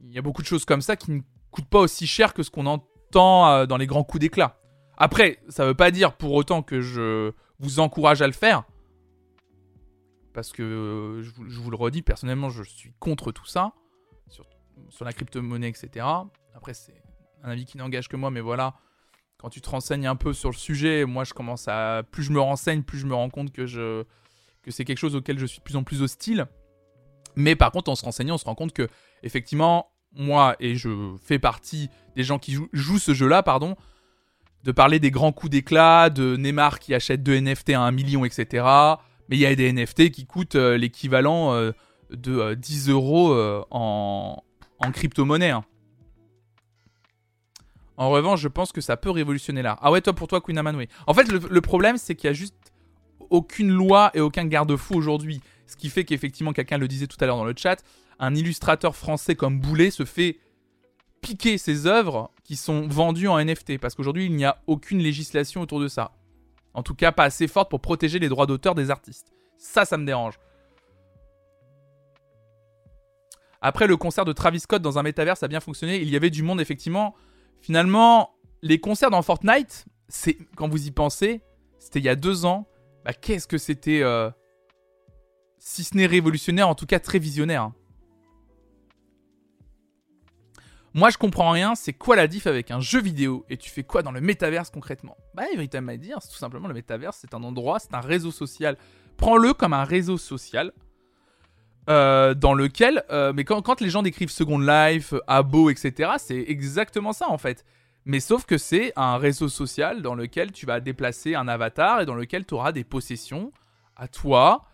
Il 0.00 0.12
y 0.12 0.18
a 0.18 0.22
beaucoup 0.22 0.42
de 0.42 0.46
choses 0.46 0.64
comme 0.64 0.80
ça 0.82 0.96
qui 0.96 1.10
ne 1.12 1.20
coûtent 1.50 1.68
pas 1.68 1.80
aussi 1.80 2.06
cher 2.06 2.32
que 2.32 2.42
ce 2.42 2.50
qu'on 2.50 2.66
entend 2.66 3.66
dans 3.66 3.76
les 3.76 3.86
grands 3.86 4.04
coups 4.04 4.20
d'éclat. 4.20 4.56
Après, 4.96 5.38
ça 5.48 5.66
veut 5.66 5.74
pas 5.74 5.90
dire 5.90 6.12
pour 6.16 6.32
autant 6.32 6.62
que 6.62 6.80
je 6.80 7.32
vous 7.58 7.80
encourage 7.80 8.22
à 8.22 8.26
le 8.26 8.32
faire. 8.32 8.64
Parce 10.32 10.52
que 10.52 10.62
euh, 10.62 11.22
je 11.22 11.60
vous, 11.60 11.70
le 11.70 11.76
redis, 11.76 12.02
personnellement, 12.02 12.50
je 12.50 12.62
suis 12.62 12.92
contre 12.98 13.32
tout 13.32 13.46
ça. 13.46 13.72
Sur, 14.88 15.04
la 15.04 15.12
crypto-monnaie, 15.12 15.68
etc. 15.68 16.06
Après, 16.54 16.74
c'est 16.74 17.02
un 17.42 17.50
avis 17.50 17.64
qui 17.64 17.76
n'engage 17.76 18.08
que 18.08 18.16
moi, 18.16 18.30
mais 18.30 18.40
voilà. 18.40 18.74
Quand 19.38 19.50
tu 19.50 19.60
te 19.60 19.68
renseignes 19.68 20.06
un 20.06 20.16
peu 20.16 20.32
sur 20.32 20.50
le 20.50 20.56
sujet, 20.56 21.04
moi, 21.04 21.24
je 21.24 21.32
commence 21.32 21.68
à. 21.68 22.02
Plus 22.10 22.24
je 22.24 22.32
me 22.32 22.40
renseigne, 22.40 22.82
plus 22.82 22.98
je 22.98 23.06
me 23.06 23.14
rends 23.14 23.30
compte 23.30 23.52
que, 23.52 23.66
je, 23.66 24.04
que 24.62 24.70
c'est 24.70 24.84
quelque 24.84 24.98
chose 24.98 25.14
auquel 25.14 25.38
je 25.38 25.46
suis 25.46 25.58
de 25.58 25.64
plus 25.64 25.76
en 25.76 25.84
plus 25.84 26.02
hostile. 26.02 26.46
Mais 27.36 27.56
par 27.56 27.70
contre, 27.72 27.90
en 27.90 27.94
se 27.94 28.04
renseignant, 28.04 28.34
on 28.34 28.38
se 28.38 28.44
rend 28.44 28.54
compte 28.54 28.72
que, 28.72 28.88
effectivement, 29.22 29.92
moi, 30.12 30.56
et 30.60 30.76
je 30.76 31.14
fais 31.22 31.38
partie 31.38 31.88
des 32.16 32.24
gens 32.24 32.38
qui 32.38 32.52
jouent, 32.52 32.68
jouent 32.72 32.98
ce 32.98 33.14
jeu-là, 33.14 33.42
pardon, 33.42 33.76
de 34.64 34.72
parler 34.72 34.98
des 34.98 35.10
grands 35.10 35.32
coups 35.32 35.50
d'éclat, 35.50 36.10
de 36.10 36.36
Neymar 36.36 36.78
qui 36.78 36.94
achète 36.94 37.22
deux 37.22 37.38
NFT 37.40 37.70
à 37.70 37.82
1 37.82 37.92
million, 37.92 38.24
etc. 38.24 38.64
Mais 39.30 39.36
il 39.36 39.40
y 39.40 39.46
a 39.46 39.54
des 39.54 39.72
NFT 39.72 40.10
qui 40.10 40.26
coûtent 40.26 40.56
euh, 40.56 40.76
l'équivalent 40.76 41.54
euh, 41.54 41.72
de 42.10 42.36
euh, 42.36 42.54
10 42.56 42.90
euros 42.90 43.32
euh, 43.32 43.64
en, 43.70 44.42
en 44.80 44.90
crypto-monnaie. 44.92 45.50
hein. 45.50 45.64
En 47.96 48.10
revanche, 48.10 48.40
je 48.40 48.48
pense 48.48 48.72
que 48.72 48.80
ça 48.80 48.96
peut 48.96 49.10
révolutionner 49.10 49.62
l'art. 49.62 49.78
Ah 49.82 49.90
ouais, 49.92 50.00
toi, 50.00 50.14
pour 50.14 50.26
toi, 50.26 50.40
Queen 50.40 50.56
Amman, 50.58 50.74
oui. 50.74 50.88
En 51.06 51.14
fait, 51.14 51.28
le, 51.30 51.38
le 51.38 51.60
problème, 51.60 51.98
c'est 51.98 52.14
qu'il 52.14 52.28
y 52.28 52.30
a 52.30 52.34
juste 52.34 52.54
aucune 53.28 53.70
loi 53.70 54.10
et 54.14 54.20
aucun 54.20 54.46
garde-fou 54.46 54.94
aujourd'hui. 54.94 55.40
Ce 55.66 55.76
qui 55.76 55.90
fait 55.90 56.04
qu'effectivement, 56.04 56.52
quelqu'un 56.52 56.78
le 56.78 56.88
disait 56.88 57.06
tout 57.06 57.18
à 57.20 57.26
l'heure 57.26 57.36
dans 57.36 57.44
le 57.44 57.54
chat, 57.56 57.84
un 58.18 58.34
illustrateur 58.34 58.96
français 58.96 59.34
comme 59.36 59.60
Boulet 59.60 59.90
se 59.90 60.04
fait 60.04 60.38
piquer 61.20 61.58
ses 61.58 61.86
œuvres 61.86 62.30
qui 62.42 62.56
sont 62.56 62.88
vendues 62.88 63.28
en 63.28 63.38
NFT. 63.38 63.78
Parce 63.78 63.94
qu'aujourd'hui, 63.94 64.24
il 64.26 64.34
n'y 64.34 64.46
a 64.46 64.62
aucune 64.66 64.98
législation 64.98 65.60
autour 65.60 65.78
de 65.78 65.86
ça. 65.86 66.12
En 66.74 66.82
tout 66.82 66.94
cas, 66.94 67.12
pas 67.12 67.24
assez 67.24 67.48
forte 67.48 67.70
pour 67.70 67.80
protéger 67.80 68.18
les 68.18 68.28
droits 68.28 68.46
d'auteur 68.46 68.74
des 68.74 68.90
artistes. 68.90 69.32
Ça, 69.58 69.84
ça 69.84 69.96
me 69.96 70.06
dérange. 70.06 70.38
Après, 73.60 73.86
le 73.86 73.96
concert 73.96 74.24
de 74.24 74.32
Travis 74.32 74.60
Scott 74.60 74.80
dans 74.80 74.98
un 74.98 75.02
métaverse 75.02 75.42
a 75.42 75.48
bien 75.48 75.60
fonctionné. 75.60 76.00
Il 76.00 76.08
y 76.08 76.16
avait 76.16 76.30
du 76.30 76.42
monde, 76.42 76.60
effectivement. 76.60 77.14
Finalement, 77.60 78.34
les 78.62 78.80
concerts 78.80 79.10
dans 79.10 79.22
Fortnite, 79.22 79.84
c'est 80.08 80.38
quand 80.56 80.68
vous 80.68 80.86
y 80.86 80.90
pensez, 80.90 81.42
c'était 81.78 81.98
il 81.98 82.04
y 82.04 82.08
a 82.08 82.16
deux 82.16 82.46
ans. 82.46 82.66
Bah, 83.04 83.12
qu'est-ce 83.12 83.46
que 83.46 83.58
c'était, 83.58 84.02
euh, 84.02 84.30
si 85.58 85.84
ce 85.84 85.96
n'est 85.96 86.06
révolutionnaire, 86.06 86.68
en 86.68 86.74
tout 86.74 86.86
cas 86.86 87.00
très 87.00 87.18
visionnaire. 87.18 87.62
hein. 87.62 87.74
Moi, 90.92 91.10
je 91.10 91.18
comprends 91.18 91.50
rien. 91.50 91.74
C'est 91.74 91.92
quoi 91.92 92.16
la 92.16 92.26
diff 92.26 92.46
avec 92.46 92.70
un 92.70 92.80
jeu 92.80 93.00
vidéo 93.00 93.44
et 93.48 93.56
tu 93.56 93.70
fais 93.70 93.84
quoi 93.84 94.02
dans 94.02 94.10
le 94.10 94.20
métaverse 94.20 94.70
concrètement? 94.70 95.16
Bah, 95.34 95.44
véritablement 95.54 95.92
à 95.92 95.96
dire, 95.96 96.18
tout 96.20 96.36
simplement 96.36 96.66
le 96.68 96.74
métaverse. 96.74 97.18
C'est 97.20 97.34
un 97.34 97.42
endroit, 97.42 97.78
c'est 97.78 97.94
un 97.94 98.00
réseau 98.00 98.32
social. 98.32 98.76
Prends-le 99.16 99.52
comme 99.54 99.72
un 99.72 99.84
réseau 99.84 100.18
social. 100.18 100.72
euh, 101.88 102.34
dans 102.34 102.54
lequel, 102.54 103.02
euh, 103.10 103.32
mais 103.34 103.44
quand, 103.44 103.80
les 103.80 103.90
gens 103.90 104.02
décrivent 104.02 104.30
Second 104.30 104.58
Life, 104.58 105.12
euh, 105.14 105.20
Abo, 105.26 105.70
etc., 105.70 106.12
c'est 106.18 106.44
exactement 106.46 107.12
ça 107.12 107.28
en 107.28 107.38
fait. 107.38 107.64
Mais 108.04 108.20
sauf 108.20 108.44
que 108.44 108.58
c'est 108.58 108.92
un 108.96 109.16
réseau 109.16 109.48
social 109.48 110.02
dans 110.02 110.14
lequel 110.14 110.52
tu 110.52 110.66
vas 110.66 110.80
déplacer 110.80 111.34
un 111.34 111.48
avatar 111.48 112.00
et 112.00 112.06
dans 112.06 112.14
lequel 112.14 112.46
tu 112.46 112.54
auras 112.54 112.72
des 112.72 112.84
possessions 112.84 113.52
à 113.96 114.08
toi, 114.08 114.66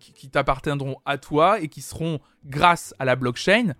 qui 0.00 0.30
t'appartiendront 0.30 0.96
à 1.04 1.18
toi 1.18 1.60
et 1.60 1.68
qui 1.68 1.82
seront, 1.82 2.18
grâce 2.46 2.94
à 2.98 3.04
la 3.04 3.14
blockchain, 3.14 3.74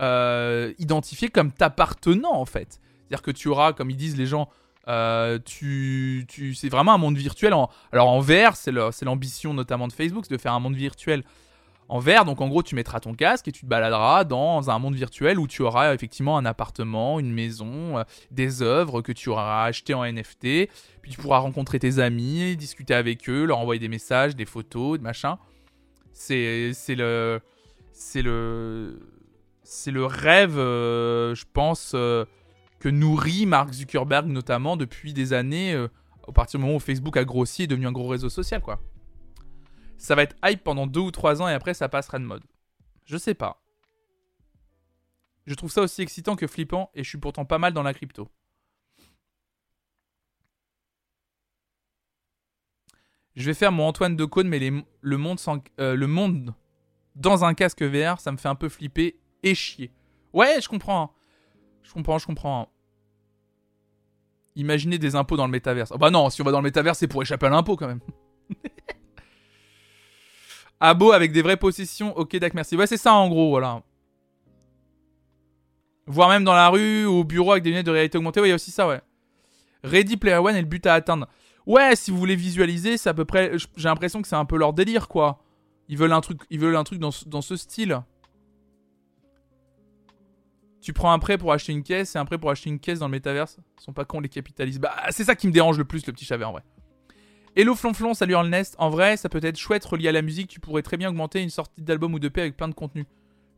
euh, 0.00 0.72
identifiées 0.78 1.28
comme 1.28 1.52
t'appartenant 1.52 2.34
en 2.34 2.46
fait. 2.46 2.80
C'est-à-dire 3.08 3.22
que 3.22 3.30
tu 3.30 3.48
auras, 3.48 3.72
comme 3.72 3.90
ils 3.90 3.96
disent 3.96 4.16
les 4.16 4.26
gens, 4.26 4.48
euh, 4.88 5.38
tu, 5.44 6.24
tu, 6.28 6.54
c'est 6.54 6.68
vraiment 6.68 6.94
un 6.94 6.98
monde 6.98 7.16
virtuel. 7.16 7.52
En, 7.52 7.68
alors 7.92 8.08
en 8.08 8.20
VR, 8.20 8.56
c'est 8.56 8.72
l'ambition 9.04 9.54
notamment 9.54 9.88
de 9.88 9.92
Facebook, 9.92 10.24
c'est 10.26 10.34
de 10.34 10.40
faire 10.40 10.52
un 10.54 10.60
monde 10.60 10.76
virtuel 10.76 11.24
en 11.88 11.98
VR. 11.98 12.24
Donc 12.24 12.40
en 12.40 12.48
gros, 12.48 12.62
tu 12.62 12.74
mettras 12.74 13.00
ton 13.00 13.14
casque 13.14 13.48
et 13.48 13.52
tu 13.52 13.62
te 13.62 13.66
baladeras 13.66 14.24
dans 14.24 14.70
un 14.70 14.78
monde 14.78 14.94
virtuel 14.94 15.38
où 15.38 15.46
tu 15.46 15.62
auras 15.62 15.94
effectivement 15.94 16.38
un 16.38 16.46
appartement, 16.46 17.18
une 17.18 17.32
maison, 17.32 17.98
euh, 17.98 18.04
des 18.30 18.62
œuvres 18.62 19.02
que 19.02 19.12
tu 19.12 19.28
auras 19.28 19.64
achetées 19.64 19.94
en 19.94 20.04
NFT. 20.04 20.70
Puis 21.02 21.12
tu 21.12 21.18
pourras 21.18 21.38
rencontrer 21.38 21.78
tes 21.78 21.98
amis, 21.98 22.56
discuter 22.56 22.94
avec 22.94 23.28
eux, 23.28 23.44
leur 23.44 23.58
envoyer 23.58 23.80
des 23.80 23.88
messages, 23.88 24.36
des 24.36 24.46
photos, 24.46 24.98
des 24.98 25.04
machins. 25.04 25.36
C'est 26.12 26.72
le 26.88 27.40
c'est 27.92 28.22
le 28.22 29.17
c'est 29.68 29.90
le 29.90 30.06
rêve, 30.06 30.58
euh, 30.58 31.34
je 31.34 31.44
pense, 31.52 31.92
euh, 31.94 32.24
que 32.78 32.88
nourrit 32.88 33.44
Mark 33.44 33.70
Zuckerberg 33.70 34.26
notamment 34.26 34.78
depuis 34.78 35.12
des 35.12 35.34
années, 35.34 35.74
euh, 35.74 35.88
au 36.26 36.32
partir 36.32 36.58
du 36.58 36.64
moment 36.64 36.76
où 36.76 36.80
Facebook 36.80 37.18
a 37.18 37.24
grossi 37.24 37.64
et 37.64 37.66
devenu 37.66 37.86
un 37.86 37.92
gros 37.92 38.08
réseau 38.08 38.30
social, 38.30 38.62
quoi. 38.62 38.80
Ça 39.98 40.14
va 40.14 40.22
être 40.22 40.36
hype 40.42 40.64
pendant 40.64 40.86
deux 40.86 41.00
ou 41.00 41.10
trois 41.10 41.42
ans 41.42 41.48
et 41.48 41.52
après 41.52 41.74
ça 41.74 41.90
passera 41.90 42.18
de 42.18 42.24
mode. 42.24 42.44
Je 43.04 43.18
sais 43.18 43.34
pas. 43.34 43.60
Je 45.44 45.54
trouve 45.54 45.70
ça 45.70 45.82
aussi 45.82 46.00
excitant 46.00 46.34
que 46.34 46.46
flippant 46.46 46.90
et 46.94 47.04
je 47.04 47.08
suis 47.08 47.18
pourtant 47.18 47.44
pas 47.44 47.58
mal 47.58 47.74
dans 47.74 47.82
la 47.82 47.92
crypto. 47.92 48.30
Je 53.36 53.44
vais 53.44 53.54
faire 53.54 53.70
mon 53.70 53.86
Antoine 53.86 54.16
de 54.16 54.24
Cône, 54.24 54.48
mais 54.48 54.60
le, 54.60 55.16
monde 55.18 55.38
le 55.78 56.06
monde 56.06 56.54
dans 57.16 57.44
un 57.44 57.52
casque 57.52 57.82
VR, 57.82 58.18
ça 58.18 58.32
me 58.32 58.38
fait 58.38 58.48
un 58.48 58.54
peu 58.54 58.70
flipper 58.70 59.20
et 59.42 59.54
chier. 59.54 59.90
Ouais, 60.32 60.60
je 60.60 60.68
comprends. 60.68 61.02
hein. 61.02 61.10
Je 61.82 61.92
comprends, 61.92 62.18
je 62.18 62.26
comprends. 62.26 62.62
hein. 62.62 62.66
Imaginez 64.56 64.98
des 64.98 65.14
impôts 65.14 65.36
dans 65.36 65.46
le 65.46 65.52
métaverse. 65.52 65.92
Ah 65.94 65.98
bah 65.98 66.10
non, 66.10 66.30
si 66.30 66.42
on 66.42 66.44
va 66.44 66.50
dans 66.50 66.58
le 66.58 66.64
métaverse, 66.64 66.98
c'est 66.98 67.06
pour 67.08 67.22
échapper 67.22 67.46
à 67.46 67.50
l'impôt 67.50 67.76
quand 67.76 67.86
même. 67.86 68.00
Abo 70.80 71.12
avec 71.12 71.32
des 71.32 71.42
vraies 71.42 71.56
possessions. 71.56 72.16
Ok, 72.16 72.36
d'accord, 72.36 72.56
merci. 72.56 72.76
Ouais, 72.76 72.86
c'est 72.86 72.96
ça 72.96 73.12
en 73.14 73.28
gros, 73.28 73.50
voilà. 73.50 73.82
Voire 76.06 76.28
même 76.28 76.44
dans 76.44 76.54
la 76.54 76.68
rue 76.68 77.04
ou 77.06 77.18
au 77.20 77.24
bureau 77.24 77.52
avec 77.52 77.64
des 77.64 77.70
lunettes 77.70 77.86
de 77.86 77.90
réalité 77.90 78.16
augmentée. 78.18 78.40
Ouais, 78.40 78.46
il 78.46 78.50
y 78.50 78.52
a 78.52 78.56
aussi 78.56 78.70
ça, 78.70 78.86
ouais. 78.88 79.00
Ready 79.84 80.16
Player 80.16 80.36
One 80.38 80.56
est 80.56 80.60
le 80.62 80.66
but 80.66 80.86
à 80.86 80.94
atteindre. 80.94 81.28
Ouais, 81.66 81.94
si 81.96 82.10
vous 82.10 82.16
voulez 82.18 82.36
visualiser, 82.36 82.96
c'est 82.96 83.10
à 83.10 83.14
peu 83.14 83.24
près. 83.24 83.52
J'ai 83.76 83.88
l'impression 83.88 84.22
que 84.22 84.28
c'est 84.28 84.36
un 84.36 84.44
peu 84.46 84.56
leur 84.56 84.72
délire, 84.72 85.08
quoi. 85.08 85.42
Ils 85.88 85.98
veulent 85.98 86.12
un 86.12 86.20
truc, 86.20 86.40
ils 86.50 86.58
veulent 86.58 86.76
un 86.76 86.84
truc 86.84 86.98
dans, 86.98 87.10
dans 87.26 87.42
ce 87.42 87.56
style. 87.56 88.00
Tu 90.88 90.94
prends 90.94 91.12
un 91.12 91.18
prêt 91.18 91.36
pour 91.36 91.52
acheter 91.52 91.72
une 91.72 91.82
caisse 91.82 92.16
et 92.16 92.18
un 92.18 92.24
prêt 92.24 92.38
pour 92.38 92.50
acheter 92.50 92.70
une 92.70 92.78
caisse 92.78 93.00
dans 93.00 93.08
le 93.08 93.10
métaverse. 93.10 93.58
Ils 93.78 93.82
sont 93.82 93.92
pas 93.92 94.06
cons 94.06 94.20
les 94.20 94.30
capitalistes. 94.30 94.80
Bah, 94.80 94.96
c'est 95.10 95.24
ça 95.24 95.36
qui 95.36 95.46
me 95.46 95.52
dérange 95.52 95.76
le 95.76 95.84
plus, 95.84 96.06
le 96.06 96.14
petit 96.14 96.24
chavet 96.24 96.46
en 96.46 96.52
vrai. 96.52 96.62
Hello 97.54 97.74
Flonflon, 97.74 98.14
salut 98.14 98.34
Nest. 98.48 98.74
En 98.78 98.88
vrai, 98.88 99.18
ça 99.18 99.28
peut 99.28 99.40
être 99.42 99.58
chouette 99.58 99.84
relié 99.84 100.08
à 100.08 100.12
la 100.12 100.22
musique. 100.22 100.48
Tu 100.48 100.60
pourrais 100.60 100.80
très 100.80 100.96
bien 100.96 101.10
augmenter 101.10 101.42
une 101.42 101.50
sortie 101.50 101.82
d'album 101.82 102.14
ou 102.14 102.18
de 102.18 102.28
paix 102.28 102.40
avec 102.40 102.56
plein 102.56 102.68
de 102.68 102.72
contenu. 102.72 103.04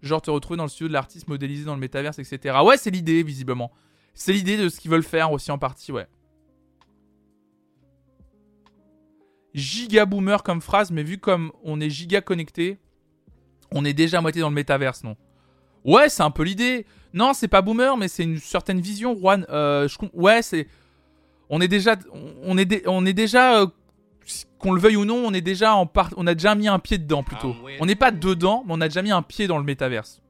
Genre 0.03 0.20
te 0.20 0.28
retrouver 0.28 0.57
dans 0.57 0.64
le 0.64 0.68
studio 0.68 0.89
de 0.89 0.93
l'artiste 0.93 1.28
modélisé 1.28 1.64
dans 1.64 1.74
le 1.74 1.81
métaverse, 1.81 2.18
etc. 2.18 2.59
Ouais, 2.64 2.76
c'est 2.76 2.91
l'idée, 2.91 3.22
visiblement. 3.22 3.70
C'est 4.12 4.33
l'idée 4.33 4.57
de 4.57 4.68
ce 4.68 4.81
qu'ils 4.81 4.91
veulent 4.91 5.05
faire 5.05 5.31
aussi 5.31 5.53
en 5.53 5.59
partie, 5.59 5.93
ouais. 5.93 6.09
Giga 9.55 10.05
boomer 10.05 10.43
comme 10.43 10.61
phrase, 10.61 10.91
mais 10.91 11.05
vu 11.05 11.18
comme 11.18 11.53
on 11.62 11.81
est 11.81 11.91
giga 11.91 12.22
connecté, 12.22 12.81
on 13.70 13.85
est 13.85 13.95
déjà 13.95 14.18
à 14.18 14.20
moitié 14.20 14.41
dans 14.41 14.49
le 14.49 14.57
métaverse, 14.57 15.05
non? 15.05 15.16
Ouais, 15.85 16.09
c'est 16.09 16.22
un 16.22 16.31
peu 16.31 16.43
l'idée. 16.43 16.87
Non, 17.14 17.33
c'est 17.33 17.49
pas 17.49 17.62
boomer, 17.62 17.97
mais 17.97 18.09
c'est 18.09 18.22
une 18.24 18.39
certaine 18.39 18.81
vision, 18.81 19.16
Juan. 19.16 19.47
Euh, 19.51 19.89
je 19.89 19.97
ouais, 20.12 20.43
c'est. 20.43 20.68
On 21.49 21.61
est 21.61 21.68
déjà. 21.68 21.97
On 22.43 22.57
est, 22.59 22.64
dé- 22.64 22.83
on 22.87 23.05
est 23.07 23.12
déjà. 23.12 23.61
euh, 23.61 23.66
qu'on 24.59 24.72
le 24.72 24.81
veuille 24.81 24.97
ou 24.97 25.05
non, 25.07 25.16
on 25.26 25.33
est 25.33 25.41
déjà 25.41 25.74
en 25.74 25.87
part. 25.87 26.11
On 26.16 26.26
a 26.26 26.35
déjà 26.35 26.55
mis 26.55 26.68
un 26.68 26.78
pied 26.78 26.99
dedans 26.99 27.22
plutôt. 27.22 27.55
On 27.81 27.87
n'est 27.87 27.95
pas 27.97 28.11
dedans, 28.11 28.62
mais 28.66 28.74
on 28.74 28.81
a 28.81 28.89
déjà 28.89 29.03
mis 29.03 29.11
un 29.11 29.22
pied 29.22 29.47
dans 29.47 29.57
le 29.59 29.64
métaverse. 29.64 30.20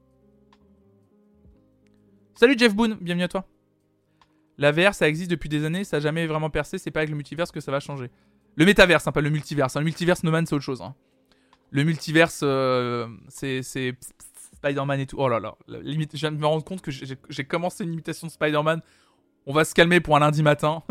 Salut 2.35 2.55
Jeff 2.57 2.73
Boone, 2.73 2.97
bienvenue 3.01 3.23
à 3.23 3.27
toi. 3.27 3.45
La 4.57 4.71
VR, 4.71 4.93
ça 4.93 5.07
existe 5.07 5.29
depuis 5.29 5.49
des 5.49 5.65
années, 5.65 5.83
ça 5.83 5.97
a 5.97 5.99
jamais 5.99 6.25
vraiment 6.27 6.49
percé, 6.49 6.77
c'est 6.77 6.91
pas 6.91 7.01
avec 7.01 7.09
le 7.09 7.15
multiverse 7.15 7.51
que 7.51 7.59
ça 7.59 7.71
va 7.71 7.79
changer. 7.79 8.09
Le 8.55 8.65
métaverse, 8.65 9.07
hein, 9.07 9.11
pas 9.11 9.21
le 9.21 9.29
multiverse. 9.29 9.75
hein. 9.75 9.79
Le 9.79 9.85
multiverse, 9.85 10.23
No 10.23 10.31
Man, 10.31 10.45
c'est 10.45 10.55
autre 10.55 10.63
chose. 10.63 10.81
hein. 10.81 10.95
Le 11.71 11.83
multiverse, 11.83 12.41
euh, 12.43 13.07
c'est 13.29 13.61
c'est 13.63 13.95
Spider-Man 14.61 14.99
et 14.99 15.07
tout. 15.07 15.17
Oh 15.19 15.27
là 15.27 15.39
là, 15.39 15.55
limite, 15.67 16.11
je 16.13 16.19
viens 16.19 16.31
de 16.31 16.37
me 16.37 16.45
rendre 16.45 16.63
compte 16.63 16.81
que 16.81 16.91
j'ai 16.91 17.45
commencé 17.45 17.83
une 17.83 17.93
imitation 17.93 18.27
de 18.27 18.31
Spider-Man. 18.31 18.81
On 19.47 19.53
va 19.53 19.65
se 19.65 19.73
calmer 19.73 19.99
pour 19.99 20.15
un 20.15 20.19
lundi 20.19 20.43
matin. 20.43 20.83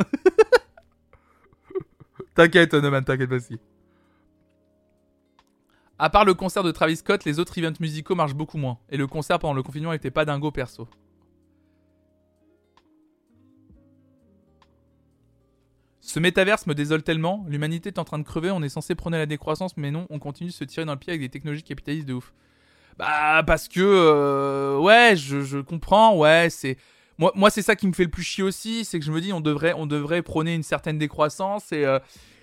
t'inquiète, 2.34 2.74
No 2.74 2.90
Man, 2.90 3.04
t'inquiète 3.04 3.30
pas 3.30 3.38
si. 3.38 3.58
À 5.98 6.10
part 6.10 6.24
le 6.24 6.34
concert 6.34 6.64
de 6.64 6.72
Travis 6.72 6.96
Scott, 6.96 7.24
les 7.24 7.38
autres 7.38 7.56
events 7.58 7.78
musicaux 7.78 8.14
marchent 8.14 8.34
beaucoup 8.34 8.58
moins. 8.58 8.78
Et 8.88 8.96
le 8.96 9.06
concert 9.06 9.38
pendant 9.38 9.54
le 9.54 9.62
confinement 9.62 9.92
était 9.92 10.10
pas 10.10 10.24
dingo 10.24 10.50
perso. 10.50 10.88
Ce 16.00 16.18
métaverse 16.18 16.66
me 16.66 16.74
désole 16.74 17.04
tellement, 17.04 17.44
l'humanité 17.48 17.90
est 17.90 17.98
en 18.00 18.04
train 18.04 18.18
de 18.18 18.24
crever, 18.24 18.50
on 18.50 18.62
est 18.62 18.68
censé 18.68 18.96
prôner 18.96 19.18
la 19.18 19.26
décroissance, 19.26 19.76
mais 19.76 19.92
non, 19.92 20.08
on 20.10 20.18
continue 20.18 20.50
de 20.50 20.54
se 20.54 20.64
tirer 20.64 20.84
dans 20.84 20.94
le 20.94 20.98
pied 20.98 21.12
avec 21.12 21.20
des 21.20 21.28
technologies 21.28 21.62
capitalistes 21.62 22.08
de 22.08 22.14
ouf. 22.14 22.32
Bah, 23.00 23.42
parce 23.46 23.66
que, 23.66 23.80
euh, 23.80 24.76
ouais, 24.76 25.14
je, 25.16 25.62
comprends, 25.62 26.14
ouais, 26.18 26.48
c'est. 26.50 26.76
Moi, 27.16 27.48
c'est 27.48 27.62
ça 27.62 27.74
qui 27.74 27.86
me 27.86 27.94
fait 27.94 28.04
le 28.04 28.10
plus 28.10 28.22
chier 28.22 28.44
aussi, 28.44 28.84
c'est 28.84 28.98
que 28.98 29.04
je 29.06 29.12
me 29.12 29.22
dis, 29.22 29.32
on 29.32 29.40
devrait, 29.40 29.72
on 29.74 29.86
devrait 29.86 30.20
prôner 30.20 30.54
une 30.54 30.62
certaine 30.62 30.98
décroissance, 30.98 31.72
et, 31.72 31.86
euh, 31.86 31.98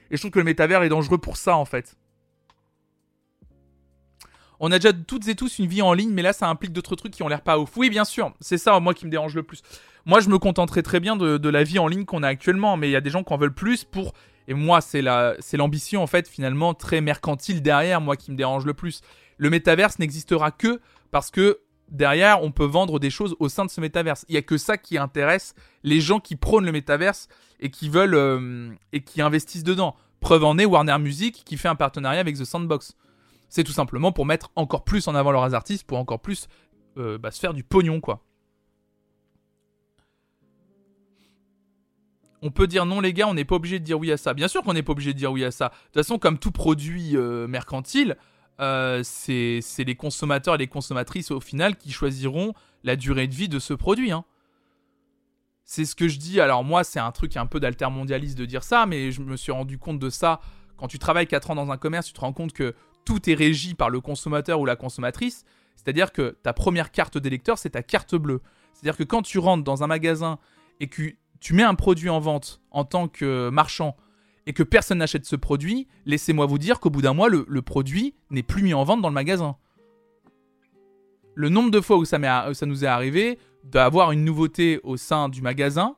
et 0.10 0.18
je 0.18 0.22
trouve 0.22 0.32
que 0.32 0.40
le 0.40 0.46
métavers 0.46 0.82
est 0.82 0.90
dangereux 0.90 1.20
pour 1.20 1.38
ça, 1.38 1.58
en 1.58 1.66
fait. 1.66 1.96
On 4.60 4.72
a 4.72 4.80
déjà 4.80 4.94
toutes 4.94 5.28
et 5.28 5.36
tous 5.36 5.60
une 5.60 5.68
vie 5.68 5.84
en 5.84 5.94
ligne, 5.94 6.12
mais 6.12 6.24
là, 6.24 6.34
ça 6.34 6.48
implique 6.48 6.74
d'autres 6.74 6.96
trucs 6.96 7.14
qui 7.14 7.22
ont 7.22 7.28
l'air 7.28 7.42
pas 7.42 7.60
ouf. 7.60 7.78
Oui, 7.78 7.92
bien 7.92 8.06
sûr, 8.06 8.34
c'est 8.40 8.58
ça, 8.58 8.80
moi, 8.80 8.96
qui 8.96 9.06
me 9.06 9.12
dérange 9.12 9.36
le 9.36 9.44
plus. 9.44 9.62
Moi, 10.06 10.22
je 10.22 10.30
me 10.30 10.40
contenterais 10.40 10.82
très 10.82 11.00
bien 11.00 11.16
de, 11.16 11.38
de 11.38 11.50
la 11.50 11.64
vie 11.64 11.78
en 11.78 11.88
ligne 11.88 12.06
qu'on 12.06 12.24
a 12.24 12.28
actuellement, 12.28 12.78
mais 12.78 12.88
il 12.88 12.92
y 12.92 12.96
a 12.96 13.02
des 13.02 13.12
gens 13.12 13.24
qui 13.24 13.32
en 13.32 13.38
veulent 13.38 13.54
plus 13.54 13.84
pour. 13.84 14.14
Et 14.48 14.56
moi, 14.56 14.82
c'est 14.82 15.02
la, 15.04 15.36
c'est 15.40 15.58
l'ambition 15.58 16.02
en 16.02 16.08
fait, 16.08 16.28
finalement 16.28 16.74
très 16.74 17.02
mercantile 17.02 17.62
derrière, 17.62 18.02
moi, 18.02 18.16
qui 18.16 18.32
me 18.32 18.38
dérange 18.38 18.66
le 18.66 18.74
plus. 18.74 19.02
Le 19.38 19.50
métaverse 19.50 20.00
n'existera 20.00 20.52
que 20.52 20.80
parce 21.12 21.32
que 21.32 21.60
derrière, 21.90 22.44
on 22.44 22.52
peut 22.52 22.66
vendre 22.66 23.00
des 23.00 23.10
choses 23.10 23.36
au 23.40 23.50
sein 23.50 23.66
de 23.66 23.70
ce 23.70 23.80
métaverse. 23.80 24.26
Il 24.30 24.36
y 24.36 24.38
a 24.38 24.42
que 24.42 24.58
ça 24.58 24.78
qui 24.78 24.98
intéresse 24.98 25.56
les 25.84 26.02
gens 26.02 26.20
qui 26.20 26.36
prônent 26.36 26.66
le 26.66 26.72
métaverse 26.72 27.28
et 27.60 27.70
qui 27.70 27.90
veulent 27.90 28.16
euh, 28.16 28.70
et 28.94 29.02
qui 29.02 29.22
investissent 29.22 29.64
dedans. 29.64 29.96
Preuve 30.20 30.44
en 30.44 30.58
est 30.58 30.66
Warner 30.66 30.98
Music 31.00 31.44
qui 31.46 31.58
fait 31.58 31.68
un 31.68 31.76
partenariat 31.76 32.20
avec 32.20 32.38
The 32.38 32.46
Sandbox. 32.46 32.96
C'est 33.50 33.64
tout 33.64 33.72
simplement 33.72 34.12
pour 34.12 34.26
mettre 34.26 34.52
encore 34.56 34.84
plus 34.84 35.08
en 35.08 35.16
avant 35.16 35.32
leurs 35.32 35.54
artistes, 35.54 35.86
pour 35.86 35.98
encore 35.98 36.20
plus 36.20 36.48
euh, 36.98 37.18
bah, 37.18 37.32
se 37.32 37.40
faire 37.40 37.54
du 37.54 37.64
pognon, 37.64 38.02
quoi. 38.02 38.24
on 42.42 42.52
peut 42.52 42.68
dire 42.68 42.86
non 42.86 43.00
les 43.00 43.14
gars, 43.14 43.28
on 43.28 43.34
n'est 43.34 43.46
pas 43.46 43.56
obligé 43.56 43.80
de 43.80 43.84
dire 43.84 44.00
oui 44.00 44.12
à 44.12 44.18
ça. 44.18 44.34
Bien 44.34 44.48
sûr 44.48 44.64
qu'on 44.64 44.74
n'est 44.74 44.84
pas 44.84 44.92
obligé 44.92 45.14
de 45.14 45.18
dire 45.18 45.32
oui 45.32 45.44
à 45.44 45.52
ça. 45.52 45.70
De 45.70 45.74
toute 45.86 45.94
façon, 45.94 46.20
comme 46.20 46.38
tout 46.38 46.52
produit 46.52 47.16
euh, 47.16 47.48
mercantile, 47.48 48.18
euh, 48.60 49.02
c'est 49.04 49.62
les 49.80 49.96
consommateurs 49.96 50.56
et 50.56 50.58
les 50.58 50.68
consommatrices 50.68 51.32
au 51.32 51.40
final 51.40 51.76
qui 51.76 51.92
choisiront 51.92 52.54
la 52.84 52.96
durée 52.96 53.28
de 53.28 53.36
vie 53.36 53.50
de 53.50 53.60
ce 53.60 53.74
produit. 53.74 54.12
hein. 54.12 54.26
C'est 55.66 55.86
ce 55.86 55.96
que 55.96 56.08
je 56.08 56.18
dis. 56.18 56.40
Alors 56.40 56.64
moi, 56.64 56.84
c'est 56.84 57.00
un 57.00 57.12
truc 57.12 57.36
un 57.36 57.46
peu 57.46 57.60
d'altermondialiste 57.60 58.38
de 58.38 58.46
dire 58.46 58.64
ça, 58.64 58.86
mais 58.86 59.12
je 59.12 59.22
me 59.22 59.36
suis 59.36 59.52
rendu 59.52 59.78
compte 59.78 60.00
de 60.00 60.10
ça. 60.10 60.40
Quand 60.78 60.88
tu 60.88 60.98
travailles 60.98 61.28
4 61.28 61.52
ans 61.52 61.56
dans 61.56 61.72
un 61.72 61.78
commerce, 61.78 62.08
tu 62.08 62.14
te 62.14 62.22
rends 62.22 62.34
compte 62.34 62.54
que 62.54 62.74
tout 63.04 63.30
est 63.30 63.34
régi 63.34 63.74
par 63.74 63.90
le 63.90 64.00
consommateur 64.00 64.60
ou 64.60 64.66
la 64.66 64.76
consommatrice. 64.76 65.44
C'est-à-dire 65.76 66.12
que 66.12 66.38
ta 66.44 66.54
première 66.54 66.92
carte 66.92 67.18
d'électeur, 67.18 67.58
c'est 67.58 67.72
ta 67.72 67.84
carte 67.84 68.16
bleue. 68.16 68.42
C'est-à-dire 68.74 68.98
que 68.98 69.04
quand 69.04 69.22
tu 69.24 69.40
rentres 69.40 69.64
dans 69.64 69.84
un 69.84 69.88
magasin 69.88 70.40
et 70.80 70.88
que 70.88 71.14
tu 71.40 71.54
mets 71.54 71.64
un 71.64 71.76
produit 71.76 72.10
en 72.10 72.20
vente 72.20 72.62
en 72.72 72.86
tant 72.86 73.08
que 73.08 73.50
marchand 73.50 73.96
et 74.48 74.54
que 74.54 74.64
personne 74.64 75.00
n'achète 75.00 75.26
ce 75.26 75.36
produit, 75.36 75.88
laissez-moi 76.06 76.46
vous 76.46 76.58
dire 76.58 76.80
qu'au 76.80 76.90
bout 76.90 77.02
d'un 77.02 77.14
mois, 77.14 77.28
le, 77.30 77.62
produit 77.62 78.16
n'est 78.32 78.44
plus 78.44 78.64
mis 78.64 78.74
en 78.74 78.86
vente 78.86 79.02
dans 79.02 79.10
le 79.10 79.14
magasin. 79.14 79.58
Le 81.36 81.50
nombre 81.50 81.70
de 81.70 81.82
fois 81.82 81.98
où 81.98 82.06
ça 82.06 82.18
nous 82.18 82.86
est 82.86 82.88
arrivé 82.88 83.40
d'avoir 83.66 84.14
une 84.14 84.24
nouveauté 84.24 84.80
au 84.84 84.96
sein 84.96 85.28
du 85.28 85.42
magasin, 85.42 85.98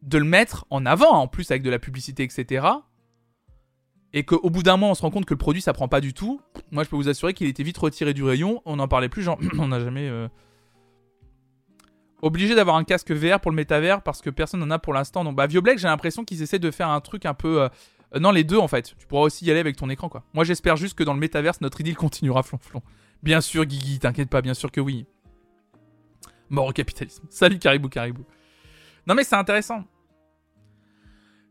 de 0.00 0.16
le 0.16 0.24
mettre 0.24 0.64
en 0.70 0.86
avant, 0.86 1.10
en 1.10 1.28
plus 1.28 1.50
avec 1.50 1.62
de 1.62 1.68
la 1.68 1.78
publicité, 1.78 2.22
etc. 2.22 2.66
Et 4.14 4.24
qu'au 4.24 4.48
bout 4.48 4.62
d'un 4.62 4.78
mois, 4.78 4.88
on 4.88 4.94
se 4.94 5.02
rend 5.02 5.10
compte 5.10 5.26
que 5.26 5.34
le 5.34 5.38
produit, 5.38 5.60
ça 5.60 5.74
prend 5.74 5.88
pas 5.88 6.00
du 6.00 6.14
tout. 6.14 6.40
Moi, 6.70 6.84
je 6.84 6.88
peux 6.88 6.96
vous 6.96 7.10
assurer 7.10 7.34
qu'il 7.34 7.48
était 7.48 7.62
vite 7.62 7.76
retiré 7.76 8.14
du 8.14 8.22
rayon. 8.22 8.62
On 8.64 8.76
n'en 8.76 8.88
parlait 8.88 9.10
plus, 9.10 9.22
genre, 9.22 9.38
on 9.58 9.68
n'a 9.68 9.80
jamais... 9.80 10.08
euh, 10.08 10.28
obligé 12.24 12.54
d'avoir 12.54 12.76
un 12.76 12.84
casque 12.84 13.10
VR 13.12 13.40
pour 13.40 13.50
le 13.50 13.56
métavers 13.56 14.02
parce 14.02 14.20
que 14.22 14.30
personne 14.30 14.60
n'en 14.60 14.70
a 14.70 14.78
pour 14.78 14.92
l'instant. 14.94 15.24
Donc, 15.24 15.36
bah, 15.36 15.46
Viobleck, 15.46 15.78
j'ai 15.78 15.88
l'impression 15.88 16.24
qu'ils 16.24 16.42
essaient 16.42 16.58
de 16.58 16.70
faire 16.70 16.88
un 16.88 17.00
truc 17.00 17.26
un 17.26 17.34
peu. 17.34 17.62
euh, 17.62 17.68
euh, 18.14 18.18
non, 18.20 18.30
les 18.30 18.44
deux 18.44 18.58
en 18.58 18.68
fait. 18.68 18.94
Tu 18.98 19.06
pourras 19.06 19.22
aussi 19.22 19.44
y 19.44 19.50
aller 19.50 19.60
avec 19.60 19.76
ton 19.76 19.90
écran, 19.90 20.08
quoi. 20.08 20.24
Moi, 20.34 20.44
j'espère 20.44 20.76
juste 20.76 20.96
que 20.96 21.04
dans 21.04 21.14
le 21.14 21.20
métaverse, 21.20 21.60
notre 21.60 21.80
idylle 21.80 21.96
continuera 21.96 22.42
flonflon. 22.44 22.82
Bien 23.22 23.40
sûr, 23.40 23.64
Guigui, 23.64 23.98
t'inquiète 23.98 24.30
pas, 24.30 24.42
bien 24.42 24.54
sûr 24.54 24.70
que 24.70 24.80
oui. 24.80 25.06
Mort 26.50 26.66
au 26.66 26.72
capitalisme. 26.72 27.24
Salut, 27.30 27.58
Caribou, 27.58 27.88
Caribou. 27.88 28.24
Non, 29.06 29.14
mais 29.14 29.24
c'est 29.24 29.36
intéressant. 29.36 29.84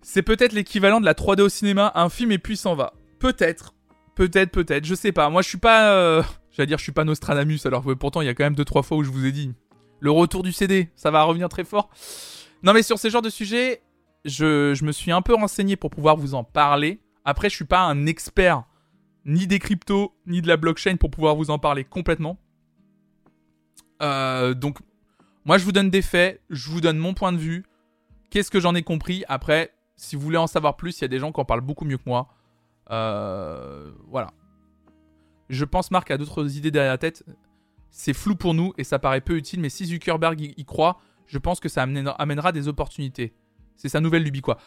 C'est 0.01 0.21
peut-être 0.21 0.53
l'équivalent 0.53 0.99
de 0.99 1.05
la 1.05 1.13
3D 1.13 1.41
au 1.41 1.49
cinéma, 1.49 1.91
un 1.95 2.09
film 2.09 2.31
et 2.31 2.37
puis 2.37 2.57
s'en 2.57 2.75
va. 2.75 2.93
Peut-être. 3.19 3.73
Peut-être, 4.15 4.51
peut-être. 4.51 4.85
Je 4.85 4.95
sais 4.95 5.11
pas. 5.11 5.29
Moi, 5.29 5.41
je 5.41 5.49
suis 5.49 5.57
pas. 5.57 5.93
euh, 5.93 6.21
J'allais 6.51 6.67
dire, 6.67 6.77
je 6.77 6.83
suis 6.83 6.91
pas 6.91 7.03
Nostradamus, 7.03 7.65
alors 7.65 7.83
pourtant, 7.99 8.21
il 8.21 8.25
y 8.25 8.29
a 8.29 8.35
quand 8.35 8.43
même 8.43 8.53
2-3 8.53 8.83
fois 8.83 8.97
où 8.97 9.03
je 9.03 9.09
vous 9.09 9.25
ai 9.25 9.31
dit. 9.31 9.53
Le 10.03 10.11
retour 10.11 10.43
du 10.43 10.51
CD, 10.51 10.89
ça 10.97 11.11
va 11.11 11.23
revenir 11.23 11.47
très 11.47 11.63
fort. 11.63 11.89
Non, 12.61 12.73
mais 12.73 12.83
sur 12.83 12.99
ce 12.99 13.09
genre 13.09 13.21
de 13.21 13.29
sujet, 13.29 13.81
je, 14.25 14.73
je 14.73 14.83
me 14.83 14.91
suis 14.91 15.13
un 15.13 15.21
peu 15.21 15.33
renseigné 15.33 15.77
pour 15.77 15.91
pouvoir 15.91 16.17
vous 16.17 16.33
en 16.33 16.43
parler. 16.43 16.99
Après, 17.23 17.49
je 17.49 17.55
suis 17.55 17.63
pas 17.63 17.83
un 17.83 18.05
expert 18.05 18.65
ni 19.23 19.47
des 19.47 19.59
cryptos, 19.59 20.13
ni 20.27 20.41
de 20.41 20.49
la 20.49 20.57
blockchain 20.57 20.97
pour 20.97 21.09
pouvoir 21.09 21.37
vous 21.37 21.51
en 21.51 21.57
parler 21.57 21.85
complètement. 21.85 22.37
Euh, 24.01 24.53
donc, 24.53 24.79
moi, 25.45 25.57
je 25.57 25.63
vous 25.63 25.71
donne 25.71 25.89
des 25.89 26.01
faits, 26.01 26.41
je 26.49 26.69
vous 26.69 26.81
donne 26.81 26.97
mon 26.97 27.13
point 27.13 27.31
de 27.31 27.37
vue. 27.37 27.63
Qu'est-ce 28.29 28.51
que 28.51 28.59
j'en 28.59 28.75
ai 28.75 28.83
compris 28.83 29.23
Après, 29.29 29.73
si 29.95 30.17
vous 30.17 30.21
voulez 30.21 30.37
en 30.37 30.47
savoir 30.47 30.75
plus, 30.75 30.99
il 30.99 31.03
y 31.03 31.05
a 31.05 31.07
des 31.07 31.19
gens 31.19 31.31
qui 31.31 31.39
en 31.39 31.45
parlent 31.45 31.61
beaucoup 31.61 31.85
mieux 31.85 31.97
que 31.97 32.03
moi. 32.07 32.27
Euh, 32.91 33.89
voilà. 34.09 34.31
Je 35.47 35.63
pense, 35.63 35.91
Marc, 35.91 36.11
à 36.11 36.17
d'autres 36.17 36.57
idées 36.57 36.71
derrière 36.71 36.91
la 36.91 36.97
tête. 36.97 37.23
C'est 37.95 38.13
flou 38.13 38.35
pour 38.35 38.55
nous 38.55 38.73
et 38.79 38.83
ça 38.83 38.97
paraît 38.97 39.21
peu 39.21 39.37
utile, 39.37 39.59
mais 39.59 39.69
si 39.69 39.85
Zuckerberg 39.85 40.41
y, 40.41 40.65
croit, 40.65 40.99
je 41.27 41.37
pense 41.37 41.59
que 41.59 41.69
ça 41.69 41.83
amènera, 41.83 42.51
des 42.51 42.67
opportunités. 42.67 43.35
C'est 43.75 43.87
sa 43.87 43.99
nouvelle 43.99 44.23
lubie, 44.23 44.41
quoi. 44.41 44.57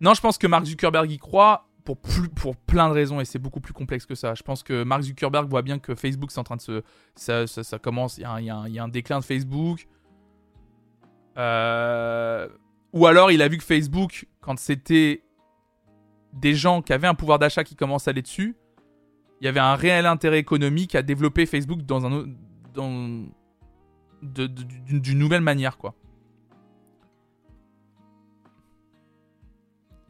Non, 0.00 0.14
je 0.14 0.22
pense 0.22 0.38
que 0.38 0.46
Mark 0.46 0.64
Zuckerberg 0.64 1.10
y 1.10 1.18
croit. 1.18 1.66
pour, 1.84 2.56
plein 2.56 2.88
de 2.88 2.94
raisons 2.94 3.20
et 3.20 3.26
c'est 3.26 3.38
beaucoup 3.38 3.60
plus 3.60 3.74
complexe 3.74 4.06
que 4.06 4.14
ça. 4.14 4.34
Je 4.34 4.42
pense 4.42 4.62
que 4.62 4.82
Mark 4.82 5.02
Zuckerberg 5.02 5.46
voit 5.46 5.60
bien 5.60 5.78
que 5.78 5.94
Facebook, 5.94 6.30
c'est 6.30 6.40
en 6.40 6.44
train 6.44 6.56
de 6.56 6.62
se. 6.62 6.82
Ça, 7.16 7.78
commence, 7.78 8.16
il 8.16 8.22
y, 8.22 8.50
a 8.50 8.56
un- 8.56 8.88
déclin 8.88 9.18
de 9.18 9.24
Facebook. 9.24 9.86
Euh, 11.36 12.48
ou 12.94 13.06
alors 13.06 13.30
il 13.30 13.42
a 13.42 13.48
vu 13.48 13.58
que 13.58 13.64
Facebook, 13.64 14.26
quand 14.40 14.58
c'était 14.58 15.22
des 16.32 16.54
gens 16.54 16.80
qui 16.80 16.94
avaient 16.94 17.06
un 17.08 17.14
pouvoir 17.14 17.38
d'achat 17.38 17.62
qui 17.62 17.76
commencent 17.76 18.08
à 18.08 18.12
aller 18.12 18.22
dessus, 18.22 18.56
il 19.42 19.44
y 19.44 19.48
avait 19.48 19.60
un 19.60 19.74
réel 19.74 20.06
intérêt 20.06 20.38
économique 20.38 20.94
à 20.94 21.02
développer 21.02 21.44
Facebook 21.44 21.82
dans 21.82 22.06
un 22.06 22.12
autre- 22.12 22.30
d'une 24.22 25.18
nouvelle 25.18 25.40
manière 25.42 25.78
quoi. 25.78 25.94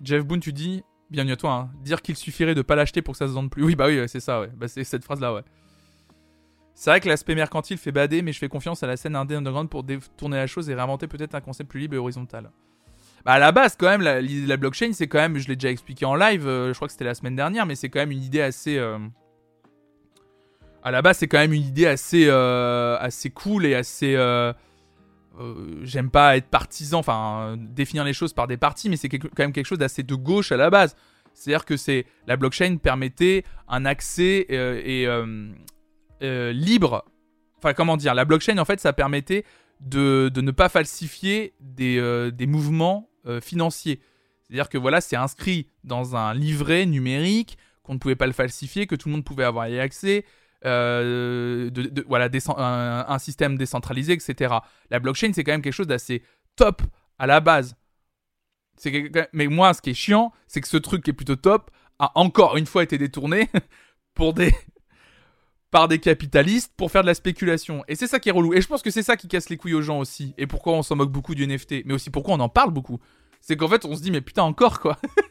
Jeff 0.03 0.25
Boone, 0.25 0.41
tu 0.41 0.55
dis, 0.55 0.83
bienvenue 1.11 1.33
à 1.33 1.37
toi, 1.37 1.53
hein, 1.53 1.71
dire 1.83 2.01
qu'il 2.01 2.17
suffirait 2.17 2.55
de 2.55 2.63
pas 2.63 2.75
l'acheter 2.75 3.03
pour 3.03 3.13
que 3.13 3.19
ça 3.19 3.27
se 3.27 3.33
vende 3.33 3.51
plus. 3.51 3.63
Oui, 3.63 3.77
bah 3.77 3.87
oui, 3.87 4.09
c'est 4.09 4.19
ça, 4.19 4.41
ouais. 4.41 4.51
Bah, 4.57 4.67
c'est 4.67 4.83
cette 4.83 5.05
phrase-là, 5.05 5.35
ouais. 5.35 5.43
C'est 6.75 6.89
vrai 6.89 7.01
que 7.01 7.09
l'aspect 7.09 7.35
mercantile 7.35 7.77
fait 7.77 7.93
bader, 7.93 8.23
mais 8.23 8.33
je 8.33 8.39
fais 8.39 8.49
confiance 8.49 8.83
à 8.83 8.87
la 8.87 8.97
scène 8.97 9.15
indé 9.15 9.35
underground 9.35 9.69
pour 9.69 9.83
détourner 9.83 10.39
la 10.39 10.47
chose 10.47 10.71
et 10.71 10.75
réinventer 10.75 11.07
peut-être 11.07 11.35
un 11.35 11.43
concept 11.43 11.69
plus 11.69 11.81
libre 11.81 11.97
et 11.97 11.99
horizontal. 11.99 12.51
Bah 13.27 13.33
à 13.33 13.39
la 13.39 13.53
base, 13.53 13.77
quand 13.77 13.89
même, 13.89 14.01
la, 14.01 14.23
la 14.23 14.57
blockchain, 14.57 14.95
c'est 14.95 15.07
quand 15.07 15.19
même, 15.19 15.37
je 15.37 15.47
l'ai 15.49 15.57
déjà 15.57 15.71
expliqué 15.71 16.07
en 16.07 16.15
live, 16.15 16.47
euh, 16.47 16.69
je 16.73 16.79
crois 16.79 16.89
que 16.89 16.93
c'était 16.93 17.05
la 17.05 17.15
semaine 17.15 17.37
dernière, 17.37 17.67
mais 17.67 17.75
c'est 17.75 17.91
quand 17.91 17.99
même 18.01 18.13
une 18.13 18.23
idée 18.23 18.41
assez... 18.41 18.79
euh, 18.79 18.99
À 20.83 20.91
la 20.91 21.03
base, 21.03 21.19
c'est 21.19 21.29
quand 21.29 21.39
même 21.39 21.53
une 21.53 21.65
idée 21.65 21.87
assez, 21.87 22.27
euh, 22.29 22.97
assez 22.99 23.31
cool 23.31 23.67
et 23.67 23.75
assez... 23.75 24.15
euh, 24.15 24.53
euh, 25.39 25.81
J'aime 25.83 26.11
pas 26.11 26.37
être 26.37 26.49
partisan, 26.49 26.99
enfin, 26.99 27.57
définir 27.59 28.05
les 28.05 28.13
choses 28.13 28.33
par 28.33 28.47
des 28.47 28.57
partis, 28.57 28.89
mais 28.89 28.97
c'est 28.97 29.09
quand 29.09 29.39
même 29.39 29.53
quelque 29.53 29.67
chose 29.67 29.79
d'assez 29.79 30.03
de 30.03 30.15
gauche 30.15 30.53
à 30.53 30.57
la 30.57 30.71
base. 30.71 30.97
C'est-à-dire 31.35 31.65
que 31.65 31.77
c'est 31.77 32.07
la 32.27 32.37
blockchain 32.37 32.77
permettait 32.77 33.45
un 33.69 33.85
accès 33.85 34.47
et 34.51 35.07
libre. 36.21 37.05
Enfin, 37.59 37.75
comment 37.75 37.97
dire 37.97 38.15
La 38.15 38.25
blockchain, 38.25 38.59
en 38.59 38.65
fait, 38.65 38.81
ça 38.81 38.93
permettait 38.93 39.45
de, 39.81 40.31
de 40.33 40.41
ne 40.41 40.51
pas 40.51 40.69
falsifier 40.69 41.55
des, 41.61 42.31
des 42.33 42.47
mouvements 42.47 43.09
financiers. 43.41 44.01
C'est-à-dire 44.43 44.69
que 44.69 44.79
voilà, 44.79 45.01
c'est 45.01 45.17
inscrit 45.17 45.69
dans 45.85 46.17
un 46.17 46.35
livret 46.35 46.85
numérique 46.85 47.57
qu'on 47.85 47.95
ne 47.95 47.99
pouvait 47.99 48.17
pas 48.17 48.27
le 48.27 48.33
falsifier, 48.33 48.87
que 48.87 48.97
tout 48.97 49.09
le 49.09 49.15
monde 49.15 49.25
pouvait 49.25 49.45
avoir 49.45 49.69
y 49.69 49.79
accès. 49.79 50.25
Euh, 50.65 51.71
de, 51.71 52.05
voilà, 52.07 52.29
un, 52.57 53.05
un 53.09 53.19
système 53.19 53.57
décentralisé, 53.57 54.13
etc. 54.13 54.55
La 54.91 55.01
blockchain, 55.01 55.33
c'est 55.33 55.45
quand 55.45 55.53
même 55.53 55.63
quelque 55.63 55.73
chose 55.73 55.87
d'assez 55.87 56.23
top 56.57 56.83
à 57.19 57.27
la 57.27 57.41
base. 57.41 57.77
Mais 59.33 59.47
moi, 59.47 59.75
ce 59.75 59.83
qui 59.83 59.91
est 59.91 59.95
chiant, 59.95 60.33
c'est 60.47 60.61
que 60.61 60.69
ce 60.69 60.77
truc 60.77 61.05
qui 61.05 61.11
est 61.11 61.15
plutôt 61.15 61.37
top 61.37 61.71
a 61.99 62.13
encore 62.15 62.57
une 62.57 62.67
fois 62.67 62.83
été 62.83 62.99
détourné 62.99 63.49
pour 64.15 64.33
des 64.33 64.55
par 65.71 65.87
des 65.87 65.99
capitalistes 65.99 66.73
pour 66.77 66.91
faire 66.91 67.03
de 67.03 67.07
la 67.07 67.15
spéculation. 67.15 67.85
Et 67.87 67.95
c'est 67.95 68.07
ça 68.07 68.19
qui 68.19 68.29
est 68.29 68.33
relou. 68.33 68.55
Et 68.55 68.61
je 68.61 68.67
pense 68.67 68.83
que 68.83 68.91
c'est 68.91 69.03
ça 69.03 69.17
qui 69.17 69.29
casse 69.29 69.51
les 69.51 69.57
couilles 69.57 69.75
aux 69.75 69.83
gens 69.83 70.01
aussi. 70.01 70.35
Et 70.37 70.47
pourquoi 70.47 70.73
on 70.73 70.83
s'en 70.83 70.97
moque 70.97 71.13
beaucoup 71.13 71.35
du 71.35 71.47
NFT. 71.47 71.85
Mais 71.85 71.95
aussi 71.95 72.11
pourquoi 72.11 72.35
on 72.35 72.41
en 72.41 72.49
parle 72.49 72.73
beaucoup. 72.73 72.99
C'est 73.41 73.57
qu'en 73.57 73.69
fait, 73.69 73.85
on 73.85 73.95
se 73.95 74.03
dit, 74.03 74.11
mais 74.11 74.21
putain, 74.21 74.43
encore 74.43 74.81
quoi. 74.81 74.99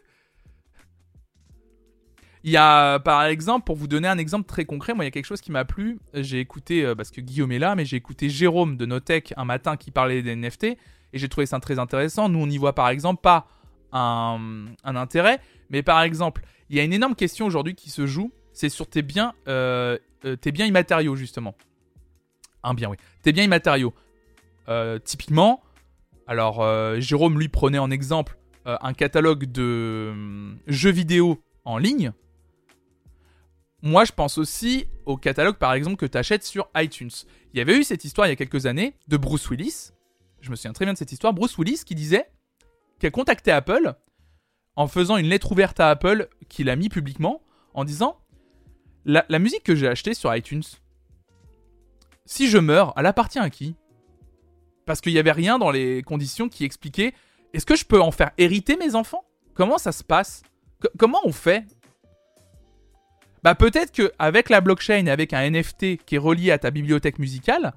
Il 2.44 2.52
y 2.52 2.58
a, 2.58 3.00
par 3.00 3.24
exemple, 3.26 3.66
pour 3.66 3.76
vous 3.76 3.88
donner 3.88 4.08
un 4.08 4.18
exemple 4.18 4.48
très 4.48 4.66
concret, 4.66 4.94
moi, 4.94 5.04
il 5.04 5.08
y 5.08 5.10
a 5.10 5.12
quelque 5.12 5.26
chose 5.26 5.42
qui 5.42 5.52
m'a 5.52 5.66
plu. 5.66 6.00
J'ai 6.14 6.40
écouté, 6.40 6.86
euh, 6.86 6.96
parce 6.96 7.12
que 7.12 7.22
Guillaume 7.22 7.52
est 7.52 7.60
là, 7.60 7.76
mais 7.76 7.86
j'ai 7.86 7.98
écouté 7.98 8.30
Jérôme 8.30 8.78
de 8.78 8.86
Notech 8.86 9.34
un 9.36 9.46
matin 9.46 9.76
qui 9.78 9.92
parlait 9.92 10.22
des 10.22 10.36
NFT. 10.36 10.64
Et 10.64 10.78
j'ai 11.14 11.28
trouvé 11.28 11.46
ça 11.46 11.60
très 11.60 11.80
intéressant. 11.80 12.30
Nous, 12.30 12.40
on 12.40 12.48
n'y 12.48 12.58
voit 12.58 12.76
par 12.76 12.90
exemple 12.90 13.22
pas 13.22 13.48
un, 13.92 14.68
intérêt. 14.84 15.42
Mais 15.70 15.84
par 15.84 16.02
exemple, 16.02 16.44
il 16.70 16.78
y 16.78 16.80
a 16.80 16.84
une 16.84 16.94
énorme 16.94 17.16
question 17.16 17.46
aujourd'hui 17.46 17.76
qui 17.76 17.90
se 17.90 18.06
joue. 18.06 18.32
C'est 18.54 18.70
sur 18.70 18.88
tes 18.88 19.02
biens, 19.02 19.34
euh, 19.48 19.98
euh, 20.26 20.36
tes 20.36 20.52
biens 20.52 20.66
immatériaux, 20.66 21.16
justement. 21.16 21.56
Un 22.64 22.74
bien, 22.74 22.90
oui. 22.90 22.98
Tes 23.24 23.32
biens 23.32 23.44
immatériaux. 23.44 23.94
Euh, 24.70 25.00
typiquement, 25.00 25.64
alors 26.28 26.62
euh, 26.62 27.00
Jérôme 27.00 27.40
lui 27.40 27.48
prenait 27.48 27.80
en 27.80 27.90
exemple 27.90 28.38
euh, 28.68 28.78
un 28.82 28.94
catalogue 28.94 29.46
de 29.46 30.10
hum, 30.12 30.58
jeux 30.68 30.92
vidéo 30.92 31.42
en 31.66 31.78
ligne. 31.78 32.12
Moi, 33.82 34.04
je 34.06 34.12
pense 34.12 34.38
aussi 34.38 34.88
au 35.06 35.16
catalogue, 35.18 35.58
par 35.58 35.74
exemple, 35.74 35.96
que 35.96 36.06
tu 36.06 36.18
achètes 36.18 36.44
sur 36.44 36.70
iTunes. 36.76 37.12
Il 37.54 37.58
y 37.58 37.62
avait 37.62 37.78
eu 37.78 37.84
cette 37.84 38.04
histoire 38.04 38.28
il 38.28 38.32
y 38.32 38.34
a 38.34 38.36
quelques 38.36 38.66
années 38.66 38.96
de 39.08 39.18
Bruce 39.18 39.50
Willis. 39.50 39.92
Je 40.42 40.52
me 40.52 40.56
souviens 40.56 40.74
très 40.74 40.86
bien 40.86 40.94
de 40.94 40.98
cette 40.98 41.12
histoire. 41.12 41.34
Bruce 41.34 41.58
Willis 41.58 41.84
qui 41.86 41.96
disait 41.96 42.30
qu'il 43.00 43.08
a 43.08 43.12
contacté 43.12 43.52
Apple 43.52 43.94
en 44.76 44.88
faisant 44.88 45.18
une 45.18 45.28
lettre 45.28 45.52
ouverte 45.52 45.80
à 45.80 45.90
Apple 45.90 46.28
qu'il 46.50 46.70
a 46.70 46.76
mis 46.76 46.90
publiquement 46.90 47.42
en 47.74 47.84
disant 47.86 48.20
la, 49.06 49.40
musique 49.40 49.64
que 49.64 49.76
j'ai 49.76 49.88
achetée 49.88 50.14
sur 50.14 50.34
iTunes, 50.36 50.64
si 52.26 52.48
je 52.48 52.58
meurs, 52.58 52.94
elle 52.96 53.06
appartient 53.06 53.40
à 53.40 53.50
qui? 53.50 53.76
Parce 54.86 55.02
qu'il 55.02 55.14
n'y 55.14 55.20
avait 55.20 55.32
rien 55.32 55.58
dans 55.58 55.72
les 55.72 56.04
conditions 56.04 56.50
qui 56.50 56.64
expliquaient 56.64 57.14
est-ce 57.54 57.66
que 57.66 57.76
je 57.76 57.86
peux 57.86 58.02
en 58.02 58.12
faire 58.12 58.32
hériter 58.38 58.76
mes 58.78 58.96
enfants? 58.96 59.24
Comment 59.54 59.78
ça 59.78 59.92
se 59.92 60.04
passe? 60.04 60.44
Co- 60.82 60.90
Comment 60.98 61.20
on 61.24 61.32
fait 61.32 61.66
Bah 63.44 63.56
peut-être 63.56 63.92
que 63.94 64.12
avec 64.20 64.50
la 64.50 64.60
blockchain 64.62 65.06
et 65.06 65.10
avec 65.10 65.34
un 65.34 65.50
NFT 65.50 65.98
qui 66.06 66.16
est 66.16 66.20
relié 66.20 66.52
à 66.52 66.58
ta 66.58 66.72
bibliothèque 66.72 67.20
musicale, 67.20 67.74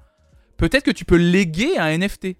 peut-être 0.57 0.83
que 0.83 0.91
tu 0.91 1.05
peux 1.05 1.15
léguer 1.17 1.77
un 1.77 1.97
NFT. 1.97 2.35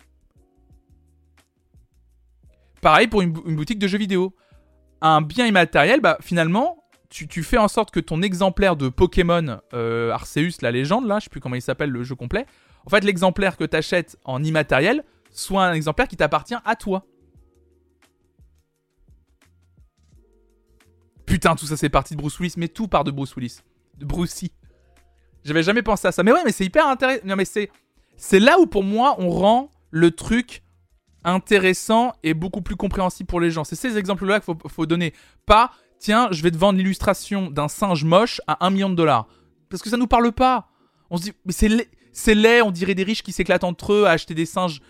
Pareil 2.81 3.07
pour 3.07 3.21
une, 3.21 3.31
bou- 3.31 3.43
une 3.45 3.55
boutique 3.55 3.79
de 3.79 3.87
jeux 3.87 3.97
vidéo. 3.97 4.35
Un 5.01 5.21
bien 5.21 5.45
immatériel, 5.47 5.99
bah 6.01 6.17
finalement, 6.21 6.83
tu, 7.09 7.27
tu 7.27 7.43
fais 7.43 7.57
en 7.57 7.67
sorte 7.67 7.91
que 7.91 7.99
ton 7.99 8.21
exemplaire 8.21 8.75
de 8.75 8.89
Pokémon 8.89 9.59
euh, 9.73 10.11
Arceus, 10.11 10.57
la 10.61 10.71
légende, 10.71 11.05
là, 11.07 11.19
je 11.19 11.25
sais 11.25 11.29
plus 11.29 11.39
comment 11.39 11.55
il 11.55 11.61
s'appelle 11.61 11.89
le 11.89 12.03
jeu 12.03 12.15
complet, 12.15 12.45
en 12.85 12.89
fait 12.89 13.03
l'exemplaire 13.03 13.55
que 13.57 13.63
tu 13.65 13.75
achètes 13.75 14.17
en 14.25 14.43
immatériel 14.43 15.03
soit 15.31 15.65
un 15.65 15.73
exemplaire 15.73 16.07
qui 16.07 16.15
t'appartient 16.17 16.55
à 16.63 16.75
toi. 16.75 17.05
Putain, 21.25 21.55
tout 21.55 21.65
ça 21.65 21.77
c'est 21.77 21.89
parti 21.89 22.15
de 22.15 22.19
Bruce 22.19 22.39
Willis, 22.39 22.55
mais 22.57 22.67
tout 22.67 22.87
part 22.87 23.03
de 23.03 23.11
Bruce 23.11 23.35
Willis. 23.35 23.59
De 23.97 24.05
Brucey. 24.05 24.51
J'avais 25.43 25.63
jamais 25.63 25.81
pensé 25.81 26.07
à 26.07 26.11
ça. 26.11 26.23
Mais 26.23 26.31
ouais, 26.31 26.41
mais 26.45 26.51
c'est 26.51 26.65
hyper 26.65 26.87
intéressant. 26.87 27.25
Non, 27.25 27.35
mais 27.35 27.45
c'est. 27.45 27.69
C'est 28.15 28.39
là 28.39 28.59
où 28.59 28.67
pour 28.67 28.83
moi 28.83 29.15
on 29.17 29.29
rend 29.29 29.71
le 29.89 30.11
truc 30.11 30.63
intéressant 31.23 32.13
et 32.23 32.33
beaucoup 32.33 32.61
plus 32.61 32.75
compréhensible 32.75 33.27
pour 33.27 33.39
les 33.39 33.49
gens. 33.49 33.63
C'est 33.63 33.75
ces 33.75 33.97
exemples-là 33.97 34.39
qu'il 34.39 34.45
faut, 34.45 34.69
faut 34.69 34.85
donner. 34.85 35.13
Pas, 35.45 35.71
tiens, 35.99 36.27
je 36.31 36.43
vais 36.43 36.51
te 36.51 36.57
vendre 36.57 36.77
l'illustration 36.77 37.49
d'un 37.49 37.67
singe 37.67 38.03
moche 38.03 38.41
à 38.47 38.65
un 38.65 38.69
million 38.69 38.89
de 38.89 38.95
dollars. 38.95 39.27
Parce 39.69 39.81
que 39.81 39.89
ça 39.89 39.97
nous 39.97 40.07
parle 40.07 40.31
pas. 40.31 40.69
On 41.09 41.17
se 41.17 41.23
dit, 41.23 41.33
mais 41.45 41.53
c'est 41.53 41.69
laid, 41.69 41.89
c'est 42.11 42.35
laid, 42.35 42.61
on 42.61 42.71
dirait 42.71 42.95
des 42.95 43.03
riches 43.03 43.23
qui 43.23 43.31
s'éclatent 43.31 43.63
entre 43.63 43.93
eux 43.93 44.05
à 44.05 44.11
acheter 44.11 44.35
des 44.35 44.45
singes 44.45 44.81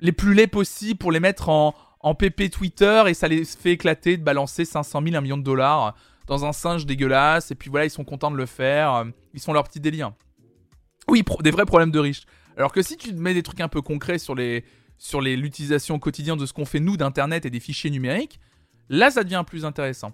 les 0.00 0.12
plus 0.12 0.34
laids 0.34 0.46
possibles 0.46 0.98
pour 0.98 1.12
les 1.12 1.20
mettre 1.20 1.48
en, 1.48 1.74
en 2.00 2.14
PP 2.14 2.50
Twitter 2.50 3.04
et 3.08 3.14
ça 3.14 3.28
les 3.28 3.44
fait 3.44 3.72
éclater 3.72 4.16
de 4.16 4.22
balancer 4.22 4.64
500 4.64 5.02
000, 5.02 5.16
1 5.16 5.20
million 5.20 5.36
de 5.36 5.42
dollars 5.42 5.94
dans 6.26 6.44
un 6.44 6.52
singe 6.52 6.86
dégueulasse. 6.86 7.50
Et 7.50 7.54
puis 7.54 7.70
voilà, 7.70 7.86
ils 7.86 7.90
sont 7.90 8.04
contents 8.04 8.30
de 8.30 8.36
le 8.36 8.46
faire. 8.46 9.04
Ils 9.34 9.40
font 9.40 9.52
leur 9.52 9.64
petit 9.64 9.80
délire. 9.80 10.12
Oui, 11.08 11.24
des 11.40 11.50
vrais 11.50 11.66
problèmes 11.66 11.90
de 11.90 11.98
riches. 11.98 12.22
Alors 12.56 12.72
que 12.72 12.82
si 12.82 12.96
tu 12.96 13.12
mets 13.12 13.34
des 13.34 13.42
trucs 13.42 13.60
un 13.60 13.68
peu 13.68 13.82
concrets 13.82 14.18
sur 14.18 14.34
les 14.34 14.64
sur 14.98 15.20
l'utilisation 15.20 15.96
au 15.96 15.98
quotidien 15.98 16.36
de 16.36 16.46
ce 16.46 16.54
qu'on 16.54 16.64
fait 16.64 16.80
nous 16.80 16.96
d'internet 16.96 17.44
et 17.44 17.50
des 17.50 17.60
fichiers 17.60 17.90
numériques, 17.90 18.40
là 18.88 19.10
ça 19.10 19.24
devient 19.24 19.44
plus 19.46 19.66
intéressant. 19.66 20.12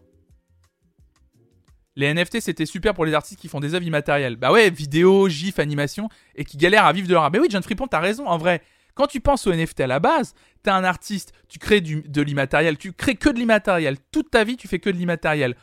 Les 1.94 2.12
NFT 2.12 2.40
c'était 2.40 2.66
super 2.66 2.94
pour 2.94 3.04
les 3.04 3.14
artistes 3.14 3.38
qui 3.38 3.48
font 3.48 3.60
des 3.60 3.74
œuvres 3.74 3.86
immatérielles. 3.86 4.36
Bah 4.36 4.50
ouais, 4.50 4.70
vidéo, 4.70 5.28
gif, 5.28 5.60
animation 5.60 6.08
et 6.34 6.44
qui 6.44 6.56
galèrent 6.56 6.86
à 6.86 6.92
vivre 6.92 7.06
de 7.06 7.12
leur 7.12 7.22
art. 7.22 7.30
Mais 7.30 7.38
oui, 7.38 7.46
John 7.48 7.62
Fripon, 7.62 7.86
t'as 7.86 8.00
raison 8.00 8.26
en 8.26 8.38
vrai. 8.38 8.62
Quand 8.94 9.06
tu 9.06 9.20
penses 9.20 9.46
aux 9.46 9.52
NFT 9.52 9.80
à 9.80 9.86
la 9.86 10.00
base, 10.00 10.34
t'es 10.62 10.70
un 10.70 10.84
artiste, 10.84 11.32
tu 11.48 11.58
crées 11.58 11.80
de 11.80 12.22
l'immatériel, 12.22 12.76
tu 12.76 12.92
crées 12.92 13.14
que 13.14 13.28
de 13.28 13.38
l'immatériel. 13.38 13.96
Toute 14.10 14.30
ta 14.30 14.44
vie, 14.44 14.56
tu 14.56 14.68
fais 14.68 14.78
que 14.78 14.90
de 14.90 14.96
l'immatériel. 14.96 15.56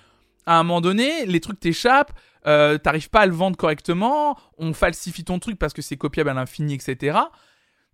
À 0.46 0.60
un 0.60 0.64
moment 0.64 0.82
donné, 0.82 1.26
les 1.26 1.40
trucs 1.40 1.60
t'échappent, 1.60 2.18
euh, 2.48 2.78
t'arrives 2.78 3.10
pas 3.10 3.22
à 3.22 3.26
le 3.26 3.34
vendre 3.34 3.58
correctement, 3.58 4.38
on 4.58 4.74
falsifie 4.74 5.24
ton 5.24 5.40
truc 5.40 5.60
parce 5.60 5.74
que 5.74 5.82
c'est 5.82 5.98
copiable 5.98 6.30
à 6.30 6.34
l'infini, 6.34 6.74
etc. 6.74 7.20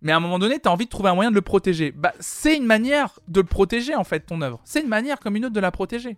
Mais 0.00 0.12
à 0.12 0.16
un 0.16 0.20
moment 0.20 0.38
donné, 0.38 0.58
t'as 0.58 0.70
envie 0.70 0.86
de 0.86 0.90
trouver 0.90 1.10
un 1.10 1.14
moyen 1.14 1.30
de 1.30 1.34
le 1.34 1.42
protéger. 1.42 1.92
Bah, 1.92 2.14
c'est 2.20 2.56
une 2.56 2.66
manière 2.66 3.18
de 3.28 3.40
le 3.40 3.46
protéger, 3.46 3.94
en 3.94 4.04
fait, 4.04 4.20
ton 4.20 4.40
œuvre. 4.40 4.60
C'est 4.64 4.80
une 4.80 4.88
manière 4.88 5.18
comme 5.18 5.36
une 5.36 5.46
autre 5.46 5.54
de 5.54 5.60
la 5.60 5.70
protéger. 5.70 6.16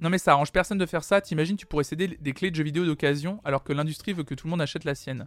Non 0.00 0.10
mais 0.10 0.18
ça 0.18 0.32
arrange 0.32 0.52
personne 0.52 0.78
de 0.78 0.86
faire 0.86 1.04
ça. 1.04 1.20
T'imagines, 1.20 1.56
tu 1.56 1.66
pourrais 1.66 1.84
céder 1.84 2.18
des 2.20 2.32
clés 2.32 2.50
de 2.50 2.56
jeux 2.56 2.64
vidéo 2.64 2.84
d'occasion 2.84 3.40
alors 3.44 3.64
que 3.64 3.72
l'industrie 3.72 4.12
veut 4.12 4.24
que 4.24 4.34
tout 4.34 4.46
le 4.46 4.50
monde 4.50 4.60
achète 4.60 4.84
la 4.84 4.94
sienne. 4.94 5.26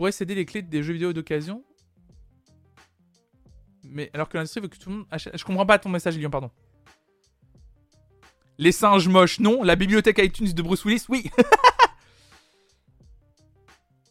Tu 0.00 0.02
pourrais 0.02 0.12
céder 0.12 0.34
les 0.34 0.46
clés 0.46 0.62
des 0.62 0.82
jeux 0.82 0.94
vidéo 0.94 1.12
d'occasion 1.12 1.62
mais 3.84 4.10
alors 4.14 4.30
que 4.30 4.38
l'industrie 4.38 4.62
veut 4.62 4.68
que 4.68 4.78
tout 4.78 4.88
le 4.88 4.96
monde 4.96 5.06
achète... 5.10 5.36
Je 5.36 5.44
comprends 5.44 5.66
pas 5.66 5.78
ton 5.78 5.90
message, 5.90 6.16
Lyon, 6.16 6.30
pardon. 6.30 6.50
Les 8.56 8.72
singes 8.72 9.08
moches, 9.08 9.40
non. 9.40 9.62
La 9.62 9.76
bibliothèque 9.76 10.16
iTunes 10.16 10.54
de 10.54 10.62
Bruce 10.62 10.86
Willis, 10.86 11.04
oui. 11.10 11.30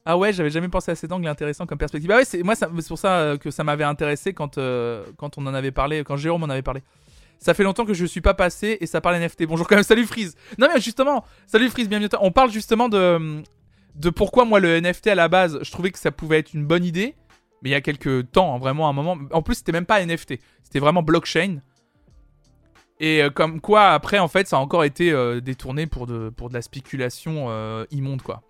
Ah 0.05 0.15
ouais, 0.15 0.31
j'avais 0.31 0.51
jamais 0.51 0.69
pensé 0.69 0.91
à 0.91 0.95
cet 0.95 1.11
angle 1.11 1.27
intéressant 1.27 1.65
comme 1.65 1.79
perspective. 1.79 2.11
Ah 2.11 2.17
ouais, 2.17 2.25
c'est 2.25 2.43
moi 2.43 2.53
c'est 2.55 2.67
pour 2.67 2.99
ça 2.99 3.19
euh, 3.19 3.37
que 3.37 3.49
ça 3.49 3.63
m'avait 3.63 3.83
intéressé 3.83 4.33
quand 4.33 4.57
euh, 4.57 5.05
quand 5.17 5.37
on 5.37 5.45
en 5.45 5.53
avait 5.53 5.71
parlé, 5.71 6.03
quand 6.03 6.17
Jérôme 6.17 6.43
en 6.43 6.49
avait 6.49 6.61
parlé. 6.61 6.81
Ça 7.37 7.53
fait 7.53 7.63
longtemps 7.63 7.85
que 7.85 7.93
je 7.93 8.05
suis 8.05 8.21
pas 8.21 8.33
passé 8.33 8.77
et 8.79 8.87
ça 8.87 9.01
parle 9.01 9.17
NFT. 9.17 9.45
Bonjour 9.45 9.67
quand 9.67 9.75
même, 9.75 9.83
salut 9.83 10.05
Freeze. 10.05 10.35
Non 10.57 10.67
mais 10.73 10.79
justement, 10.79 11.25
salut 11.45 11.69
Freeze, 11.69 11.89
bienvenue. 11.89 12.09
On 12.21 12.31
parle 12.31 12.49
justement 12.51 12.89
de 12.89 13.43
de 13.99 14.09
pourquoi 14.09 14.45
moi 14.45 14.59
le 14.59 14.79
NFT 14.79 15.07
à 15.07 15.15
la 15.15 15.27
base, 15.27 15.59
je 15.61 15.71
trouvais 15.71 15.91
que 15.91 15.99
ça 15.99 16.11
pouvait 16.11 16.39
être 16.39 16.53
une 16.53 16.65
bonne 16.65 16.85
idée, 16.85 17.15
mais 17.61 17.69
il 17.69 17.71
y 17.73 17.75
a 17.75 17.81
quelques 17.81 18.31
temps, 18.31 18.55
hein, 18.55 18.57
vraiment 18.57 18.87
un 18.89 18.93
moment. 18.93 19.17
En 19.31 19.41
plus, 19.41 19.55
c'était 19.55 19.73
même 19.73 19.85
pas 19.85 20.03
NFT, 20.03 20.35
c'était 20.63 20.79
vraiment 20.79 21.03
blockchain. 21.03 21.61
Et 23.01 23.21
euh, 23.21 23.29
comme 23.29 23.61
quoi 23.61 23.89
après 23.89 24.19
en 24.19 24.27
fait, 24.27 24.47
ça 24.47 24.57
a 24.57 24.59
encore 24.59 24.83
été 24.83 25.11
euh, 25.11 25.41
détourné 25.41 25.85
pour 25.85 26.07
de 26.07 26.33
la 26.51 26.61
spéculation 26.61 27.47
euh, 27.49 27.85
immonde 27.91 28.21
quoi. 28.21 28.41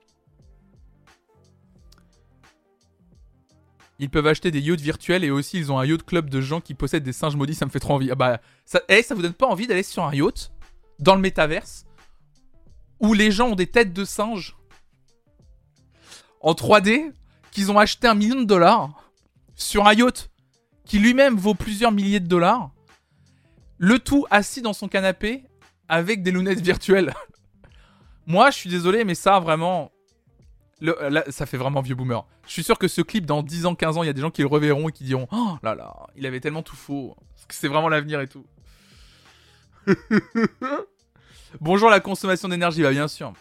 Ils 4.02 4.10
peuvent 4.10 4.28
acheter 4.28 4.50
des 4.50 4.62
yachts 4.62 4.80
virtuels 4.80 5.24
et 5.24 5.30
aussi 5.30 5.58
ils 5.58 5.72
ont 5.72 5.78
un 5.78 5.86
yacht 5.86 6.04
club 6.04 6.30
de 6.30 6.42
gens 6.42 6.62
qui 6.62 6.74
possèdent 6.74 7.04
des 7.04 7.12
singes 7.12 7.36
maudits, 7.36 7.56
ça 7.56 7.66
me 7.66 7.72
fait 7.72 7.80
trop 7.80 7.96
envie. 7.96 8.10
Ah 8.12 8.16
bah, 8.16 8.40
ça, 8.66 8.82
eh, 8.88 9.04
ça 9.04 9.14
vous 9.14 9.22
donne 9.22 9.34
pas 9.34 9.48
envie 9.48 9.68
d'aller 9.68 9.84
sur 9.84 10.04
un 10.04 10.14
yacht 10.14 10.52
dans 11.00 11.16
le 11.16 11.22
métaverse 11.22 11.86
où 13.00 13.14
les 13.14 13.32
gens 13.32 13.50
ont 13.50 13.56
des 13.56 13.68
têtes 13.68 13.94
de 13.94 14.06
singes? 14.06 14.59
En 16.42 16.54
3D 16.54 17.12
qu'ils 17.52 17.72
ont 17.72 17.80
acheté 17.80 18.08
un 18.08 18.16
million 18.16 18.40
de 18.40 18.46
dollars 18.46 18.90
sur 19.56 19.88
un 19.88 19.94
yacht 19.94 20.30
qui 20.86 21.00
lui-même 21.00 21.36
vaut 21.36 21.54
plusieurs 21.54 21.92
milliers 21.92 22.20
de 22.20 22.28
dollars, 22.28 22.72
le 23.78 24.00
tout 24.00 24.26
assis 24.32 24.62
dans 24.62 24.74
son 24.74 24.88
canapé 24.88 25.44
avec 25.88 26.24
des 26.24 26.32
lunettes 26.32 26.62
virtuelles. 26.62 27.14
Moi, 28.28 28.52
je 28.52 28.58
suis 28.58 28.70
désolé, 28.70 29.04
mais 29.04 29.16
ça 29.16 29.40
vraiment, 29.40 29.92
ça 31.30 31.46
fait 31.46 31.58
vraiment 31.58 31.82
vieux 31.82 31.96
boomer. 31.96 32.26
Je 32.46 32.52
suis 32.52 32.64
sûr 32.64 32.78
que 32.78 32.88
ce 32.88 33.02
clip, 33.02 33.26
dans 33.26 33.44
10 33.44 33.66
ans, 33.68 33.76
15 33.76 33.98
ans, 33.98 34.04
il 34.04 34.08
y 34.08 34.10
a 34.10 34.14
des 34.14 34.22
gens 34.22 34.32
qui 34.32 34.42
le 34.42 34.48
reverront 34.48 34.90
et 34.90 34.92
qui 34.92 35.04
diront 35.04 35.28
Oh 35.32 35.58
là 35.62 35.76
là, 35.76 35.96
il 36.16 36.26
avait 36.26 36.40
tellement 36.40 36.64
tout 36.64 36.76
faux. 36.76 37.16
C'est 37.50 37.68
vraiment 37.68 37.90
l'avenir 37.90 38.22
et 38.22 38.28
tout. 38.28 38.46
Bonjour 41.62 41.90
la 41.90 42.00
consommation 42.00 42.48
d'énergie, 42.48 42.82
bien 42.82 43.08
sûr. 43.08 43.34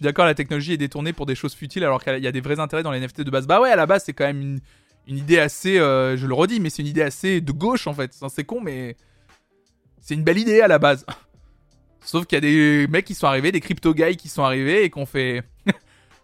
suis 0.00 0.04
d'accord, 0.04 0.24
la 0.24 0.34
technologie 0.34 0.72
est 0.72 0.78
détournée 0.78 1.12
pour 1.12 1.26
des 1.26 1.34
choses 1.34 1.54
futiles 1.54 1.84
alors 1.84 2.02
qu'il 2.02 2.24
y 2.24 2.26
a 2.26 2.32
des 2.32 2.40
vrais 2.40 2.58
intérêts 2.58 2.82
dans 2.82 2.90
les 2.90 3.00
NFT 3.00 3.20
de 3.20 3.30
base. 3.30 3.46
Bah 3.46 3.60
ouais, 3.60 3.70
à 3.70 3.76
la 3.76 3.84
base, 3.84 4.04
c'est 4.06 4.14
quand 4.14 4.24
même 4.24 4.58
une, 5.06 5.18
idée 5.18 5.38
assez, 5.38 5.78
euh, 5.78 6.16
je 6.16 6.26
le 6.26 6.32
redis, 6.32 6.58
mais 6.58 6.70
c'est 6.70 6.80
une 6.80 6.88
idée 6.88 7.02
assez 7.02 7.42
de 7.42 7.52
gauche 7.52 7.86
en 7.86 7.92
fait. 7.92 8.18
C'est 8.30 8.44
con, 8.44 8.62
mais 8.62 8.96
c'est 10.00 10.14
une 10.14 10.24
belle 10.24 10.38
idée 10.38 10.62
à 10.62 10.68
la 10.68 10.78
base. 10.78 11.04
Sauf 12.00 12.24
qu'il 12.24 12.36
y 12.36 12.38
a 12.38 12.40
des 12.40 12.86
mecs 12.88 13.04
qui 13.04 13.14
sont 13.14 13.26
arrivés, 13.26 13.52
des 13.52 13.60
crypto 13.60 13.92
guys 13.92 14.16
qui 14.16 14.30
sont 14.30 14.42
arrivés 14.42 14.84
et 14.84 14.90
qu'on 14.90 15.04
fait 15.04 15.42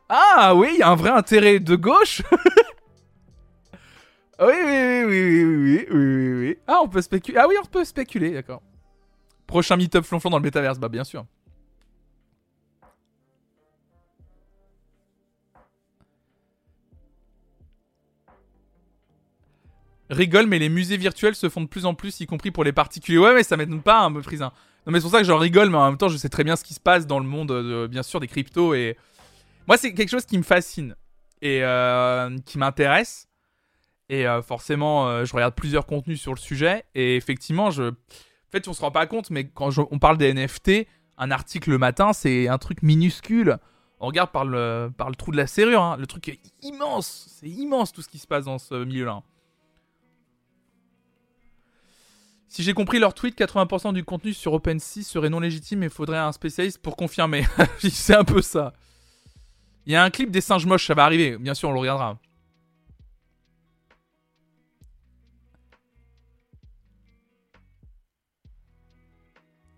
Ah 0.08 0.54
oui, 0.54 0.70
il 0.72 0.78
y 0.78 0.82
a 0.82 0.88
un 0.88 0.96
vrai 0.96 1.10
intérêt 1.10 1.60
de 1.60 1.76
gauche 1.76 2.22
oui, 4.40 4.54
oui, 4.64 5.04
oui, 5.04 5.06
oui, 5.06 5.44
oui, 5.44 5.86
oui, 5.90 6.32
oui, 6.32 6.58
Ah, 6.66 6.78
on 6.82 6.88
peut 6.88 7.02
spéculer. 7.02 7.36
Ah 7.38 7.46
oui, 7.46 7.56
on 7.62 7.66
peut 7.66 7.84
spéculer, 7.84 8.30
d'accord. 8.30 8.62
Prochain 9.46 9.76
meet-up 9.76 10.06
flonflon 10.06 10.30
dans 10.30 10.38
le 10.38 10.44
métaverse, 10.44 10.78
bah 10.78 10.88
bien 10.88 11.04
sûr. 11.04 11.26
Rigole, 20.10 20.46
mais 20.46 20.58
les 20.58 20.68
musées 20.68 20.96
virtuels 20.96 21.34
se 21.34 21.48
font 21.48 21.60
de 21.62 21.66
plus 21.66 21.84
en 21.86 21.94
plus, 21.94 22.20
y 22.20 22.26
compris 22.26 22.50
pour 22.50 22.62
les 22.64 22.72
particuliers. 22.72 23.18
Ouais, 23.18 23.34
mais 23.34 23.42
ça 23.42 23.56
m'étonne 23.56 23.82
pas, 23.82 24.00
un 24.02 24.12
peu 24.12 24.22
prise. 24.22 24.42
hein. 24.42 24.52
Non, 24.86 24.92
mais 24.92 25.00
c'est 25.00 25.04
pour 25.04 25.10
ça 25.10 25.18
que 25.18 25.24
j'en 25.24 25.38
rigole, 25.38 25.68
mais 25.70 25.76
en 25.78 25.86
même 25.86 25.98
temps, 25.98 26.08
je 26.08 26.16
sais 26.16 26.28
très 26.28 26.44
bien 26.44 26.54
ce 26.54 26.62
qui 26.62 26.74
se 26.74 26.80
passe 26.80 27.06
dans 27.08 27.18
le 27.18 27.26
monde, 27.26 27.50
euh, 27.50 27.88
bien 27.88 28.04
sûr, 28.04 28.20
des 28.20 28.28
cryptos. 28.28 28.74
Et 28.74 28.96
moi, 29.66 29.76
c'est 29.76 29.92
quelque 29.94 30.10
chose 30.10 30.24
qui 30.26 30.38
me 30.38 30.44
fascine 30.44 30.94
et 31.42 31.64
euh, 31.64 32.36
qui 32.46 32.56
m'intéresse. 32.58 33.28
Et 34.08 34.28
euh, 34.28 34.42
forcément, 34.42 35.24
je 35.24 35.32
regarde 35.34 35.54
plusieurs 35.56 35.86
contenus 35.86 36.20
sur 36.20 36.32
le 36.32 36.38
sujet. 36.38 36.84
Et 36.94 37.16
effectivement, 37.16 37.72
je. 37.72 37.82
En 37.90 38.50
fait, 38.52 38.68
on 38.68 38.72
se 38.72 38.80
rend 38.80 38.92
pas 38.92 39.06
compte, 39.06 39.30
mais 39.30 39.48
quand 39.48 39.70
on 39.90 39.98
parle 39.98 40.18
des 40.18 40.32
NFT, 40.32 40.86
un 41.18 41.32
article 41.32 41.70
le 41.70 41.78
matin, 41.78 42.12
c'est 42.12 42.46
un 42.46 42.58
truc 42.58 42.82
minuscule. 42.82 43.58
On 43.98 44.06
regarde 44.06 44.30
par 44.30 44.44
le, 44.44 44.92
par 44.96 45.08
le 45.08 45.16
trou 45.16 45.32
de 45.32 45.36
la 45.36 45.48
serrure. 45.48 45.82
hein. 45.82 45.96
Le 45.98 46.06
truc 46.06 46.28
est 46.28 46.38
immense. 46.62 47.26
C'est 47.40 47.48
immense 47.48 47.92
tout 47.92 48.02
ce 48.02 48.08
qui 48.08 48.18
se 48.18 48.26
passe 48.28 48.44
dans 48.44 48.58
ce 48.58 48.84
milieu-là. 48.84 49.22
Si 52.56 52.62
j'ai 52.62 52.72
compris 52.72 52.98
leur 52.98 53.12
tweet, 53.12 53.38
80% 53.38 53.92
du 53.92 54.02
contenu 54.02 54.32
sur 54.32 54.54
OpenSea 54.54 55.02
serait 55.02 55.28
non 55.28 55.40
légitime 55.40 55.82
et 55.82 55.90
faudrait 55.90 56.16
un 56.16 56.32
spécialiste 56.32 56.78
pour 56.78 56.96
confirmer. 56.96 57.44
c'est 57.80 58.14
un 58.14 58.24
peu 58.24 58.40
ça. 58.40 58.72
Il 59.84 59.92
y 59.92 59.94
a 59.94 60.02
un 60.02 60.08
clip 60.08 60.30
des 60.30 60.40
singes 60.40 60.64
moches, 60.64 60.86
ça 60.86 60.94
va 60.94 61.04
arriver. 61.04 61.36
Bien 61.36 61.52
sûr, 61.52 61.68
on 61.68 61.72
le 61.74 61.80
regardera. 61.80 62.18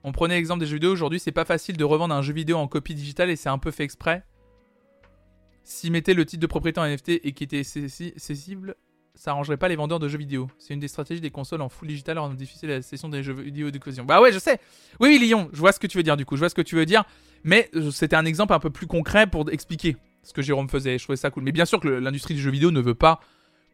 On 0.05 0.13
prenait 0.13 0.37
l'exemple 0.37 0.61
des 0.61 0.67
jeux 0.67 0.75
vidéo. 0.75 0.93
Aujourd'hui, 0.93 1.19
c'est 1.19 1.33
pas 1.33 1.45
facile 1.45 1.77
de 1.77 1.83
revendre 1.83 2.15
un 2.15 2.23
jeu 2.23 2.33
vidéo 2.33 2.59
en 2.59 2.69
copie 2.69 2.95
digitale 2.95 3.29
et 3.29 3.35
c'est 3.35 3.49
un 3.49 3.59
peu 3.59 3.73
fait 3.73 3.83
exprès. 3.83 4.25
S'ils 5.65 5.91
mettaient 5.91 6.15
le 6.15 6.25
titre 6.25 6.43
de 6.43 6.47
propriété 6.47 6.79
en 6.79 6.87
NFT 6.87 7.09
et 7.25 7.33
qui 7.33 7.43
était 7.43 7.65
saisible, 7.65 8.77
ça 9.19 9.33
arrangerait 9.33 9.57
pas 9.57 9.67
les 9.69 9.75
vendeurs 9.75 9.99
de 9.99 10.09
jeux 10.09 10.17
vidéo. 10.17 10.49
C'est 10.59 10.75
une 10.75 10.81
des 10.81 10.87
stratégies 10.87 11.21
des 11.21 11.33
consoles 11.33 11.61
en 11.61 11.69
full 11.69 11.89
digital 11.89 12.19
en 12.19 12.33
difficile 12.33 12.69
la 12.69 12.83
session 12.83 13.09
des 13.09 13.25
jeux 13.25 13.33
vidéo 13.35 13.73
d'occasion. 13.73 14.05
Bah 14.05 14.21
ouais, 14.21 14.33
je 14.33 14.39
sais. 14.39 14.61
Oui, 15.01 15.09
oui, 15.09 15.19
Lyon, 15.19 15.51
je 15.53 15.59
vois 15.59 15.73
ce 15.73 15.81
que 15.81 15.89
tu 15.89 15.97
veux 15.97 16.05
dire 16.05 16.17
du 16.17 16.25
coup. 16.25 16.37
Je 16.37 16.41
vois 16.41 16.49
ce 16.49 16.55
que 16.55 16.63
tu 16.63 16.77
veux 16.77 16.87
dire. 16.87 17.03
Mais 17.43 17.69
euh, 17.75 17.91
c'était 17.91 18.15
un 18.15 18.25
exemple 18.25 18.53
un 18.53 18.61
peu 18.61 18.71
plus 18.71 18.87
concret 18.87 19.27
pour 19.27 19.51
expliquer 19.51 19.97
ce 20.23 20.33
que 20.33 20.41
Jérôme 20.41 20.69
faisait. 20.69 20.99
Je 20.99 21.03
trouvais 21.03 21.17
ça 21.17 21.31
cool. 21.31 21.43
Mais 21.43 21.51
bien 21.51 21.65
sûr 21.65 21.81
que 21.81 21.89
l'industrie 21.89 22.35
du 22.35 22.41
jeu 22.41 22.53
vidéo 22.53 22.71
ne 22.71 22.81
veut 22.81 22.95
pas 22.95 23.19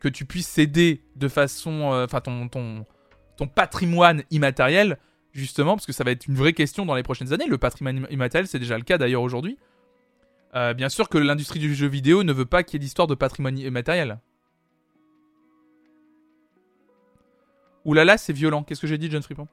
que 0.01 0.09
tu 0.09 0.25
puisses 0.25 0.49
céder 0.49 1.03
de 1.16 1.29
façon. 1.29 1.93
euh, 1.93 2.07
Enfin, 2.07 2.21
ton 2.23 3.47
patrimoine 3.47 4.23
immatériel, 4.31 4.99
justement, 5.33 5.75
parce 5.77 5.85
que 5.87 5.93
ça 5.93 6.05
va 6.05 6.11
être 6.12 6.27
une 6.27 6.37
vraie 6.37 6.55
question 6.55 6.87
dans 6.87 6.95
les 6.95 7.03
prochaines 7.03 7.35
années. 7.35 7.47
Le 7.47 7.59
patrimoine 7.59 8.07
immatériel, 8.11 8.47
c'est 8.47 8.59
déjà 8.59 8.79
le 8.79 8.85
cas 8.85 8.97
d'ailleurs 8.97 9.23
aujourd'hui. 9.23 9.59
Euh, 10.55 10.73
bien 10.73 10.89
sûr 10.89 11.09
que 11.09 11.19
l'industrie 11.19 11.59
du 11.59 11.75
jeu 11.75 11.87
vidéo 11.89 12.23
ne 12.23 12.33
veut 12.33 12.47
pas 12.47 12.62
qu'il 12.62 12.75
y 12.75 12.77
ait 12.77 12.85
d'histoire 12.87 13.09
de 13.09 13.15
patrimoine 13.15 13.59
immatériel. 13.59 14.21
Oulala, 17.85 18.19
c'est 18.19 18.32
violent. 18.32 18.62
Qu'est-ce 18.62 18.81
que 18.81 18.86
j'ai 18.86 18.98
dit, 18.98 19.11
John 19.11 19.23
Fripon 19.23 19.48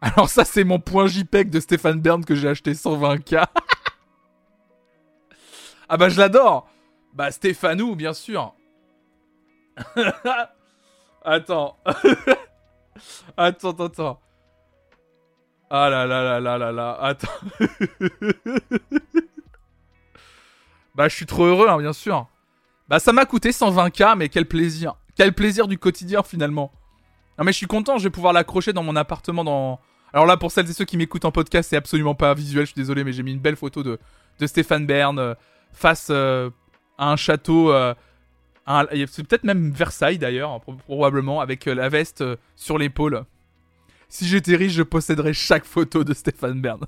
Alors 0.00 0.28
ça, 0.28 0.44
c'est 0.44 0.64
mon 0.64 0.78
point 0.78 1.06
JPEG 1.06 1.50
de 1.50 1.60
Stéphane 1.60 2.00
Bern 2.00 2.24
que 2.24 2.34
j'ai 2.34 2.48
acheté 2.48 2.72
120k. 2.72 3.46
ah 5.88 5.96
bah 5.96 6.08
je 6.08 6.18
l'adore. 6.18 6.68
Bah 7.14 7.30
Stéphanou, 7.30 7.94
bien 7.94 8.12
sûr. 8.12 8.54
attends. 11.24 11.78
attends, 13.36 13.70
attends, 13.70 13.84
attends. 13.84 14.20
Ah 15.70 15.88
là 15.88 16.06
là 16.06 16.22
là 16.22 16.40
là 16.40 16.58
là 16.58 16.72
là. 16.72 16.98
Attends. 17.00 17.32
bah 20.94 21.08
je 21.08 21.16
suis 21.16 21.26
trop 21.26 21.44
heureux, 21.44 21.68
hein, 21.68 21.78
bien 21.78 21.94
sûr. 21.94 22.28
Bah 22.88 22.98
ça 22.98 23.14
m'a 23.14 23.24
coûté 23.24 23.50
120k, 23.50 24.16
mais 24.16 24.28
quel 24.28 24.46
plaisir. 24.46 24.96
Quel 25.14 25.32
plaisir 25.32 25.68
du 25.68 25.78
quotidien 25.78 26.22
finalement. 26.22 26.72
Non 27.38 27.44
mais 27.44 27.52
je 27.52 27.56
suis 27.56 27.66
content, 27.66 27.98
je 27.98 28.04
vais 28.04 28.10
pouvoir 28.10 28.32
l'accrocher 28.32 28.72
dans 28.72 28.82
mon 28.82 28.96
appartement 28.96 29.44
dans... 29.44 29.80
Alors 30.12 30.26
là, 30.26 30.36
pour 30.36 30.52
celles 30.52 30.68
et 30.68 30.72
ceux 30.72 30.84
qui 30.84 30.96
m'écoutent 30.96 31.24
en 31.24 31.32
podcast, 31.32 31.70
c'est 31.70 31.76
absolument 31.76 32.14
pas 32.14 32.34
visuel, 32.34 32.66
je 32.66 32.72
suis 32.72 32.80
désolé, 32.80 33.02
mais 33.04 33.12
j'ai 33.12 33.22
mis 33.22 33.32
une 33.32 33.40
belle 33.40 33.56
photo 33.56 33.82
de, 33.82 33.98
de 34.38 34.46
Stéphane 34.46 34.86
Bern 34.86 35.18
euh, 35.18 35.34
face 35.72 36.08
euh, 36.10 36.50
à 36.98 37.10
un 37.10 37.16
château... 37.16 37.72
euh, 37.72 37.94
c'est 39.08 39.26
peut-être 39.26 39.44
même 39.44 39.72
Versailles 39.72 40.18
d'ailleurs, 40.18 40.60
pro- 40.60 40.74
probablement, 40.74 41.40
avec 41.40 41.64
la 41.64 41.88
veste 41.88 42.22
sur 42.54 42.78
l'épaule. 42.78 43.24
Si 44.08 44.26
j'étais 44.26 44.54
riche, 44.54 44.74
je 44.74 44.82
posséderais 44.82 45.32
chaque 45.32 45.64
photo 45.64 46.04
de 46.04 46.12
Stéphane 46.14 46.60
Bern. 46.60 46.80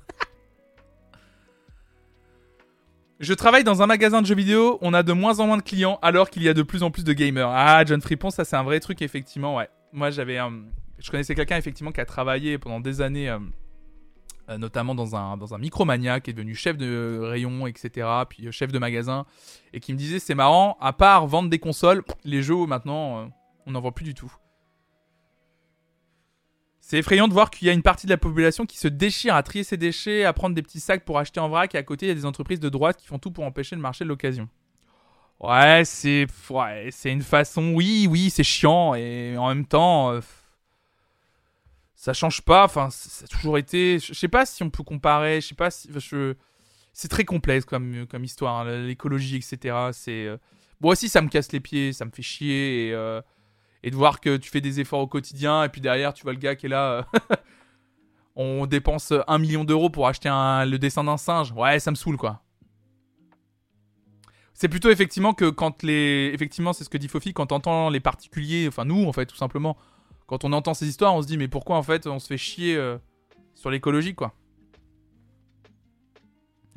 Je 3.19 3.33
travaille 3.33 3.63
dans 3.63 3.81
un 3.81 3.87
magasin 3.87 4.21
de 4.21 4.27
jeux 4.27 4.35
vidéo, 4.35 4.77
on 4.81 4.93
a 4.93 5.01
de 5.01 5.11
moins 5.11 5.39
en 5.39 5.47
moins 5.47 5.57
de 5.57 5.63
clients 5.63 5.99
alors 6.01 6.29
qu'il 6.29 6.43
y 6.43 6.49
a 6.49 6.53
de 6.53 6.61
plus 6.61 6.83
en 6.83 6.91
plus 6.91 7.03
de 7.03 7.13
gamers. 7.13 7.49
Ah, 7.49 7.83
John 7.83 8.01
Fripon, 8.01 8.29
ça 8.29 8.45
c'est 8.45 8.55
un 8.55 8.63
vrai 8.63 8.79
truc 8.79 9.01
effectivement, 9.01 9.55
ouais. 9.55 9.69
Moi 9.95 10.11
j'avais... 10.11 10.37
euh, 10.37 10.49
je 10.99 11.09
connaissais 11.09 11.35
quelqu'un 11.35 11.57
effectivement 11.57 11.93
qui 11.93 12.01
a 12.01 12.05
travaillé 12.05 12.57
pendant 12.57 12.81
des 12.81 12.99
années, 12.99 13.29
euh, 13.29 13.39
euh, 14.49 14.57
notamment 14.57 14.93
dans 14.93 15.15
un, 15.15 15.37
dans 15.37 15.57
micromania, 15.57 16.19
qui 16.19 16.31
est 16.31 16.33
devenu 16.33 16.53
chef 16.53 16.77
de 16.77 17.19
rayon, 17.21 17.65
etc., 17.65 18.07
puis 18.29 18.51
chef 18.51 18.73
de 18.73 18.77
magasin, 18.77 19.25
et 19.71 19.79
qui 19.79 19.93
me 19.93 19.97
disait 19.97 20.19
c'est 20.19 20.35
marrant, 20.35 20.77
à 20.81 20.91
part 20.91 21.25
vendre 21.27 21.49
des 21.49 21.59
consoles, 21.59 22.03
les 22.25 22.43
jeux 22.43 22.65
maintenant, 22.65 23.31
on 23.65 23.71
n'en 23.71 23.79
voit 23.79 23.93
plus 23.93 24.03
du 24.03 24.13
tout. 24.13 24.31
C'est 26.81 26.97
effrayant 26.97 27.29
de 27.29 27.33
voir 27.33 27.49
qu'il 27.49 27.65
y 27.65 27.71
a 27.71 27.73
une 27.73 27.81
partie 27.81 28.05
de 28.05 28.11
la 28.11 28.17
population 28.17 28.65
qui 28.65 28.77
se 28.77 28.89
déchire 28.89 29.33
à 29.33 29.43
trier 29.43 29.63
ses 29.63 29.77
déchets, 29.77 30.25
à 30.25 30.33
prendre 30.33 30.55
des 30.55 30.61
petits 30.61 30.81
sacs 30.81 31.05
pour 31.05 31.17
acheter 31.17 31.39
en 31.39 31.47
vrac, 31.47 31.73
et 31.73 31.77
à 31.77 31.83
côté, 31.83 32.05
il 32.05 32.09
y 32.09 32.11
a 32.11 32.15
des 32.15 32.25
entreprises 32.25 32.59
de 32.59 32.69
droite 32.69 32.97
qui 32.97 33.07
font 33.07 33.17
tout 33.17 33.31
pour 33.31 33.45
empêcher 33.45 33.75
le 33.77 33.81
marché 33.81 34.03
de 34.03 34.09
l'occasion. 34.09 34.49
Ouais, 35.39 35.83
c'est 35.85 36.27
ouais, 36.49 36.89
c'est 36.91 37.11
une 37.11 37.21
façon. 37.21 37.73
Oui, 37.73 38.07
oui, 38.09 38.29
c'est 38.29 38.43
chiant, 38.43 38.95
et 38.95 39.37
en 39.37 39.49
même 39.49 39.65
temps, 39.65 40.11
euh, 40.11 40.21
ça 41.95 42.13
change 42.13 42.41
pas. 42.41 42.65
Enfin, 42.65 42.89
ça 42.91 43.25
a 43.25 43.27
toujours 43.27 43.57
été. 43.57 43.99
Je 43.99 44.13
sais 44.13 44.27
pas 44.27 44.45
si 44.45 44.63
on 44.63 44.69
peut 44.69 44.83
comparer. 44.83 45.41
Je 45.41 45.47
sais 45.47 45.55
pas 45.55 45.71
si. 45.71 45.89
Je... 45.95 46.35
C'est 46.93 47.07
très 47.09 47.25
complexe 47.25 47.65
comme, 47.65 48.05
comme 48.07 48.23
histoire. 48.23 48.59
hein, 48.67 48.77
L'écologie, 48.85 49.37
etc. 49.37 49.75
C'est. 49.91 50.25
euh, 50.25 50.37
Moi 50.81 50.93
aussi, 50.93 51.09
ça 51.09 51.21
me 51.21 51.29
casse 51.29 51.51
les 51.51 51.59
pieds. 51.59 51.93
Ça 51.93 52.05
me 52.05 52.11
fait 52.11 52.21
chier. 52.21 52.87
Et, 52.89 52.93
euh, 52.93 53.21
et 53.83 53.91
de 53.91 53.95
voir 53.95 54.19
que 54.21 54.37
tu 54.37 54.49
fais 54.49 54.61
des 54.61 54.79
efforts 54.79 55.01
au 55.01 55.07
quotidien. 55.07 55.63
Et 55.63 55.69
puis 55.69 55.81
derrière, 55.81 56.13
tu 56.13 56.23
vois 56.23 56.33
le 56.33 56.39
gars 56.39 56.55
qui 56.55 56.67
est 56.67 56.69
là. 56.69 57.05
euh, 57.15 57.35
on 58.35 58.65
dépense 58.65 59.13
un 59.27 59.37
million 59.37 59.63
d'euros 59.63 59.89
pour 59.89 60.07
acheter 60.07 60.29
le 60.29 60.77
dessin 60.77 61.03
d'un 61.03 61.17
singe. 61.17 61.51
Ouais, 61.53 61.79
ça 61.79 61.91
me 61.91 61.95
saoule, 61.95 62.17
quoi. 62.17 62.41
C'est 64.55 64.69
plutôt 64.69 64.89
effectivement 64.89 65.33
que 65.33 65.49
quand 65.49 65.83
les. 65.83 66.31
Effectivement, 66.33 66.71
c'est 66.71 66.85
ce 66.85 66.89
que 66.89 66.97
dit 66.97 67.09
Fofi, 67.09 67.33
quand 67.33 67.47
t'entends 67.47 67.89
les 67.89 67.99
particuliers, 67.99 68.69
enfin 68.69 68.85
nous, 68.85 69.05
en 69.05 69.11
fait, 69.11 69.25
tout 69.25 69.35
simplement, 69.35 69.77
quand 70.27 70.45
on 70.45 70.53
entend 70.53 70.73
ces 70.73 70.87
histoires, 70.87 71.13
on 71.13 71.21
se 71.21 71.27
dit, 71.27 71.37
mais 71.37 71.49
pourquoi, 71.49 71.75
en 71.75 71.83
fait, 71.83 72.07
on 72.07 72.19
se 72.19 72.27
fait 72.27 72.37
chier 72.37 72.75
euh, 72.77 72.97
sur 73.53 73.69
l'écologie, 73.69 74.15
quoi? 74.15 74.33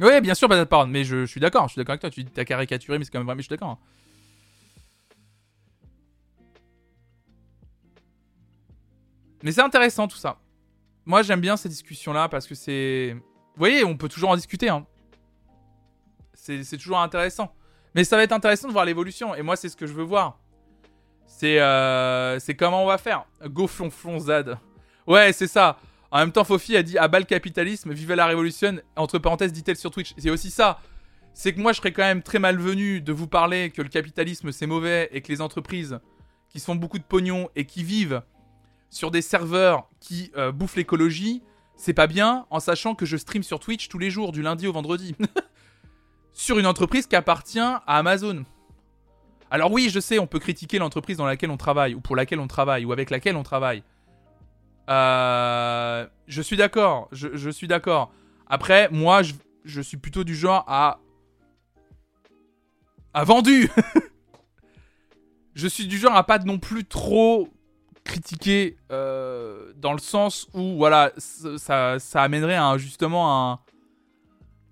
Ouais, 0.01 0.21
bien 0.21 0.35
sûr, 0.35 0.49
Parole, 0.69 0.89
mais 0.89 1.05
je, 1.05 1.25
suis 1.25 1.41
d'accord, 1.41 1.69
je 1.69 1.73
suis 1.73 1.79
d'accord 1.79 1.93
avec 1.93 2.01
toi, 2.01 2.11
tu 2.11 2.23
dis 2.25 2.31
t'as 2.31 2.45
caricaturé, 2.45 2.99
mais 2.99 3.05
c'est 3.05 3.11
quand 3.11 3.19
même 3.19 3.27
vrai, 3.27 3.37
mais 3.37 3.43
je 3.43 3.47
suis 3.47 3.57
d'accord. 3.57 3.71
hein. 3.71 3.79
Mais 9.45 9.53
c'est 9.53 9.63
intéressant 9.63 10.09
tout 10.09 10.17
ça. 10.17 10.41
Moi, 11.07 11.23
j'aime 11.23 11.41
bien 11.41 11.57
ces 11.57 11.69
discussions-là 11.69 12.29
parce 12.29 12.47
que 12.49 12.57
c'est. 12.57 13.15
Vous 13.15 13.59
voyez, 13.59 13.85
on 13.85 13.97
peut 13.97 14.09
toujours 14.09 14.31
en 14.31 14.37
discuter. 14.37 14.69
Hein. 14.69 14.85
C'est 16.35 16.77
toujours 16.77 16.99
intéressant. 16.99 17.55
Mais 17.99 18.05
ça 18.05 18.17
va 18.17 18.23
être 18.23 18.31
intéressant 18.31 18.69
de 18.69 18.73
voir 18.73 18.85
l'évolution. 18.85 19.35
Et 19.35 19.43
moi, 19.43 19.57
c'est 19.57 19.69
ce 19.69 19.75
que 19.75 19.85
je 19.85 19.93
veux 19.93 20.05
voir. 20.05 20.39
C'est 21.27 21.59
euh, 21.59 22.39
comment 22.57 22.85
on 22.85 22.87
va 22.87 22.97
faire. 22.97 23.25
Go 23.47 23.67
flonflon 23.67 24.21
Zad. 24.21 24.57
Ouais, 25.09 25.33
c'est 25.33 25.49
ça. 25.49 25.81
En 26.13 26.21
même 26.21 26.31
temps, 26.31 26.45
Fofi 26.45 26.77
a 26.77 26.85
dit 26.85 26.97
à 26.97 27.09
bas 27.09 27.19
le 27.19 27.25
capitalisme, 27.25 27.93
vive 27.93 28.13
la 28.13 28.27
révolution. 28.27 28.77
Entre 28.95 29.19
parenthèses, 29.19 29.53
dit-elle 29.53 29.77
sur 29.77 29.91
Twitch. 29.91 30.15
C'est 30.17 30.31
aussi 30.31 30.53
ça. 30.53 30.79
C'est 31.35 31.53
que 31.53 31.61
moi, 31.61 31.73
je 31.73 31.79
serais 31.79 31.91
quand 31.91 32.05
même 32.05 32.23
très 32.23 32.39
malvenu 32.39 33.01
de 33.01 33.13
vous 33.13 33.27
parler 33.27 33.71
que 33.71 33.83
le 33.83 33.89
capitalisme 33.89 34.53
c'est 34.53 34.69
mauvais 34.69 35.09
et 35.11 35.21
que 35.21 35.33
les 35.33 35.41
entreprises 35.41 35.99
qui 36.51 36.61
se 36.61 36.67
font 36.67 36.77
beaucoup 36.77 37.01
de 37.01 37.05
pognon 37.05 37.49
et 37.57 37.65
qui 37.65 37.83
vivent 37.83 38.23
sur 38.91 39.11
des 39.11 39.23
serveurs 39.23 39.91
qui 39.99 40.31
euh, 40.37 40.53
bouffent 40.53 40.77
l'écologie, 40.77 41.43
c'est 41.75 41.95
pas 41.95 42.07
bien 42.07 42.47
en 42.51 42.61
sachant 42.61 42.95
que 42.95 43.07
je 43.07 43.17
stream 43.17 43.43
sur 43.43 43.59
Twitch 43.59 43.89
tous 43.89 43.99
les 43.99 44.13
jours, 44.13 44.31
du 44.31 44.43
lundi 44.43 44.69
au 44.69 44.73
vendredi. 44.73 45.17
sur 46.39 46.61
une 46.61 46.67
entreprise 46.67 47.09
qui 47.09 47.17
appartient 47.17 47.59
à 47.59 47.83
Amazon. 47.85 48.45
Alors 49.51 49.73
oui, 49.73 49.91
je 49.91 49.99
sais, 49.99 50.21
on 50.21 50.29
peut 50.29 50.39
critiquer 50.39 50.79
l'entreprise 50.79 51.17
dans 51.17 51.27
laquelle 51.27 51.51
on 51.51 51.57
travaille, 51.57 51.95
ou 51.95 52.01
pour 52.01 52.15
laquelle 52.15 52.39
on 52.39 52.47
travaille, 52.47 52.85
ou 52.85 52.93
avec 52.93 53.11
laquelle 53.11 53.35
on 53.35 53.43
travaille. 53.43 53.83
Euh, 54.89 56.07
je 56.29 56.41
suis 56.41 56.57
d'accord, 56.57 57.09
je, 57.11 57.51
suis 57.51 57.67
d'accord. 57.67 58.13
Après, 58.47 58.89
moi, 58.93 59.23
je, 59.65 59.81
suis 59.81 59.97
plutôt 59.97 60.23
du 60.23 60.37
genre 60.37 60.65
à... 60.69 61.01
à 63.15 63.25
vendu 63.25 63.69
Je 65.57 65.67
suis 65.67 65.89
du 65.89 65.99
genre 65.99 66.15
à 66.15 66.25
pas 66.25 66.39
non 66.39 66.61
plus 66.61 66.85
trop 66.85 67.49
critiquer 68.05 68.77
euh, 68.93 69.73
dans 69.75 69.93
le 69.93 69.99
sens 69.99 70.47
où, 70.55 70.77
voilà, 70.77 71.11
ça, 71.17 71.99
ça, 71.99 72.23
amènerait 72.23 72.55
à 72.55 72.79
justement 72.79 73.51
un... 73.51 73.59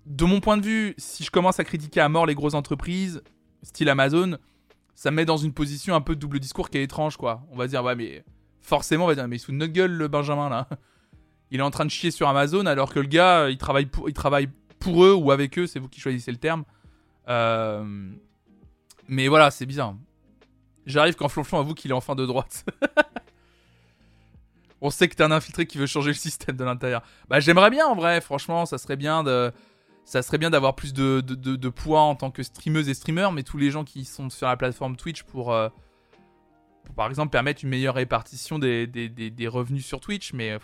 De 0.07 0.23
mon 0.23 0.39
point 0.39 0.55
de 0.55 0.65
vue, 0.65 0.95
si 0.97 1.25
je 1.25 1.31
commence 1.31 1.59
à 1.59 1.65
critiquer 1.65 1.99
à 1.99 2.07
mort 2.07 2.25
les 2.25 2.33
grosses 2.33 2.53
entreprises, 2.53 3.21
style 3.61 3.89
Amazon, 3.89 4.37
ça 4.95 5.11
me 5.11 5.17
met 5.17 5.25
dans 5.25 5.35
une 5.35 5.51
position 5.51 5.95
un 5.95 6.01
peu 6.01 6.15
de 6.15 6.21
double 6.21 6.39
discours 6.39 6.69
qui 6.69 6.77
est 6.77 6.83
étrange, 6.83 7.17
quoi. 7.17 7.43
On 7.51 7.57
va 7.57 7.67
dire, 7.67 7.83
ouais, 7.83 7.93
mais 7.93 8.23
forcément, 8.61 9.03
on 9.03 9.07
va 9.07 9.15
dire, 9.15 9.27
mais 9.27 9.37
sous 9.37 9.51
notre 9.51 9.73
gueule, 9.73 9.91
le 9.91 10.07
Benjamin, 10.07 10.47
là. 10.47 10.69
Il 11.51 11.59
est 11.59 11.63
en 11.63 11.71
train 11.71 11.83
de 11.83 11.91
chier 11.91 12.11
sur 12.11 12.29
Amazon 12.29 12.65
alors 12.65 12.93
que 12.93 12.99
le 12.99 13.07
gars, 13.07 13.49
il 13.49 13.57
travaille 13.57 13.85
pour, 13.85 14.09
il 14.09 14.13
travaille 14.13 14.47
pour 14.79 15.03
eux 15.03 15.13
ou 15.13 15.31
avec 15.31 15.59
eux, 15.59 15.67
c'est 15.67 15.79
vous 15.79 15.89
qui 15.89 15.99
choisissez 15.99 16.31
le 16.31 16.37
terme. 16.37 16.63
Euh, 17.27 18.09
Mais 19.09 19.27
voilà, 19.27 19.51
c'est 19.51 19.65
bizarre. 19.65 19.95
J'arrive 20.85 21.15
quand 21.15 21.27
Flonflon 21.27 21.59
avoue 21.59 21.73
qu'il 21.73 21.91
est 21.91 21.93
enfin 21.93 22.15
de 22.15 22.25
droite. 22.25 22.65
On 24.81 24.89
sait 24.89 25.09
que 25.09 25.15
t'es 25.15 25.23
un 25.23 25.31
infiltré 25.31 25.65
qui 25.65 25.77
veut 25.77 25.87
changer 25.87 26.11
le 26.11 26.15
système 26.15 26.55
de 26.55 26.63
l'intérieur. 26.63 27.01
Bah 27.27 27.39
j'aimerais 27.39 27.69
bien 27.69 27.87
en 27.87 27.95
vrai, 27.95 28.21
franchement, 28.21 28.65
ça 28.65 28.77
serait 28.77 28.95
bien 28.95 29.23
de, 29.23 29.51
ça 30.07 30.21
serait 30.21 30.37
bien 30.37 30.49
d'avoir 30.49 30.73
plus 30.73 30.93
de, 30.93 31.19
de, 31.19 31.35
de- 31.35 31.67
poids 31.69 31.99
en 32.01 32.15
tant 32.15 32.31
que 32.31 32.41
streameuse 32.41 32.87
et 32.87 32.93
streamer, 32.93 33.27
mais 33.33 33.43
tous 33.43 33.57
les 33.57 33.71
gens 33.71 33.83
qui 33.83 34.05
sont 34.05 34.29
sur 34.29 34.47
la 34.47 34.55
plateforme 34.55 34.95
Twitch 34.95 35.23
pour, 35.23 35.51
euh, 35.53 35.67
par 36.95 37.09
exemple 37.09 37.29
permettre 37.29 37.63
une 37.65 37.69
meilleure 37.69 37.95
répartition 37.95 38.57
des, 38.57 38.87
des, 38.87 39.09
des- 39.09 39.47
revenus 39.49 39.85
sur 39.85 39.99
Twitch, 39.99 40.31
mais 40.31 40.57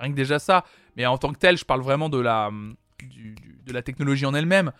rien 0.00 0.10
que 0.10 0.16
déjà 0.16 0.38
ça. 0.38 0.64
Mais 0.96 1.04
en 1.04 1.18
tant 1.18 1.30
que 1.30 1.38
tel, 1.38 1.58
je 1.58 1.64
parle 1.66 1.82
vraiment 1.82 2.08
de 2.08 2.18
la, 2.18 2.48
hum, 2.48 2.74
du- 3.02 3.34
de 3.66 3.72
la 3.74 3.82
technologie 3.82 4.24
en 4.24 4.32
elle-même, 4.34 4.72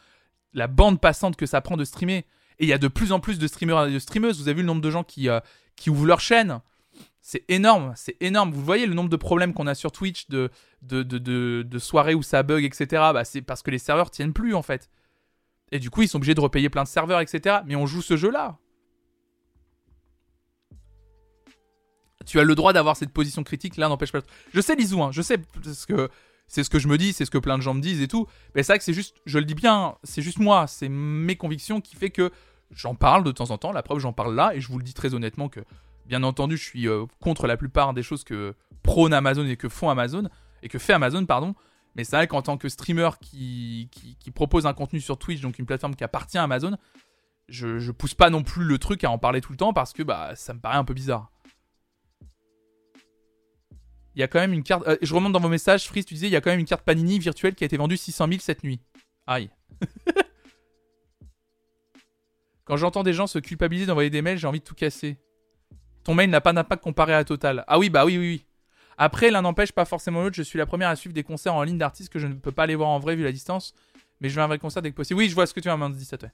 la 0.55 0.66
bande 0.66 0.98
passante 0.98 1.36
que 1.36 1.44
ça 1.44 1.60
prend 1.60 1.76
de 1.76 1.84
streamer. 1.84 2.24
Et 2.59 2.64
il 2.64 2.68
y 2.68 2.72
a 2.72 2.78
de 2.78 2.88
plus 2.88 3.12
en 3.12 3.20
plus 3.20 3.38
de 3.38 3.47
streamers 3.47 3.84
et 3.88 3.93
de 3.93 3.98
streameuses. 3.98 4.40
Vous 4.40 4.48
avez 4.48 4.55
vu 4.55 4.62
le 4.62 4.66
nombre 4.68 4.80
de 4.80 4.90
gens 4.90 5.05
qui, 5.05 5.28
euh, 5.28 5.40
qui 5.76 5.90
ouvrent 5.90 6.06
leur 6.06 6.20
chaîne 6.20 6.60
c'est 7.28 7.44
énorme, 7.48 7.93
c'est 7.97 8.16
énorme. 8.20 8.53
Vous 8.53 8.62
voyez 8.62 8.86
le 8.86 8.94
nombre 8.94 9.11
de 9.11 9.16
problèmes 9.16 9.53
qu'on 9.53 9.66
a 9.66 9.74
sur 9.74 9.90
Twitch, 9.90 10.28
de, 10.28 10.48
de, 10.82 11.03
de, 11.03 11.78
soirées 11.81 12.15
où 12.15 12.23
ça 12.23 12.44
bug, 12.44 12.62
etc. 12.62 12.86
Bah, 13.12 13.24
c'est 13.24 13.43
parce 13.43 13.65
que 13.65 13.73
les 13.73 13.81
serveurs 13.81 14.12
tiennent 14.12 14.32
plus 14.32 14.55
en 14.55 14.62
fait. 14.62 14.89
Et 15.73 15.81
du 15.81 15.90
coup, 15.90 16.03
ils 16.03 16.09
sont 16.09 16.19
obligés 16.19 16.36
de 16.36 16.40
repayer 16.40 16.70
plein 16.70 16.85
de 16.85 16.89
serveurs, 16.89 17.19
etc. 17.19 17.57
Mais 17.66 17.74
on 17.74 17.85
joue 17.85 18.01
ce 18.01 18.16
jeu-là. 18.16 18.59
Tu 22.27 22.39
as 22.39 22.44
le 22.44 22.55
droit 22.55 22.73
d'avoir 22.73 22.97
cette 22.97 23.11
position 23.11 23.43
critique, 23.43 23.77
là 23.77 23.89
n'empêche 23.89 24.12
pas. 24.12 24.20
Je 24.55 24.61
sais, 24.61 24.77
Lizou, 24.77 25.03
hein, 25.03 25.11
je 25.11 25.20
sais, 25.20 25.39
parce 25.65 25.85
que 25.85 26.09
c'est 26.47 26.62
ce 26.62 26.70
que 26.70 26.78
je 26.78 26.86
me 26.86 26.97
dis, 26.97 27.12
c'est 27.12 27.24
ce 27.24 27.32
que 27.32 27.39
plein 27.39 27.59
de 27.59 27.62
gens 27.62 27.74
me 27.74 27.81
disent 27.81 28.03
et 28.03 28.09
tout. 28.09 28.28
Mais 28.55 28.62
c'est 28.62 28.73
vrai 28.73 28.78
que 28.78 28.85
c'est 28.85 28.94
juste, 28.94 29.16
je 29.27 29.40
le 29.40 29.44
dis 29.44 29.57
bien, 29.57 29.97
c'est 30.05 30.23
juste 30.23 30.39
moi, 30.39 30.69
c'est 30.69 30.89
mes 30.89 31.35
convictions 31.35 31.81
qui 31.81 31.97
fait 31.97 32.11
que 32.11 32.31
j'en 32.70 32.94
parle 32.94 33.24
de 33.24 33.32
temps 33.32 33.51
en 33.51 33.59
temps. 33.59 33.73
La 33.73 33.82
preuve, 33.82 33.98
j'en 33.98 34.12
parle 34.12 34.36
là, 34.36 34.55
et 34.55 34.61
je 34.61 34.69
vous 34.69 34.78
le 34.78 34.85
dis 34.85 34.94
très 34.94 35.12
honnêtement 35.12 35.48
que 35.48 35.65
Bien 36.07 36.23
entendu, 36.23 36.57
je 36.57 36.62
suis 36.62 36.89
euh, 36.89 37.05
contre 37.20 37.47
la 37.47 37.57
plupart 37.57 37.93
des 37.93 38.03
choses 38.03 38.23
que 38.23 38.55
prône 38.83 39.12
Amazon 39.12 39.47
et 39.47 39.57
que 39.57 39.69
font 39.69 39.91
Amazon 39.91 40.28
et 40.62 40.69
que 40.69 40.78
fait 40.78 40.93
Amazon, 40.93 41.27
pardon. 41.27 41.55
Mais 41.97 42.05
c'est 42.05 42.16
vrai 42.16 42.28
qu'en 42.28 42.43
tant 42.43 42.57
que 42.59 42.69
streamer 42.69 43.11
qui, 43.20 43.89
propose 44.35 44.66
un 44.66 44.74
contenu 44.74 45.01
sur 45.01 45.19
Twitch, 45.19 45.41
donc 45.41 45.59
une 45.59 45.66
plateforme 45.66 45.97
qui 45.97 46.05
appartient 46.05 46.39
à 46.39 46.43
Amazon, 46.43 46.77
je, 47.49 47.78
je 47.78 47.91
pousse 47.91 48.15
pas 48.15 48.31
non 48.31 48.43
plus 48.43 48.65
le 48.65 48.78
truc 48.78 49.03
à 49.03 49.11
en 49.11 49.19
parler 49.19 49.41
tout 49.41 49.53
le 49.53 49.57
temps 49.57 49.73
parce 49.73 49.93
que 49.93 50.03
bah 50.03 50.35
ça 50.37 50.53
me 50.53 50.61
paraît 50.61 50.77
un 50.77 50.85
peu 50.85 50.95
bizarre. 50.95 51.31
Il 54.15 54.20
y 54.20 54.23
a 54.23 54.28
quand 54.28 54.41
même 54.41 54.53
une 54.53 54.62
carte. 54.62 54.87
euh, 54.89 54.97
je 55.03 55.15
remonte 55.15 55.33
dans 55.33 55.41
vos 55.41 55.49
messages, 55.49 55.87
Freeze, 55.87 56.07
tu 56.07 56.15
disais, 56.15 56.27
il 56.27 56.33
y 56.33 56.37
a 56.37 56.41
quand 56.41 56.51
même 56.51 56.61
une 56.61 56.66
carte 56.66 56.83
Panini 56.83 57.19
virtuelle 57.19 57.55
qui 57.55 57.65
a 57.65 57.66
été 57.66 57.77
vendue 57.77 57.97
600 57.97 58.28
000 58.28 58.41
cette 58.41 58.65
nuit. 58.65 58.81
Aïe. 59.27 59.51
Quand 62.65 62.77
j'entends 62.77 63.03
des 63.03 63.12
gens 63.12 63.27
se 63.27 63.39
culpabiliser 63.39 63.87
d'envoyer 63.87 64.11
des 64.11 64.23
mails, 64.23 64.39
j'ai 64.39 64.47
envie 64.47 64.61
de 64.61 64.65
tout 64.65 64.74
casser. 64.74 65.19
Ton 66.07 66.15
mail 66.15 66.31
n'a 66.31 66.41
pas 66.41 66.53
d'impact 66.53 66.85
comparé 66.85 67.15
à 67.15 67.24
Total. 67.24 67.65
Ah 67.66 67.81
oui, 67.81 67.91
bah 67.91 68.05
oui, 68.05 68.16
oui, 68.16 68.28
oui. 68.28 68.47
Après, 68.97 69.28
l'un 69.33 69.43
n'empêche 69.43 69.73
pas 69.73 69.85
forcément 69.85 70.23
l'autre. 70.23 70.37
Je 70.37 70.43
suis 70.45 70.57
la 70.57 70.65
première 70.65 70.89
à 70.89 70.95
suivre 70.95 71.12
des 71.12 71.24
concerts 71.24 71.53
en 71.53 71.65
ligne 71.65 71.78
d'artistes 71.78 72.12
que 72.12 72.20
je 72.20 72.28
ne 72.28 72.35
peux 72.35 72.53
pas 72.53 72.62
aller 72.62 72.77
voir 72.77 72.91
en 72.91 73.01
vrai 73.01 73.16
vu 73.16 73.24
la 73.24 73.33
distance. 73.33 73.74
Mais 74.20 74.28
je 74.28 74.37
veux 74.37 74.41
un 74.41 74.47
vrai 74.47 74.61
concert 74.61 74.83
dès 74.83 74.93
que 74.93 74.95
possible. 74.95 75.19
Oui, 75.19 75.28
je 75.28 75.35
vois 75.35 75.49
ce 75.49 75.53
que 75.53 75.59
tu 75.59 75.69
as, 75.69 75.77
17, 75.77 76.23
ouais. 76.23 76.33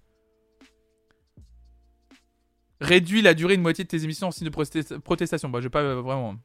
Réduis 2.83 3.23
la 3.23 3.33
durée 3.33 3.57
de 3.57 3.63
moitié 3.63 3.85
de 3.85 3.89
tes 3.89 4.05
émissions 4.05 4.27
en 4.27 4.31
signe 4.31 4.47
de 4.47 4.55
protesta- 4.55 4.99
protestation. 4.99 5.49
Bah, 5.49 5.61
je 5.61 5.65
vais 5.65 5.71
pas 5.71 5.81
euh, 5.81 6.03
vraiment. 6.03 6.37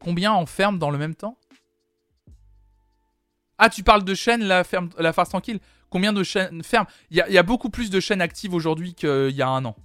Combien 0.00 0.32
en 0.32 0.46
ferme 0.46 0.80
dans 0.80 0.90
le 0.90 0.98
même 0.98 1.14
temps? 1.14 1.38
Ah, 3.58 3.70
tu 3.70 3.84
parles 3.84 4.02
de 4.02 4.14
chaînes, 4.16 4.42
la, 4.42 4.64
ferme, 4.64 4.90
la 4.98 5.12
farce 5.12 5.28
tranquille 5.28 5.60
Combien 5.90 6.12
de 6.12 6.24
chaînes 6.24 6.64
ferment? 6.64 6.88
Il 7.12 7.24
y, 7.28 7.32
y 7.32 7.38
a 7.38 7.42
beaucoup 7.44 7.70
plus 7.70 7.88
de 7.88 8.00
chaînes 8.00 8.20
actives 8.20 8.52
aujourd'hui 8.52 8.94
qu'il 8.94 9.30
y 9.30 9.42
a 9.42 9.48
un 9.48 9.64
an. 9.64 9.76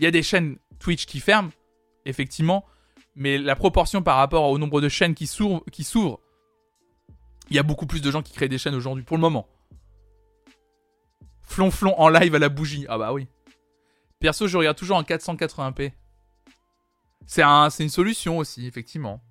Il 0.00 0.04
y 0.04 0.06
a 0.06 0.10
des 0.10 0.24
chaînes 0.24 0.58
Twitch 0.78 1.06
qui 1.06 1.20
ferment, 1.20 1.50
effectivement, 2.04 2.64
mais 3.14 3.38
la 3.38 3.56
proportion 3.56 4.02
par 4.02 4.16
rapport 4.16 4.50
au 4.50 4.58
nombre 4.58 4.80
de 4.80 4.88
chaînes 4.88 5.14
qui 5.14 5.26
s'ouvrent, 5.26 6.20
il 7.48 7.56
y 7.56 7.58
a 7.58 7.62
beaucoup 7.62 7.86
plus 7.86 8.02
de 8.02 8.10
gens 8.10 8.22
qui 8.22 8.32
créent 8.32 8.48
des 8.48 8.58
chaînes 8.58 8.74
aujourd'hui, 8.74 9.04
pour 9.04 9.16
le 9.16 9.20
moment. 9.20 9.48
Flonflon 11.42 11.94
en 11.98 12.08
live 12.08 12.34
à 12.34 12.38
la 12.38 12.48
bougie. 12.48 12.86
Ah 12.88 12.98
bah 12.98 13.12
oui. 13.12 13.28
Perso, 14.18 14.48
je 14.48 14.56
regarde 14.56 14.76
toujours 14.76 14.96
en 14.96 15.02
480p. 15.02 15.92
C'est 17.26 17.42
un, 17.42 17.70
c'est 17.70 17.82
une 17.82 17.90
solution 17.90 18.38
aussi, 18.38 18.66
effectivement. 18.66 19.22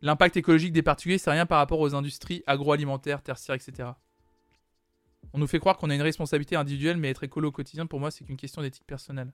L'impact 0.00 0.36
écologique 0.36 0.72
des 0.72 0.82
particuliers, 0.82 1.18
c'est 1.18 1.30
rien 1.30 1.46
par 1.46 1.58
rapport 1.58 1.80
aux 1.80 1.94
industries 1.94 2.42
agroalimentaires, 2.46 3.22
tertiaires, 3.22 3.56
etc. 3.56 3.90
On 5.32 5.38
nous 5.38 5.46
fait 5.46 5.58
croire 5.58 5.76
qu'on 5.76 5.90
a 5.90 5.94
une 5.94 6.02
responsabilité 6.02 6.56
individuelle, 6.56 6.96
mais 6.96 7.10
être 7.10 7.24
écolo 7.24 7.48
au 7.48 7.52
quotidien, 7.52 7.86
pour 7.86 8.00
moi, 8.00 8.10
c'est 8.10 8.24
qu'une 8.24 8.36
question 8.36 8.62
d'éthique 8.62 8.86
personnelle. 8.86 9.32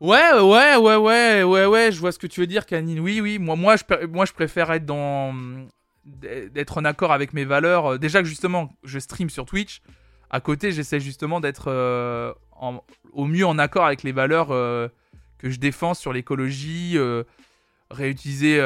Ouais, 0.00 0.32
ouais, 0.32 0.76
ouais, 0.76 0.96
ouais, 0.96 1.42
ouais, 1.42 1.66
ouais, 1.66 1.92
je 1.92 1.98
vois 1.98 2.12
ce 2.12 2.20
que 2.20 2.28
tu 2.28 2.40
veux 2.40 2.46
dire, 2.46 2.66
Canine. 2.66 3.00
Oui, 3.00 3.20
oui, 3.20 3.38
moi, 3.38 3.56
moi, 3.56 3.74
je, 3.76 4.06
moi, 4.06 4.26
je 4.26 4.32
préfère 4.32 4.70
être 4.70 4.86
dans. 4.86 5.34
d'être 6.04 6.78
en 6.78 6.84
accord 6.84 7.12
avec 7.12 7.32
mes 7.32 7.44
valeurs. 7.44 7.86
Euh, 7.86 7.98
Déjà 7.98 8.22
que 8.22 8.28
justement, 8.28 8.70
je 8.84 9.00
stream 9.00 9.28
sur 9.28 9.44
Twitch. 9.44 9.82
À 10.30 10.40
côté, 10.40 10.70
j'essaie 10.70 11.00
justement 11.00 11.40
d'être 11.40 11.64
euh, 11.68 12.32
au 13.12 13.24
mieux 13.24 13.46
en 13.46 13.58
accord 13.58 13.86
avec 13.86 14.04
les 14.04 14.12
valeurs 14.12 14.52
euh, 14.52 14.88
que 15.38 15.50
je 15.50 15.58
défends 15.58 15.94
sur 15.94 16.12
l'écologie. 16.12 16.96
réutiliser, 17.90 18.60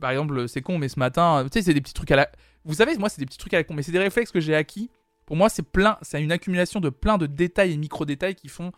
par 0.00 0.10
exemple, 0.10 0.48
c'est 0.48 0.62
con, 0.62 0.78
mais 0.78 0.88
ce 0.88 0.98
matin, 0.98 1.44
tu 1.44 1.58
sais, 1.58 1.62
c'est 1.62 1.74
des 1.74 1.80
petits 1.82 1.94
trucs 1.94 2.10
à 2.12 2.16
la. 2.16 2.30
Vous 2.68 2.74
savez, 2.74 2.96
moi, 2.98 3.08
c'est 3.08 3.18
des 3.18 3.26
petits 3.26 3.38
trucs 3.38 3.54
à 3.54 3.56
la 3.56 3.64
con, 3.64 3.72
mais 3.72 3.82
c'est 3.82 3.92
des 3.92 3.98
réflexes 3.98 4.30
que 4.30 4.40
j'ai 4.40 4.54
acquis. 4.54 4.90
Pour 5.24 5.36
moi, 5.36 5.48
c'est 5.48 5.62
plein, 5.62 5.96
c'est 6.02 6.22
une 6.22 6.30
accumulation 6.30 6.80
de 6.80 6.90
plein 6.90 7.16
de 7.16 7.26
détails 7.26 7.72
et 7.72 7.76
micro-détails 7.78 8.34
qui 8.34 8.48
font, 8.48 8.72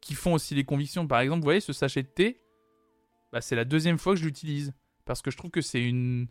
qui 0.00 0.14
font 0.14 0.34
aussi 0.34 0.56
les 0.56 0.64
convictions. 0.64 1.06
Par 1.06 1.20
exemple, 1.20 1.38
vous 1.40 1.46
voyez, 1.46 1.60
ce 1.60 1.72
sachet 1.72 2.02
de 2.02 2.08
thé, 2.08 2.40
bah, 3.32 3.40
c'est 3.40 3.54
la 3.54 3.64
deuxième 3.64 3.96
fois 3.96 4.14
que 4.14 4.20
je 4.20 4.24
l'utilise. 4.24 4.74
Parce 5.04 5.22
que 5.22 5.30
je 5.30 5.36
trouve 5.36 5.52
que 5.52 5.60
c'est 5.60 5.82
une. 5.82 6.26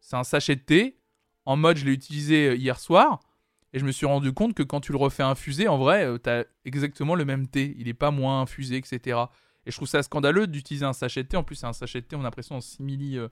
C'est 0.00 0.16
un 0.16 0.24
sachet 0.24 0.54
de 0.54 0.60
thé. 0.60 0.96
En 1.44 1.56
mode, 1.56 1.76
je 1.76 1.84
l'ai 1.84 1.92
utilisé 1.92 2.50
euh, 2.50 2.54
hier 2.54 2.78
soir. 2.78 3.18
Et 3.72 3.80
je 3.80 3.84
me 3.84 3.90
suis 3.90 4.06
rendu 4.06 4.32
compte 4.32 4.54
que 4.54 4.62
quand 4.62 4.80
tu 4.80 4.92
le 4.92 4.98
refais 4.98 5.24
infuser, 5.24 5.66
en 5.66 5.76
vrai, 5.76 6.04
euh, 6.04 6.18
t'as 6.18 6.44
exactement 6.64 7.16
le 7.16 7.24
même 7.24 7.48
thé. 7.48 7.74
Il 7.78 7.88
est 7.88 7.94
pas 7.94 8.12
moins 8.12 8.42
infusé, 8.42 8.76
etc. 8.76 9.18
Et 9.66 9.72
je 9.72 9.76
trouve 9.76 9.88
ça 9.88 10.04
scandaleux 10.04 10.46
d'utiliser 10.46 10.86
un 10.86 10.92
sachet 10.92 11.24
de 11.24 11.28
thé. 11.28 11.36
En 11.36 11.42
plus, 11.42 11.56
c'est 11.56 11.66
un 11.66 11.72
sachet 11.72 12.00
de 12.00 12.06
thé, 12.06 12.14
on 12.14 12.20
a 12.20 12.22
l'impression 12.22 12.54
en 12.54 12.60
simili 12.60 13.18
euh, 13.18 13.28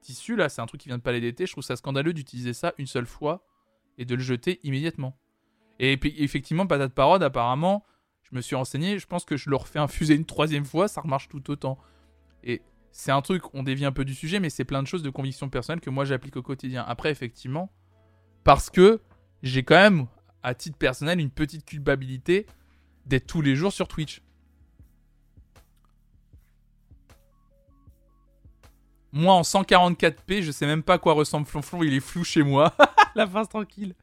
tissu. 0.00 0.36
Là, 0.36 0.48
c'est 0.48 0.60
un 0.60 0.66
truc 0.66 0.80
qui 0.80 0.88
vient 0.88 0.98
de 0.98 1.02
palais 1.02 1.20
d'été. 1.20 1.46
Je 1.46 1.52
trouve 1.52 1.64
ça 1.64 1.76
scandaleux 1.76 2.12
d'utiliser 2.12 2.52
ça 2.52 2.74
une 2.78 2.86
seule 2.86 3.06
fois 3.06 3.44
et 3.98 4.04
de 4.04 4.14
le 4.14 4.22
jeter 4.22 4.60
immédiatement. 4.62 5.18
Et 5.78 5.96
puis, 5.96 6.14
effectivement, 6.18 6.66
patate 6.66 6.92
parode, 6.94 7.22
apparemment, 7.22 7.84
je 8.22 8.36
me 8.36 8.40
suis 8.40 8.56
renseigné. 8.56 8.98
Je 8.98 9.06
pense 9.06 9.24
que 9.24 9.36
je 9.36 9.50
le 9.50 9.56
refais 9.56 9.78
infuser 9.78 10.14
une 10.14 10.26
troisième 10.26 10.64
fois, 10.64 10.88
ça 10.88 11.00
remarche 11.00 11.28
tout 11.28 11.50
autant. 11.50 11.78
Et 12.44 12.62
c'est 12.92 13.12
un 13.12 13.22
truc, 13.22 13.54
on 13.54 13.62
dévie 13.62 13.84
un 13.84 13.92
peu 13.92 14.04
du 14.04 14.14
sujet, 14.14 14.40
mais 14.40 14.50
c'est 14.50 14.64
plein 14.64 14.82
de 14.82 14.88
choses 14.88 15.02
de 15.02 15.10
conviction 15.10 15.48
personnelle 15.48 15.80
que 15.80 15.90
moi 15.90 16.04
j'applique 16.04 16.36
au 16.36 16.42
quotidien. 16.42 16.84
Après, 16.86 17.10
effectivement, 17.10 17.72
parce 18.44 18.70
que 18.70 19.00
j'ai 19.42 19.62
quand 19.62 19.76
même, 19.76 20.06
à 20.42 20.54
titre 20.54 20.76
personnel, 20.76 21.20
une 21.20 21.30
petite 21.30 21.64
culpabilité 21.64 22.46
d'être 23.06 23.26
tous 23.26 23.42
les 23.42 23.56
jours 23.56 23.72
sur 23.72 23.88
Twitch. 23.88 24.22
Moi, 29.12 29.34
en 29.34 29.42
144p, 29.42 30.42
je 30.42 30.50
sais 30.52 30.66
même 30.66 30.82
pas 30.82 30.94
à 30.94 30.98
quoi 30.98 31.14
ressemble 31.14 31.46
Flonflon, 31.46 31.82
il 31.82 31.94
est 31.94 32.00
flou 32.00 32.22
chez 32.24 32.42
moi. 32.42 32.72
La 33.16 33.26
face 33.26 33.48
tranquille. 33.48 33.94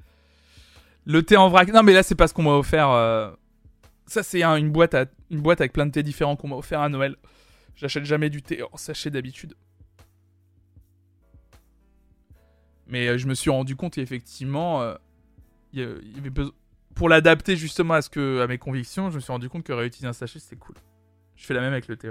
Le 1.05 1.23
thé 1.23 1.37
en 1.37 1.47
vrac. 1.49 1.69
Non, 1.69 1.83
mais 1.83 1.93
là, 1.93 2.03
c'est 2.03 2.15
pas 2.15 2.27
ce 2.27 2.33
qu'on 2.33 2.43
m'a 2.43 2.51
offert. 2.51 2.89
euh, 2.89 3.31
Ça, 4.05 4.21
c'est 4.23 4.43
un- 4.43 4.57
une, 4.57 4.69
boîte 4.71 4.93
à... 4.95 5.05
avec 5.47 5.71
plein 5.73 5.85
de 5.85 5.91
thés 5.91 6.03
différents 6.03 6.35
qu'on 6.35 6.49
m'a 6.49 6.57
offert 6.57 6.81
à 6.81 6.89
Noël. 6.89 7.15
J'achète 7.75 8.03
jamais 8.05 8.29
du 8.29 8.41
thé 8.41 8.63
en 8.71 8.75
sachet 8.75 9.09
d'habitude. 9.09 9.55
Mais 12.87 13.07
euh, 13.07 13.17
je 13.17 13.27
me 13.27 13.33
suis 13.33 13.49
rendu 13.49 13.75
compte, 13.75 13.97
effectivement, 13.97 14.81
euh, 14.81 14.95
y 15.73 15.81
avait 15.81 16.29
besoin- 16.29 16.53
pour 16.95 17.09
l'adapter 17.09 17.55
justement 17.55 17.93
à, 17.95 18.01
ce 18.01 18.09
que, 18.09 18.41
à 18.41 18.47
mes 18.47 18.57
convictions, 18.57 19.09
je 19.11 19.15
me 19.17 19.19
suis 19.21 19.31
rendu 19.31 19.49
compte 19.49 19.63
que 19.63 19.73
réutiliser 19.73 20.07
un 20.07 20.13
sachet, 20.13 20.39
c'était 20.39 20.55
cool. 20.55 20.75
Je 21.35 21.45
fais 21.45 21.53
la 21.53 21.61
même 21.61 21.73
avec 21.73 21.87
le 21.87 21.95
thé. 21.97 22.09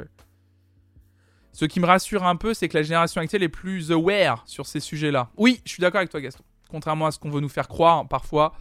Ce 1.57 1.65
qui 1.65 1.81
me 1.81 1.87
rassure 1.87 2.23
un 2.23 2.37
peu, 2.37 2.53
c'est 2.53 2.69
que 2.69 2.77
la 2.77 2.83
génération 2.83 3.19
actuelle 3.19 3.43
est 3.43 3.49
plus 3.49 3.91
aware 3.91 4.43
sur 4.45 4.67
ces 4.67 4.79
sujets-là. 4.79 5.31
Oui, 5.39 5.63
je 5.65 5.71
suis 5.71 5.81
d'accord 5.81 6.01
avec 6.01 6.11
toi, 6.11 6.21
Gaston. 6.21 6.45
Contrairement 6.69 7.07
à 7.07 7.11
ce 7.11 7.19
qu'on 7.19 7.31
veut 7.31 7.41
nous 7.41 7.49
faire 7.49 7.67
croire, 7.67 8.07
parfois, 8.07 8.53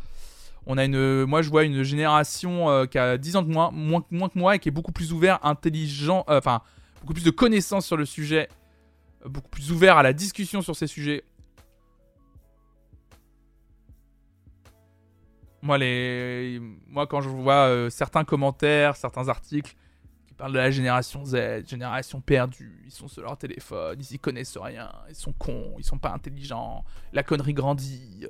on 0.66 0.78
a 0.78 0.86
une, 0.86 1.26
moi 1.26 1.42
je 1.42 1.50
vois 1.50 1.66
une 1.66 1.84
génération 1.84 2.70
euh, 2.70 2.86
qui 2.86 2.98
a 2.98 3.18
10 3.18 3.36
ans 3.36 3.42
de 3.42 3.52
moins, 3.52 3.70
moins, 3.70 4.02
moins 4.12 4.30
que 4.30 4.40
moi 4.40 4.56
et 4.56 4.60
qui 4.60 4.70
est 4.70 4.72
beaucoup 4.72 4.94
plus 4.94 5.12
ouvert, 5.12 5.40
intelligent, 5.44 6.24
euh, 6.30 6.38
enfin, 6.38 6.62
beaucoup 7.02 7.12
plus 7.12 7.26
de 7.26 7.32
connaissances 7.32 7.86
sur 7.86 7.98
le 7.98 8.06
sujet, 8.06 8.48
euh, 9.26 9.30
beaucoup 9.30 9.50
plus 9.50 9.74
ouvert 9.74 9.98
à 9.98 10.04
la 10.04 10.14
discussion 10.14 10.62
sur 10.62 10.78
ces 10.78 10.88
sujets. 10.88 11.26
Moi, 15.62 15.78
les... 15.80 16.62
moi 16.88 17.08
quand 17.08 17.20
je 17.20 17.28
vois 17.28 17.90
certains 17.90 18.24
commentaires, 18.24 18.96
certains 18.96 19.28
articles 19.28 19.76
parlent 20.36 20.54
de 20.54 20.58
la 20.58 20.72
génération 20.72 21.26
Z, 21.26 21.68
génération 21.68 22.22
perdue, 22.22 22.82
ils 22.86 22.92
sont 22.92 23.08
sur 23.08 23.22
leur 23.22 23.38
téléphone, 23.38 23.98
ils 24.00 24.16
y 24.16 24.20
connaissent 24.20 24.58
rien, 24.58 24.92
ils 25.10 25.16
sont 25.16 25.34
cons, 25.34 25.76
ils 25.78 25.86
sont 25.86 25.98
pas 25.98 26.12
intelligents, 26.12 26.84
la 27.14 27.24
connerie 27.24 27.54
grandit. 27.54 28.28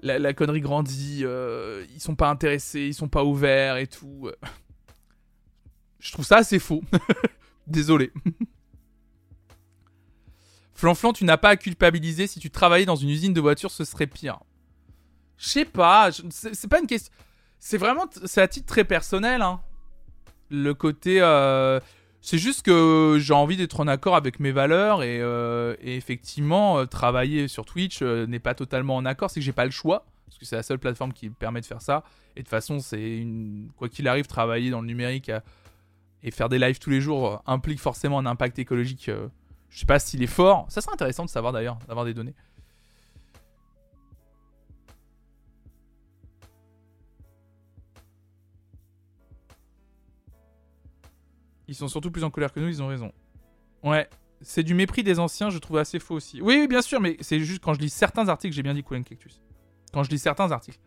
La, 0.00 0.32
connerie 0.32 0.60
grandit, 0.60 1.22
euh, 1.24 1.84
ils 1.92 2.00
sont 2.00 2.14
pas 2.14 2.28
intéressés, 2.30 2.82
ils 2.82 2.94
sont 2.94 3.08
pas 3.08 3.24
ouverts 3.24 3.78
et 3.78 3.88
tout. 3.88 4.30
Je 5.98 6.12
trouve 6.12 6.24
ça 6.24 6.36
assez 6.36 6.60
faux. 6.60 6.82
Désolé. 7.66 8.12
Flanflan, 10.74 11.12
tu 11.12 11.24
n'as 11.24 11.36
pas 11.36 11.50
à 11.50 11.56
culpabiliser. 11.56 12.28
Si 12.28 12.38
tu 12.38 12.50
travaillais 12.50 12.86
dans 12.86 12.94
une 12.96 13.08
usine 13.10 13.32
de 13.32 13.40
voitures, 13.40 13.72
ce 13.72 13.84
serait 13.84 14.06
pire. 14.06 14.38
Je 15.36 15.48
sais 15.48 15.64
pas. 15.64 16.10
c'est 16.30 16.68
pas 16.68 16.78
une 16.78 16.86
question. 16.86 17.12
C'est 17.58 17.78
vraiment. 17.78 18.06
C'est 18.24 18.40
à 18.40 18.46
titre 18.46 18.66
très 18.66 18.84
personnel. 18.84 19.42
Hein. 19.42 19.60
Le 20.50 20.74
côté. 20.74 21.20
euh, 21.20 21.80
C'est 22.20 22.38
juste 22.38 22.62
que 22.62 23.16
j'ai 23.20 23.34
envie 23.34 23.56
d'être 23.56 23.80
en 23.80 23.86
accord 23.86 24.16
avec 24.16 24.40
mes 24.40 24.52
valeurs 24.52 25.02
et, 25.02 25.20
euh, 25.20 25.76
effectivement, 25.80 26.78
euh, 26.78 26.84
travailler 26.86 27.48
sur 27.48 27.64
Twitch 27.64 28.02
n'est 28.02 28.38
pas 28.40 28.54
totalement 28.54 28.96
en 28.96 29.04
accord. 29.04 29.30
C'est 29.30 29.40
que 29.40 29.46
j'ai 29.46 29.52
pas 29.52 29.64
le 29.64 29.70
choix. 29.70 30.04
Parce 30.26 30.38
que 30.38 30.44
c'est 30.44 30.56
la 30.56 30.62
seule 30.62 30.78
plateforme 30.78 31.12
qui 31.12 31.28
me 31.28 31.34
permet 31.34 31.60
de 31.60 31.66
faire 31.66 31.80
ça. 31.80 32.04
Et 32.36 32.40
de 32.40 32.44
toute 32.44 32.50
façon, 32.50 32.80
c'est. 32.80 33.26
Quoi 33.76 33.88
qu'il 33.88 34.06
arrive, 34.08 34.26
travailler 34.26 34.70
dans 34.70 34.80
le 34.80 34.86
numérique 34.86 35.30
et 36.22 36.30
faire 36.30 36.48
des 36.48 36.58
lives 36.58 36.78
tous 36.78 36.90
les 36.90 37.00
jours 37.00 37.42
implique 37.46 37.80
forcément 37.80 38.18
un 38.18 38.26
impact 38.26 38.58
écologique. 38.58 39.10
je 39.70 39.78
sais 39.78 39.86
pas 39.86 39.98
s'il 39.98 40.22
est 40.22 40.26
fort. 40.26 40.66
Ça 40.68 40.80
serait 40.80 40.92
intéressant 40.92 41.24
de 41.24 41.30
savoir 41.30 41.52
d'ailleurs, 41.52 41.78
d'avoir 41.88 42.04
des 42.04 42.14
données. 42.14 42.34
Ils 51.68 51.74
sont 51.74 51.88
surtout 51.88 52.10
plus 52.10 52.24
en 52.24 52.30
colère 52.30 52.52
que 52.52 52.60
nous, 52.60 52.68
ils 52.68 52.82
ont 52.82 52.88
raison. 52.88 53.12
Ouais, 53.84 54.08
c'est 54.40 54.62
du 54.62 54.74
mépris 54.74 55.02
des 55.02 55.18
anciens, 55.18 55.50
je 55.50 55.58
trouve 55.58 55.76
assez 55.76 55.98
faux 55.98 56.14
aussi. 56.14 56.40
Oui, 56.40 56.56
oui, 56.60 56.66
bien 56.66 56.82
sûr, 56.82 57.00
mais 57.00 57.16
c'est 57.20 57.38
juste 57.40 57.62
quand 57.62 57.74
je 57.74 57.80
lis 57.80 57.90
certains 57.90 58.28
articles, 58.28 58.54
j'ai 58.54 58.62
bien 58.62 58.74
dit 58.74 58.82
Coulin 58.82 59.02
Cactus. 59.02 59.40
Quand 59.92 60.02
je 60.02 60.10
lis 60.10 60.18
certains 60.18 60.50
articles. 60.50 60.80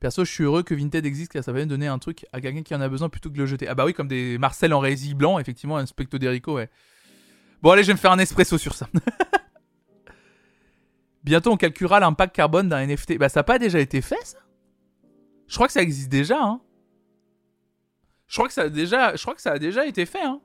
Perso, 0.00 0.24
je 0.24 0.30
suis 0.30 0.44
heureux 0.44 0.62
que 0.62 0.74
Vinted 0.74 1.04
existe 1.06 1.32
car 1.32 1.42
ça 1.42 1.52
va 1.52 1.64
donner 1.64 1.86
un 1.86 1.98
truc 1.98 2.26
à 2.32 2.40
quelqu'un 2.40 2.62
qui 2.62 2.74
en 2.74 2.80
a 2.80 2.88
besoin 2.88 3.08
plutôt 3.08 3.30
que 3.30 3.34
de 3.34 3.40
le 3.40 3.46
jeter. 3.46 3.66
Ah 3.66 3.74
bah 3.74 3.84
oui, 3.84 3.94
comme 3.94 4.08
des 4.08 4.38
Marcel 4.38 4.72
en 4.72 4.78
rési 4.78 5.14
blanc, 5.14 5.38
effectivement, 5.38 5.78
un 5.78 5.86
Specto 5.86 6.18
d'Erico, 6.18 6.54
ouais. 6.54 6.70
Bon, 7.62 7.70
allez, 7.70 7.82
je 7.82 7.88
vais 7.88 7.94
me 7.94 7.98
faire 7.98 8.12
un 8.12 8.18
espresso 8.18 8.58
sur 8.58 8.74
ça. 8.74 8.88
Bientôt, 11.26 11.50
on 11.50 11.56
calculera 11.56 11.98
l'impact 11.98 12.36
carbone 12.36 12.68
d'un 12.68 12.86
NFT. 12.86 13.18
Bah, 13.18 13.28
ça 13.28 13.40
n'a 13.40 13.44
pas 13.44 13.58
déjà 13.58 13.80
été 13.80 14.00
fait, 14.00 14.24
ça? 14.24 14.38
Je 15.48 15.54
crois 15.56 15.66
que 15.66 15.72
ça 15.72 15.82
existe 15.82 16.08
déjà, 16.08 16.40
hein. 16.40 16.60
Je 18.28 18.36
crois 18.36 18.46
que 18.46 18.54
ça 18.54 18.62
a 19.52 19.58
déjà, 19.58 19.86
été 19.86 20.06
fait, 20.06 20.22
hein. 20.22 20.40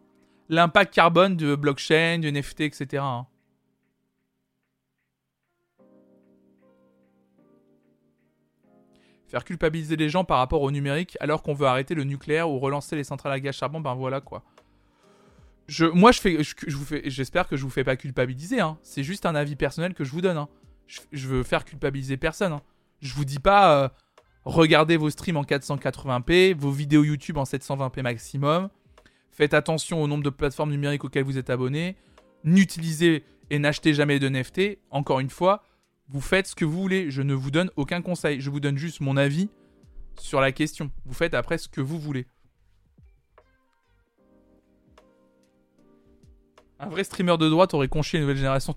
L'impact 0.49 0.91
carbone 0.91 1.37
de 1.37 1.53
blockchain, 1.53 2.17
du 2.17 2.31
NFT, 2.31 2.61
etc. 2.61 3.03
hein. 3.05 3.27
Faire 9.27 9.45
culpabiliser 9.45 9.95
les 9.95 10.09
gens 10.09 10.25
par 10.25 10.39
rapport 10.39 10.63
au 10.63 10.71
numérique 10.71 11.15
alors 11.21 11.43
qu'on 11.43 11.53
veut 11.53 11.67
arrêter 11.67 11.93
le 11.93 12.03
nucléaire 12.03 12.49
ou 12.49 12.57
relancer 12.57 12.95
les 12.95 13.03
centrales 13.03 13.33
à 13.33 13.39
gaz 13.39 13.55
charbon, 13.55 13.79
ben 13.79 13.93
voilà 13.93 14.19
quoi. 14.19 14.43
Moi, 15.93 16.11
je 16.11 16.19
fais, 16.19 16.37
j'espère 17.05 17.47
que 17.47 17.55
je 17.55 17.63
vous 17.63 17.69
fais 17.69 17.83
pas 17.83 17.95
culpabiliser. 17.95 18.59
Hein. 18.59 18.77
C'est 18.81 19.03
juste 19.03 19.27
un 19.27 19.35
avis 19.35 19.55
personnel 19.55 19.93
que 19.93 20.03
je 20.03 20.11
vous 20.11 20.21
donne. 20.21 20.37
Hein. 20.37 20.49
Je, 20.87 21.27
veux 21.27 21.43
faire 21.43 21.63
culpabiliser 21.63 22.17
personne. 22.17 22.53
Hein. 22.53 22.61
Je 23.01 23.13
vous 23.13 23.25
dis 23.25 23.39
pas, 23.39 23.83
euh, 23.83 23.89
regardez 24.43 24.97
vos 24.97 25.09
streams 25.09 25.37
en 25.37 25.43
480p, 25.43 26.53
vos 26.55 26.71
vidéos 26.71 27.03
YouTube 27.03 27.37
en 27.37 27.43
720p 27.43 28.01
maximum. 28.01 28.69
Faites 29.31 29.53
attention 29.53 30.03
au 30.03 30.07
nombre 30.07 30.23
de 30.23 30.29
plateformes 30.29 30.71
numériques 30.71 31.03
auxquelles 31.03 31.23
vous 31.23 31.37
êtes 31.37 31.49
abonné. 31.49 31.95
N'utilisez 32.43 33.23
et 33.49 33.59
n'achetez 33.59 33.93
jamais 33.93 34.19
de 34.19 34.27
NFT. 34.27 34.79
Encore 34.89 35.19
une 35.19 35.29
fois, 35.29 35.63
vous 36.09 36.21
faites 36.21 36.47
ce 36.47 36.55
que 36.55 36.65
vous 36.65 36.81
voulez. 36.81 37.09
Je 37.09 37.21
ne 37.21 37.33
vous 37.33 37.51
donne 37.51 37.71
aucun 37.77 38.01
conseil. 38.01 38.41
Je 38.41 38.49
vous 38.49 38.59
donne 38.59 38.77
juste 38.77 38.99
mon 38.99 39.15
avis 39.15 39.49
sur 40.19 40.41
la 40.41 40.51
question. 40.51 40.91
Vous 41.05 41.13
faites 41.13 41.33
après 41.33 41.57
ce 41.57 41.69
que 41.69 41.81
vous 41.81 41.99
voulez. 41.99 42.27
Un 46.79 46.89
vrai 46.89 47.03
streamer 47.03 47.37
de 47.37 47.47
droite 47.47 47.73
aurait 47.73 47.87
conchié 47.87 48.17
une 48.17 48.23
nouvelle 48.23 48.37
génération. 48.37 48.73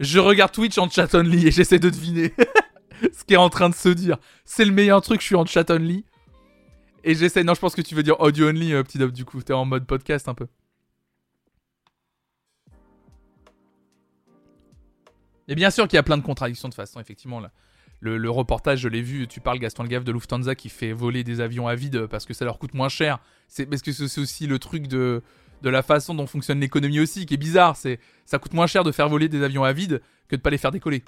Je 0.00 0.18
regarde 0.18 0.50
Twitch 0.50 0.78
en 0.78 0.88
chat 0.88 1.14
only 1.14 1.46
et 1.46 1.50
j'essaie 1.50 1.78
de 1.78 1.90
deviner 1.90 2.32
ce 3.12 3.22
qui 3.22 3.34
est 3.34 3.36
en 3.36 3.50
train 3.50 3.68
de 3.68 3.74
se 3.74 3.90
dire. 3.90 4.16
C'est 4.46 4.64
le 4.64 4.72
meilleur 4.72 5.02
truc, 5.02 5.20
je 5.20 5.26
suis 5.26 5.36
en 5.36 5.44
chat 5.44 5.70
only. 5.70 6.06
Et 7.04 7.14
j'essaie. 7.14 7.44
Non, 7.44 7.52
je 7.52 7.60
pense 7.60 7.74
que 7.74 7.82
tu 7.82 7.94
veux 7.94 8.02
dire 8.02 8.18
audio 8.18 8.48
only, 8.48 8.72
euh, 8.72 8.82
petit 8.82 8.96
dope, 8.96 9.12
du 9.12 9.26
coup. 9.26 9.42
T'es 9.42 9.52
en 9.52 9.66
mode 9.66 9.86
podcast 9.86 10.26
un 10.28 10.34
peu. 10.34 10.46
Et 15.48 15.54
bien 15.54 15.70
sûr 15.70 15.86
qu'il 15.86 15.96
y 15.96 16.00
a 16.00 16.02
plein 16.02 16.16
de 16.16 16.22
contradictions 16.22 16.70
de 16.70 16.74
façon, 16.74 16.98
effectivement. 16.98 17.42
Le, 18.00 18.30
reportage, 18.30 18.80
je 18.80 18.88
l'ai 18.88 19.02
vu, 19.02 19.28
tu 19.28 19.40
parles 19.40 19.58
Gaston 19.58 19.82
Le 19.82 19.90
Gaffe 19.90 20.04
de 20.04 20.12
Lufthansa 20.12 20.54
qui 20.54 20.70
fait 20.70 20.92
voler 20.92 21.24
des 21.24 21.42
avions 21.42 21.68
à 21.68 21.74
vide 21.74 22.06
parce 22.06 22.24
que 22.24 22.32
ça 22.32 22.46
leur 22.46 22.58
coûte 22.58 22.72
moins 22.72 22.88
cher. 22.88 23.18
C'est 23.48 23.66
parce 23.66 23.82
que 23.82 23.92
c'est 23.92 24.20
aussi 24.20 24.46
le 24.46 24.58
truc 24.58 24.86
de, 24.86 25.22
de 25.62 25.70
la 25.70 25.82
façon 25.82 26.14
dont 26.14 26.26
fonctionne 26.26 26.60
l'économie 26.60 27.00
aussi, 27.00 27.26
qui 27.26 27.34
est 27.34 27.38
bizarre. 27.38 27.76
C'est, 27.76 27.98
ça 28.24 28.38
coûte 28.38 28.54
moins 28.54 28.66
cher 28.66 28.84
de 28.84 28.92
faire 28.92 29.08
voler 29.08 29.28
des 29.28 29.42
avions 29.42 29.64
à 29.64 29.72
vide 29.72 30.00
que 30.28 30.36
de 30.36 30.40
pas 30.40 30.50
les 30.50 30.58
faire 30.58 30.70
décoller. 30.72 31.04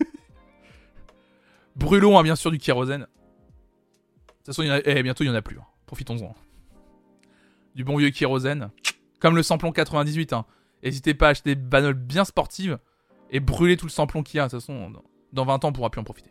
Brûlons, 1.76 2.18
hein, 2.18 2.22
bien 2.22 2.36
sûr, 2.36 2.50
du 2.50 2.58
kérosène. 2.58 3.02
De 3.02 3.06
toute 4.44 4.46
façon, 4.46 4.62
eh, 4.84 5.02
bientôt, 5.02 5.24
il 5.24 5.28
y 5.28 5.30
en 5.30 5.34
a 5.34 5.42
plus. 5.42 5.58
hein. 5.58 5.64
Profitons-en. 5.86 6.34
Du 7.74 7.84
bon 7.84 7.96
vieux 7.96 8.10
kérosène. 8.10 8.70
Comme 9.20 9.36
le 9.36 9.42
samplon 9.42 9.72
98. 9.72 10.32
Hein. 10.32 10.44
N'hésitez 10.82 11.14
pas 11.14 11.28
à 11.28 11.30
acheter 11.30 11.54
des 11.54 11.94
bien 11.94 12.24
sportives 12.24 12.78
et 13.30 13.40
brûler 13.40 13.76
tout 13.76 13.86
le 13.86 13.90
samplon 13.90 14.22
qu'il 14.22 14.38
y 14.38 14.40
a. 14.40 14.46
De 14.46 14.50
toute 14.50 14.60
façon, 14.60 14.90
dans- 14.90 15.04
dans 15.32 15.44
20 15.44 15.64
ans, 15.64 15.68
on 15.68 15.72
pourra 15.72 15.90
plus 15.90 16.00
en 16.00 16.04
profiter. 16.04 16.30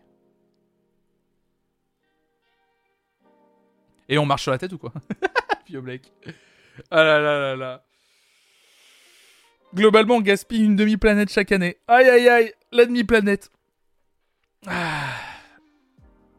Et 4.10 4.18
on 4.18 4.26
marche 4.26 4.42
sur 4.44 4.52
la 4.52 4.58
tête 4.58 4.74
ou 4.74 4.78
quoi? 4.78 4.92
Vieux 5.68 5.80
Blake. 5.82 6.12
Ah 6.90 7.04
là 7.04 7.20
là 7.20 7.40
là 7.40 7.56
là. 7.56 7.84
Globalement, 9.74 10.16
on 10.16 10.22
gaspille 10.22 10.64
une 10.64 10.76
demi-planète 10.76 11.32
chaque 11.32 11.52
année. 11.52 11.78
Aïe 11.88 12.10
aïe 12.10 12.28
aïe, 12.28 12.54
la 12.72 12.86
demi-planète. 12.86 13.52
Ah. 14.68 15.08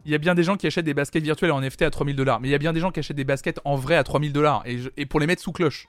Il 0.04 0.10
y 0.10 0.14
a 0.14 0.18
bien 0.18 0.34
des 0.34 0.42
gens 0.42 0.56
qui 0.56 0.66
achètent 0.66 0.84
des 0.84 0.94
baskets 0.94 1.22
virtuelles 1.22 1.52
en 1.52 1.60
NFT 1.60 1.82
à 1.82 1.90
3000 1.90 2.16
dollars. 2.16 2.40
Mais 2.40 2.48
il 2.48 2.50
y 2.50 2.54
a 2.54 2.58
bien 2.58 2.72
des 2.72 2.80
gens 2.80 2.90
qui 2.90 3.00
achètent 3.00 3.16
des 3.16 3.24
baskets 3.24 3.60
en 3.64 3.76
vrai 3.76 3.96
à 3.96 4.04
3000 4.04 4.32
dollars. 4.32 4.64
Et, 4.96 5.06
pour 5.06 5.20
les 5.20 5.26
mettre 5.26 5.42
sous 5.42 5.52
cloche. 5.52 5.86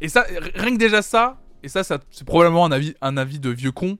Et 0.00 0.08
ça, 0.08 0.24
rien 0.54 0.72
que 0.72 0.78
déjà 0.78 1.02
ça, 1.02 1.38
et 1.62 1.68
ça, 1.68 1.82
c'est 1.84 2.24
probablement 2.24 2.64
un 2.64 2.72
avis, 2.72 2.94
un 3.00 3.16
avis 3.16 3.38
de 3.38 3.50
vieux 3.50 3.72
con. 3.72 3.98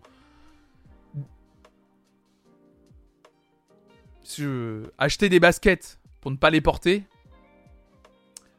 Acheter 4.98 5.28
des 5.28 5.40
baskets 5.40 5.98
pour 6.20 6.30
ne 6.30 6.36
pas 6.36 6.50
les 6.50 6.60
porter. 6.60 7.04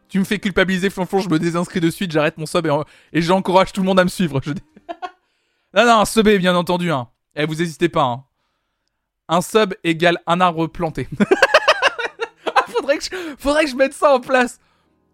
Tu 0.10 0.20
me 0.20 0.24
fais 0.24 0.40
culpabiliser, 0.40 0.90
Flonflon, 0.90 1.20
je 1.20 1.30
me 1.30 1.38
désinscris 1.38 1.80
de 1.80 1.90
suite, 1.90 2.12
j'arrête 2.12 2.38
mon 2.38 2.48
sub 2.48 2.66
et, 2.66 2.70
en- 2.72 2.84
et 3.14 3.22
j'encourage 3.22 3.72
tout 3.72 3.82
le 3.82 3.86
monde 3.86 4.00
à 4.00 4.04
me 4.04 4.10
suivre. 4.10 4.42
Non, 5.72 5.86
non, 5.86 6.00
un 6.00 6.06
sub, 6.06 6.28
bien 6.28 6.56
entendu. 6.56 6.92
Hein. 6.92 7.10
Eh, 7.36 7.46
vous 7.46 7.62
hésitez 7.62 7.90
pas. 7.90 8.02
Hein. 8.02 8.24
Un 9.28 9.42
sub 9.42 9.76
égale 9.84 10.18
un 10.26 10.42
arbre 10.42 10.66
planté. 10.66 11.08
Faudrait, 12.70 12.98
que 12.98 13.04
je, 13.68 13.76
mette 13.76 13.94
ça 13.94 14.16
en 14.16 14.20
place. 14.20 14.60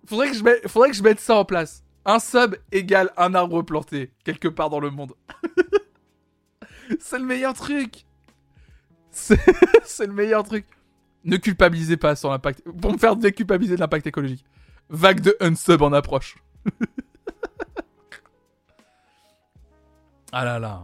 Faudrait 0.08 0.30
que, 0.30 0.38
je 0.38 0.44
mette, 0.44 0.66
faudrait 0.70 0.92
que 0.92 0.96
je 0.96 1.04
mette 1.04 1.20
ça 1.20 1.36
en 1.36 1.44
place. 1.44 1.84
Un 2.06 2.20
sub 2.20 2.56
égale 2.72 3.12
un 3.18 3.34
arbre 3.36 3.64
planté, 3.64 4.14
quelque 4.24 4.48
part 4.48 4.70
dans 4.70 4.80
le 4.80 4.92
monde. 4.92 5.14
C'est 7.00 7.20
le 7.20 7.26
meilleur 7.26 7.54
truc. 7.54 8.06
C'est 9.12 9.38
le 10.08 10.14
meilleur 10.14 10.44
truc. 10.44 10.66
Ne 11.26 11.36
culpabilisez 11.36 11.98
pas 11.98 12.16
sur 12.16 12.30
l'impact. 12.30 12.62
Pour 12.80 12.94
me 12.94 12.98
faire 12.98 13.18
déculpabiliser 13.18 13.76
de 13.76 13.82
l'impact 13.82 14.08
écologique. 14.08 14.46
Vague 14.90 15.22
de 15.22 15.36
unsub 15.40 15.82
en 15.82 15.94
approche. 15.94 16.38
ah 20.32 20.46
là 20.46 20.60
là. 20.60 20.84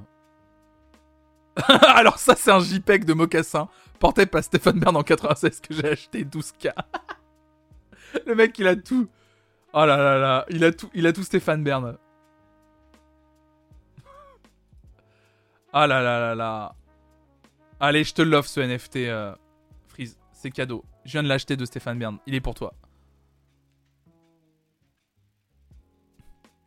Alors 1.96 2.18
ça, 2.18 2.36
c'est 2.36 2.52
un 2.52 2.60
JPEG 2.60 3.06
de 3.06 3.14
mocassin 3.14 3.70
porté 4.00 4.26
par 4.26 4.44
Stéphane 4.44 4.80
Bern 4.80 4.96
en 4.96 5.04
96 5.04 5.60
que 5.62 5.74
j'ai 5.74 5.90
acheté 5.90 6.24
12K. 6.24 6.74
Le 8.26 8.36
mec, 8.36 8.58
il 8.60 8.68
a 8.68 8.76
tout. 8.76 9.08
Oh 9.74 9.86
là 9.86 9.96
là 9.98 10.18
là, 10.18 10.46
il 10.50 10.64
a 10.66 10.72
tout, 10.72 10.90
il 10.94 11.08
a 11.08 11.14
tout 11.14 11.24
Stéphane 11.24 11.64
Bern. 11.64 11.98
Ah 15.74 15.88
là 15.88 16.02
là 16.02 16.20
là 16.20 16.36
là. 16.36 16.76
Allez, 17.80 18.04
je 18.04 18.14
te 18.14 18.22
l'offre 18.22 18.50
ce 18.50 18.60
NFT, 18.60 18.98
euh, 18.98 19.34
Freeze. 19.88 20.20
C'est 20.34 20.52
cadeau. 20.52 20.84
Je 21.06 21.14
viens 21.14 21.24
de 21.24 21.30
l'acheter 21.30 21.56
de 21.56 21.64
Stéphane 21.64 21.98
Bern. 21.98 22.18
Il 22.28 22.36
est 22.36 22.42
pour 22.42 22.56
toi. 22.56 22.74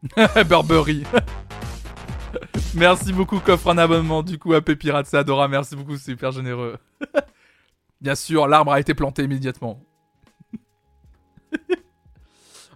Burberry. 0.48 1.04
merci 2.74 3.12
beaucoup, 3.12 3.40
coffre 3.40 3.70
un 3.70 3.78
abonnement 3.78 4.22
du 4.22 4.38
coup 4.38 4.52
à 4.52 4.60
Pépirate, 4.60 5.06
c'est 5.06 5.16
Adora. 5.16 5.48
Merci 5.48 5.76
beaucoup, 5.76 5.96
c'est 5.96 6.12
super 6.12 6.30
généreux. 6.30 6.76
Bien 8.00 8.14
sûr, 8.14 8.46
l'arbre 8.46 8.72
a 8.72 8.80
été 8.80 8.92
planté 8.94 9.22
immédiatement. 9.22 9.82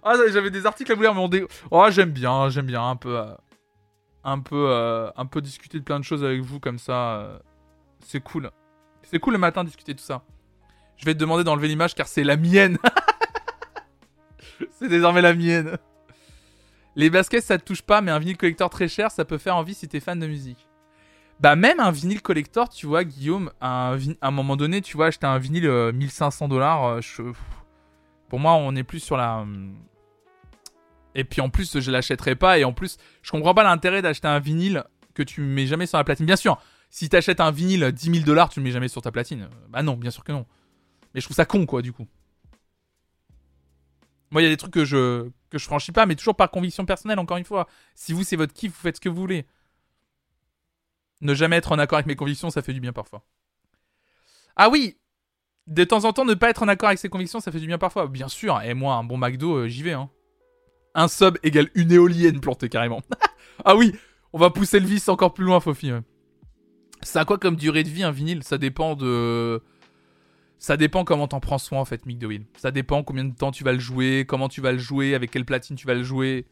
ah, 0.03 0.15
j'avais 0.31 0.49
des 0.49 0.65
articles 0.65 0.91
à 0.91 0.95
vous 0.95 1.01
lire, 1.03 1.13
mais 1.13 1.21
on 1.21 1.27
dé... 1.27 1.45
Oh, 1.69 1.85
j'aime 1.89 2.11
bien, 2.11 2.49
j'aime 2.49 2.65
bien 2.65 2.83
un 2.83 2.95
peu, 2.95 3.19
euh, 3.19 3.35
un 4.23 4.39
peu, 4.39 4.69
euh, 4.69 5.11
un 5.15 5.25
peu 5.27 5.41
discuter 5.41 5.77
de 5.77 5.83
plein 5.83 5.99
de 5.99 6.03
choses 6.03 6.23
avec 6.23 6.41
vous 6.41 6.59
comme 6.59 6.79
ça. 6.79 7.19
euh, 7.19 7.39
c'est 8.03 8.21
cool. 8.21 8.49
C'est 9.03 9.19
cool 9.19 9.33
le 9.33 9.39
matin 9.39 9.63
discuter 9.63 9.93
tout 9.93 10.03
ça. 10.03 10.23
Je 10.97 11.05
vais 11.05 11.13
te 11.13 11.19
demander 11.19 11.43
d'enlever 11.43 11.67
l'image 11.67 11.93
car 11.93 12.07
c'est 12.07 12.23
la 12.23 12.35
mienne. 12.35 12.79
c'est 14.71 14.89
désormais 14.89 15.21
la 15.21 15.35
mienne. 15.35 15.77
Les 16.99 17.09
baskets, 17.09 17.45
ça 17.45 17.57
te 17.57 17.63
touche 17.63 17.81
pas, 17.81 18.01
mais 18.01 18.11
un 18.11 18.19
vinyle 18.19 18.35
collector 18.35 18.69
très 18.69 18.89
cher, 18.89 19.09
ça 19.09 19.23
peut 19.23 19.37
faire 19.37 19.55
envie 19.55 19.73
si 19.73 19.87
t'es 19.87 20.01
fan 20.01 20.19
de 20.19 20.27
musique. 20.27 20.67
Bah 21.39 21.55
même 21.55 21.79
un 21.79 21.91
vinyle 21.91 22.21
collector, 22.21 22.67
tu 22.67 22.87
vois, 22.87 23.05
Guillaume, 23.05 23.53
à 23.61 23.95
un 24.21 24.31
moment 24.31 24.57
donné, 24.57 24.81
tu 24.81 24.97
vois, 24.97 25.05
acheter 25.05 25.25
un 25.25 25.37
vinyle 25.37 25.65
euh, 25.65 25.93
1500 25.93 26.49
dollars, 26.49 26.99
pour 28.27 28.39
moi, 28.41 28.51
on 28.55 28.75
est 28.75 28.83
plus 28.83 28.99
sur 28.99 29.15
la... 29.15 29.37
hum, 29.37 29.77
Et 31.15 31.23
puis 31.23 31.39
en 31.39 31.49
plus, 31.49 31.79
je 31.79 31.89
l'achèterai 31.89 32.35
pas, 32.35 32.59
et 32.59 32.65
en 32.65 32.73
plus, 32.73 32.97
je 33.21 33.31
comprends 33.31 33.53
pas 33.53 33.63
l'intérêt 33.63 34.01
d'acheter 34.01 34.27
un 34.27 34.39
vinyle 34.39 34.83
que 35.13 35.23
tu 35.23 35.39
mets 35.39 35.67
jamais 35.67 35.85
sur 35.85 35.97
la 35.97 36.03
platine. 36.03 36.25
Bien 36.25 36.35
sûr, 36.35 36.61
si 36.89 37.07
t'achètes 37.07 37.39
un 37.39 37.51
vinyle 37.51 37.93
10 37.93 38.11
000 38.11 38.25
dollars, 38.25 38.49
tu 38.49 38.59
le 38.59 38.65
mets 38.65 38.71
jamais 38.71 38.89
sur 38.89 39.01
ta 39.01 39.13
platine. 39.13 39.43
Euh, 39.43 39.67
Bah 39.69 39.83
non, 39.83 39.93
bien 39.93 40.11
sûr 40.11 40.25
que 40.25 40.33
non. 40.33 40.45
Mais 41.13 41.21
je 41.21 41.25
trouve 41.27 41.37
ça 41.37 41.45
con, 41.45 41.65
quoi, 41.65 41.81
du 41.81 41.93
coup. 41.93 42.07
Moi, 44.31 44.41
il 44.41 44.43
y 44.43 44.47
a 44.47 44.51
des 44.51 44.57
trucs 44.57 44.73
que 44.73 44.83
je 44.83 45.29
que 45.49 45.57
je 45.57 45.65
franchis 45.65 45.91
pas, 45.91 46.05
mais 46.05 46.15
toujours 46.15 46.35
par 46.35 46.51
conviction 46.51 46.85
personnelle, 46.85 47.19
encore 47.19 47.37
une 47.37 47.45
fois. 47.45 47.67
Si 47.95 48.13
vous, 48.13 48.23
c'est 48.23 48.35
votre 48.35 48.53
kiff, 48.53 48.71
vous 48.71 48.81
faites 48.81 48.97
ce 48.97 49.01
que 49.01 49.09
vous 49.09 49.19
voulez. 49.19 49.45
Ne 51.21 51.33
jamais 51.33 51.57
être 51.57 51.71
en 51.71 51.79
accord 51.79 51.97
avec 51.97 52.07
mes 52.07 52.15
convictions, 52.15 52.49
ça 52.49 52.61
fait 52.61 52.73
du 52.73 52.79
bien 52.79 52.93
parfois. 52.93 53.23
Ah 54.55 54.69
oui 54.69 54.97
De 55.67 55.83
temps 55.83 56.05
en 56.05 56.13
temps, 56.13 56.25
ne 56.25 56.33
pas 56.33 56.49
être 56.49 56.63
en 56.63 56.67
accord 56.67 56.87
avec 56.87 56.99
ses 56.99 57.09
convictions, 57.09 57.39
ça 57.39 57.51
fait 57.51 57.59
du 57.59 57.67
bien 57.67 57.77
parfois. 57.77 58.07
Bien 58.07 58.27
sûr, 58.27 58.61
et 58.61 58.73
moi, 58.73 58.95
un 58.95 59.03
bon 59.03 59.17
McDo, 59.17 59.55
euh, 59.55 59.67
j'y 59.67 59.83
vais. 59.83 59.93
Hein. 59.93 60.09
Un 60.95 61.07
sub 61.07 61.37
égale 61.43 61.69
une 61.75 61.91
éolienne 61.91 62.39
plantée, 62.39 62.69
carrément. 62.69 63.01
ah 63.65 63.75
oui 63.75 63.93
On 64.33 64.39
va 64.39 64.49
pousser 64.49 64.79
le 64.79 64.87
vice 64.87 65.09
encore 65.09 65.33
plus 65.33 65.45
loin, 65.45 65.59
Fofi. 65.59 65.91
Ça 67.01 67.21
a 67.21 67.25
quoi 67.25 67.37
comme 67.37 67.55
durée 67.55 67.83
de 67.83 67.89
vie, 67.89 68.03
un 68.03 68.11
vinyle? 68.11 68.43
Ça 68.43 68.57
dépend 68.57 68.95
de... 68.95 69.61
Ça 70.59 70.75
dépend 70.75 71.05
comment 71.05 71.27
t'en 71.29 71.39
prends 71.39 71.57
soin 71.57 71.79
en 71.79 71.85
fait, 71.85 72.05
Mick 72.05 72.19
DeWill. 72.19 72.45
Ça 72.57 72.71
dépend 72.71 73.01
combien 73.01 73.23
de 73.23 73.33
temps 73.33 73.51
tu 73.51 73.63
vas 73.63 73.71
le 73.71 73.79
jouer, 73.79 74.25
comment 74.27 74.49
tu 74.49 74.59
vas 74.59 74.73
le 74.73 74.77
jouer, 74.77 75.15
avec 75.15 75.31
quelle 75.31 75.45
platine 75.45 75.77
tu 75.77 75.87
vas 75.87 75.93
le 75.93 76.03
jouer. 76.03 76.45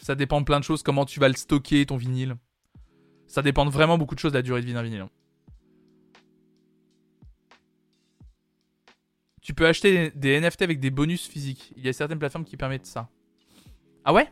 Ça 0.00 0.14
dépend 0.14 0.40
de 0.40 0.46
plein 0.46 0.58
de 0.58 0.64
choses, 0.64 0.82
comment 0.82 1.04
tu 1.04 1.20
vas 1.20 1.28
le 1.28 1.34
stocker 1.34 1.84
ton 1.84 1.98
vinyle. 1.98 2.36
Ça 3.26 3.42
dépend 3.42 3.66
vraiment 3.68 3.98
beaucoup 3.98 4.14
de 4.14 4.20
choses 4.20 4.32
de 4.32 4.38
la 4.38 4.42
durée 4.42 4.62
de 4.62 4.66
vie 4.66 4.72
d'un 4.72 4.82
vinyle. 4.82 5.06
Tu 9.42 9.52
peux 9.52 9.66
acheter 9.66 10.10
des 10.12 10.40
NFT 10.40 10.62
avec 10.62 10.80
des 10.80 10.90
bonus 10.90 11.26
physiques. 11.26 11.72
Il 11.76 11.84
y 11.84 11.88
a 11.88 11.92
certaines 11.92 12.18
plateformes 12.18 12.44
qui 12.44 12.56
permettent 12.56 12.86
ça. 12.86 13.10
Ah 14.04 14.14
ouais? 14.14 14.28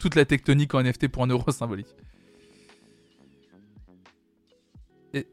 Toute 0.00 0.16
la 0.16 0.24
tectonique 0.24 0.74
en 0.74 0.82
NFT 0.82 1.08
pour 1.08 1.22
un 1.22 1.28
euro 1.28 1.50
symbolique. 1.52 1.94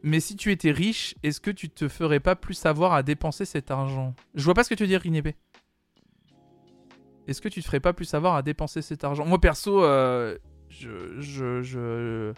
Mais 0.01 0.19
si 0.19 0.35
tu 0.35 0.51
étais 0.51 0.71
riche, 0.71 1.15
est-ce 1.23 1.41
que 1.41 1.51
tu 1.51 1.69
te 1.69 1.87
ferais 1.87 2.19
pas 2.19 2.35
plus 2.35 2.65
avoir 2.65 2.93
à 2.93 3.03
dépenser 3.03 3.45
cet 3.45 3.71
argent? 3.71 4.15
Je 4.33 4.43
vois 4.43 4.53
pas 4.53 4.63
ce 4.63 4.69
que 4.69 4.75
tu 4.75 4.83
veux 4.83 4.87
dire, 4.87 5.01
Rinépé. 5.01 5.35
Est-ce 7.27 7.41
que 7.41 7.49
tu 7.49 7.61
te 7.61 7.65
ferais 7.65 7.79
pas 7.79 7.93
plus 7.93 8.13
avoir 8.13 8.35
à 8.35 8.41
dépenser 8.41 8.81
cet 8.81 9.03
argent? 9.03 9.25
Moi, 9.25 9.39
perso, 9.39 9.83
euh, 9.83 10.37
je, 10.69 11.19
je, 11.19 11.61
je, 11.61 12.33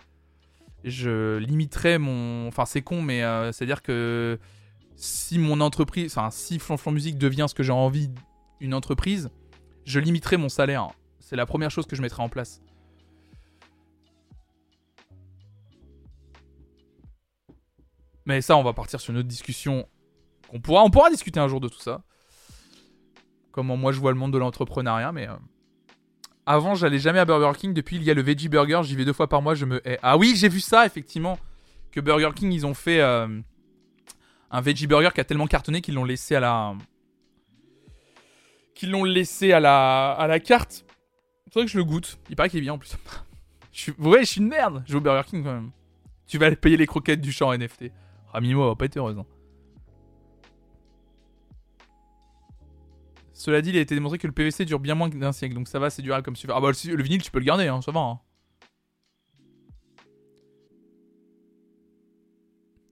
je 0.83 1.37
limiterais 1.37 1.97
mon... 1.97 2.47
Enfin, 2.47 2.65
c'est 2.65 2.81
con, 2.81 3.01
mais 3.01 3.23
euh, 3.23 3.51
c'est-à-dire 3.51 3.81
que 3.81 4.39
si 4.95 5.39
mon 5.39 5.61
entreprise... 5.61 6.17
Enfin, 6.17 6.29
si 6.31 6.59
Flonflon 6.59 6.91
Musique 6.91 7.17
devient 7.17 7.47
ce 7.49 7.55
que 7.55 7.63
j'ai 7.63 7.71
envie, 7.71 8.11
une 8.59 8.73
entreprise, 8.73 9.29
je 9.85 9.99
limiterais 9.99 10.37
mon 10.37 10.49
salaire. 10.49 10.87
C'est 11.19 11.35
la 11.35 11.45
première 11.45 11.71
chose 11.71 11.87
que 11.87 11.95
je 11.95 12.01
mettrais 12.01 12.23
en 12.23 12.29
place. 12.29 12.61
Mais 18.25 18.41
ça, 18.41 18.57
on 18.57 18.63
va 18.63 18.73
partir 18.73 18.99
sur 18.99 19.11
une 19.13 19.19
autre 19.19 19.27
discussion. 19.27 19.87
qu'on 20.49 20.59
pourra, 20.59 20.83
on 20.83 20.89
pourra 20.89 21.09
discuter 21.09 21.39
un 21.39 21.47
jour 21.47 21.59
de 21.59 21.67
tout 21.67 21.79
ça. 21.79 22.01
Comment 23.51 23.77
moi 23.77 23.91
je 23.91 23.99
vois 23.99 24.11
le 24.11 24.17
monde 24.17 24.33
de 24.33 24.37
l'entrepreneuriat, 24.37 25.11
mais. 25.11 25.27
euh, 25.29 25.35
Avant, 26.45 26.75
j'allais 26.75 26.99
jamais 26.99 27.19
à 27.19 27.25
Burger 27.25 27.57
King. 27.57 27.73
Depuis, 27.73 27.95
il 27.97 28.03
y 28.03 28.11
a 28.11 28.13
le 28.13 28.21
Veggie 28.21 28.49
Burger. 28.49 28.81
J'y 28.83 28.95
vais 28.95 29.05
deux 29.05 29.13
fois 29.13 29.29
par 29.29 29.41
mois. 29.41 29.55
Je 29.55 29.65
me 29.65 29.87
hais. 29.87 29.99
Ah 30.03 30.17
oui, 30.17 30.33
j'ai 30.35 30.49
vu 30.49 30.59
ça, 30.59 30.85
effectivement. 30.85 31.37
Que 31.91 31.99
Burger 32.01 32.31
King, 32.35 32.51
ils 32.51 32.65
ont 32.65 32.73
fait 32.73 32.99
euh, 32.99 33.27
un 34.51 34.61
Veggie 34.61 34.87
Burger 34.87 35.09
qui 35.13 35.21
a 35.21 35.23
tellement 35.23 35.47
cartonné 35.47 35.81
qu'ils 35.81 35.95
l'ont 35.95 36.03
laissé 36.03 36.35
à 36.35 36.39
la. 36.39 36.73
Qu'ils 38.73 38.91
l'ont 38.91 39.05
laissé 39.05 39.53
à 39.53 39.59
la, 39.59 40.11
à 40.11 40.27
la 40.27 40.39
carte. 40.39 40.85
Faudrait 41.53 41.65
que 41.65 41.71
je 41.71 41.77
le 41.77 41.85
goûte. 41.85 42.19
Il 42.29 42.35
paraît 42.35 42.49
qu'il 42.49 42.59
est 42.59 42.61
bien 42.63 42.73
en 42.73 42.77
plus. 42.77 42.95
je. 43.71 43.91
Ouais, 43.99 44.21
je 44.21 44.25
suis 44.31 44.41
une 44.41 44.49
merde. 44.49 44.83
Je 44.85 44.91
vais 44.93 44.97
au 44.97 45.01
Burger 45.01 45.27
King 45.29 45.43
quand 45.43 45.53
même. 45.53 45.71
Tu 46.27 46.37
vas 46.37 46.47
aller 46.47 46.55
payer 46.57 46.75
les 46.75 46.87
croquettes 46.87 47.21
du 47.21 47.31
champ 47.31 47.53
NFT. 47.57 47.85
Ah, 48.37 48.41
Mimo, 48.41 48.67
va 48.67 48.75
pas 48.75 48.83
être 48.83 48.97
heureuse. 48.97 49.17
hein. 49.17 49.25
Cela 53.31 53.61
dit, 53.61 53.69
il 53.69 53.77
a 53.77 53.79
été 53.79 53.95
démontré 53.95 54.17
que 54.17 54.27
le 54.27 54.33
PVC 54.33 54.65
dure 54.65 54.79
bien 54.81 54.93
moins 54.93 55.07
d'un 55.07 55.31
siècle, 55.31 55.55
donc 55.55 55.69
ça 55.69 55.79
va, 55.79 55.89
c'est 55.89 56.01
durable 56.01 56.25
comme 56.25 56.35
super. 56.35 56.57
Ah 56.57 56.59
bah 56.59 56.69
le, 56.71 56.95
le 56.95 57.03
vinyle, 57.03 57.21
tu 57.21 57.31
peux 57.31 57.39
le 57.39 57.45
garder, 57.45 57.67
hein, 57.67 57.81
ça 57.81 57.91
va. 57.93 58.01
hein. 58.01 58.19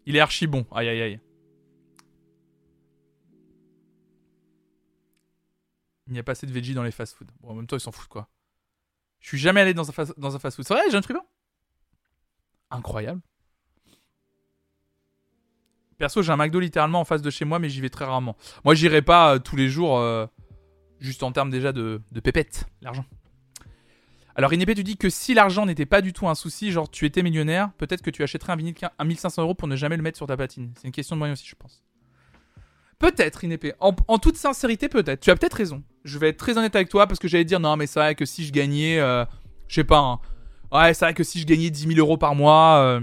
Il 0.06 0.16
est 0.16 0.22
archi 0.22 0.48
bon, 0.48 0.66
aïe 0.72 0.88
aïe 0.88 1.02
aïe. 1.02 1.20
Il 6.08 6.14
n'y 6.14 6.20
a 6.20 6.24
pas 6.24 6.34
assez 6.34 6.48
de 6.48 6.52
veggie 6.54 6.74
dans 6.74 6.84
les 6.84 6.92
fast-food. 6.92 7.30
Bon, 7.42 7.50
en 7.50 7.56
même 7.56 7.68
temps, 7.68 7.76
ils 7.76 7.82
s'en 7.82 7.92
foutent 7.92 8.08
quoi. 8.08 8.30
Je 9.20 9.28
suis 9.28 9.38
jamais 9.38 9.60
allé 9.62 9.74
dans 9.74 9.90
un, 9.90 9.94
fast-food. 9.94 10.66
C'est 10.66 10.74
vrai, 10.74 10.84
j'ai 10.90 10.98
un 10.98 11.02
truc 11.02 11.18
Incroyable. 12.72 13.22
Perso, 15.98 16.22
j'ai 16.22 16.32
un 16.32 16.38
McDo 16.38 16.60
littéralement 16.60 17.00
en 17.00 17.06
face 17.06 17.22
de 17.22 17.30
chez 17.30 17.46
moi, 17.46 17.60
mais 17.60 17.70
j'y 17.70 17.82
vais 17.82 17.90
très 17.90 18.06
rarement. 18.06 18.36
Moi, 18.66 18.76
j'irai 18.76 19.02
pas 19.02 19.36
euh, 19.36 19.40
tous 19.40 19.56
les 19.56 19.70
jours, 19.70 20.00
euh, 20.00 20.26
juste 21.00 21.24
en 21.24 21.32
termes 21.32 21.50
déjà 21.50 21.72
de, 21.72 22.02
de 22.12 22.20
pépette, 22.20 22.66
l'argent. 22.82 23.06
Alors, 24.36 24.52
Inépé, 24.52 24.74
tu 24.74 24.84
dis 24.84 24.98
que 24.98 25.10
si 25.10 25.36
l'argent 25.36 25.66
n'était 25.66 25.86
pas 25.86 26.02
du 26.02 26.12
tout 26.12 26.28
un 26.28 26.34
souci, 26.34 26.72
genre 26.72 26.90
tu 26.90 27.06
étais 27.06 27.22
millionnaire, 27.22 27.72
peut-être 27.78 28.02
que 28.02 28.10
tu 28.10 28.24
achèterais 28.24 28.54
un 28.54 28.56
vinyle 28.56 28.74
à 28.98 29.04
1500 29.04 29.44
euros 29.44 29.54
pour 29.54 29.68
ne 29.68 29.76
jamais 29.76 29.96
le 29.96 30.02
mettre 30.02 30.18
sur 30.18 30.26
ta 30.26 30.36
patine. 30.36 30.72
C'est 30.76 30.88
une 30.88 30.94
question 30.94 31.16
de 31.16 31.20
moyen 31.20 31.34
aussi, 31.34 31.48
je 31.48 31.56
pense. 31.56 31.84
Peut-être, 32.98 33.44
Inépé. 33.44 33.74
En, 33.80 34.18
toute 34.18 34.38
sincérité, 34.38 34.90
peut-être. 34.90 35.20
Tu 35.20 35.30
as 35.30 35.36
peut-être 35.36 35.54
raison. 35.54 35.84
Je 36.04 36.18
vais 36.18 36.30
être 36.30 36.38
très 36.38 36.58
honnête 36.58 36.76
avec 36.76 36.90
toi 36.90 37.06
parce 37.06 37.20
que 37.20 37.28
j'allais 37.28 37.46
dire 37.46 37.60
non, 37.60 37.76
mais 37.76 37.86
c'est 37.86 38.00
vrai 38.00 38.16
que 38.16 38.26
si 38.26 38.46
je 38.46 38.52
gagnais, 38.52 39.00
euh, 39.00 39.26
je 39.68 39.76
sais 39.76 39.84
pas, 39.84 40.00
hein. 40.00 40.20
ouais, 40.72 40.94
c'est 40.94 41.06
vrai 41.06 41.14
que 41.14 41.24
si 41.24 41.40
je 41.40 41.46
gagnais 41.46 41.70
10 41.70 41.88
000 41.88 42.00
euros 42.00 42.18
par 42.18 42.34
mois, 42.34 43.00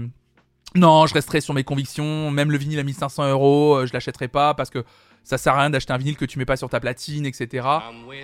non, 0.75 1.05
je 1.05 1.13
resterais 1.13 1.41
sur 1.41 1.53
mes 1.53 1.63
convictions. 1.63 2.31
Même 2.31 2.51
le 2.51 2.57
vinyle 2.57 2.79
à 2.79 2.83
1500 2.83 3.29
euros, 3.29 3.75
euh, 3.75 3.85
je 3.85 3.93
l'achèterais 3.93 4.29
pas 4.29 4.53
parce 4.53 4.69
que 4.69 4.83
ça 5.23 5.37
sert 5.37 5.53
à 5.53 5.61
rien 5.61 5.69
d'acheter 5.69 5.93
un 5.93 5.97
vinyle 5.97 6.17
que 6.17 6.25
tu 6.25 6.39
mets 6.39 6.45
pas 6.45 6.57
sur 6.57 6.69
ta 6.69 6.79
platine, 6.79 7.25
etc. 7.25 7.67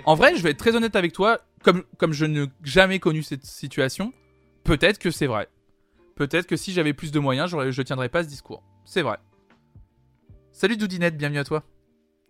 En 0.06 0.16
vrai, 0.16 0.36
je 0.36 0.42
vais 0.42 0.52
être 0.52 0.58
très 0.58 0.76
honnête 0.76 0.96
avec 0.96 1.14
toi, 1.14 1.42
comme, 1.64 1.84
comme 1.98 2.14
je 2.14 2.26
n'ai 2.26 2.46
jamais 2.64 3.00
connu 3.00 3.22
cette 3.22 3.46
situation, 3.46 4.14
peut-être 4.64 4.98
que 4.98 5.12
c'est 5.12 5.28
vrai. 5.28 5.48
Peut-être 6.16 6.48
que 6.48 6.56
si 6.56 6.72
j'avais 6.74 6.94
plus 6.94 7.12
de 7.12 7.20
moyens, 7.20 7.56
je 7.70 7.82
tiendrais 7.84 8.10
pas 8.10 8.24
ce 8.24 8.30
discours. 8.30 8.64
C'est 8.86 9.04
vrai. 9.04 9.18
Salut 10.52 10.78
Doudinette, 10.78 11.18
bienvenue 11.18 11.40
à 11.40 11.44
toi. 11.44 11.64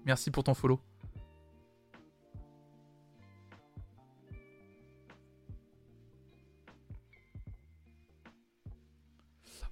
Merci 0.05 0.31
pour 0.31 0.43
ton 0.43 0.53
follow. 0.53 0.81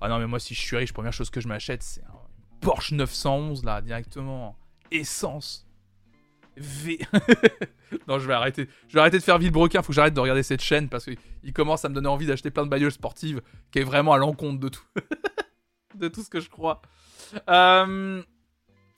Ah 0.01 0.09
non 0.09 0.19
mais 0.19 0.27
moi 0.27 0.39
si 0.39 0.53
je 0.53 0.59
suis 0.59 0.75
riche, 0.77 0.93
première 0.93 1.13
chose 1.13 1.29
que 1.29 1.41
je 1.41 1.47
m'achète 1.47 1.83
c'est 1.83 2.03
un 2.03 2.19
Porsche 2.61 2.91
911 2.93 3.63
là 3.63 3.81
directement 3.81 4.55
essence 4.91 5.67
V. 6.57 6.99
non 8.07 8.17
je 8.19 8.27
vais 8.27 8.33
arrêter, 8.33 8.67
je 8.87 8.93
vais 8.93 9.01
arrêter 9.01 9.17
de 9.17 9.23
faire 9.23 9.37
villebrequin, 9.37 9.81
faut 9.81 9.89
que 9.89 9.93
j'arrête 9.93 10.13
de 10.13 10.19
regarder 10.19 10.43
cette 10.43 10.61
chaîne 10.61 10.87
parce 10.89 11.05
qu'il 11.05 11.53
commence 11.53 11.83
à 11.85 11.89
me 11.89 11.93
donner 11.95 12.07
envie 12.07 12.25
d'acheter 12.25 12.51
plein 12.51 12.63
de 12.63 12.69
bagnoles 12.69 12.91
sportives 12.91 13.41
qui 13.71 13.79
est 13.79 13.83
vraiment 13.83 14.13
à 14.13 14.17
l'encontre 14.17 14.59
de 14.59 14.69
tout, 14.69 14.83
de 15.95 16.07
tout 16.07 16.23
ce 16.23 16.29
que 16.29 16.39
je 16.39 16.49
crois. 16.49 16.81
Euh, 17.49 18.23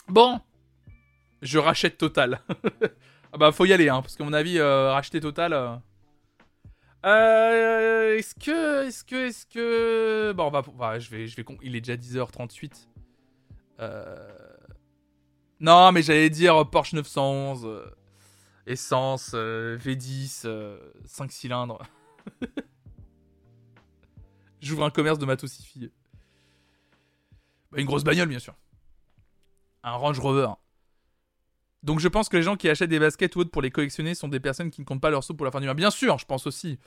Bon, 0.08 0.40
je 1.42 1.58
rachète 1.60 1.98
Total. 1.98 2.40
ah 3.34 3.38
bah 3.38 3.52
faut 3.52 3.66
y 3.66 3.74
aller 3.74 3.90
hein 3.90 4.02
parce 4.02 4.16
qu'à 4.16 4.24
mon 4.24 4.34
avis 4.34 4.58
euh, 4.58 4.92
racheter 4.92 5.20
Total. 5.20 5.52
euh, 5.54 5.76
euh, 7.06 8.18
est-ce 8.18 8.36
que, 8.36 8.88
est-ce 8.88 9.04
que, 9.04 9.28
est-ce 9.28 9.46
que, 9.46 10.34
bon, 10.34 10.48
on 10.48 10.50
va, 10.50 10.62
va- 10.62 11.00
je 11.00 11.10
vais, 11.10 11.28
je 11.28 11.36
vais, 11.36 11.46
il 11.64 11.76
est 11.76 11.82
déjà 11.82 11.96
10h38. 11.96 12.88
Euh... 13.80 14.28
Non, 15.60 15.92
mais 15.92 16.02
j'allais 16.02 16.30
dire 16.30 16.70
Porsche 16.70 16.94
911, 16.94 17.66
euh, 17.66 17.86
essence, 18.66 19.32
euh, 19.34 19.78
V10, 19.78 20.48
5 21.06 21.32
cylindres. 21.32 21.82
J'ouvre 24.62 24.86
un 24.86 24.90
commerce 24.90 25.20
de 25.20 25.26
matos 25.26 25.60
Bah, 27.72 27.80
une 27.80 27.86
grosse 27.86 28.04
bagnole, 28.04 28.30
bien 28.30 28.40
sûr. 28.40 28.56
Un 29.84 29.92
Range 29.94 30.20
Rover. 30.20 30.50
Donc 31.84 32.00
je 32.00 32.08
pense 32.08 32.30
que 32.30 32.38
les 32.38 32.44
gens 32.44 32.56
qui 32.56 32.70
achètent 32.70 32.90
des 32.90 33.00
baskets 33.00 33.36
ou 33.36 33.40
autres 33.40 33.52
pour 33.52 33.62
les 33.62 33.72
collectionner 33.72 34.16
sont 34.16 34.28
des 34.28 34.40
personnes 34.40 34.72
qui 34.72 34.82
ne 34.82 34.86
comptent 34.86 35.02
pas 35.02 35.10
leur 35.10 35.24
sous 35.24 35.36
pour 35.36 35.46
la 35.46 35.52
fin 35.52 35.60
du 35.60 35.66
mois. 35.66 35.74
Bien 35.74 35.92
sûr, 35.92 36.18
je 36.18 36.26
pense 36.26 36.48
aussi. 36.48 36.80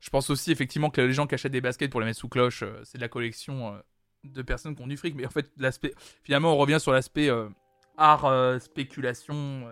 Je 0.00 0.10
pense 0.10 0.30
aussi 0.30 0.50
effectivement 0.50 0.90
que 0.90 1.00
les 1.00 1.12
gens 1.12 1.26
qui 1.26 1.34
achètent 1.34 1.52
des 1.52 1.60
baskets 1.60 1.90
pour 1.90 2.00
les 2.00 2.06
mettre 2.06 2.18
sous 2.18 2.28
cloche, 2.28 2.62
euh, 2.64 2.80
c'est 2.84 2.98
de 2.98 3.02
la 3.02 3.08
collection 3.08 3.74
euh, 3.74 3.78
de 4.24 4.42
personnes 4.42 4.74
qui 4.74 4.82
ont 4.82 4.86
du 4.88 4.96
fric. 4.96 5.14
Mais 5.14 5.26
en 5.26 5.30
fait, 5.30 5.50
l'aspect, 5.58 5.94
finalement, 6.24 6.54
on 6.54 6.56
revient 6.56 6.80
sur 6.80 6.92
l'aspect 6.92 7.30
euh, 7.30 7.48
art, 7.96 8.60
spéculation 8.60 9.68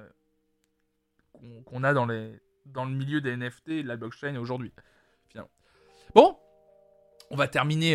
qu'on, 1.64 1.82
a 1.82 1.93
dans, 1.94 2.06
les, 2.06 2.39
dans 2.66 2.85
le 2.85 2.93
milieu 2.93 3.20
des 3.20 3.36
NFT 3.36 3.68
de 3.68 3.89
la 3.89 3.97
blockchain 3.97 4.36
aujourd'hui. 4.36 4.72
Bon, 6.14 6.36
on 7.31 7.36
va 7.36 7.47
terminer 7.47 7.94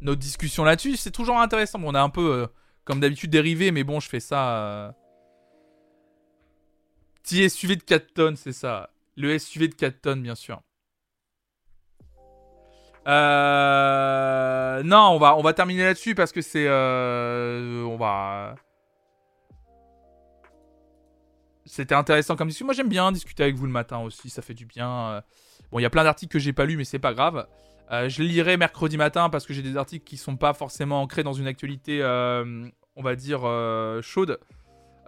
notre 0.00 0.18
discussion 0.18 0.64
là-dessus. 0.64 0.96
C'est 0.96 1.12
toujours 1.12 1.38
intéressant. 1.38 1.78
Bon, 1.78 1.90
on 1.90 1.94
a 1.94 2.02
un 2.02 2.10
peu, 2.10 2.48
comme 2.84 2.98
d'habitude, 2.98 3.30
dérivé, 3.30 3.70
mais 3.70 3.84
bon, 3.84 4.00
je 4.00 4.08
fais 4.08 4.20
ça. 4.20 4.94
Petit 7.28 7.50
SUV 7.50 7.76
de 7.76 7.82
4 7.82 8.14
tonnes, 8.14 8.36
c'est 8.36 8.54
ça. 8.54 8.88
Le 9.14 9.38
SUV 9.38 9.68
de 9.68 9.74
4 9.74 10.00
tonnes, 10.00 10.22
bien 10.22 10.34
sûr. 10.34 10.62
Euh... 13.06 14.82
Non, 14.82 15.18
on 15.20 15.42
va, 15.42 15.52
terminer 15.52 15.84
là-dessus 15.84 16.14
parce 16.14 16.32
que 16.32 16.40
c'est... 16.40 16.64
euh, 16.66 17.82
On 17.82 17.98
va... 17.98 18.54
C'était 21.66 21.94
intéressant 21.94 22.34
comme 22.34 22.48
discussion. 22.48 22.64
Moi, 22.64 22.72
j'aime 22.72 22.88
bien 22.88 23.12
discuter 23.12 23.42
avec 23.42 23.56
vous 23.56 23.66
le 23.66 23.72
matin 23.72 23.98
aussi, 23.98 24.30
ça 24.30 24.40
fait 24.40 24.54
du 24.54 24.64
bien. 24.64 25.22
Bon, 25.70 25.80
il 25.80 25.82
y 25.82 25.86
a 25.86 25.90
plein 25.90 26.04
d'articles 26.04 26.32
que 26.32 26.38
j'ai 26.38 26.54
pas 26.54 26.64
lus, 26.64 26.78
mais 26.78 26.84
c'est 26.84 26.98
pas 26.98 27.12
grave. 27.12 27.46
Euh, 27.92 28.08
je 28.08 28.22
lirai 28.22 28.56
mercredi 28.56 28.96
matin 28.96 29.28
parce 29.28 29.44
que 29.44 29.52
j'ai 29.52 29.60
des 29.60 29.76
articles 29.76 30.06
qui 30.06 30.16
sont 30.16 30.38
pas 30.38 30.54
forcément 30.54 31.02
ancrés 31.02 31.24
dans 31.24 31.34
une 31.34 31.46
actualité, 31.46 32.02
on 32.96 33.02
va 33.02 33.16
dire, 33.16 33.40
chaude. 34.00 34.40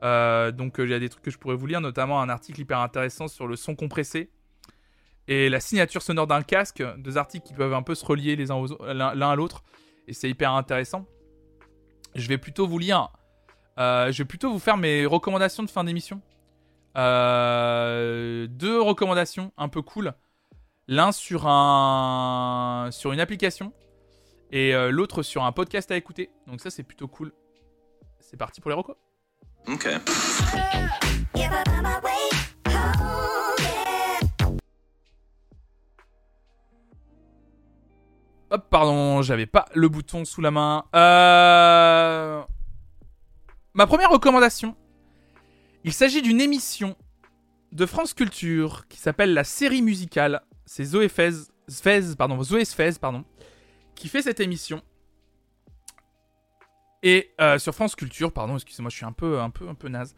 Euh, 0.02 0.51
donc 0.51 0.81
euh, 0.81 0.85
il 0.85 0.90
y 0.90 0.94
a 0.94 0.98
des 0.98 1.09
trucs 1.09 1.22
que 1.22 1.31
je 1.31 1.39
pourrais 1.39 1.56
vous 1.56 1.66
lire, 1.66 1.81
notamment 1.81 2.20
un 2.20 2.28
article 2.28 2.60
hyper 2.60 2.78
intéressant 2.78 3.28
sur 3.28 3.47
le 3.47 3.56
son 3.56 3.74
compressé 3.74 4.31
et 5.28 5.48
la 5.48 5.60
signature 5.60 6.02
sonore 6.02 6.27
d'un 6.27 6.43
casque, 6.43 6.82
deux 6.98 7.18
articles 7.18 7.47
qui 7.47 7.55
peuvent 7.55 7.74
un 7.74 7.82
peu 7.82 7.94
se 7.94 8.05
relier 8.05 8.35
les 8.35 8.51
uns 8.51 8.64
l'un 8.93 9.31
à 9.31 9.36
l'autre, 9.36 9.62
et 10.09 10.12
c'est 10.12 10.28
hyper 10.28 10.52
intéressant. 10.52 11.06
Je 12.16 12.27
vais 12.27 12.39
plutôt 12.39 12.66
vous 12.66 12.78
lire, 12.78 13.10
euh, 13.78 14.10
je 14.10 14.22
vais 14.22 14.27
plutôt 14.27 14.51
vous 14.51 14.59
faire 14.59 14.77
mes 14.77 15.06
recommandations 15.06 15.62
de 15.62 15.70
fin 15.70 15.85
d'émission. 15.85 16.20
Deux 16.97 18.81
recommandations 18.81 19.52
un 19.56 19.68
peu 19.68 19.82
cool, 19.82 20.14
l'un 20.89 21.12
sur 21.12 21.47
un 21.47 22.89
sur 22.90 23.12
une 23.12 23.20
application 23.20 23.72
et 24.51 24.72
l'autre 24.90 25.22
sur 25.22 25.44
un 25.44 25.52
podcast 25.52 25.93
à 25.93 25.97
écouter. 25.97 26.31
Donc 26.48 26.60
ça 26.60 26.70
c'est 26.70 26.82
plutôt 26.82 27.06
cool. 27.06 27.32
C'est 28.18 28.36
parti 28.36 28.60
pour 28.60 28.70
les 28.70 28.77
recos. 28.77 28.97
Okay. 29.69 29.97
Hop, 38.53 38.69
pardon, 38.69 39.23
j'avais 39.23 39.47
pas 39.47 39.66
le 39.74 39.89
bouton 39.89 40.24
sous 40.24 40.41
la 40.41 40.51
main. 40.51 40.85
Euh... 40.97 42.43
Ma 43.74 43.87
première 43.87 44.11
recommandation, 44.11 44.74
il 45.85 45.93
s'agit 45.93 46.20
d'une 46.20 46.41
émission 46.41 46.97
de 47.70 47.87
France 47.87 48.12
Culture 48.12 48.89
qui 48.89 48.99
s'appelle 48.99 49.35
la 49.35 49.45
série 49.45 49.82
musicale. 49.82 50.43
C'est 50.66 50.85
Zoé 50.85 51.09
Fez, 51.09 51.31
Sfez, 51.69 52.16
pardon, 52.19 52.43
Zoé 52.43 52.65
Sfez, 52.65 52.93
pardon, 53.01 53.24
qui 53.95 54.09
fait 54.09 54.23
cette 54.23 54.41
émission. 54.41 54.82
Et 57.02 57.31
euh, 57.40 57.59
sur 57.59 57.74
France 57.74 57.94
Culture, 57.94 58.32
pardon, 58.32 58.56
excusez-moi, 58.56 58.90
je 58.90 58.97
suis 58.97 59.06
un 59.06 59.12
peu, 59.12 59.40
un 59.40 59.51
peu, 59.51 59.68
un 59.68 59.74
peu 59.74 59.89
naze. 59.89 60.14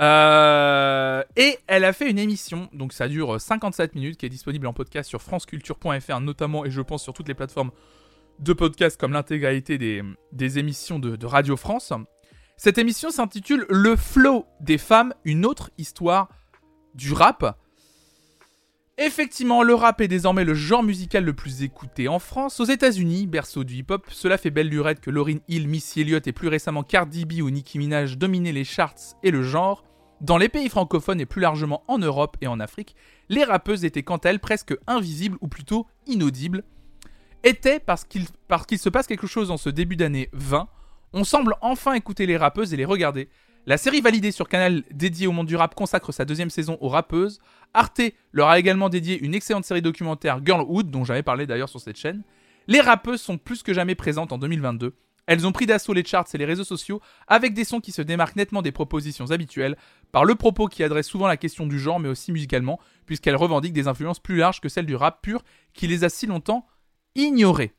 Euh, 0.00 1.22
et 1.36 1.58
elle 1.66 1.84
a 1.84 1.92
fait 1.92 2.08
une 2.08 2.18
émission, 2.18 2.68
donc 2.72 2.92
ça 2.92 3.08
dure 3.08 3.40
57 3.40 3.94
minutes, 3.94 4.16
qui 4.16 4.26
est 4.26 4.30
disponible 4.30 4.66
en 4.66 4.72
podcast 4.72 5.08
sur 5.08 5.20
franceculture.fr 5.20 6.20
notamment, 6.20 6.64
et 6.64 6.70
je 6.70 6.80
pense 6.80 7.02
sur 7.02 7.12
toutes 7.12 7.28
les 7.28 7.34
plateformes 7.34 7.70
de 8.38 8.52
podcast 8.52 8.98
comme 8.98 9.12
l'intégralité 9.12 9.76
des, 9.76 10.02
des 10.32 10.58
émissions 10.58 10.98
de, 10.98 11.16
de 11.16 11.26
Radio 11.26 11.56
France. 11.56 11.92
Cette 12.56 12.78
émission 12.78 13.10
s'intitule 13.10 13.66
Le 13.68 13.96
flow 13.96 14.46
des 14.60 14.78
femmes, 14.78 15.14
une 15.24 15.44
autre 15.44 15.70
histoire 15.78 16.28
du 16.94 17.12
rap. 17.12 17.58
Effectivement, 19.02 19.62
le 19.62 19.72
rap 19.72 20.02
est 20.02 20.08
désormais 20.08 20.44
le 20.44 20.52
genre 20.52 20.82
musical 20.82 21.24
le 21.24 21.32
plus 21.32 21.62
écouté 21.62 22.06
en 22.06 22.18
France. 22.18 22.60
Aux 22.60 22.66
États-Unis, 22.66 23.26
berceau 23.26 23.64
du 23.64 23.76
hip-hop, 23.76 24.06
cela 24.10 24.36
fait 24.36 24.50
belle 24.50 24.68
lurette 24.68 25.00
que 25.00 25.08
Lauryn 25.08 25.38
Hill, 25.48 25.68
Missy 25.68 26.02
Elliott 26.02 26.26
et 26.26 26.32
plus 26.32 26.48
récemment 26.48 26.82
Cardi 26.82 27.24
B 27.24 27.40
ou 27.40 27.48
Nicki 27.48 27.78
Minaj 27.78 28.18
dominaient 28.18 28.52
les 28.52 28.62
charts 28.62 29.16
et 29.22 29.30
le 29.30 29.42
genre. 29.42 29.84
Dans 30.20 30.36
les 30.36 30.50
pays 30.50 30.68
francophones 30.68 31.18
et 31.18 31.24
plus 31.24 31.40
largement 31.40 31.82
en 31.88 31.96
Europe 31.96 32.36
et 32.42 32.46
en 32.46 32.60
Afrique, 32.60 32.94
les 33.30 33.42
rappeuses 33.42 33.86
étaient 33.86 34.02
quant 34.02 34.18
à 34.18 34.28
elles 34.28 34.38
presque 34.38 34.76
invisibles 34.86 35.38
ou 35.40 35.48
plutôt 35.48 35.86
inaudibles. 36.06 36.62
Qu'il 37.42 37.80
parce 37.86 38.04
qu'il 38.66 38.78
se 38.78 38.88
passe 38.90 39.06
quelque 39.06 39.26
chose 39.26 39.50
en 39.50 39.56
ce 39.56 39.70
début 39.70 39.96
d'année 39.96 40.28
20, 40.34 40.68
on 41.14 41.24
semble 41.24 41.54
enfin 41.62 41.94
écouter 41.94 42.26
les 42.26 42.36
rappeuses 42.36 42.74
et 42.74 42.76
les 42.76 42.84
regarder. 42.84 43.30
La 43.66 43.76
série 43.76 44.00
validée 44.00 44.32
sur 44.32 44.48
Canal 44.48 44.84
dédiée 44.90 45.26
au 45.26 45.32
monde 45.32 45.46
du 45.46 45.54
rap 45.54 45.74
consacre 45.74 46.12
sa 46.12 46.24
deuxième 46.24 46.48
saison 46.48 46.78
aux 46.80 46.88
rappeuses. 46.88 47.40
Arte 47.74 48.02
leur 48.32 48.48
a 48.48 48.58
également 48.58 48.88
dédié 48.88 49.18
une 49.20 49.34
excellente 49.34 49.64
série 49.64 49.82
documentaire 49.82 50.40
Girlhood, 50.44 50.90
dont 50.90 51.04
j'avais 51.04 51.22
parlé 51.22 51.46
d'ailleurs 51.46 51.68
sur 51.68 51.80
cette 51.80 51.96
chaîne. 51.96 52.22
Les 52.66 52.80
rappeuses 52.80 53.20
sont 53.20 53.38
plus 53.38 53.62
que 53.62 53.72
jamais 53.72 53.94
présentes 53.94 54.32
en 54.32 54.38
2022. 54.38 54.94
Elles 55.26 55.46
ont 55.46 55.52
pris 55.52 55.66
d'assaut 55.66 55.92
les 55.92 56.04
charts 56.04 56.26
et 56.34 56.38
les 56.38 56.44
réseaux 56.44 56.64
sociaux 56.64 57.00
avec 57.28 57.54
des 57.54 57.64
sons 57.64 57.80
qui 57.80 57.92
se 57.92 58.02
démarquent 58.02 58.36
nettement 58.36 58.62
des 58.62 58.72
propositions 58.72 59.30
habituelles, 59.30 59.76
par 60.10 60.24
le 60.24 60.34
propos 60.34 60.66
qui 60.66 60.82
adresse 60.82 61.06
souvent 61.06 61.28
la 61.28 61.36
question 61.36 61.66
du 61.66 61.78
genre, 61.78 62.00
mais 62.00 62.08
aussi 62.08 62.32
musicalement, 62.32 62.80
puisqu'elles 63.06 63.36
revendiquent 63.36 63.72
des 63.72 63.86
influences 63.86 64.18
plus 64.18 64.36
larges 64.36 64.60
que 64.60 64.68
celles 64.68 64.86
du 64.86 64.96
rap 64.96 65.22
pur 65.22 65.42
qui 65.72 65.86
les 65.86 66.02
a 66.02 66.08
si 66.08 66.26
longtemps 66.26 66.66
ignorées. 67.14 67.74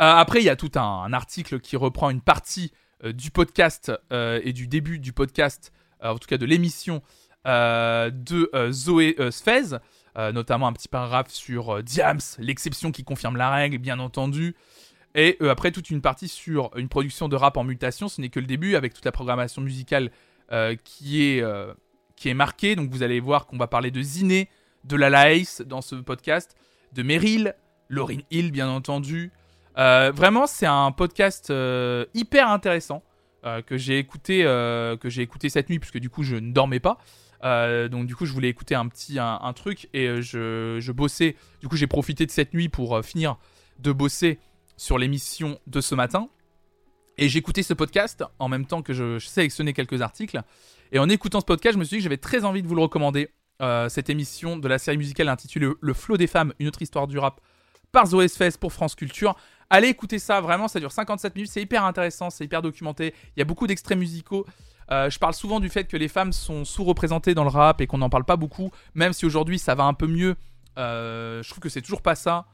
Euh, 0.00 0.04
après, 0.04 0.40
il 0.40 0.44
y 0.44 0.50
a 0.50 0.56
tout 0.56 0.72
un, 0.76 1.12
article 1.12 1.60
qui 1.60 1.76
reprend 1.76 2.10
une 2.10 2.20
partie 2.20 2.72
euh, 3.02 3.12
du 3.12 3.30
podcast 3.30 3.92
euh, 4.12 4.40
et 4.42 4.52
du 4.52 4.66
début 4.66 4.98
du 4.98 5.12
podcast, 5.12 5.72
en 6.02 6.18
tout 6.18 6.28
cas 6.28 6.36
de 6.36 6.44
l'émission 6.44 7.02
de 7.44 8.50
euh, 8.54 8.72
Zoé 8.72 9.16
euh, 9.18 9.30
Sfez, 9.30 9.76
euh, 10.16 10.32
notamment 10.32 10.66
un 10.66 10.72
petit 10.72 10.88
paragraphe 10.88 11.30
sur 11.30 11.76
euh, 11.76 11.82
Diams, 11.82 12.20
l'exception 12.38 12.92
qui 12.92 13.04
confirme 13.04 13.36
la 13.36 13.50
règle, 13.50 13.78
bien 13.78 13.98
entendu. 13.98 14.54
Et 15.14 15.36
euh, 15.42 15.50
après, 15.50 15.70
toute 15.70 15.90
une 15.90 16.00
partie 16.00 16.28
sur 16.28 16.70
une 16.76 16.88
production 16.88 17.28
de 17.28 17.36
rap 17.36 17.56
en 17.56 17.64
mutation. 17.64 18.08
Ce 18.08 18.20
n'est 18.20 18.28
que 18.28 18.40
le 18.40 18.46
début, 18.46 18.76
avec 18.76 18.94
toute 18.94 19.04
la 19.04 19.12
programmation 19.12 19.62
musicale 19.62 20.10
euh, 20.52 20.76
qui, 20.82 21.24
est, 21.24 21.40
euh, 21.40 21.72
qui 22.16 22.28
est 22.28 22.34
marquée. 22.34 22.76
Donc 22.76 22.90
vous 22.90 23.02
allez 23.02 23.20
voir 23.20 23.46
qu'on 23.46 23.56
va 23.56 23.66
parler 23.66 23.90
de 23.90 24.02
Ziné, 24.02 24.48
de 24.84 24.96
La 24.96 25.10
Lace 25.10 25.62
dans 25.62 25.82
ce 25.82 25.94
podcast, 25.94 26.56
de 26.92 27.02
Meryl, 27.02 27.54
Lauryn 27.88 28.20
Hill, 28.30 28.50
bien 28.50 28.68
entendu. 28.68 29.32
Euh, 29.78 30.12
vraiment, 30.14 30.46
c'est 30.46 30.66
un 30.66 30.92
podcast 30.92 31.50
euh, 31.50 32.06
hyper 32.14 32.48
intéressant 32.48 33.02
euh, 33.44 33.62
que 33.62 33.76
j'ai 33.76 33.98
écouté, 33.98 34.44
euh, 34.44 34.96
que 34.96 35.08
j'ai 35.08 35.22
écouté 35.22 35.48
cette 35.48 35.68
nuit, 35.68 35.78
puisque 35.78 35.98
du 35.98 36.10
coup, 36.10 36.22
je 36.22 36.36
ne 36.36 36.52
dormais 36.52 36.80
pas. 36.80 36.98
Euh, 37.44 37.88
donc 37.88 38.06
du 38.06 38.16
coup, 38.16 38.26
je 38.26 38.32
voulais 38.32 38.48
écouter 38.48 38.74
un 38.74 38.88
petit 38.88 39.18
un, 39.18 39.52
truc 39.52 39.88
et 39.92 40.06
euh, 40.08 40.20
je, 40.22 40.78
je 40.80 40.92
bossais. 40.92 41.36
Du 41.60 41.68
coup, 41.68 41.76
j'ai 41.76 41.86
profité 41.86 42.26
de 42.26 42.30
cette 42.30 42.54
nuit 42.54 42.68
pour 42.68 42.96
euh, 42.96 43.02
finir 43.02 43.36
de 43.78 43.92
bosser 43.92 44.38
sur 44.76 44.98
l'émission 44.98 45.58
de 45.66 45.80
ce 45.80 45.94
matin. 45.94 46.28
Et 47.16 47.28
j'écoutais 47.28 47.62
ce 47.62 47.74
podcast 47.74 48.24
en 48.38 48.48
même 48.48 48.66
temps 48.66 48.82
que 48.82 48.92
je, 48.92 49.18
sélectionnais 49.18 49.72
quelques 49.72 50.00
articles. 50.00 50.40
Et 50.90 50.98
en 50.98 51.08
écoutant 51.08 51.40
ce 51.40 51.44
podcast, 51.44 51.74
je 51.74 51.78
me 51.78 51.84
suis 51.84 51.96
dit 51.96 51.98
que 51.98 52.04
j'avais 52.04 52.16
très 52.16 52.44
envie 52.44 52.62
de 52.62 52.66
vous 52.66 52.74
le 52.74 52.82
recommander. 52.82 53.30
Cette 53.88 54.10
émission 54.10 54.58
de 54.58 54.68
la 54.68 54.78
série 54.78 54.98
musicale 54.98 55.28
intitulée 55.28 55.70
Le 55.80 55.94
Flot 55.94 56.18
des 56.18 56.26
femmes, 56.26 56.52
une 56.58 56.68
autre 56.68 56.82
histoire 56.82 57.06
du 57.06 57.18
rap 57.18 57.40
par 57.92 58.06
Zoé 58.06 58.28
Sfez 58.28 58.50
pour 58.60 58.74
France 58.74 58.94
Culture. 58.94 59.36
Allez 59.70 59.88
écouter 59.88 60.18
ça, 60.18 60.42
vraiment, 60.42 60.68
ça 60.68 60.80
dure 60.80 60.92
57 60.92 61.34
minutes, 61.34 61.50
c'est 61.50 61.62
hyper 61.62 61.84
intéressant, 61.84 62.28
c'est 62.28 62.44
hyper 62.44 62.60
documenté. 62.60 63.14
Il 63.36 63.38
y 63.38 63.42
a 63.42 63.46
beaucoup 63.46 63.66
d'extraits 63.66 63.96
musicaux. 63.96 64.44
Euh, 64.90 65.10
je 65.10 65.18
parle 65.18 65.34
souvent 65.34 65.60
du 65.60 65.68
fait 65.68 65.84
que 65.84 65.96
les 65.96 66.08
femmes 66.08 66.32
sont 66.32 66.64
sous-représentées 66.64 67.34
dans 67.34 67.44
le 67.44 67.50
rap 67.50 67.80
et 67.80 67.86
qu'on 67.86 67.98
n'en 67.98 68.10
parle 68.10 68.24
pas 68.24 68.36
beaucoup, 68.36 68.70
même 68.94 69.12
si 69.12 69.24
aujourd'hui 69.24 69.58
ça 69.58 69.74
va 69.74 69.84
un 69.84 69.94
peu 69.94 70.06
mieux. 70.06 70.36
Euh, 70.78 71.42
je 71.42 71.48
trouve 71.50 71.60
que 71.60 71.68
c'est 71.68 71.82
toujours 71.82 72.02
pas 72.02 72.14
ça. 72.14 72.46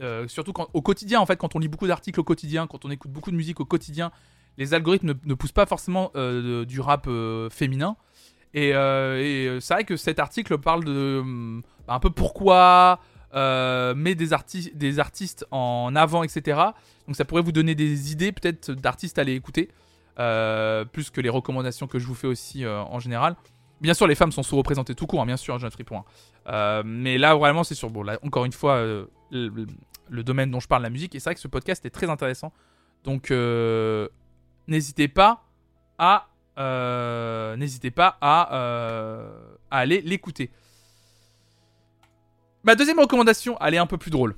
Euh, 0.00 0.28
surtout 0.28 0.52
au 0.72 0.82
quotidien, 0.82 1.20
en 1.20 1.26
fait, 1.26 1.36
quand 1.36 1.56
on 1.56 1.58
lit 1.58 1.68
beaucoup 1.68 1.88
d'articles 1.88 2.20
au 2.20 2.24
quotidien, 2.24 2.66
quand 2.66 2.84
on 2.84 2.90
écoute 2.90 3.10
beaucoup 3.10 3.30
de 3.30 3.36
musique 3.36 3.60
au 3.60 3.64
quotidien, 3.64 4.12
les 4.56 4.74
algorithmes 4.74 5.14
ne, 5.24 5.34
poussent 5.34 5.52
pas 5.52 5.66
forcément 5.66 6.12
du 6.14 6.80
rap 6.80 7.08
féminin. 7.50 7.96
Et, 8.54 8.72
c'est 9.60 9.74
vrai 9.74 9.84
que 9.84 9.96
cet 9.96 10.18
article 10.18 10.58
parle 10.58 10.84
de 10.84 11.62
bah, 11.86 11.94
un 11.94 12.00
peu 12.00 12.10
pourquoi 12.10 13.00
met 13.34 14.14
des, 14.14 14.28
des 14.74 14.98
artistes 14.98 15.46
en 15.50 15.94
avant, 15.94 16.22
etc. 16.22 16.60
Donc 17.06 17.16
ça 17.16 17.24
pourrait 17.24 17.42
vous 17.42 17.52
donner 17.52 17.74
des 17.74 18.12
idées 18.12 18.32
peut-être 18.32 18.72
d'artistes 18.72 19.18
à 19.18 19.22
aller 19.22 19.34
écouter, 19.34 19.68
plus 20.18 21.10
que 21.10 21.20
les 21.20 21.28
recommandations 21.28 21.86
que 21.86 21.98
je 21.98 22.06
vous 22.06 22.14
fais 22.14 22.26
aussi 22.26 22.64
euh, 22.64 22.80
en 22.82 22.98
général. 22.98 23.36
Bien 23.80 23.94
sûr, 23.94 24.08
les 24.08 24.16
femmes 24.16 24.32
sont 24.32 24.42
sous-représentées 24.42 24.94
tout 24.94 25.06
court, 25.06 25.20
hein, 25.20 25.26
bien 25.26 25.36
sûr, 25.36 25.58
j'ai 25.58 25.84
point. 25.84 26.04
Euh, 26.48 26.82
mais 26.84 27.16
là, 27.16 27.36
vraiment, 27.36 27.62
c'est 27.62 27.76
sur, 27.76 27.90
bon, 27.90 28.02
là, 28.02 28.18
encore 28.24 28.44
une 28.44 28.52
fois, 28.52 28.74
euh, 28.74 29.06
le, 29.30 30.24
domaine 30.24 30.50
dont 30.50 30.58
je 30.58 30.66
parle, 30.66 30.82
la 30.82 30.90
musique. 30.90 31.14
Et 31.14 31.20
c'est 31.20 31.30
vrai 31.30 31.34
que 31.34 31.40
ce 31.40 31.48
podcast 31.48 31.86
est 31.86 31.90
très 31.90 32.10
intéressant. 32.10 32.52
Donc, 33.04 33.30
euh, 33.30 34.08
n'hésitez 34.66 35.06
pas 35.06 35.44
à, 35.96 36.28
euh, 36.58 37.56
n'hésitez 37.56 37.92
pas 37.92 38.18
à, 38.20 38.54
euh, 38.54 39.30
à 39.70 39.78
aller 39.78 40.00
l'écouter. 40.00 40.50
Ma 42.64 42.74
deuxième 42.74 42.98
recommandation, 42.98 43.56
elle 43.60 43.74
est 43.74 43.78
un 43.78 43.86
peu 43.86 43.96
plus 43.96 44.10
drôle. 44.10 44.34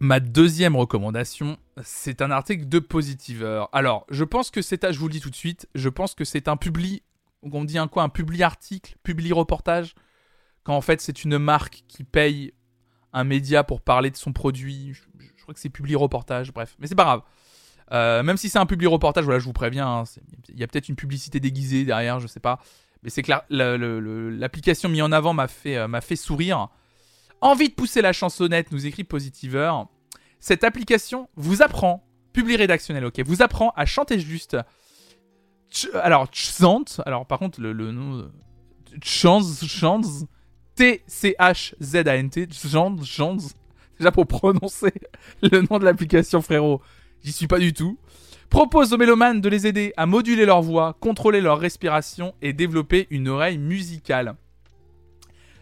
Ma 0.00 0.18
deuxième 0.18 0.74
recommandation, 0.74 1.56
c'est 1.82 2.20
un 2.20 2.30
article 2.30 2.68
de 2.68 2.78
Positiver. 2.80 3.64
Alors, 3.72 4.06
je 4.10 4.24
pense 4.24 4.50
que 4.50 4.60
c'est, 4.60 4.92
je 4.92 4.98
vous 4.98 5.06
le 5.06 5.12
dis 5.12 5.20
tout 5.20 5.30
de 5.30 5.36
suite, 5.36 5.68
je 5.74 5.88
pense 5.88 6.14
que 6.14 6.24
c'est 6.24 6.48
un 6.48 6.56
publi, 6.56 7.02
on 7.42 7.64
dit 7.64 7.78
un 7.78 7.86
quoi, 7.86 8.02
un 8.02 8.08
publi 8.08 8.42
article, 8.42 8.96
publi 9.02 9.32
reportage, 9.32 9.94
quand 10.64 10.76
en 10.76 10.80
fait 10.80 11.00
c'est 11.00 11.24
une 11.24 11.38
marque 11.38 11.84
qui 11.86 12.02
paye 12.02 12.52
un 13.12 13.24
média 13.24 13.62
pour 13.62 13.80
parler 13.80 14.10
de 14.10 14.16
son 14.16 14.32
produit. 14.32 14.94
Je, 14.94 15.42
crois 15.42 15.54
que 15.54 15.60
c'est 15.60 15.68
publi 15.70 15.94
reportage, 15.94 16.52
bref, 16.52 16.74
mais 16.78 16.86
c'est 16.86 16.94
pas 16.94 17.04
grave. 17.04 17.22
Euh, 17.92 18.22
même 18.22 18.38
si 18.38 18.48
c'est 18.48 18.58
un 18.58 18.66
publi 18.66 18.86
reportage, 18.86 19.24
voilà, 19.24 19.38
je 19.38 19.44
vous 19.44 19.52
préviens, 19.52 19.86
hein, 19.86 20.04
il 20.48 20.58
y 20.58 20.64
a 20.64 20.66
peut-être 20.66 20.88
une 20.88 20.96
publicité 20.96 21.38
déguisée 21.38 21.84
derrière, 21.84 22.18
je 22.18 22.26
sais 22.26 22.40
pas. 22.40 22.58
Mais 23.02 23.10
c'est 23.10 23.22
le- 23.50 24.30
l'application 24.30 24.88
mise 24.88 25.02
en 25.02 25.12
avant 25.12 25.34
m'a 25.34 25.46
fait, 25.46 25.76
euh, 25.76 25.86
m'a 25.86 26.00
fait 26.00 26.16
sourire. 26.16 26.68
Envie 27.44 27.68
de 27.68 27.74
pousser 27.74 28.00
la 28.00 28.14
chansonnette, 28.14 28.72
nous 28.72 28.86
écrit 28.86 29.04
Positiver. 29.04 29.70
Cette 30.40 30.64
application 30.64 31.28
vous 31.36 31.60
apprend, 31.60 32.02
publi 32.32 32.56
rédactionnel, 32.56 33.04
ok, 33.04 33.20
vous 33.20 33.42
apprend 33.42 33.70
à 33.76 33.84
chanter 33.84 34.18
juste. 34.18 34.56
Alors, 35.92 36.26
chant, 36.32 36.84
alors 37.04 37.26
par 37.26 37.38
contre, 37.38 37.60
le, 37.60 37.74
le 37.74 37.92
nom. 37.92 38.30
Chance, 39.02 39.62
chance, 39.66 40.24
T-C-H-Z-A-N-T, 40.76 42.48
chance. 43.04 43.54
Déjà 43.98 44.10
pour 44.10 44.26
prononcer 44.26 44.94
le 45.42 45.66
nom 45.70 45.78
de 45.78 45.84
l'application, 45.84 46.40
frérot, 46.40 46.80
j'y 47.22 47.32
suis 47.32 47.46
pas 47.46 47.58
du 47.58 47.74
tout. 47.74 47.98
Propose 48.48 48.94
aux 48.94 48.98
mélomanes 48.98 49.42
de 49.42 49.50
les 49.50 49.66
aider 49.66 49.92
à 49.98 50.06
moduler 50.06 50.46
leur 50.46 50.62
voix, 50.62 50.96
contrôler 50.98 51.42
leur 51.42 51.58
respiration 51.58 52.34
et 52.40 52.54
développer 52.54 53.06
une 53.10 53.28
oreille 53.28 53.58
musicale. 53.58 54.34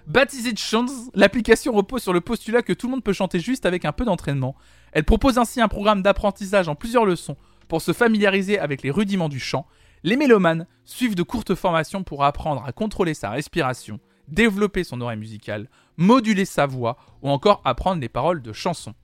Baptisée 0.09 0.57
Chance, 0.57 1.11
l'application 1.15 1.73
repose 1.73 2.03
sur 2.03 2.13
le 2.13 2.21
postulat 2.21 2.63
que 2.63 2.73
tout 2.73 2.89
le 2.89 2.93
monde 2.93 3.05
peut 3.05 3.13
chanter 3.13 3.39
juste 3.39 3.67
avec 3.67 3.85
un 3.85 3.93
peu 3.93 4.05
d'entraînement. 4.05 4.57
Elle 4.91 5.05
propose 5.05 5.39
ainsi 5.39 5.61
un 5.61 5.69
programme 5.69 6.03
d'apprentissage 6.03 6.69
en 6.69 6.75
plusieurs 6.75 7.05
leçons 7.05 7.37
pour 7.69 7.83
se 7.83 7.93
familiariser 7.93 8.59
avec 8.59 8.83
les 8.83 8.91
rudiments 8.91 9.29
du 9.29 9.39
chant. 9.39 9.67
Les 10.03 10.17
mélomanes 10.17 10.67
suivent 10.85 11.15
de 11.15 11.23
courtes 11.23 11.55
formations 11.55 12.03
pour 12.03 12.25
apprendre 12.25 12.65
à 12.67 12.73
contrôler 12.73 13.15
sa 13.15 13.31
respiration, 13.31 14.01
développer 14.27 14.83
son 14.83 15.01
oreille 15.01 15.19
musicale, 15.19 15.69
moduler 15.97 16.47
sa 16.47 16.67
voix 16.67 16.97
ou 17.23 17.31
encore 17.31 17.63
apprendre 17.65 18.01
les 18.01 18.09
paroles 18.09 18.43
de 18.43 18.53
chansons. 18.53 18.95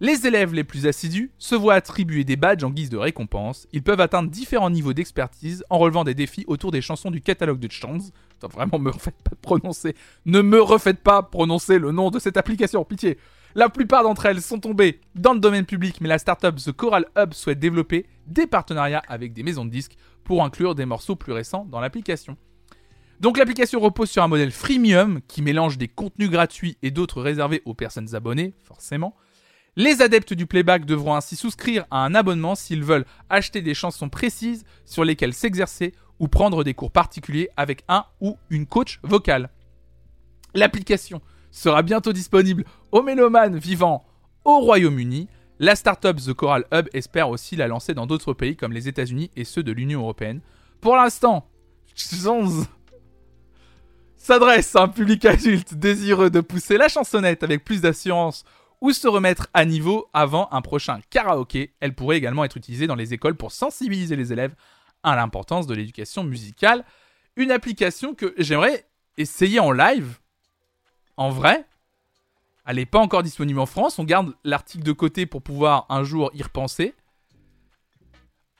Les 0.00 0.26
élèves 0.26 0.54
les 0.54 0.64
plus 0.64 0.86
assidus 0.86 1.32
se 1.38 1.54
voient 1.54 1.74
attribuer 1.74 2.24
des 2.24 2.36
badges 2.36 2.62
en 2.62 2.70
guise 2.70 2.90
de 2.90 2.96
récompense. 2.96 3.66
Ils 3.72 3.82
peuvent 3.82 4.00
atteindre 4.00 4.30
différents 4.30 4.70
niveaux 4.70 4.92
d'expertise 4.92 5.64
en 5.70 5.78
relevant 5.78 6.04
des 6.04 6.14
défis 6.14 6.44
autour 6.46 6.70
des 6.70 6.82
chansons 6.82 7.10
du 7.10 7.20
catalogue 7.20 7.60
de 7.60 7.70
Chance. 7.70 8.12
Attends, 8.38 8.48
vraiment, 8.48 8.78
me 8.78 8.90
refaites 8.90 9.20
pas 9.22 9.36
prononcer. 9.40 9.94
Ne 10.26 10.42
me 10.42 10.60
refaites 10.60 11.00
pas 11.00 11.22
prononcer 11.22 11.78
le 11.78 11.92
nom 11.92 12.10
de 12.10 12.18
cette 12.18 12.36
application, 12.36 12.84
pitié. 12.84 13.18
La 13.54 13.68
plupart 13.68 14.02
d'entre 14.02 14.26
elles 14.26 14.42
sont 14.42 14.58
tombées 14.58 15.00
dans 15.14 15.32
le 15.32 15.38
domaine 15.38 15.64
public, 15.64 16.00
mais 16.00 16.08
la 16.08 16.18
startup 16.18 16.56
The 16.56 16.72
Choral 16.72 17.06
Hub 17.16 17.34
souhaite 17.34 17.60
développer 17.60 18.06
des 18.26 18.48
partenariats 18.48 19.02
avec 19.06 19.32
des 19.32 19.44
maisons 19.44 19.64
de 19.64 19.70
disques 19.70 19.96
pour 20.24 20.42
inclure 20.42 20.74
des 20.74 20.86
morceaux 20.86 21.14
plus 21.14 21.32
récents 21.32 21.64
dans 21.70 21.78
l'application. 21.78 22.36
Donc 23.20 23.38
l'application 23.38 23.78
repose 23.78 24.10
sur 24.10 24.24
un 24.24 24.28
modèle 24.28 24.50
freemium 24.50 25.20
qui 25.28 25.40
mélange 25.40 25.78
des 25.78 25.86
contenus 25.86 26.30
gratuits 26.30 26.76
et 26.82 26.90
d'autres 26.90 27.22
réservés 27.22 27.62
aux 27.64 27.74
personnes 27.74 28.14
abonnées, 28.16 28.54
forcément. 28.64 29.14
Les 29.76 30.02
adeptes 30.02 30.34
du 30.34 30.46
playback 30.46 30.84
devront 30.84 31.14
ainsi 31.14 31.36
souscrire 31.36 31.84
à 31.90 32.04
un 32.04 32.14
abonnement 32.14 32.54
s'ils 32.54 32.84
veulent 32.84 33.06
acheter 33.30 33.62
des 33.62 33.74
chansons 33.74 34.08
précises 34.08 34.64
sur 34.84 35.04
lesquelles 35.04 35.32
s'exercer 35.32 35.92
prendre 36.28 36.64
des 36.64 36.74
cours 36.74 36.90
particuliers 36.90 37.48
avec 37.56 37.84
un 37.88 38.04
ou 38.20 38.36
une 38.50 38.66
coach 38.66 39.00
vocale. 39.02 39.50
L'application 40.54 41.20
sera 41.50 41.82
bientôt 41.82 42.12
disponible 42.12 42.64
aux 42.92 43.02
mélomanes 43.02 43.58
vivant 43.58 44.04
au 44.44 44.60
Royaume-Uni. 44.60 45.28
La 45.58 45.76
startup 45.76 46.16
The 46.16 46.32
Choral 46.32 46.64
Hub 46.72 46.88
espère 46.92 47.28
aussi 47.28 47.56
la 47.56 47.68
lancer 47.68 47.94
dans 47.94 48.06
d'autres 48.06 48.32
pays 48.32 48.56
comme 48.56 48.72
les 48.72 48.88
États-Unis 48.88 49.30
et 49.36 49.44
ceux 49.44 49.62
de 49.62 49.72
l'Union 49.72 50.00
européenne. 50.00 50.40
Pour 50.80 50.96
l'instant, 50.96 51.48
s'adresse 54.16 54.74
à 54.74 54.82
un 54.82 54.88
public 54.88 55.24
adulte 55.24 55.74
désireux 55.74 56.30
de 56.30 56.40
pousser 56.40 56.76
la 56.76 56.88
chansonnette 56.88 57.42
avec 57.42 57.64
plus 57.64 57.80
d'assurance 57.80 58.44
ou 58.80 58.92
se 58.92 59.06
remettre 59.08 59.48
à 59.54 59.64
niveau 59.64 60.08
avant 60.12 60.48
un 60.50 60.60
prochain 60.60 61.00
karaoké. 61.10 61.74
Elle 61.80 61.94
pourrait 61.94 62.16
également 62.18 62.44
être 62.44 62.56
utilisée 62.56 62.86
dans 62.86 62.94
les 62.96 63.14
écoles 63.14 63.36
pour 63.36 63.52
sensibiliser 63.52 64.16
les 64.16 64.32
élèves 64.32 64.54
à 65.04 65.14
l'importance 65.16 65.66
de 65.68 65.74
l'éducation 65.74 66.24
musicale. 66.24 66.84
Une 67.36 67.50
application 67.50 68.14
que 68.14 68.34
j'aimerais 68.38 68.86
essayer 69.16 69.60
en 69.60 69.70
live, 69.70 70.18
en 71.16 71.30
vrai. 71.30 71.64
Elle 72.66 72.76
n'est 72.76 72.86
pas 72.86 72.98
encore 72.98 73.22
disponible 73.22 73.60
en 73.60 73.66
France. 73.66 73.98
On 73.98 74.04
garde 74.04 74.34
l'article 74.42 74.82
de 74.84 74.92
côté 74.92 75.26
pour 75.26 75.42
pouvoir 75.42 75.86
un 75.90 76.02
jour 76.02 76.30
y 76.34 76.42
repenser. 76.42 76.94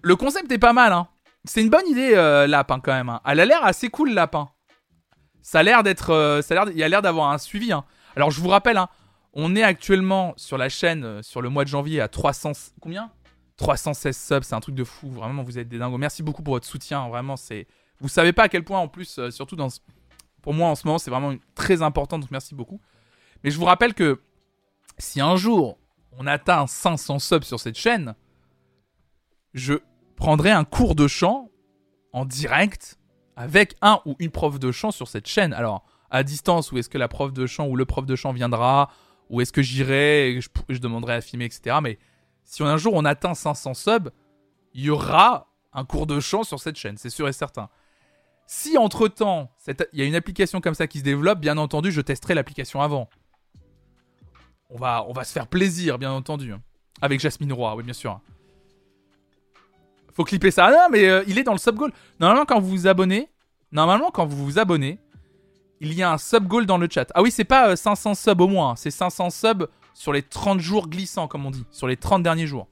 Le 0.03 0.17
concept 0.17 0.53
est 0.53 0.59
pas 0.59 0.75
mal, 0.75 0.93
hein. 0.93 1.09
c'est 1.45 1.63
une 1.63 1.71
bonne 1.71 1.87
idée, 1.89 2.13
euh, 2.15 2.47
Lapin, 2.47 2.79
quand 2.81 2.93
même. 2.93 3.09
hein. 3.09 3.21
Elle 3.25 3.41
a 3.41 3.47
l'air 3.47 3.65
assez 3.65 3.89
cool, 3.89 4.11
Lapin. 4.13 4.51
Ça 5.41 5.61
a 5.61 5.63
l'air 5.63 5.83
d'être. 5.83 6.11
euh, 6.11 6.43
il 6.75 6.83
a 6.83 6.89
l'air 6.89 7.01
d'avoir 7.01 7.31
un 7.31 7.39
suivi. 7.39 7.73
hein. 7.73 7.85
Alors, 8.15 8.31
je 8.31 8.41
vous 8.41 8.49
rappelle, 8.49 8.77
hein, 8.77 8.89
on 9.33 9.57
est 9.57 9.63
actuellement 9.63 10.35
sur 10.37 10.59
la 10.59 10.69
chaîne, 10.69 11.05
euh, 11.05 11.23
sur 11.23 11.41
le 11.41 11.49
mois 11.49 11.65
de 11.65 11.71
janvier, 11.71 12.01
à 12.03 12.09
300. 12.09 12.53
Combien? 12.83 13.11
316 13.57 14.17
subs, 14.17 14.43
c'est 14.43 14.55
un 14.55 14.61
truc 14.61 14.75
de 14.75 14.85
fou. 14.85 15.11
Vraiment, 15.11 15.43
vous 15.43 15.59
êtes 15.59 15.69
des 15.69 15.79
dingos. 15.79 15.99
Merci 15.99 16.23
beaucoup 16.23 16.43
pour 16.43 16.55
votre 16.55 16.67
soutien. 16.67 17.09
Vraiment, 17.09 17.37
c'est. 17.37 17.67
Vous 18.01 18.09
savez 18.09 18.33
pas 18.33 18.45
à 18.45 18.49
quel 18.49 18.65
point, 18.65 18.81
en 18.81 18.89
plus, 18.89 19.19
euh, 19.19 19.31
surtout 19.31 19.57
dans. 19.57 19.69
Pour 20.43 20.55
moi, 20.55 20.69
en 20.69 20.75
ce 20.75 20.87
moment, 20.87 20.99
c'est 20.99 21.11
vraiment 21.11 21.35
très 21.55 21.83
important. 21.83 22.19
Donc, 22.19 22.31
merci 22.31 22.55
beaucoup. 22.55 22.81
Mais 23.43 23.51
je 23.51 23.59
vous 23.59 23.65
rappelle 23.65 23.95
que 23.95 24.21
si 24.99 25.21
un 25.21 25.37
jour 25.37 25.79
on 26.19 26.27
atteint 26.27 26.67
500 26.67 27.19
subs 27.19 27.45
sur 27.45 27.61
cette 27.61 27.77
chaîne, 27.77 28.15
je 29.53 29.75
prendrai 30.17 30.51
un 30.51 30.65
cours 30.65 30.95
de 30.95 31.09
chant 31.09 31.51
en 32.13 32.25
direct 32.25 32.99
avec 33.37 33.75
un 33.83 34.01
ou 34.05 34.15
une 34.19 34.31
prof 34.31 34.59
de 34.59 34.71
chant 34.71 34.91
sur 34.91 35.09
cette 35.09 35.27
chaîne. 35.27 35.53
Alors, 35.53 35.85
à 36.11 36.23
distance, 36.23 36.71
ou 36.71 36.79
est-ce 36.79 36.89
que 36.89 36.99
la 36.99 37.09
prof 37.09 37.33
de 37.33 37.47
chant 37.47 37.67
ou 37.67 37.77
le 37.77 37.85
prof 37.85 38.07
de 38.07 38.15
chant 38.15 38.33
viendra, 38.33 38.91
ou 39.31 39.41
est-ce 39.41 39.53
que 39.53 39.63
j'irai? 39.63 40.39
Je, 40.41 40.49
je 40.69 40.79
demanderai 40.79 41.15
à 41.15 41.21
filmer, 41.21 41.47
etc. 41.47 41.79
Mais 41.83 41.99
si 42.45 42.63
un 42.63 42.77
jour 42.77 42.95
on 42.95 43.05
atteint 43.05 43.35
500 43.35 43.75
subs, 43.75 44.11
il 44.75 44.85
y 44.85 44.91
aura 44.91 45.49
un 45.73 45.85
cours 45.85 46.07
de 46.07 46.21
chant 46.21 46.45
sur 46.45 46.61
cette 46.61 46.77
chaîne, 46.77 46.97
c'est 46.97 47.11
sûr 47.11 47.29
et 47.29 47.33
certain. 47.33 47.69
Si 48.47 48.77
entre-temps, 48.77 49.51
il 49.93 49.99
y 49.99 50.03
a 50.03 50.05
une 50.05 50.15
application 50.15 50.61
comme 50.61 50.75
ça 50.75 50.87
qui 50.87 50.99
se 50.99 51.05
développe, 51.05 51.41
bien 51.41 51.57
entendu, 51.57 51.91
je 51.91 52.01
testerai 52.01 52.35
l'application 52.35 52.83
avant. 52.83 53.09
On 54.71 54.77
va, 54.77 55.05
on 55.09 55.13
va 55.13 55.25
se 55.25 55.33
faire 55.33 55.47
plaisir, 55.47 55.99
bien 55.99 56.13
entendu. 56.13 56.55
Avec 57.01 57.21
Jasmine 57.21 57.53
Roy, 57.53 57.75
oui, 57.77 57.83
bien 57.83 57.93
sûr. 57.93 58.21
Faut 60.13 60.25
clipper 60.25 60.51
ça. 60.51 60.67
Ah 60.67 60.71
non, 60.71 60.89
mais 60.91 61.09
euh, 61.09 61.25
il 61.27 61.39
est 61.39 61.43
dans 61.43 61.53
le 61.53 61.59
sub 61.59 61.75
goal. 61.75 61.93
Normalement, 62.21 62.45
quand 62.45 62.61
vous 62.61 62.69
vous 62.69 62.87
abonnez, 62.87 63.29
normalement, 63.73 64.11
quand 64.11 64.27
vous 64.27 64.45
vous 64.45 64.59
abonnez, 64.59 65.01
il 65.81 65.93
y 65.93 66.03
a 66.03 66.13
un 66.13 66.19
sub 66.19 66.47
goal 66.47 66.67
dans 66.67 66.79
le 66.79 66.89
chat. 66.91 67.11
Ah 67.15 67.23
oui, 67.23 67.31
c'est 67.31 67.45
pas 67.45 67.71
euh, 67.71 67.77
500 67.77 68.15
subs 68.15 68.41
au 68.41 68.49
moins, 68.49 68.71
hein. 68.71 68.77
c'est 68.77 68.91
500 68.91 69.31
subs 69.31 69.67
sur 69.95 70.13
les 70.13 70.23
30 70.23 70.61
jours 70.61 70.89
glissants, 70.89 71.29
comme 71.29 71.47
on 71.47 71.51
dit, 71.51 71.65
sur 71.71 71.87
les 71.87 71.97
30 71.97 72.23
derniers 72.23 72.47
jours. 72.47 72.69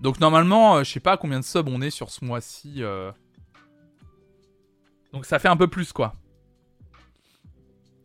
Donc 0.00 0.18
normalement, 0.20 0.76
euh, 0.76 0.84
je 0.84 0.90
sais 0.90 1.00
pas 1.00 1.16
combien 1.16 1.38
de 1.40 1.44
subs 1.44 1.68
on 1.68 1.82
est 1.82 1.90
sur 1.90 2.10
ce 2.10 2.24
mois-ci. 2.24 2.76
euh. 2.82 3.12
Donc 5.12 5.26
ça 5.26 5.38
fait 5.38 5.48
un 5.48 5.56
peu 5.56 5.68
plus, 5.68 5.92
quoi. 5.92 6.14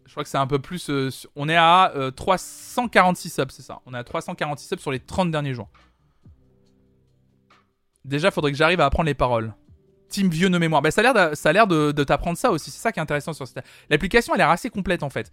Je 0.06 0.11
crois 0.11 0.23
que 0.23 0.30
c'est 0.30 0.38
un 0.38 0.48
peu 0.48 0.60
plus. 0.60 0.90
euh, 0.90 1.10
on 1.36 1.48
est 1.48 1.56
à 1.56 1.91
euh, 1.95 2.11
346 2.11 3.30
subs, 3.30 3.52
c'est 3.52 3.61
ça. 3.61 3.80
On 3.86 3.94
est 3.94 3.98
à 3.98 4.03
346 4.03 4.68
subs 4.68 4.80
sur 4.80 4.91
les 4.91 4.99
30 4.99 5.32
derniers 5.32 5.53
jours. 5.53 5.69
Déjà, 8.03 8.30
faudrait 8.32 8.52
que 8.52 8.57
j'arrive 8.57 8.82
à 8.82 8.86
apprendre 8.86 9.07
les 9.07 9.14
paroles. 9.14 9.53
Team 10.10 10.30
vieux 10.30 10.49
de 10.49 10.57
mémoire. 10.57 10.82
Ben, 10.82 10.91
ça 10.91 11.02
a 11.02 11.53
l'air 11.53 11.68
de 11.68 12.03
t'apprendre 12.03 12.38
ça 12.38 12.52
aussi. 12.52 12.72
C'est 12.72 12.80
ça 12.80 12.91
qui 12.91 12.99
est 12.99 13.02
intéressant 13.02 13.34
sur 13.34 13.48
cette. 13.48 13.65
L'application, 13.90 14.36
elle 14.36 14.41
a 14.41 14.45
l'air 14.45 14.52
assez 14.52 14.69
complète 14.69 15.02
en 15.03 15.10
fait. 15.10 15.32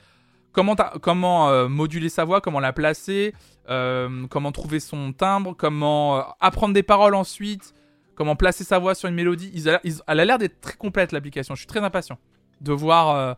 Comment, 0.53 1.49
euh, 1.49 1.69
moduler 1.69 2.11
sa 2.11 2.25
voix, 2.25 2.41
comment 2.41 2.61
la 2.61 2.73
placer, 2.73 3.35
euh, 3.71 4.27
comment 4.29 4.53
trouver 4.53 4.81
son 4.81 5.13
timbre, 5.13 5.55
comment 5.57 6.19
euh, 6.19 6.23
apprendre 6.41 6.75
des 6.75 6.83
paroles 6.83 7.15
ensuite, 7.15 7.75
comment 8.15 8.37
placer 8.37 8.63
sa 8.63 8.79
voix 8.79 8.95
sur 8.95 9.09
une 9.09 9.15
mélodie. 9.15 9.65
Elle 10.07 10.21
a 10.21 10.25
l'air 10.25 10.39
d'être 10.39 10.61
très 10.61 10.77
complète 10.77 11.13
l'application. 11.13 11.55
Je 11.55 11.61
suis 11.61 11.67
très 11.67 11.81
impatient 11.81 12.19
de 12.61 12.73
voir. 12.73 13.37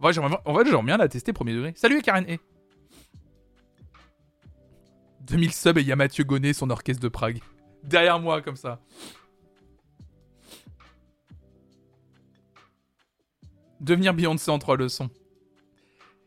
en 0.00 0.06
fait, 0.06 0.12
j'aimerais 0.12 0.82
bien 0.84 0.96
la 0.96 1.08
tester 1.08 1.32
premier 1.32 1.54
degré. 1.54 1.72
Salut 1.76 2.00
Karen 2.00 2.24
E. 2.28 2.38
2000 5.22 5.52
subs 5.52 5.78
et 5.78 5.80
il 5.80 5.86
y 5.86 5.92
a 5.92 5.96
Mathieu 5.96 6.24
Gonnet, 6.24 6.52
son 6.52 6.70
orchestre 6.70 7.02
de 7.02 7.08
Prague. 7.08 7.40
Derrière 7.82 8.20
moi, 8.20 8.40
comme 8.42 8.56
ça. 8.56 8.80
Devenir 13.80 14.14
Beyoncé 14.14 14.50
en 14.50 14.60
trois 14.60 14.76
leçons. 14.76 15.10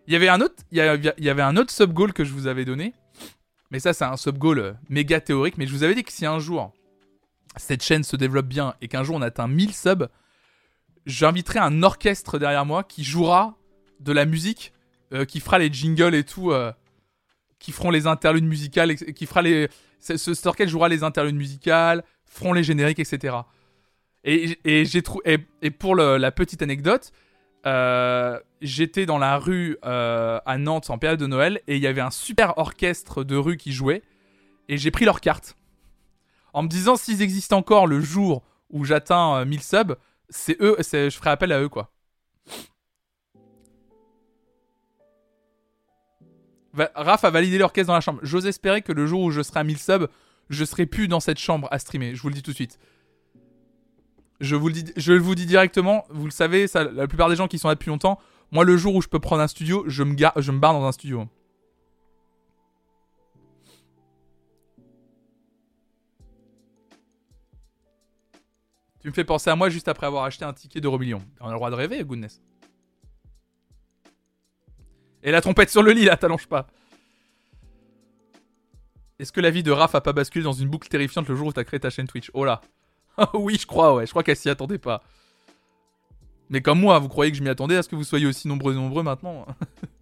Il 0.07 0.13
y 0.13 0.15
avait 0.15 0.29
un 0.29 0.41
autre, 0.41 0.55
il 0.71 0.77
y 0.77 1.29
avait 1.29 1.41
un 1.41 1.57
autre 1.57 1.71
sub 1.71 1.93
goal 1.93 2.13
que 2.13 2.23
je 2.23 2.33
vous 2.33 2.47
avais 2.47 2.65
donné. 2.65 2.93
Mais 3.71 3.79
ça, 3.79 3.93
c'est 3.93 4.05
un 4.05 4.17
sub 4.17 4.37
goal 4.37 4.59
euh, 4.59 4.73
méga 4.89 5.19
théorique. 5.19 5.57
Mais 5.57 5.67
je 5.67 5.73
vous 5.73 5.83
avais 5.83 5.95
dit 5.95 6.03
que 6.03 6.11
si 6.11 6.25
un 6.25 6.39
jour 6.39 6.71
cette 7.57 7.83
chaîne 7.83 8.03
se 8.03 8.15
développe 8.15 8.47
bien 8.47 8.75
et 8.81 8.87
qu'un 8.87 9.03
jour 9.03 9.15
on 9.15 9.21
atteint 9.21 9.47
1000 9.47 9.73
subs, 9.73 10.07
j'inviterai 11.05 11.59
un 11.59 11.83
orchestre 11.83 12.37
derrière 12.37 12.65
moi 12.65 12.83
qui 12.83 13.03
jouera 13.03 13.55
de 14.01 14.11
la 14.11 14.25
musique, 14.25 14.73
euh, 15.13 15.25
qui 15.25 15.39
fera 15.39 15.57
les 15.57 15.71
jingles 15.71 16.15
et 16.15 16.23
tout, 16.23 16.51
euh, 16.51 16.71
qui 17.59 17.71
feront 17.71 17.91
les 17.91 18.07
interludes 18.07 18.45
musicales, 18.45 18.95
qui 18.95 19.25
fera 19.25 19.41
les. 19.41 19.69
Ce, 19.99 20.17
ce 20.17 20.47
orchestre 20.47 20.71
jouera 20.71 20.89
les 20.89 21.03
interludes 21.03 21.35
musicales, 21.35 22.03
feront 22.25 22.53
les 22.53 22.63
génériques, 22.63 22.99
etc. 22.99 23.37
Et, 24.23 24.57
j'ai 24.85 25.03
et, 25.61 25.71
pour 25.71 25.95
la 25.95 26.31
petite 26.31 26.61
anecdote, 26.61 27.11
euh, 27.65 28.39
j'étais 28.61 29.05
dans 29.05 29.17
la 29.17 29.37
rue 29.37 29.77
euh, 29.85 30.39
à 30.45 30.57
Nantes 30.57 30.89
en 30.89 30.97
période 30.97 31.19
de 31.19 31.27
Noël 31.27 31.61
et 31.67 31.75
il 31.77 31.81
y 31.81 31.87
avait 31.87 32.01
un 32.01 32.11
super 32.11 32.57
orchestre 32.57 33.23
de 33.23 33.35
rue 33.35 33.57
qui 33.57 33.71
jouait 33.71 34.03
et 34.69 34.77
j'ai 34.77 34.91
pris 34.91 35.05
leur 35.05 35.19
carte 35.21 35.55
en 36.53 36.63
me 36.63 36.67
disant 36.67 36.95
s'ils 36.95 37.21
existent 37.21 37.57
encore 37.57 37.87
le 37.87 37.99
jour 38.01 38.43
où 38.69 38.85
j'atteins 38.85 39.37
euh, 39.37 39.45
1000 39.45 39.61
subs, 39.63 39.95
c'est 40.29 40.57
eux, 40.61 40.75
je 40.79 41.09
ferai 41.09 41.29
appel 41.31 41.51
à 41.51 41.61
eux 41.61 41.69
quoi. 41.69 41.91
Va- 46.73 46.91
Raph 46.95 47.23
a 47.23 47.29
validé 47.29 47.57
l'orchestre 47.57 47.87
dans 47.87 47.93
la 47.93 48.01
chambre. 48.01 48.19
J'ose 48.23 48.45
espérer 48.47 48.81
que 48.81 48.91
le 48.91 49.07
jour 49.07 49.21
où 49.21 49.31
je 49.31 49.41
serai 49.41 49.61
à 49.61 49.63
1000 49.63 49.77
subs, 49.77 50.07
je 50.49 50.65
serai 50.65 50.85
plus 50.85 51.07
dans 51.07 51.19
cette 51.21 51.39
chambre 51.39 51.67
à 51.71 51.79
streamer. 51.79 52.15
Je 52.15 52.21
vous 52.21 52.27
le 52.29 52.35
dis 52.35 52.43
tout 52.43 52.51
de 52.51 52.55
suite. 52.55 52.79
Je 54.39 54.55
vous 54.55 54.67
le 54.67 55.35
dis, 55.35 55.45
directement. 55.45 56.05
Vous 56.09 56.25
le 56.25 56.31
savez, 56.31 56.65
la 56.73 57.07
plupart 57.07 57.29
des 57.29 57.35
gens 57.35 57.47
qui 57.47 57.57
sont 57.57 57.67
là 57.67 57.75
depuis 57.75 57.89
longtemps, 57.89 58.19
moi, 58.51 58.63
le 58.63 58.77
jour 58.77 58.95
où 58.95 59.01
je 59.01 59.07
peux 59.07 59.19
prendre 59.19 59.41
un 59.41 59.47
studio, 59.47 59.83
je 59.87 60.03
me, 60.03 60.15
barre 60.59 60.73
dans 60.73 60.85
un 60.85 60.91
studio. 60.91 61.27
Tu 68.99 69.09
me 69.09 69.13
fais 69.13 69.23
penser 69.23 69.51
à 69.51 69.55
moi 69.55 69.69
juste 69.69 69.87
après 69.87 70.07
avoir 70.07 70.23
acheté 70.23 70.45
un 70.45 70.53
ticket 70.53 70.81
d'Euromillion. 70.81 71.21
On 71.39 71.47
a 71.47 71.51
le 71.51 71.55
droit 71.55 71.69
de 71.69 71.75
rêver, 71.75 72.03
goodness. 72.03 72.41
Et 75.21 75.31
la 75.31 75.41
trompette 75.41 75.69
sur 75.69 75.83
le 75.83 75.91
lit, 75.91 76.05
là, 76.05 76.17
t'allonges 76.17 76.47
pas. 76.47 76.67
Est-ce 79.19 79.31
que 79.31 79.41
la 79.41 79.49
vie 79.49 79.63
de 79.63 79.71
Raph 79.71 79.95
a 79.95 80.01
pas 80.01 80.13
basculé 80.13 80.43
dans 80.43 80.53
une 80.53 80.69
boucle 80.69 80.89
terrifiante 80.89 81.27
le 81.29 81.35
jour 81.35 81.47
où 81.47 81.53
t'as 81.53 81.63
créé 81.63 81.79
ta 81.79 81.89
chaîne 81.89 82.07
Twitch? 82.07 82.31
Oh 82.33 82.45
là. 82.45 82.61
Oui, 83.33 83.57
je 83.59 83.65
crois, 83.65 83.95
ouais. 83.95 84.05
Je 84.05 84.11
crois 84.11 84.23
qu'elle 84.23 84.35
s'y 84.35 84.49
attendait 84.49 84.77
pas. 84.77 85.03
Mais 86.49 86.61
comme 86.61 86.79
moi, 86.79 86.99
vous 86.99 87.09
croyez 87.09 87.31
que 87.31 87.37
je 87.37 87.43
m'y 87.43 87.49
attendais 87.49 87.77
à 87.77 87.83
ce 87.83 87.89
que 87.89 87.95
vous 87.95 88.03
soyez 88.03 88.25
aussi 88.25 88.47
nombreux 88.47 88.73
et 88.73 88.75
nombreux 88.75 89.03
maintenant 89.03 89.47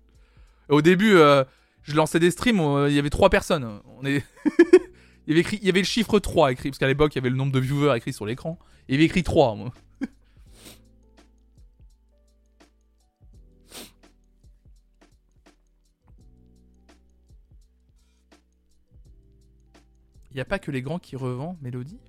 Au 0.69 0.81
début, 0.81 1.15
euh, 1.15 1.43
je 1.83 1.95
lançais 1.95 2.19
des 2.19 2.31
streams, 2.31 2.59
euh, 2.59 2.89
il 2.89 2.95
y 2.95 2.99
avait 2.99 3.09
trois 3.09 3.29
personnes. 3.29 3.81
On 3.97 4.05
est... 4.05 4.23
il, 5.27 5.29
y 5.29 5.31
avait 5.31 5.41
écrit, 5.41 5.59
il 5.61 5.65
y 5.65 5.69
avait 5.69 5.81
le 5.81 5.85
chiffre 5.85 6.19
3 6.19 6.51
écrit, 6.51 6.69
parce 6.69 6.79
qu'à 6.79 6.87
l'époque, 6.87 7.13
il 7.15 7.17
y 7.17 7.21
avait 7.21 7.29
le 7.29 7.35
nombre 7.35 7.51
de 7.51 7.59
viewers 7.59 7.95
écrit 7.95 8.13
sur 8.13 8.25
l'écran. 8.25 8.59
Il 8.87 8.95
y 8.95 8.97
avait 8.97 9.05
écrit 9.05 9.23
3, 9.23 9.55
moi. 9.55 9.71
Il 20.33 20.37
n'y 20.37 20.41
a 20.41 20.45
pas 20.45 20.57
que 20.57 20.71
les 20.71 20.81
grands 20.81 20.97
qui 20.97 21.15
revendent, 21.15 21.57
Mélodie? 21.61 21.99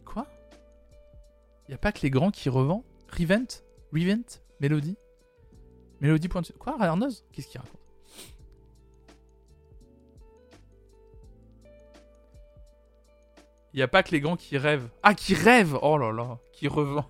Il 1.67 1.71
n'y 1.71 1.75
a 1.75 1.79
pas 1.79 1.93
que 1.93 2.01
les 2.03 2.11
grands 2.11 2.31
qui 2.31 2.49
revendent 2.49 2.85
Revent 3.11 3.47
Revent 3.93 4.43
Mélodie 4.61 4.97
Mélodie 6.01 6.29
point... 6.29 6.43
Quoi 6.59 6.77
Arnoz 6.81 7.25
Qu'est-ce 7.33 7.49
qu'il 7.49 7.61
raconte? 7.61 7.81
Il 13.73 13.79
n'y 13.79 13.83
a 13.83 13.89
pas 13.89 14.03
que 14.03 14.13
les 14.13 14.21
grands 14.21 14.37
qui 14.37 14.57
rêvent. 14.57 14.89
Ah, 15.03 15.15
qui 15.15 15.35
rêvent 15.35 15.79
Oh 15.83 15.99
là 15.99 16.13
là, 16.13 16.39
qui 16.53 16.69
revend. 16.69 17.09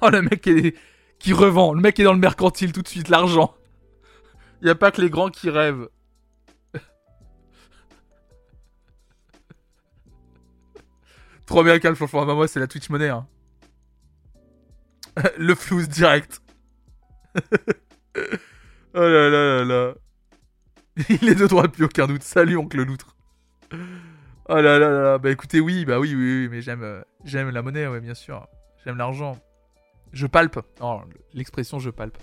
Oh, 0.00 0.08
le 0.08 0.22
mec 0.22 0.48
qui 1.18 1.32
revend. 1.32 1.72
Le 1.72 1.80
mec 1.80 1.98
est 1.98 2.04
dans 2.04 2.12
le 2.12 2.18
mercantile 2.18 2.72
tout 2.72 2.82
de 2.82 2.88
suite, 2.88 3.08
l'argent. 3.08 3.54
Il 4.60 4.66
n'y 4.66 4.70
a 4.70 4.74
pas 4.74 4.92
que 4.92 5.00
les 5.00 5.10
grands 5.10 5.30
qui 5.30 5.50
rêvent. 5.50 5.88
Trop 11.52 11.62
bien 11.62 11.78
franchement. 11.94 12.24
Moi, 12.34 12.48
c'est 12.48 12.60
la 12.60 12.66
Twitch 12.66 12.88
monnaie. 12.88 13.10
Hein. 13.10 13.26
le 15.36 15.54
flouze 15.54 15.86
direct. 15.86 16.40
oh 18.94 19.00
là 19.00 19.28
là 19.28 19.58
là 19.58 19.64
là. 19.64 19.94
Il 21.10 21.28
est 21.28 21.34
de 21.34 21.46
droite, 21.46 21.72
plus 21.72 21.84
aucun 21.84 22.06
doute. 22.06 22.22
Salut, 22.22 22.56
oncle 22.56 22.82
Loutre. 22.82 23.14
Oh 24.48 24.54
là 24.54 24.78
là 24.78 24.78
là 24.78 25.02
là. 25.02 25.18
Bah 25.18 25.30
écoutez, 25.30 25.60
oui, 25.60 25.84
bah 25.84 25.98
oui, 25.98 26.14
oui, 26.14 26.44
oui, 26.44 26.48
mais 26.48 26.62
j'aime, 26.62 26.84
euh, 26.84 27.02
j'aime 27.22 27.50
la 27.50 27.60
monnaie, 27.60 27.86
ouais, 27.86 28.00
bien 28.00 28.14
sûr. 28.14 28.48
J'aime 28.82 28.96
l'argent. 28.96 29.38
Je 30.14 30.26
palpe. 30.26 30.58
Oh, 30.80 31.02
l'expression 31.34 31.78
je 31.78 31.90
palpe. 31.90 32.16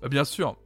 bah 0.00 0.08
bien 0.08 0.24
sûr. 0.24 0.56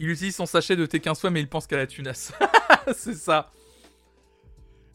Il 0.00 0.08
utilise 0.10 0.36
son 0.36 0.46
sachet 0.46 0.76
de 0.76 0.86
thé 0.86 1.00
15 1.00 1.20
fois, 1.20 1.30
mais 1.30 1.40
il 1.40 1.48
pense 1.48 1.66
qu'à 1.66 1.76
la 1.76 1.86
tunasse. 1.86 2.32
c'est 2.94 3.14
ça. 3.14 3.50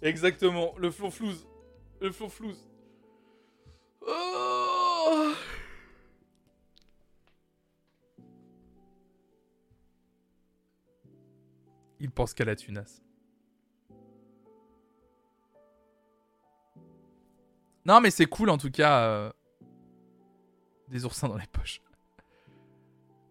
Exactement. 0.01 0.73
Le 0.77 0.91
flonflouze. 0.91 1.47
Le 2.01 2.11
flonflouze. 2.11 2.65
Oh 4.05 5.33
il 11.99 12.11
pense 12.11 12.33
qu'à 12.33 12.45
la 12.45 12.55
tunasse. 12.55 13.01
Non, 17.85 17.99
mais 18.01 18.11
c'est 18.11 18.25
cool 18.25 18.49
en 18.49 18.57
tout 18.57 18.71
cas. 18.71 19.05
euh, 19.07 19.31
Des 20.89 21.05
oursins 21.05 21.27
dans 21.27 21.37
les 21.37 21.47
poches. 21.47 21.81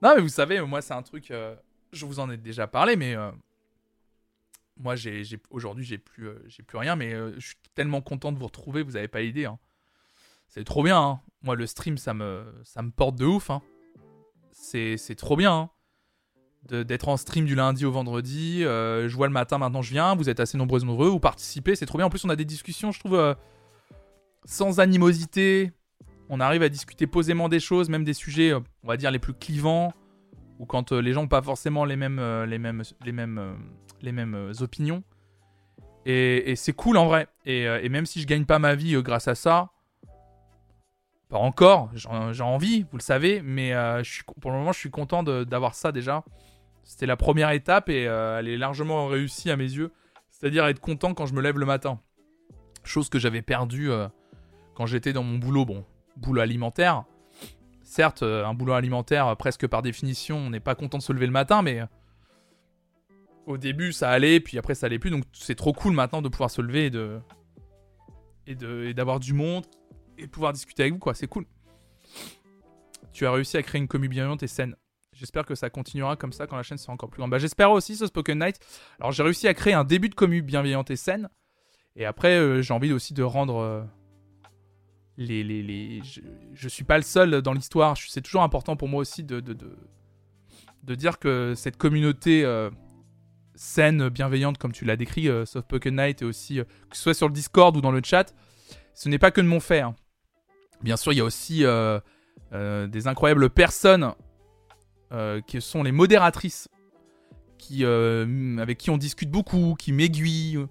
Non, 0.03 0.15
mais 0.17 0.21
vous 0.21 0.29
savez, 0.29 0.61
moi, 0.63 0.83
c'est 0.83 0.95
un 0.95 1.03
truc. 1.03 1.31
euh, 1.31 1.55
Je 1.93 2.05
vous 2.07 2.19
en 2.19 2.29
ai 2.31 2.37
déjà 2.37 2.67
parlé, 2.67 2.97
mais. 2.97 3.15
euh, 3.15 3.31
Moi, 4.77 4.97
j'ai, 4.97 5.23
aujourd'hui, 5.51 5.85
j'ai 5.85 5.99
plus, 5.99 6.29
euh, 6.29 6.39
rien, 6.75 6.97
mais 6.97 7.13
je 7.39 7.47
suis 7.47 7.57
tellement 7.75 8.01
content 8.01 8.33
de 8.33 8.39
vous 8.39 8.47
retrouver, 8.47 8.83
vous 8.83 8.97
avez 8.97 9.09
pas 9.09 9.23
idée. 9.23 9.45
hein. 9.45 9.59
C'est 10.49 10.65
trop 10.65 10.83
bien. 10.83 11.01
hein. 11.01 11.21
Moi, 11.43 11.55
le 11.57 11.67
stream, 11.67 11.99
ça 11.99 12.15
me, 12.15 12.45
porte 12.97 13.17
de 13.17 13.27
ouf. 13.27 13.51
hein. 13.51 13.63
C'est, 14.51 14.97
trop 15.17 15.37
bien. 15.37 15.71
d'être 16.69 17.09
en 17.09 17.17
stream 17.17 17.45
du 17.45 17.55
lundi 17.55 17.85
au 17.85 17.93
vendredi. 17.93 18.61
je 18.63 19.15
vois 19.15 19.27
le 19.29 19.33
matin, 19.33 19.59
maintenant 19.59 19.83
je 19.83 19.93
viens. 19.93 20.15
Vous 20.17 20.29
êtes 20.29 20.41
assez 20.41 20.59
nombreux 20.59 20.81
nombreux. 20.81 21.09
Vous 21.09 21.21
participez, 21.21 21.77
c'est 21.77 21.87
trop 21.87 21.99
bien. 21.99 22.07
En 22.07 22.11
plus, 22.11 22.25
on 22.25 22.29
a 22.29 22.37
des 22.37 22.45
discussions, 22.45 22.91
je 22.93 22.99
trouve, 23.01 23.37
sans 24.45 24.81
animosité. 24.81 25.73
On 26.35 26.41
arrive 26.41 26.63
à 26.63 26.71
discuter 26.71 27.07
posément 27.07 27.51
des 27.51 27.61
choses, 27.61 27.91
même 27.91 28.05
des 28.05 28.15
sujets, 28.15 28.55
euh, 28.55 28.61
on 28.85 28.89
va 28.89 28.97
dire, 28.97 29.11
les 29.11 29.19
plus 29.19 29.35
clivants. 29.35 29.93
Ou 30.59 30.65
quand 30.65 30.93
euh, 30.93 31.03
les 31.03 31.13
gens 31.13 31.21
n'ont 31.21 31.29
pas 31.29 31.43
forcément 31.43 31.85
les 31.85 31.95
mêmes, 31.95 32.19
euh, 32.19 32.47
les 32.47 32.57
mêmes, 32.57 32.83
les 33.05 33.13
mêmes, 33.13 33.59
les 34.01 34.13
mêmes 34.13 34.53
opinions. 34.61 35.03
Et, 36.07 36.55
c'est 36.57 36.73
cool 36.73 36.97
en 36.97 37.05
vrai. 37.05 37.29
Et, 37.45 37.87
même 37.91 38.07
si 38.07 38.19
je 38.23 38.27
gagne 38.27 38.47
pas 38.47 38.59
ma 38.59 38.75
vie 38.75 38.95
grâce 39.03 39.29
à 39.29 39.35
ça, 39.35 39.73
pas 41.29 41.37
encore, 41.37 41.91
j'ai 41.95 42.43
envie, 42.43 42.87
vous 42.91 42.97
le 42.97 43.03
savez, 43.03 43.43
mais 43.43 43.73
pour 44.41 44.51
le 44.51 44.57
moment, 44.57 44.73
je 44.73 44.79
suis 44.79 44.91
content 44.91 45.23
d'avoir 45.23 45.75
ça 45.75 45.93
déjà. 45.93 46.25
C'était 46.83 47.07
la 47.07 47.17
première 47.17 47.51
étape 47.51 47.91
et 47.91 48.05
elle 48.05 48.49
est 48.49 48.57
largement 48.57 49.07
réussie 49.07 49.51
à 49.51 49.57
mes 49.57 49.71
yeux. 49.71 49.93
C'est-à-dire 50.31 50.67
être 50.67 50.81
content 50.81 51.13
quand 51.15 51.27
je 51.27 51.35
me 51.35 51.43
lève 51.43 51.59
le 51.59 51.67
matin. 51.67 52.01
Chose 52.85 53.09
que 53.11 53.19
j'avais 53.19 53.43
perdue 53.43 53.91
quand 54.75 54.87
j'étais 54.87 55.13
dans 55.13 55.23
mon 55.23 55.39
boulot. 55.39 55.65
Bon, 55.65 55.85
boulot 56.17 56.41
alimentaire. 56.41 57.05
Certes, 57.83 58.23
euh, 58.23 58.47
un 58.47 58.55
boulot 58.55 58.73
alimentaire, 58.73 59.27
euh, 59.29 59.35
presque 59.35 59.67
par 59.67 59.83
définition, 59.83 60.39
on 60.39 60.51
n'est 60.51 60.61
pas 60.61 60.75
content 60.75 60.99
de 60.99 61.03
se 61.03 61.13
lever 61.13 61.27
le 61.27 61.33
matin, 61.33 61.63
mais 61.63 61.81
euh, 61.81 61.87
au 63.47 63.59
début 63.59 63.93
ça 63.93 64.11
allait, 64.11 64.41
puis 64.41 64.59
après 64.59 64.75
ça 64.75 64.87
allait 64.87 64.99
plus. 64.99 65.11
Donc 65.11 65.25
c'est 65.33 65.55
trop 65.55 65.73
cool 65.73 65.93
maintenant 65.93 66.23
de 66.23 66.29
pouvoir 66.29 66.51
se 66.51 66.63
lever 66.63 66.87
et 66.87 66.91
de 66.91 67.21
et 68.47 68.95
d'avoir 68.95 69.21
du 69.21 69.35
monde 69.35 69.67
et 70.19 70.27
pouvoir 70.27 70.53
discuter 70.53 70.85
avec 70.85 70.95
vous, 70.95 70.99
quoi. 70.99 71.15
C'est 71.15 71.27
cool. 71.27 71.45
Tu 73.13 73.27
as 73.27 73.31
réussi 73.31 73.57
à 73.57 73.63
créer 73.63 73.81
une 73.81 73.89
commu 73.89 74.09
bienveillante 74.09 74.43
et 74.43 74.49
saine. 74.49 74.75
J'espère 75.13 75.45
que 75.45 75.55
ça 75.55 75.69
continuera 75.69 76.17
comme 76.17 76.33
ça 76.33 76.47
quand 76.47 76.57
la 76.57 76.63
chaîne 76.63 76.79
sera 76.79 76.93
encore 76.95 77.11
plus 77.11 77.19
grande. 77.19 77.31
Bah, 77.31 77.39
j'espère 77.39 77.71
aussi 77.71 77.95
ce 77.95 78.07
Spoken 78.07 78.39
Night. 78.39 78.59
Alors 78.99 79.13
j'ai 79.13 79.23
réussi 79.23 79.47
à 79.49 79.55
créer 79.55 79.75
un 79.75 79.85
début 79.85 80.09
de 80.09 80.15
commu 80.15 80.41
bienveillante 80.41 80.91
et 80.91 80.97
saine. 80.97 81.29
Et 81.95 82.07
après, 82.07 82.63
j'ai 82.63 82.73
envie 82.73 82.93
aussi 82.93 83.13
de 83.13 83.23
rendre 83.23 83.87
les, 85.17 85.45
les, 85.45 85.63
les... 85.63 86.03
Je, 86.03 86.21
je 86.55 86.69
suis 86.69 86.85
pas 86.85 86.97
le 86.97 87.03
seul 87.03 87.43
dans 87.43 87.53
l'histoire. 87.53 87.97
C'est 87.97 88.23
toujours 88.23 88.43
important 88.43 88.77
pour 88.77 88.89
moi 88.89 89.01
aussi 89.01 89.23
de, 89.25 89.41
de, 89.41 89.57
de, 90.83 90.95
dire 90.95 91.19
que 91.19 91.55
cette 91.57 91.77
communauté 91.77 92.45
euh, 92.45 92.71
saine, 93.55 94.09
bienveillante, 94.09 94.59
comme 94.59 94.73
tu 94.73 94.85
l'as 94.85 94.97
décrit, 94.97 95.29
euh, 95.29 95.45
Spoken 95.45 95.97
Night, 95.97 96.23
et 96.23 96.25
aussi, 96.25 96.61
euh, 96.61 96.65
que 96.91 96.97
ce 96.97 97.03
soit 97.03 97.15
sur 97.15 97.29
le 97.29 97.35
Discord 97.35 97.77
ou 97.77 97.81
dans 97.81 97.93
le 97.93 98.01
chat, 98.05 98.35
ce 98.95 99.09
n'est 99.09 99.19
pas 99.19 99.31
que 99.31 99.41
de 99.41 99.47
mon 99.47 99.61
fait. 99.61 99.81
hein. 99.81 99.95
Bien 100.83 100.97
sûr, 100.97 101.13
il 101.13 101.17
y 101.17 101.21
a 101.21 101.25
aussi 101.25 101.65
euh, 101.65 102.01
des 102.51 103.07
incroyables 103.07 103.51
personnes 103.51 104.13
qui 105.47 105.61
sont 105.61 105.83
les 105.83 105.93
modératrices, 105.93 106.69
qui, 107.59 107.85
avec 107.85 108.79
qui 108.79 108.89
on 108.89 108.97
discute 108.97 109.31
beaucoup, 109.31 109.77
qui 109.79 109.93
m'aiguillent, 109.93 110.67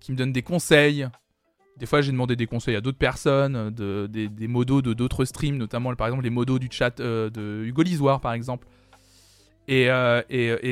qui 0.00 0.12
me 0.12 0.16
donnent 0.16 0.32
des 0.32 0.42
conseils. 0.42 1.06
Des 1.76 1.84
fois, 1.86 2.00
j'ai 2.00 2.10
demandé 2.10 2.36
des 2.36 2.46
conseils 2.46 2.74
à 2.74 2.80
d'autres 2.80 2.96
personnes, 2.98 3.70
de, 3.70 4.06
des, 4.06 4.48
modos 4.48 4.80
de 4.80 4.94
d'autres 4.94 5.26
streams, 5.26 5.58
notamment 5.58 5.94
par 5.94 6.06
exemple 6.06 6.24
les 6.24 6.30
modos 6.30 6.58
du 6.58 6.68
chat 6.70 7.00
euh, 7.00 7.28
de 7.28 7.64
Hugo 7.66 7.82
Lisoire, 7.82 8.20
par 8.20 8.32
exemple. 8.32 8.66
Et, 9.68 9.90
euh, 9.90 10.22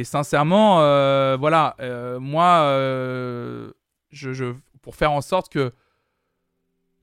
sincèrement, 0.05 0.81
euh, 0.81 1.36
voilà, 1.39 1.74
euh, 1.81 2.20
moi, 2.20 2.62
euh, 2.62 3.70
pour 4.82 4.97
faire 4.97 5.12
en 5.12 5.20
sorte 5.20 5.52
que 5.52 5.72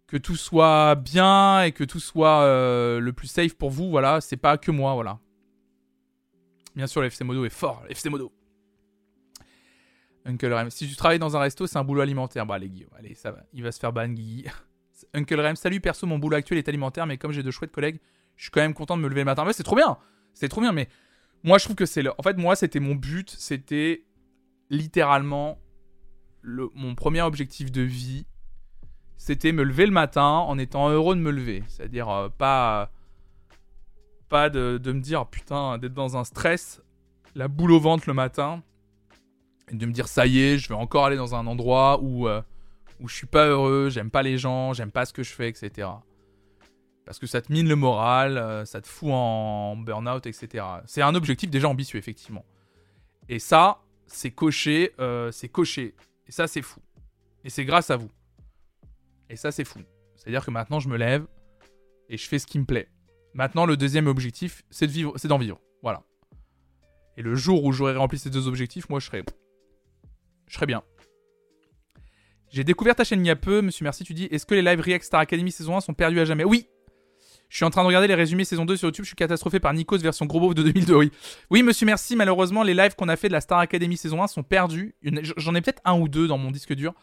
que 0.08 0.18
tout 0.18 0.36
soit 0.36 0.96
bien 0.96 1.64
et 1.64 1.72
que 1.72 1.86
tout 1.86 2.02
soit 2.02 2.42
euh, 2.42 3.00
le 3.00 3.14
plus 3.14 3.28
safe 3.28 3.54
pour 3.54 3.70
vous, 3.70 3.90
voilà, 3.90 4.20
c'est 4.20 4.36
pas 4.36 4.58
que 4.58 4.70
moi, 4.70 4.94
voilà. 4.94 5.20
Bien 6.76 6.86
sûr, 6.86 7.00
le 7.00 7.08
FC 7.08 7.24
Modo 7.24 7.46
est 7.46 7.50
fort, 7.50 7.82
le 7.86 7.92
FC 7.92 8.10
Modo. 8.10 8.34
Uncle 10.26 10.54
Rem, 10.54 10.70
si 10.70 10.88
tu 10.88 10.96
travailles 10.96 11.20
dans 11.20 11.36
un 11.36 11.40
resto, 11.40 11.68
c'est 11.68 11.78
un 11.78 11.84
boulot 11.84 12.02
alimentaire. 12.02 12.46
Bah, 12.46 12.56
allez, 12.56 12.70
Guillaume, 12.70 12.92
allez, 12.98 13.16
ça 13.16 13.32
va. 13.32 13.44
Il 13.54 13.64
va 13.64 13.72
se 13.72 13.80
faire 13.80 13.92
ban, 13.92 14.08
Guigui. 14.08 14.46
Uncle 15.14 15.40
Rem, 15.40 15.56
salut, 15.56 15.80
perso, 15.80 16.06
mon 16.06 16.20
boulot 16.20 16.38
actuel 16.38 16.60
est 16.60 16.70
alimentaire, 16.70 17.08
mais 17.08 17.18
comme 17.18 17.32
j'ai 17.32 17.44
de 17.44 17.52
chouettes 17.52 17.72
collègues, 17.72 18.00
je 18.36 18.44
suis 18.44 18.52
quand 18.52 18.62
même 18.62 18.74
content 18.74 18.98
de 18.98 19.02
me 19.02 19.08
lever 19.08 19.22
le 19.22 19.26
matin. 19.26 19.44
Mais 19.46 19.54
c'est 19.54 19.64
trop 19.64 19.76
bien, 19.76 19.98
c'est 20.34 20.48
trop 20.48 20.62
bien, 20.62 20.72
mais 20.72 20.90
moi, 21.44 21.58
je 21.58 21.66
trouve 21.66 21.76
que 21.76 21.86
c'est 21.86 22.04
le. 22.04 22.12
En 22.18 22.24
fait, 22.24 22.38
moi, 22.38 22.56
c'était 22.56 22.80
mon 22.80 22.96
but, 22.96 23.30
c'était 23.32 24.06
littéralement 24.70 25.60
le... 26.42 26.70
mon 26.76 26.96
premier 26.96 27.22
objectif 27.22 27.72
de 27.72 27.82
vie. 27.82 28.26
C'était 29.18 29.52
me 29.52 29.64
lever 29.64 29.86
le 29.86 29.92
matin 29.92 30.24
en 30.24 30.58
étant 30.58 30.90
heureux 30.90 31.16
de 31.16 31.22
me 31.22 31.32
lever. 31.32 31.64
C'est-à-dire, 31.68 32.10
euh, 32.10 32.30
pas. 32.30 32.92
Pas 34.30 34.50
de, 34.50 34.80
de 34.82 34.92
me 34.94 35.02
dire, 35.02 35.28
putain, 35.28 35.78
d'être 35.78 35.94
dans 35.94 36.16
un 36.16 36.24
stress, 36.24 36.82
la 37.36 37.50
boule 37.50 37.74
au 37.74 37.82
ventre 37.82 38.06
le 38.08 38.14
matin 38.14 38.64
de 39.72 39.86
me 39.86 39.92
dire 39.92 40.08
ça 40.08 40.26
y 40.26 40.40
est, 40.40 40.58
je 40.58 40.70
vais 40.70 40.76
encore 40.76 41.06
aller 41.06 41.18
dans 41.18 41.36
un 41.36 41.48
endroit 41.48 42.00
où 42.02 42.28
euh, 42.28 42.42
où 43.00 43.08
je 43.08 43.16
suis 43.16 43.28
pas 43.28 43.48
heureux, 43.48 43.90
j'aime 43.90 44.12
pas 44.12 44.22
les 44.22 44.38
gens, 44.38 44.74
j'aime 44.74 44.92
pas 44.92 45.06
ce 45.06 45.14
que 45.14 45.24
je 45.24 45.32
fais, 45.32 45.50
etc. 45.50 45.90
Parce 47.06 47.20
que 47.20 47.26
ça 47.26 47.42
te 47.42 47.52
mine 47.52 47.68
le 47.68 47.76
moral, 47.76 48.38
euh, 48.38 48.64
ça 48.64 48.80
te 48.80 48.88
fout 48.88 49.10
en 49.12 49.76
burn-out, 49.76 50.26
etc. 50.28 50.64
C'est 50.86 51.02
un 51.02 51.16
objectif 51.16 51.50
déjà 51.50 51.68
ambitieux, 51.68 51.98
effectivement. 51.98 52.46
Et 53.28 53.40
ça, 53.40 53.82
c'est 54.06 54.32
coché, 54.32 54.94
euh, 55.00 55.32
c'est 55.32 55.50
coché. 55.50 55.96
Et 56.28 56.32
ça, 56.32 56.48
c'est 56.48 56.62
fou. 56.62 56.80
Et 57.44 57.50
c'est 57.50 57.66
grâce 57.66 57.90
à 57.90 57.98
vous. 57.98 58.12
Et 59.30 59.36
ça, 59.36 59.52
c'est 59.52 59.66
fou. 59.66 59.80
C'est-à-dire 60.16 60.46
que 60.46 60.52
maintenant, 60.52 60.80
je 60.80 60.90
me 60.90 60.98
lève 60.98 61.26
et 62.08 62.18
je 62.18 62.28
fais 62.28 62.38
ce 62.38 62.46
qui 62.46 62.60
me 62.60 62.66
plaît. 62.66 62.88
Maintenant, 63.34 63.66
le 63.66 63.78
deuxième 63.78 64.08
objectif, 64.08 64.64
c'est 64.70 64.86
de 64.86 64.92
vivre, 64.92 65.14
c'est 65.16 65.28
d'en 65.28 65.38
vivre. 65.40 65.60
Voilà. 65.82 66.04
Et 67.18 67.22
le 67.24 67.36
jour 67.36 67.64
où 67.64 67.72
j'aurai 67.72 67.96
rempli 67.96 68.20
ces 68.20 68.30
deux 68.30 68.48
objectifs, 68.48 68.90
moi, 68.90 69.00
je 69.00 69.08
serai, 69.08 69.24
je 70.52 70.58
serai 70.58 70.66
bien. 70.66 70.84
J'ai 72.52 72.66
découvert 72.66 72.94
ta 72.96 73.06
chaîne 73.06 73.26
il 73.26 73.28
y 73.28 73.32
a 73.32 73.38
peu, 73.38 73.62
monsieur 73.62 73.86
Merci, 73.86 74.04
tu 74.04 74.14
dis 74.14 74.26
Est-ce 74.26 74.46
que 74.46 74.54
les 74.54 74.62
live 74.62 74.82
React 74.82 75.06
Star 75.06 75.22
Academy 75.22 75.50
saison 75.50 75.78
1 75.78 75.82
sont 75.82 75.94
perdus 75.94 76.20
à 76.20 76.26
jamais? 76.26 76.44
Oui 76.44 76.68
Je 77.48 77.56
suis 77.56 77.64
en 77.64 77.70
train 77.70 77.84
de 77.84 77.88
regarder 77.88 78.10
les 78.10 78.16
résumés 78.16 78.44
saison 78.44 78.66
2 78.66 78.76
sur 78.76 78.90
YouTube, 78.90 79.06
je 79.06 79.10
suis 79.10 79.16
catastrophé 79.16 79.62
par 79.62 79.74
Nikos 79.74 80.00
version 80.00 80.26
gros 80.26 80.42
beauf 80.42 80.54
de 80.54 80.64
2002, 80.64 80.96
oui. 80.96 81.12
Oui, 81.50 81.64
monsieur 81.64 81.86
Merci, 81.86 82.18
malheureusement, 82.18 82.64
les 82.64 82.74
lives 82.74 82.96
qu'on 82.96 83.08
a 83.08 83.16
fait 83.16 83.30
de 83.30 83.34
la 83.34 83.40
Star 83.40 83.60
Academy 83.60 83.96
saison 83.96 84.22
1 84.22 84.28
sont 84.28 84.44
perdus. 84.44 84.94
J'en 85.38 85.56
ai 85.56 85.62
peut-être 85.62 85.82
un 85.86 85.98
ou 85.98 86.10
deux 86.10 86.28
dans 86.28 86.38
mon 86.38 86.52
disque 86.52 86.74
dur. 86.74 86.94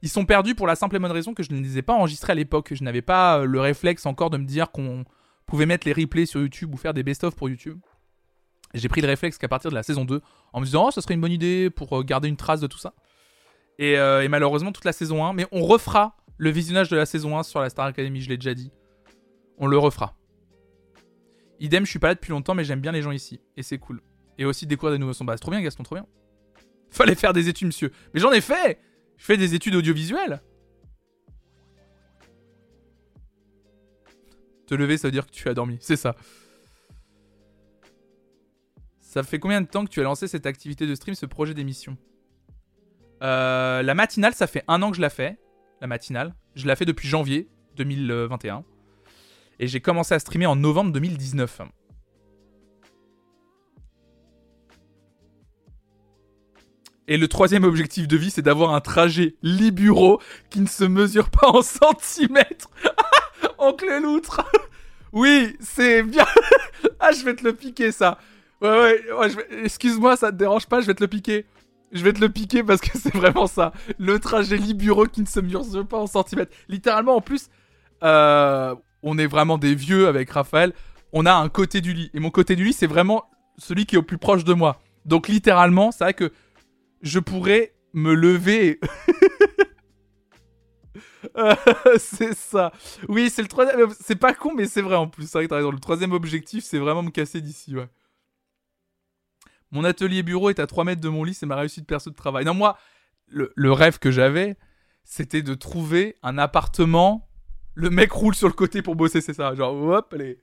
Ils 0.00 0.08
sont 0.08 0.24
perdus 0.24 0.54
pour 0.54 0.66
la 0.66 0.76
simple 0.76 0.96
et 0.96 0.98
bonne 0.98 1.12
raison 1.12 1.34
que 1.34 1.42
je 1.42 1.52
ne 1.52 1.60
les 1.60 1.76
ai 1.76 1.82
pas 1.82 1.92
enregistrés 1.92 2.32
à 2.32 2.34
l'époque. 2.34 2.72
Je 2.72 2.82
n'avais 2.82 3.02
pas 3.02 3.40
euh, 3.40 3.44
le 3.44 3.60
réflexe 3.60 4.06
encore 4.06 4.30
de 4.30 4.38
me 4.38 4.46
dire 4.46 4.70
qu'on 4.70 5.04
pouvait 5.46 5.66
mettre 5.66 5.86
les 5.86 5.92
replays 5.92 6.26
sur 6.26 6.40
YouTube 6.40 6.72
ou 6.72 6.76
faire 6.78 6.94
des 6.94 7.02
best-of 7.02 7.34
pour 7.34 7.48
YouTube. 7.48 7.78
J'ai 8.74 8.88
pris 8.88 9.00
le 9.00 9.08
réflexe 9.08 9.38
qu'à 9.38 9.48
partir 9.48 9.70
de 9.70 9.74
la 9.74 9.82
saison 9.82 10.04
2, 10.04 10.20
en 10.56 10.60
me 10.60 10.64
disant, 10.64 10.86
oh, 10.86 10.90
ça 10.90 11.02
serait 11.02 11.12
une 11.12 11.20
bonne 11.20 11.32
idée 11.32 11.68
pour 11.68 11.98
euh, 11.98 12.02
garder 12.02 12.28
une 12.28 12.38
trace 12.38 12.62
de 12.62 12.66
tout 12.66 12.78
ça. 12.78 12.94
Et, 13.78 13.98
euh, 13.98 14.26
malheureusement, 14.26 14.72
toute 14.72 14.86
la 14.86 14.94
saison 14.94 15.22
1. 15.22 15.34
Mais 15.34 15.46
on 15.52 15.62
refera 15.62 16.16
le 16.38 16.48
visionnage 16.48 16.88
de 16.88 16.96
la 16.96 17.04
saison 17.04 17.38
1 17.38 17.42
sur 17.42 17.60
la 17.60 17.68
Star 17.68 17.84
Academy, 17.84 18.22
je 18.22 18.30
l'ai 18.30 18.38
déjà 18.38 18.54
dit. 18.54 18.72
On 19.58 19.66
le 19.66 19.76
refera. 19.76 20.16
Idem, 21.60 21.84
je 21.84 21.90
suis 21.90 21.98
pas 21.98 22.08
là 22.08 22.14
depuis 22.14 22.30
longtemps, 22.30 22.54
mais 22.54 22.64
j'aime 22.64 22.80
bien 22.80 22.92
les 22.92 23.02
gens 23.02 23.10
ici. 23.10 23.38
Et 23.58 23.62
c'est 23.62 23.76
cool. 23.76 24.00
Et 24.38 24.46
aussi 24.46 24.66
découvrir 24.66 24.92
des 24.94 24.98
nouveaux 24.98 25.12
sons. 25.12 25.26
Bah, 25.26 25.36
trop 25.36 25.50
bien, 25.50 25.60
Gaston, 25.60 25.82
trop 25.82 25.96
bien. 25.96 26.06
Fallait 26.90 27.16
faire 27.16 27.34
des 27.34 27.50
études, 27.50 27.66
monsieur. 27.66 27.92
Mais 28.14 28.20
j'en 28.20 28.32
ai 28.32 28.40
fait 28.40 28.80
Je 29.18 29.26
fais 29.26 29.36
des 29.36 29.54
études 29.54 29.74
audiovisuelles. 29.74 30.40
Te 34.66 34.74
lever, 34.74 34.96
ça 34.96 35.08
veut 35.08 35.12
dire 35.12 35.26
que 35.26 35.32
tu 35.32 35.50
as 35.50 35.54
dormi. 35.54 35.76
C'est 35.82 35.96
ça. 35.96 36.16
Ça 39.16 39.22
fait 39.22 39.38
combien 39.38 39.62
de 39.62 39.66
temps 39.66 39.86
que 39.86 39.90
tu 39.90 40.00
as 40.00 40.02
lancé 40.02 40.28
cette 40.28 40.44
activité 40.44 40.86
de 40.86 40.94
stream, 40.94 41.14
ce 41.14 41.24
projet 41.24 41.54
d'émission 41.54 41.96
Euh, 43.22 43.82
La 43.82 43.94
matinale, 43.94 44.34
ça 44.34 44.46
fait 44.46 44.62
un 44.68 44.82
an 44.82 44.90
que 44.90 44.96
je 44.98 45.00
la 45.00 45.08
fais. 45.08 45.38
La 45.80 45.86
matinale. 45.86 46.34
Je 46.54 46.66
la 46.66 46.76
fais 46.76 46.84
depuis 46.84 47.08
janvier 47.08 47.48
2021. 47.76 48.62
Et 49.58 49.68
j'ai 49.68 49.80
commencé 49.80 50.12
à 50.12 50.18
streamer 50.18 50.44
en 50.44 50.54
novembre 50.54 50.92
2019. 50.92 51.62
Et 57.08 57.16
le 57.16 57.26
troisième 57.26 57.64
objectif 57.64 58.06
de 58.06 58.18
vie, 58.18 58.30
c'est 58.30 58.42
d'avoir 58.42 58.74
un 58.74 58.82
trajet 58.82 59.36
lit-bureau 59.40 60.20
qui 60.50 60.60
ne 60.60 60.66
se 60.66 60.84
mesure 60.84 61.30
pas 61.30 61.48
en 61.48 61.62
centimètres. 61.62 62.68
Oncle 63.58 63.98
loutre. 64.02 64.44
oui, 65.14 65.56
c'est 65.60 66.02
bien. 66.02 66.26
ah, 67.00 67.12
je 67.12 67.24
vais 67.24 67.34
te 67.34 67.44
le 67.44 67.54
piquer, 67.54 67.92
ça. 67.92 68.18
Ouais, 68.62 69.12
ouais, 69.12 69.28
vais- 69.28 69.64
excuse-moi, 69.64 70.16
ça 70.16 70.32
te 70.32 70.36
dérange 70.36 70.66
pas, 70.66 70.80
je 70.80 70.86
vais 70.86 70.94
te 70.94 71.02
le 71.02 71.08
piquer. 71.08 71.44
Je 71.92 72.02
vais 72.02 72.12
te 72.12 72.20
le 72.20 72.28
piquer 72.28 72.62
parce 72.62 72.80
que 72.80 72.90
c'est 72.98 73.14
vraiment 73.14 73.46
ça. 73.46 73.72
Le 73.98 74.18
trajet 74.18 74.56
lit-bureau 74.56 75.06
qui 75.06 75.20
ne 75.20 75.26
se 75.26 75.40
mesure 75.40 75.86
pas 75.86 75.98
en 75.98 76.06
centimètres. 76.06 76.54
Littéralement, 76.68 77.16
en 77.16 77.20
plus, 77.20 77.48
euh, 78.02 78.74
on 79.02 79.18
est 79.18 79.26
vraiment 79.26 79.58
des 79.58 79.74
vieux 79.74 80.08
avec 80.08 80.30
Raphaël. 80.30 80.72
On 81.12 81.26
a 81.26 81.34
un 81.34 81.48
côté 81.48 81.80
du 81.80 81.92
lit. 81.92 82.10
Et 82.14 82.20
mon 82.20 82.30
côté 82.30 82.56
du 82.56 82.64
lit, 82.64 82.72
c'est 82.72 82.86
vraiment 82.86 83.24
celui 83.58 83.86
qui 83.86 83.96
est 83.96 83.98
au 83.98 84.02
plus 84.02 84.18
proche 84.18 84.44
de 84.44 84.54
moi. 84.54 84.80
Donc, 85.04 85.28
littéralement, 85.28 85.92
c'est 85.92 86.04
vrai 86.04 86.14
que 86.14 86.32
je 87.02 87.18
pourrais 87.20 87.74
me 87.92 88.14
lever. 88.14 88.80
C'est 91.98 92.34
ça. 92.34 92.72
Oui, 93.08 93.30
c'est 93.30 93.42
le 93.42 93.48
troisième. 93.48 93.88
C'est 94.00 94.16
pas 94.16 94.34
con, 94.34 94.52
mais 94.54 94.66
c'est 94.66 94.82
vrai 94.82 94.96
en 94.96 95.08
plus. 95.08 95.24
C'est 95.28 95.38
vrai 95.38 95.44
que 95.44 95.50
t'as 95.50 95.56
raison. 95.56 95.70
Le 95.70 95.78
troisième 95.80 96.12
objectif, 96.12 96.64
c'est 96.64 96.78
vraiment 96.78 97.02
me 97.02 97.10
casser 97.10 97.40
d'ici, 97.40 97.74
ouais. 97.76 97.88
Mon 99.72 99.84
atelier 99.84 100.22
bureau 100.22 100.50
est 100.50 100.60
à 100.60 100.66
3 100.66 100.84
mètres 100.84 101.00
de 101.00 101.08
mon 101.08 101.24
lit, 101.24 101.34
c'est 101.34 101.46
ma 101.46 101.56
réussite 101.56 101.86
perso 101.86 102.10
de 102.10 102.14
travail. 102.14 102.44
Non, 102.44 102.54
moi, 102.54 102.78
le, 103.28 103.72
rêve 103.72 103.98
que 103.98 104.10
j'avais, 104.10 104.56
c'était 105.04 105.42
de 105.42 105.54
trouver 105.54 106.16
un 106.22 106.38
appartement. 106.38 107.28
Le 107.74 107.90
mec 107.90 108.12
roule 108.12 108.34
sur 108.34 108.48
le 108.48 108.54
côté 108.54 108.82
pour 108.82 108.96
bosser, 108.96 109.20
c'est 109.20 109.34
ça. 109.34 109.54
Genre, 109.54 109.74
hop, 109.74 110.14
allez. 110.14 110.40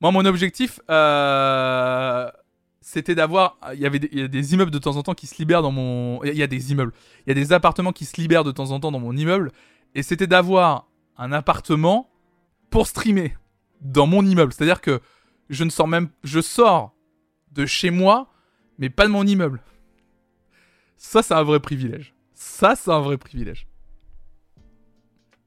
Moi, 0.00 0.10
mon 0.10 0.24
objectif, 0.24 0.80
euh, 0.90 2.30
c'était 2.80 3.14
d'avoir. 3.14 3.58
Il 3.74 3.80
y 3.80 3.86
avait 3.86 3.98
des, 3.98 4.08
il 4.12 4.18
y 4.20 4.22
a 4.22 4.28
des 4.28 4.54
immeubles 4.54 4.70
de 4.70 4.78
temps 4.78 4.96
en 4.96 5.02
temps 5.02 5.14
qui 5.14 5.26
se 5.26 5.36
libèrent 5.38 5.62
dans 5.62 5.72
mon. 5.72 6.22
Il 6.24 6.34
y 6.34 6.42
a 6.42 6.46
des 6.46 6.72
immeubles. 6.72 6.92
Il 7.26 7.30
y 7.30 7.32
a 7.32 7.34
des 7.34 7.52
appartements 7.52 7.92
qui 7.92 8.04
se 8.04 8.20
libèrent 8.20 8.44
de 8.44 8.52
temps 8.52 8.70
en 8.70 8.80
temps 8.80 8.90
dans 8.90 9.00
mon 9.00 9.16
immeuble. 9.16 9.52
Et 9.94 10.02
c'était 10.02 10.26
d'avoir 10.26 10.88
un 11.18 11.32
appartement 11.32 12.10
pour 12.70 12.86
streamer 12.86 13.36
dans 13.80 14.06
mon 14.06 14.24
immeuble. 14.24 14.52
C'est-à-dire 14.52 14.80
que 14.80 15.00
je 15.50 15.64
ne 15.64 15.70
sors 15.70 15.88
même. 15.88 16.08
Je 16.24 16.40
sors 16.40 16.94
de 17.52 17.66
chez 17.66 17.90
moi, 17.90 18.31
mais 18.78 18.90
pas 18.90 19.06
de 19.06 19.12
mon 19.12 19.26
immeuble. 19.26 19.62
Ça, 20.96 21.22
c'est 21.22 21.34
un 21.34 21.42
vrai 21.42 21.60
privilège. 21.60 22.14
Ça, 22.34 22.76
c'est 22.76 22.90
un 22.90 23.00
vrai 23.00 23.18
privilège. 23.18 23.66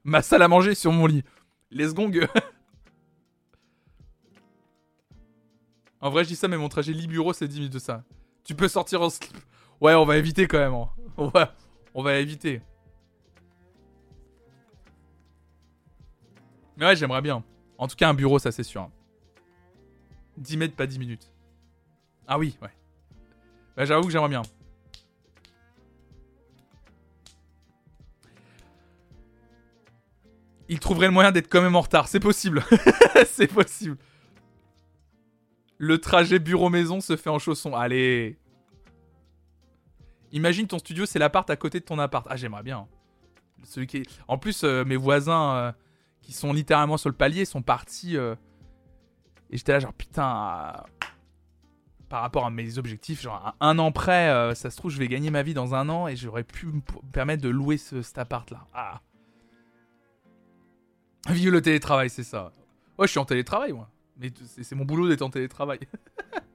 Ma 0.04 0.22
salle 0.22 0.42
à 0.42 0.48
manger 0.48 0.74
sur 0.74 0.92
mon 0.92 1.06
lit. 1.06 1.24
Les 1.70 1.92
gong. 1.92 2.12
en 6.00 6.10
vrai, 6.10 6.24
je 6.24 6.28
dis 6.28 6.36
ça, 6.36 6.48
mais 6.48 6.58
mon 6.58 6.68
trajet 6.68 6.92
lit-bureau, 6.92 7.32
c'est 7.32 7.48
10 7.48 7.58
minutes 7.58 7.72
de 7.72 7.78
ça. 7.78 8.04
Tu 8.44 8.54
peux 8.54 8.68
sortir 8.68 9.02
en 9.02 9.10
slip. 9.10 9.36
Ouais, 9.80 9.94
on 9.94 10.04
va 10.04 10.16
éviter 10.16 10.46
quand 10.46 10.58
même. 10.58 10.74
hein. 10.74 10.88
On 11.18 11.28
va, 11.28 11.54
on 11.94 12.02
va 12.02 12.16
éviter. 12.18 12.60
Mais 16.76 16.84
ouais, 16.84 16.94
j'aimerais 16.96 17.22
bien. 17.22 17.42
En 17.78 17.88
tout 17.88 17.96
cas, 17.96 18.10
un 18.10 18.14
bureau, 18.14 18.38
ça 18.38 18.52
c'est 18.52 18.62
sûr. 18.62 18.90
10 20.36 20.58
mètres, 20.58 20.76
pas 20.76 20.86
10 20.86 20.98
minutes. 20.98 21.32
Ah 22.26 22.38
oui, 22.38 22.58
ouais. 22.60 22.75
Bah, 23.76 23.84
j'avoue 23.84 24.04
que 24.06 24.10
j'aimerais 24.10 24.28
bien. 24.28 24.42
Il 30.68 30.80
trouverait 30.80 31.06
le 31.06 31.12
moyen 31.12 31.30
d'être 31.30 31.48
quand 31.48 31.62
même 31.62 31.76
en 31.76 31.80
retard. 31.80 32.08
C'est 32.08 32.20
possible. 32.20 32.64
c'est 33.26 33.46
possible. 33.46 33.96
Le 35.78 35.98
trajet 35.98 36.38
bureau-maison 36.38 37.00
se 37.00 37.16
fait 37.16 37.30
en 37.30 37.38
chaussons. 37.38 37.74
Allez. 37.74 38.38
Imagine 40.32 40.66
ton 40.66 40.78
studio, 40.78 41.06
c'est 41.06 41.18
l'appart 41.18 41.48
à 41.50 41.56
côté 41.56 41.78
de 41.80 41.84
ton 41.84 41.98
appart. 41.98 42.26
Ah, 42.28 42.36
j'aimerais 42.36 42.62
bien. 42.64 42.88
Est... 43.76 44.20
En 44.26 44.38
plus, 44.38 44.64
euh, 44.64 44.84
mes 44.84 44.96
voisins 44.96 45.54
euh, 45.56 45.72
qui 46.20 46.32
sont 46.32 46.52
littéralement 46.52 46.96
sur 46.96 47.10
le 47.10 47.14
palier 47.16 47.44
sont 47.44 47.62
partis. 47.62 48.16
euh, 48.16 48.34
Et 49.50 49.56
j'étais 49.58 49.72
là, 49.72 49.78
genre, 49.80 49.92
putain. 49.92 50.82
Par 52.08 52.22
rapport 52.22 52.46
à 52.46 52.50
mes 52.50 52.78
objectifs, 52.78 53.20
genre, 53.20 53.54
un 53.60 53.78
an 53.80 53.90
près, 53.90 54.28
euh, 54.28 54.54
ça 54.54 54.70
se 54.70 54.76
trouve, 54.76 54.92
je 54.92 54.98
vais 54.98 55.08
gagner 55.08 55.30
ma 55.30 55.42
vie 55.42 55.54
dans 55.54 55.74
un 55.74 55.88
an 55.88 56.06
et 56.06 56.14
j'aurais 56.14 56.44
pu 56.44 56.66
me 56.66 56.80
permettre 57.12 57.42
de 57.42 57.48
louer 57.48 57.78
ce, 57.78 58.00
cet 58.02 58.18
appart-là. 58.18 58.64
Ah. 58.72 59.00
Vive 61.28 61.50
le 61.50 61.60
télétravail, 61.60 62.08
c'est 62.08 62.22
ça. 62.22 62.52
Ouais, 62.98 63.06
je 63.06 63.10
suis 63.10 63.18
en 63.18 63.24
télétravail, 63.24 63.72
moi. 63.72 63.90
Mais 64.18 64.32
c'est 64.62 64.76
mon 64.76 64.84
boulot 64.84 65.08
d'être 65.08 65.22
en 65.22 65.30
télétravail. 65.30 65.80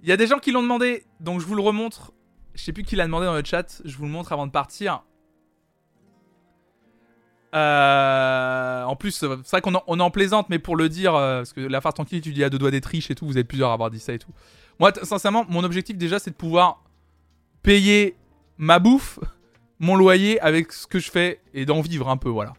Il 0.00 0.08
y 0.08 0.12
a 0.12 0.16
des 0.16 0.26
gens 0.26 0.38
qui 0.38 0.52
l'ont 0.52 0.62
demandé, 0.62 1.04
donc 1.20 1.40
je 1.40 1.46
vous 1.46 1.54
le 1.54 1.62
remontre. 1.62 2.12
Je 2.54 2.62
sais 2.62 2.72
plus 2.72 2.84
qui 2.84 2.94
l'a 2.94 3.06
demandé 3.06 3.26
dans 3.26 3.34
le 3.34 3.42
chat, 3.42 3.80
je 3.84 3.96
vous 3.96 4.04
le 4.04 4.10
montre 4.10 4.32
avant 4.32 4.46
de 4.46 4.52
partir. 4.52 5.02
Euh, 7.54 8.82
en 8.82 8.96
plus, 8.96 9.12
c'est 9.12 9.26
vrai 9.26 9.60
qu'on 9.60 9.74
en, 9.74 10.10
plaisante, 10.10 10.48
mais 10.50 10.58
pour 10.58 10.76
le 10.76 10.88
dire, 10.88 11.14
euh, 11.14 11.38
parce 11.38 11.52
que 11.52 11.60
la 11.60 11.80
phare 11.80 11.94
tranquille, 11.94 12.20
tu 12.20 12.32
dis 12.32 12.42
à 12.42 12.50
deux 12.50 12.58
doigts 12.58 12.72
d'être 12.72 12.86
riche 12.86 13.10
et 13.10 13.14
tout, 13.14 13.26
vous 13.26 13.38
êtes 13.38 13.46
plusieurs 13.46 13.70
à 13.70 13.74
avoir 13.74 13.90
dit 13.90 14.00
ça 14.00 14.12
et 14.12 14.18
tout. 14.18 14.32
Moi, 14.80 14.92
sincèrement, 15.02 15.44
mon 15.48 15.62
objectif 15.62 15.96
déjà, 15.96 16.18
c'est 16.18 16.30
de 16.30 16.36
pouvoir 16.36 16.82
payer 17.62 18.16
ma 18.58 18.80
bouffe, 18.80 19.20
mon 19.78 19.94
loyer 19.94 20.40
avec 20.40 20.72
ce 20.72 20.86
que 20.86 20.98
je 20.98 21.10
fais 21.10 21.40
et 21.52 21.64
d'en 21.64 21.80
vivre 21.80 22.08
un 22.08 22.16
peu, 22.16 22.28
voilà. 22.28 22.54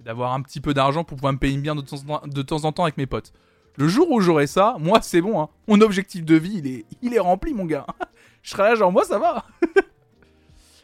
D'avoir 0.00 0.32
un 0.32 0.40
petit 0.40 0.60
peu 0.60 0.72
d'argent 0.72 1.04
pour 1.04 1.16
pouvoir 1.16 1.34
me 1.34 1.38
payer 1.38 1.56
bien 1.58 1.74
de 1.74 1.82
temps, 1.82 1.96
en 1.96 2.18
temps, 2.18 2.26
de 2.26 2.42
temps 2.42 2.64
en 2.64 2.72
temps 2.72 2.84
avec 2.84 2.96
mes 2.96 3.06
potes. 3.06 3.32
Le 3.76 3.88
jour 3.88 4.10
où 4.10 4.20
j'aurai 4.20 4.46
ça, 4.46 4.76
moi, 4.78 5.00
c'est 5.02 5.20
bon, 5.20 5.40
hein. 5.40 5.48
Mon 5.66 5.80
objectif 5.80 6.24
de 6.24 6.36
vie, 6.36 6.58
il 6.58 6.66
est, 6.66 6.84
il 7.02 7.12
est 7.12 7.18
rempli, 7.18 7.52
mon 7.52 7.64
gars. 7.66 7.86
je 8.42 8.50
serai 8.50 8.62
là, 8.62 8.74
genre, 8.74 8.92
moi, 8.92 9.04
ça 9.04 9.18
va. 9.18 9.44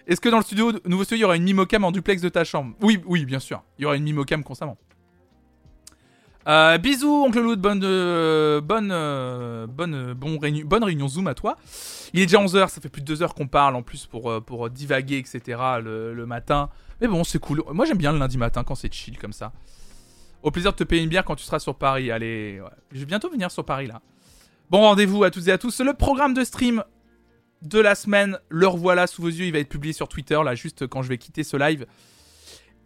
Est-ce 0.07 0.21
que 0.21 0.29
dans 0.29 0.39
le 0.39 0.43
studio, 0.43 0.73
nouveau 0.87 1.05
studio, 1.05 1.19
il 1.19 1.21
y 1.21 1.25
aura 1.25 1.37
une 1.37 1.43
mimocam 1.45 1.85
en 1.85 1.93
duplex 1.93 2.21
de 2.23 2.29
ta 2.29 2.45
chambre? 2.45 2.75
Oui, 2.81 3.01
oui, 3.07 3.25
bien 3.25 3.39
sûr. 3.39 3.63
Il 3.79 3.83
y 3.83 3.85
aura 3.87 3.97
une 3.97 4.03
mimocam 4.05 4.43
constamment. 4.43 4.77
Euh, 6.49 6.79
bisous, 6.79 7.25
oncle 7.27 7.41
Loud, 7.41 7.61
bonne, 7.61 7.83
euh, 7.85 8.61
bonne, 8.63 8.91
euh, 8.93 9.67
bonne, 9.67 9.95
euh, 9.95 10.15
bon 10.15 10.39
réuni- 10.39 10.65
bonne 10.65 10.83
réunion 10.83 11.07
Zoom 11.07 11.27
à 11.27 11.35
toi. 11.35 11.57
Il 12.15 12.21
est 12.21 12.27
déjà 12.27 12.39
11h, 12.39 12.69
ça 12.71 12.81
fait 12.81 12.89
plus 12.89 13.03
de 13.03 13.07
2 13.07 13.23
heures 13.23 13.35
qu'on 13.35 13.47
parle 13.47 13.77
en 13.77 13.83
plus 13.83 14.07
pour, 14.07 14.43
pour 14.45 14.71
divaguer, 14.71 15.19
etc. 15.19 15.61
Le, 15.83 16.15
le 16.15 16.27
matin. 16.27 16.71
Mais 17.01 17.09
bon, 17.09 17.25
c'est 17.25 17.39
cool. 17.39 17.63
Moi, 17.73 17.85
j'aime 17.85 17.99
bien 17.99 18.13
le 18.13 18.19
lundi 18.19 18.39
matin 18.39 18.65
quand 18.65 18.75
c'est 18.75 18.93
chill 18.93 19.19
comme 19.19 19.35
ça. 19.35 19.53
Au 20.43 20.51
plaisir 20.51 20.73
de 20.73 20.77
te 20.79 20.85
payer 20.85 21.03
une 21.03 21.11
bière 21.11 21.25
quand 21.27 21.37
tu 21.37 21.45
seras 21.45 21.59
sur 21.59 21.75
Paris. 21.75 22.11
Allez, 22.11 22.61
je 22.91 22.99
vais 23.01 23.05
bientôt 23.05 23.31
venir 23.31 23.51
sur 23.51 23.65
Paris 23.65 23.87
là. 23.87 24.01
Bon 24.71 24.81
rendez-vous 24.81 25.23
à 25.25 25.31
toutes 25.31 25.47
et 25.49 25.53
à 25.53 25.59
tous. 25.59 25.81
Le 25.83 25.93
programme 25.93 26.33
de 26.33 26.43
stream 26.45 26.83
de 27.63 27.79
la 27.79 27.95
semaine, 27.95 28.39
le 28.49 28.67
revoilà 28.67 29.07
sous 29.07 29.23
vos 29.23 29.29
yeux. 29.29 29.47
Il 29.47 29.53
va 29.53 29.59
être 29.59 29.69
publié 29.69 29.93
sur 29.93 30.09
Twitter 30.09 30.41
là, 30.45 30.55
juste 30.55 30.87
quand 30.87 31.03
je 31.03 31.09
vais 31.09 31.19
quitter 31.19 31.45
ce 31.45 31.57
live. 31.57 31.87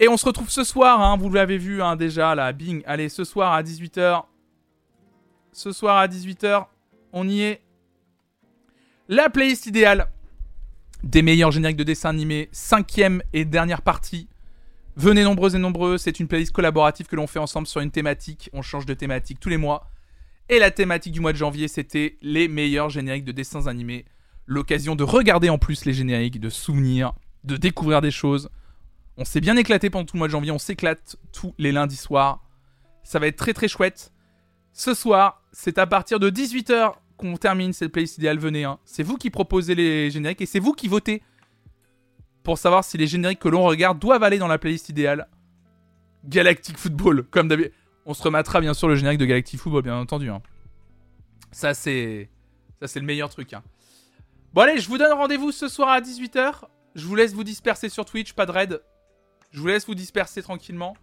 Et 0.00 0.08
on 0.08 0.16
se 0.16 0.26
retrouve 0.26 0.50
ce 0.50 0.64
soir, 0.64 1.00
hein, 1.00 1.16
vous 1.16 1.30
l'avez 1.30 1.58
vu 1.58 1.80
hein, 1.82 1.96
déjà 1.96 2.34
là, 2.34 2.52
bing. 2.52 2.82
Allez, 2.86 3.08
ce 3.08 3.24
soir 3.24 3.52
à 3.52 3.62
18h. 3.62 4.24
Ce 5.52 5.70
soir 5.70 5.98
à 5.98 6.08
18h, 6.08 6.66
on 7.12 7.28
y 7.28 7.42
est. 7.42 7.62
La 9.08 9.30
playlist 9.30 9.66
idéale 9.66 10.08
des 11.04 11.22
meilleurs 11.22 11.52
génériques 11.52 11.76
de 11.76 11.84
dessins 11.84 12.08
animés, 12.08 12.48
cinquième 12.50 13.22
et 13.32 13.44
dernière 13.44 13.82
partie. 13.82 14.28
Venez 14.96 15.22
nombreux 15.22 15.54
et 15.54 15.58
nombreux, 15.58 15.98
c'est 15.98 16.18
une 16.18 16.28
playlist 16.28 16.52
collaborative 16.52 17.06
que 17.06 17.16
l'on 17.16 17.26
fait 17.26 17.38
ensemble 17.38 17.66
sur 17.66 17.80
une 17.80 17.90
thématique. 17.90 18.48
On 18.52 18.62
change 18.62 18.86
de 18.86 18.94
thématique 18.94 19.38
tous 19.38 19.48
les 19.48 19.56
mois. 19.56 19.90
Et 20.48 20.58
la 20.58 20.70
thématique 20.70 21.12
du 21.12 21.20
mois 21.20 21.32
de 21.32 21.38
janvier, 21.38 21.68
c'était 21.68 22.16
les 22.22 22.48
meilleurs 22.48 22.90
génériques 22.90 23.24
de 23.24 23.32
dessins 23.32 23.66
animés. 23.66 24.04
L'occasion 24.46 24.94
de 24.96 25.04
regarder 25.04 25.48
en 25.48 25.58
plus 25.58 25.84
les 25.84 25.94
génériques, 25.94 26.40
de 26.40 26.50
souvenir, 26.50 27.12
de 27.44 27.56
découvrir 27.56 28.00
des 28.00 28.10
choses. 28.10 28.50
On 29.16 29.24
s'est 29.24 29.40
bien 29.40 29.56
éclaté 29.56 29.90
pendant 29.90 30.04
tout 30.04 30.16
le 30.16 30.18
mois 30.18 30.26
de 30.28 30.32
janvier, 30.32 30.50
on 30.50 30.58
s'éclate 30.58 31.16
tous 31.32 31.54
les 31.58 31.72
lundis 31.72 31.96
soirs. 31.96 32.42
Ça 33.04 33.18
va 33.18 33.26
être 33.26 33.36
très 33.36 33.54
très 33.54 33.68
chouette. 33.68 34.12
Ce 34.72 34.92
soir, 34.92 35.42
c'est 35.52 35.78
à 35.78 35.86
partir 35.86 36.18
de 36.18 36.30
18h 36.30 36.92
qu'on 37.16 37.36
termine 37.36 37.72
cette 37.72 37.92
playlist 37.92 38.18
idéale. 38.18 38.38
Venez, 38.38 38.64
hein. 38.64 38.78
c'est 38.84 39.02
vous 39.04 39.16
qui 39.16 39.30
proposez 39.30 39.74
les 39.74 40.10
génériques 40.10 40.40
et 40.40 40.46
c'est 40.46 40.58
vous 40.58 40.72
qui 40.72 40.88
votez 40.88 41.22
pour 42.42 42.58
savoir 42.58 42.84
si 42.84 42.98
les 42.98 43.06
génériques 43.06 43.38
que 43.38 43.48
l'on 43.48 43.62
regarde 43.62 43.98
doivent 43.98 44.22
aller 44.24 44.38
dans 44.38 44.48
la 44.48 44.58
playlist 44.58 44.88
idéale. 44.88 45.28
Galactic 46.24 46.76
Football, 46.76 47.24
comme 47.30 47.48
d'habitude. 47.48 47.72
On 48.06 48.12
se 48.14 48.22
remettra 48.22 48.60
bien 48.60 48.74
sûr 48.74 48.88
le 48.88 48.96
générique 48.96 49.18
de 49.20 49.24
Galactic 49.26 49.58
Football, 49.60 49.82
bien 49.82 49.96
entendu. 49.96 50.28
hein. 50.28 50.42
Ça 51.52 51.72
c'est, 51.72 52.28
ça 52.80 52.88
c'est 52.88 53.00
le 53.00 53.06
meilleur 53.06 53.28
truc. 53.30 53.52
hein. 53.54 53.62
Bon 54.54 54.60
allez, 54.60 54.78
je 54.78 54.88
vous 54.88 54.98
donne 54.98 55.12
rendez-vous 55.12 55.50
ce 55.50 55.66
soir 55.66 55.88
à 55.88 56.00
18h. 56.00 56.66
Je 56.94 57.04
vous 57.04 57.16
laisse 57.16 57.32
vous 57.32 57.42
disperser 57.42 57.88
sur 57.88 58.04
Twitch, 58.04 58.34
pas 58.34 58.46
de 58.46 58.52
raid. 58.52 58.80
Je 59.50 59.58
vous 59.58 59.66
laisse 59.66 59.84
vous 59.84 59.96
disperser 59.96 60.42
tranquillement. 60.42 60.96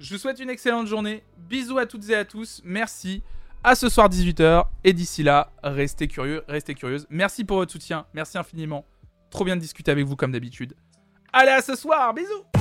Je 0.00 0.14
vous 0.14 0.18
souhaite 0.18 0.40
une 0.40 0.48
excellente 0.48 0.86
journée. 0.86 1.22
Bisous 1.36 1.76
à 1.76 1.84
toutes 1.84 2.08
et 2.08 2.14
à 2.14 2.24
tous. 2.24 2.62
Merci. 2.64 3.22
À 3.62 3.74
ce 3.74 3.90
soir 3.90 4.08
18h. 4.08 4.64
Et 4.84 4.94
d'ici 4.94 5.22
là, 5.22 5.52
restez 5.62 6.08
curieux, 6.08 6.44
restez 6.48 6.74
curieuses. 6.74 7.06
Merci 7.10 7.44
pour 7.44 7.58
votre 7.58 7.72
soutien. 7.72 8.06
Merci 8.14 8.38
infiniment. 8.38 8.86
Trop 9.28 9.44
bien 9.44 9.56
de 9.56 9.60
discuter 9.60 9.90
avec 9.90 10.06
vous 10.06 10.16
comme 10.16 10.32
d'habitude. 10.32 10.74
Allez, 11.30 11.50
à 11.50 11.60
ce 11.60 11.76
soir. 11.76 12.14
Bisous. 12.14 12.57